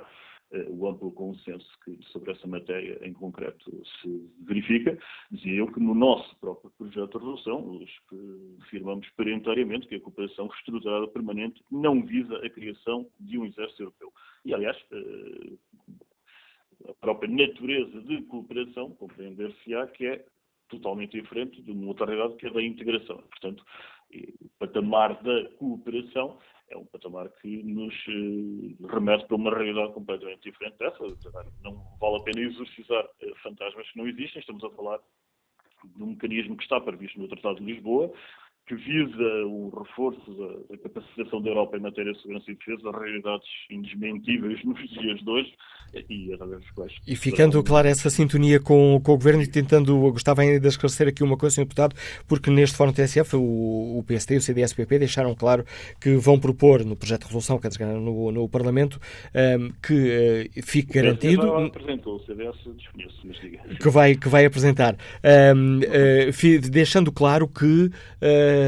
eh, 0.51 0.65
o 0.67 0.89
amplo 0.89 1.09
consenso 1.13 1.65
que 1.85 1.97
sobre 2.11 2.33
essa 2.33 2.45
matéria 2.47 2.99
em 3.01 3.13
concreto 3.13 3.71
se 4.01 4.29
verifica, 4.41 4.99
dizia 5.31 5.53
eu 5.53 5.71
que 5.71 5.79
no 5.79 5.95
nosso 5.95 6.35
próprio 6.41 6.71
projeto 6.77 7.17
de 7.17 7.25
resolução, 7.25 7.79
afirmamos 8.61 9.07
peremptoriamente 9.11 9.87
que 9.87 9.95
a 9.95 10.01
cooperação 10.01 10.49
estruturada 10.57 11.07
permanente 11.07 11.63
não 11.71 12.05
visa 12.05 12.35
a 12.45 12.49
criação 12.49 13.07
de 13.21 13.37
um 13.37 13.45
exército 13.45 13.83
europeu. 13.83 14.11
E, 14.43 14.53
aliás, 14.53 14.75
eh, 14.91 15.53
a 16.87 16.93
própria 16.93 17.29
natureza 17.29 18.01
de 18.01 18.21
cooperação, 18.23 18.91
compreender-se-á 18.91 19.87
que 19.87 20.05
é 20.05 20.25
totalmente 20.69 21.19
diferente 21.19 21.61
de 21.61 21.71
uma 21.71 21.87
outra 21.87 22.05
realidade 22.05 22.35
que 22.37 22.47
é 22.47 22.49
da 22.49 22.61
integração. 22.61 23.17
Portanto, 23.17 23.63
o 24.41 24.49
patamar 24.59 25.21
da 25.23 25.49
cooperação 25.57 26.39
é 26.69 26.77
um 26.77 26.85
patamar 26.85 27.29
que 27.41 27.63
nos 27.63 27.93
eh, 28.07 28.87
remete 28.91 29.25
para 29.25 29.35
uma 29.35 29.53
realidade 29.53 29.93
completamente 29.93 30.43
diferente 30.43 30.77
dessa. 30.77 31.03
Não 31.63 31.83
vale 31.99 32.17
a 32.17 32.23
pena 32.23 32.41
exorcizar 32.41 33.07
eh, 33.21 33.33
fantasmas 33.41 33.89
que 33.89 33.97
não 33.97 34.07
existem. 34.07 34.39
Estamos 34.39 34.63
a 34.63 34.69
falar 34.71 34.99
de 35.83 36.03
um 36.03 36.07
mecanismo 36.07 36.55
que 36.55 36.63
está 36.63 36.79
previsto 36.79 37.19
no 37.19 37.27
Tratado 37.27 37.59
de 37.59 37.65
Lisboa, 37.65 38.13
que 38.69 38.75
visa 38.75 39.45
o 39.47 39.71
reforço 39.75 40.31
da, 40.69 40.77
capacitação 40.77 41.41
da 41.41 41.49
Europa 41.49 41.75
em 41.75 41.79
matéria 41.79 42.13
de 42.13 42.21
segurança 42.21 42.51
e 42.51 42.53
defesa, 42.53 42.91
realidades 42.91 43.47
indesmentíveis 43.71 44.63
nos 44.63 44.79
dias 44.91 45.19
de 45.19 45.27
hoje 45.29 45.51
e 46.07 46.31
através 46.31 46.61
dos 46.61 46.69
quais. 46.71 46.93
E 47.07 47.15
ficando 47.15 47.63
clara 47.63 47.89
essa 47.89 48.11
sintonia 48.11 48.59
com, 48.59 49.01
com, 49.03 49.13
o 49.13 49.17
Governo 49.17 49.41
e 49.41 49.47
tentando, 49.47 49.97
gostava 50.11 50.43
ainda 50.43 50.59
de 50.59 50.67
esclarecer 50.67 51.07
aqui 51.07 51.23
uma 51.23 51.35
coisa, 51.35 51.55
Sr. 51.55 51.61
Deputado, 51.63 51.95
porque 52.27 52.51
neste 52.51 52.77
Fórum 52.77 52.93
TSF 52.93 53.35
o, 53.35 53.97
o 53.97 54.03
PSD 54.05 54.35
e 54.35 54.37
o 54.37 54.41
CDS-PP 54.41 54.99
deixaram 54.99 55.33
claro 55.33 55.65
que 55.99 56.15
vão 56.17 56.39
propor 56.39 56.85
no 56.85 56.95
projeto 56.95 57.21
de 57.21 57.25
resolução, 57.25 57.57
quer 57.57 57.69
dizer, 57.69 57.87
no, 57.87 58.31
no 58.31 58.47
Parlamento, 58.47 58.99
um, 59.33 59.71
que 59.81 60.45
uh, 60.55 60.63
fique 60.63 60.93
garantido. 60.93 61.41
Já 61.41 61.65
apresentou, 61.65 62.17
o 62.17 62.19
CDS 62.19 62.55
desconheço, 62.77 63.19
mas 63.25 63.41
diga. 63.41 63.59
Que 63.81 63.89
vai, 63.89 64.13
que 64.13 64.29
vai 64.29 64.45
apresentar. 64.45 64.95
Um, 65.55 65.79
uh, 65.79 66.69
deixando 66.69 67.11
claro 67.11 67.47
que. 67.47 67.65
Uh, 67.65 68.58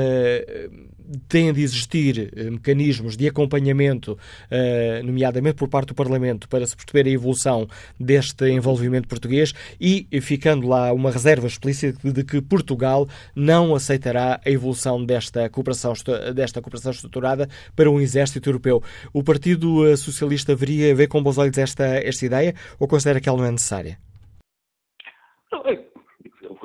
têm 1.27 1.51
de 1.53 1.61
existir 1.61 2.31
eh, 2.35 2.49
mecanismos 2.49 3.17
de 3.17 3.27
acompanhamento, 3.27 4.17
eh, 4.49 5.01
nomeadamente 5.03 5.55
por 5.55 5.67
parte 5.67 5.89
do 5.89 5.95
Parlamento, 5.95 6.47
para 6.47 6.65
se 6.65 6.75
perceber 6.75 7.09
a 7.09 7.13
evolução 7.13 7.67
deste 7.99 8.49
envolvimento 8.49 9.07
português 9.07 9.53
e 9.79 10.07
ficando 10.21 10.67
lá 10.67 10.91
uma 10.93 11.11
reserva 11.11 11.47
explícita 11.47 12.11
de 12.11 12.23
que 12.23 12.41
Portugal 12.41 13.07
não 13.35 13.75
aceitará 13.75 14.39
a 14.45 14.49
evolução 14.49 15.03
desta 15.03 15.49
cooperação, 15.49 15.93
desta 16.33 16.61
cooperação 16.61 16.91
estruturada 16.91 17.49
para 17.75 17.89
um 17.89 17.99
exército 17.99 18.49
europeu. 18.49 18.81
O 19.13 19.23
Partido 19.23 19.87
eh, 19.87 19.95
Socialista 19.95 20.55
veria 20.55 20.93
ver 20.95 21.07
com 21.07 21.21
bons 21.21 21.37
olhos 21.37 21.57
esta, 21.57 21.85
esta 21.85 22.25
ideia 22.25 22.55
ou 22.79 22.87
considera 22.87 23.19
que 23.19 23.27
ela 23.27 23.37
não 23.37 23.45
é 23.45 23.51
necessária? 23.51 23.97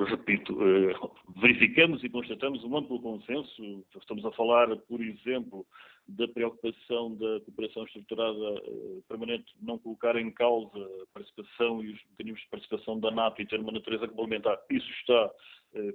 Repito, 0.04 0.54
eh, 0.62 0.94
verificamos 1.40 2.04
e 2.04 2.10
constatamos 2.10 2.62
um 2.64 2.76
amplo 2.76 3.00
consenso. 3.00 3.82
Estamos 3.98 4.26
a 4.26 4.32
falar, 4.32 4.76
por 4.76 5.00
exemplo, 5.00 5.66
da 6.06 6.28
preocupação 6.28 7.14
da 7.14 7.40
cooperação 7.40 7.84
estruturada 7.84 8.62
eh, 8.66 9.00
permanente 9.08 9.54
não 9.62 9.78
colocar 9.78 10.14
em 10.16 10.30
causa 10.30 10.76
a 10.76 11.06
participação 11.14 11.82
e 11.82 11.92
os 11.92 12.00
mecanismos 12.10 12.42
de 12.42 12.48
participação 12.48 13.00
da 13.00 13.10
NATO 13.10 13.40
e 13.40 13.46
ter 13.46 13.58
uma 13.58 13.72
natureza 13.72 14.06
complementar. 14.06 14.58
Isso 14.68 14.90
está 15.00 15.30
eh, 15.74 15.94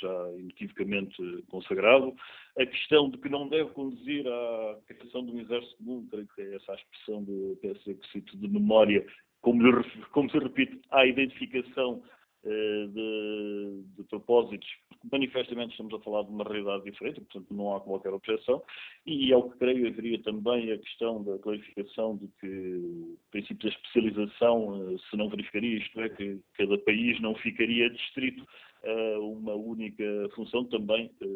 já 0.00 0.32
inequivocamente 0.38 1.42
consagrado. 1.48 2.14
A 2.56 2.66
questão 2.66 3.10
de 3.10 3.18
que 3.18 3.28
não 3.28 3.48
deve 3.48 3.70
conduzir 3.70 4.24
à 4.28 4.78
criação 4.86 5.26
de 5.26 5.32
um 5.32 5.40
exército 5.40 5.76
comum, 5.78 6.06
creio 6.08 6.28
que 6.36 6.40
é 6.40 6.54
essa 6.54 6.70
a 6.70 6.76
expressão 6.76 7.24
do 7.24 7.58
PSD 7.60 7.94
que 7.94 8.12
cito 8.12 8.36
de 8.36 8.46
memória, 8.46 9.04
como, 9.40 9.60
como 10.12 10.30
se 10.30 10.38
repite, 10.38 10.80
à 10.90 11.04
identificação 11.04 12.02
de, 12.46 13.82
de, 13.96 14.04
propósitos, 14.04 14.68
porque 14.88 15.08
manifestamente 15.10 15.72
estamos 15.72 15.94
a 15.94 16.00
falar 16.00 16.22
de 16.22 16.30
uma 16.30 16.44
realidade 16.44 16.84
diferente, 16.84 17.20
portanto 17.20 17.46
não 17.52 17.74
há 17.74 17.80
qualquer 17.80 18.12
objeção, 18.12 18.62
e 19.04 19.32
ao 19.32 19.50
que 19.50 19.58
creio 19.58 19.88
haveria 19.88 20.22
também 20.22 20.72
a 20.72 20.78
questão 20.78 21.22
da 21.24 21.38
clarificação 21.38 22.16
de 22.16 22.28
que 22.40 22.46
o 22.46 23.18
princípio 23.30 23.68
da 23.68 23.74
especialização 23.74 24.90
eh, 24.90 24.96
se 25.10 25.16
não 25.16 25.28
verificaria, 25.28 25.78
isto 25.78 26.00
é, 26.00 26.08
que 26.08 26.40
cada 26.54 26.78
país 26.78 27.20
não 27.20 27.34
ficaria 27.34 27.90
distrito 27.90 28.46
a 28.84 29.18
uma 29.20 29.54
única 29.54 30.04
função, 30.34 30.64
também 30.64 31.10
eh, 31.20 31.26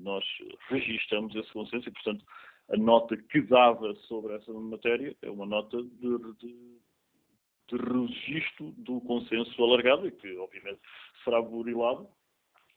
nós 0.00 0.24
registramos 0.68 1.34
esse 1.36 1.52
consenso 1.52 1.88
e, 1.88 1.92
portanto, 1.92 2.24
a 2.70 2.76
nota 2.76 3.16
que 3.16 3.40
dava 3.42 3.94
sobre 4.08 4.34
essa 4.34 4.52
matéria 4.52 5.16
é 5.22 5.30
uma 5.30 5.46
nota 5.46 5.82
de, 5.82 6.32
de 6.40 6.78
de 7.68 7.76
registro 7.76 8.72
do 8.78 9.00
consenso 9.02 9.62
alargado 9.62 10.06
e 10.06 10.12
que, 10.12 10.36
obviamente, 10.38 10.80
será 11.24 11.40
burilado, 11.42 12.08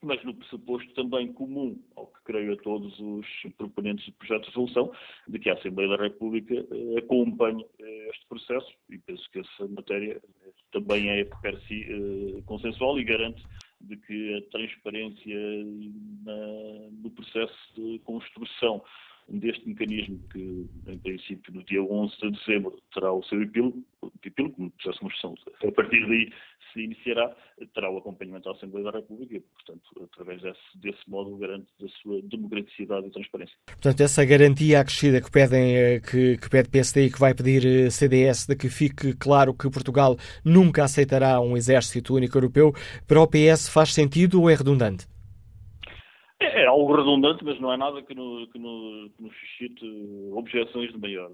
mas 0.04 0.24
no 0.24 0.34
pressuposto 0.34 0.92
também 0.94 1.32
comum, 1.32 1.80
ao 1.96 2.08
que 2.08 2.24
creio 2.26 2.54
a 2.54 2.58
todos 2.58 3.00
os 3.00 3.26
proponentes 3.56 4.06
do 4.08 4.14
projeto 4.14 4.42
de 4.44 4.48
resolução, 4.50 4.92
de 5.28 5.40
que 5.40 5.50
a 5.50 5.54
Assembleia 5.54 5.96
da 5.96 6.04
República 6.04 6.56
eh, 6.56 6.98
acompanhe 6.98 7.64
eh, 7.80 8.10
este 8.10 8.28
processo 8.28 8.74
e 8.90 8.98
penso 8.98 9.30
que 9.32 9.40
essa 9.40 9.68
matéria 9.68 10.14
eh, 10.14 10.52
também 10.72 11.08
é 11.10 11.26
per 11.26 11.60
si 11.68 11.86
consensual 12.46 13.00
e 13.00 13.04
garante 13.04 13.44
de 13.80 13.98
que 13.98 14.38
a 14.38 14.50
transparência 14.50 15.38
na, 16.24 16.90
no 16.92 17.12
processo 17.12 17.56
de 17.76 18.00
construção 18.00 18.84
deste 19.40 19.68
mecanismo 19.68 20.20
que, 20.32 20.68
em 20.88 20.98
princípio, 20.99 21.53
no 21.53 21.64
dia 21.64 21.82
11 21.82 22.16
de 22.22 22.32
dezembro 22.32 22.78
terá 22.94 23.12
o 23.12 23.24
seu 23.24 23.41
epílogo, 23.41 23.84
epílogo 24.24 24.56
como 24.56 24.72
processo 24.72 24.95
de 24.95 24.99
construção, 25.02 25.36
a 25.68 25.72
partir 25.72 26.06
daí 26.08 26.32
se 26.74 26.82
iniciará, 26.82 27.36
terá 27.74 27.90
o 27.90 27.98
acompanhamento 27.98 28.49
da 28.49 28.56
Assembleia 28.56 28.86
da 28.86 28.99
República 28.99 29.36
e, 29.36 29.40
portanto, 29.40 30.10
através 30.12 30.41
desse, 30.41 30.60
desse 30.76 31.10
modo, 31.10 31.36
garante 31.38 31.68
a 31.84 31.88
sua 32.02 32.22
democraticidade 32.24 33.08
e 33.08 33.12
transparência. 33.12 33.56
Portanto, 33.66 34.02
essa 34.02 34.26
garantia 34.26 34.80
acrescida 34.80 35.22
que, 35.22 35.32
pedem, 35.32 35.76
eh, 35.76 35.99
que, 35.99 36.38
que 36.38 36.49
pede 36.49 36.70
PSD 36.70 37.06
e 37.06 37.12
que 37.12 37.20
vai 37.20 37.34
pedir 37.34 37.66
eh, 37.66 37.90
CDS 37.90 38.48
de 38.48 38.56
que 38.56 38.70
fique 38.70 39.14
claro 39.14 39.53
que 39.53 39.70
Portugal 39.70 40.18
nunca 40.44 40.84
aceitará 40.84 41.40
um 41.41 41.58
exército 41.58 42.16
único 42.16 42.38
europeu, 42.38 42.74
para 43.08 43.22
o 43.22 43.28
PS 43.28 43.70
faz 43.70 43.94
sentido 43.94 44.41
ou 44.41 44.49
é 44.49 44.56
redundante? 44.56 45.12
É, 46.42 46.64
é, 46.64 46.66
algo 46.66 46.96
redundante, 46.96 47.46
mas 47.46 47.60
não 47.60 47.72
é 47.72 47.78
nada 47.78 48.02
que, 48.02 48.16
no, 48.16 48.48
que, 48.48 48.58
no, 48.58 49.12
que 49.12 49.22
nos 49.22 49.32
suscite 49.38 49.86
objeções 50.34 50.92
de 50.92 50.98
maior. 50.98 51.32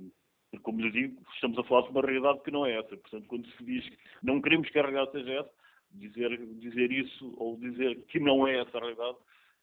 Como 0.63 0.81
lhe 0.81 0.91
digo, 0.91 1.21
estamos 1.33 1.57
a 1.57 1.63
falar 1.63 1.83
de 1.83 1.91
uma 1.91 2.01
realidade 2.01 2.41
que 2.43 2.51
não 2.51 2.65
é 2.65 2.77
essa. 2.77 2.97
Portanto, 2.97 3.25
quando 3.27 3.47
se 3.51 3.63
diz 3.63 3.87
que 3.87 3.97
não 4.21 4.41
queremos 4.41 4.69
que 4.69 4.77
a 4.77 4.81
realidade 4.81 5.11
seja 5.13 5.31
essa, 5.31 5.51
dizer, 5.93 6.45
dizer 6.59 6.91
isso 6.91 7.33
ou 7.37 7.55
dizer 7.57 8.03
que 8.07 8.19
não 8.19 8.45
é 8.45 8.59
essa 8.59 8.77
a 8.77 8.81
realidade, 8.81 9.17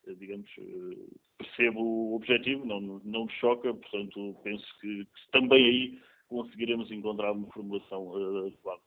eh, 0.07 0.15
digamos, 0.15 0.51
eh, 0.59 0.97
percebo 1.37 1.81
o 1.81 2.17
objetivo, 2.17 2.65
não, 2.65 2.81
não 3.05 3.27
me 3.27 3.33
choca, 3.33 3.75
portanto, 3.75 4.35
penso 4.43 4.67
que, 4.81 5.05
que 5.05 5.31
também 5.31 5.63
aí 5.63 6.01
conseguiremos 6.27 6.91
encontrar 6.91 7.33
uma 7.33 7.49
formulação 7.49 8.17
adequada. 8.47 8.81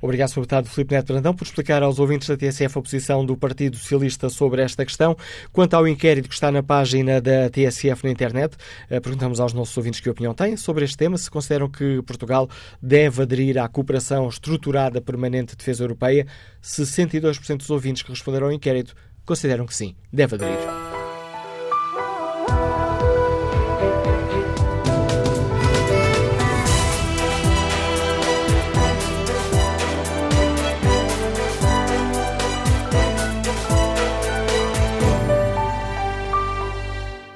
Obrigado. 0.00 0.30
Deputado 0.30 0.68
Filipe 0.68 0.94
Neto 0.94 1.12
Brandão, 1.12 1.34
por 1.34 1.44
explicar 1.44 1.82
aos 1.82 1.98
ouvintes 1.98 2.28
da 2.28 2.36
TSF 2.36 2.78
a 2.78 2.82
posição 2.82 3.24
do 3.24 3.36
Partido 3.36 3.76
Socialista 3.76 4.28
sobre 4.28 4.62
esta 4.62 4.84
questão. 4.84 5.16
Quanto 5.52 5.74
ao 5.74 5.86
inquérito 5.86 6.28
que 6.28 6.34
está 6.34 6.50
na 6.50 6.62
página 6.62 7.20
da 7.20 7.50
TSF 7.50 8.04
na 8.04 8.10
internet, 8.10 8.56
eh, 8.88 9.00
perguntamos 9.00 9.40
aos 9.40 9.52
nossos 9.52 9.76
ouvintes 9.76 10.00
que 10.00 10.08
opinião 10.08 10.34
têm 10.34 10.56
sobre 10.56 10.84
este 10.84 10.96
tema, 10.96 11.18
se 11.18 11.30
consideram 11.30 11.68
que 11.68 12.02
Portugal 12.02 12.48
deve 12.80 13.22
aderir 13.22 13.58
à 13.58 13.68
cooperação 13.68 14.28
estruturada 14.28 15.00
permanente 15.00 15.52
de 15.52 15.56
defesa 15.56 15.84
europeia. 15.84 16.26
62% 16.62 17.58
dos 17.58 17.70
ouvintes 17.70 18.02
que 18.02 18.10
responderam 18.10 18.46
ao 18.46 18.52
inquérito 18.52 18.94
consideram 19.24 19.66
que 19.66 19.74
sim, 19.74 19.94
deve 20.12 20.34
aderir. 20.36 20.89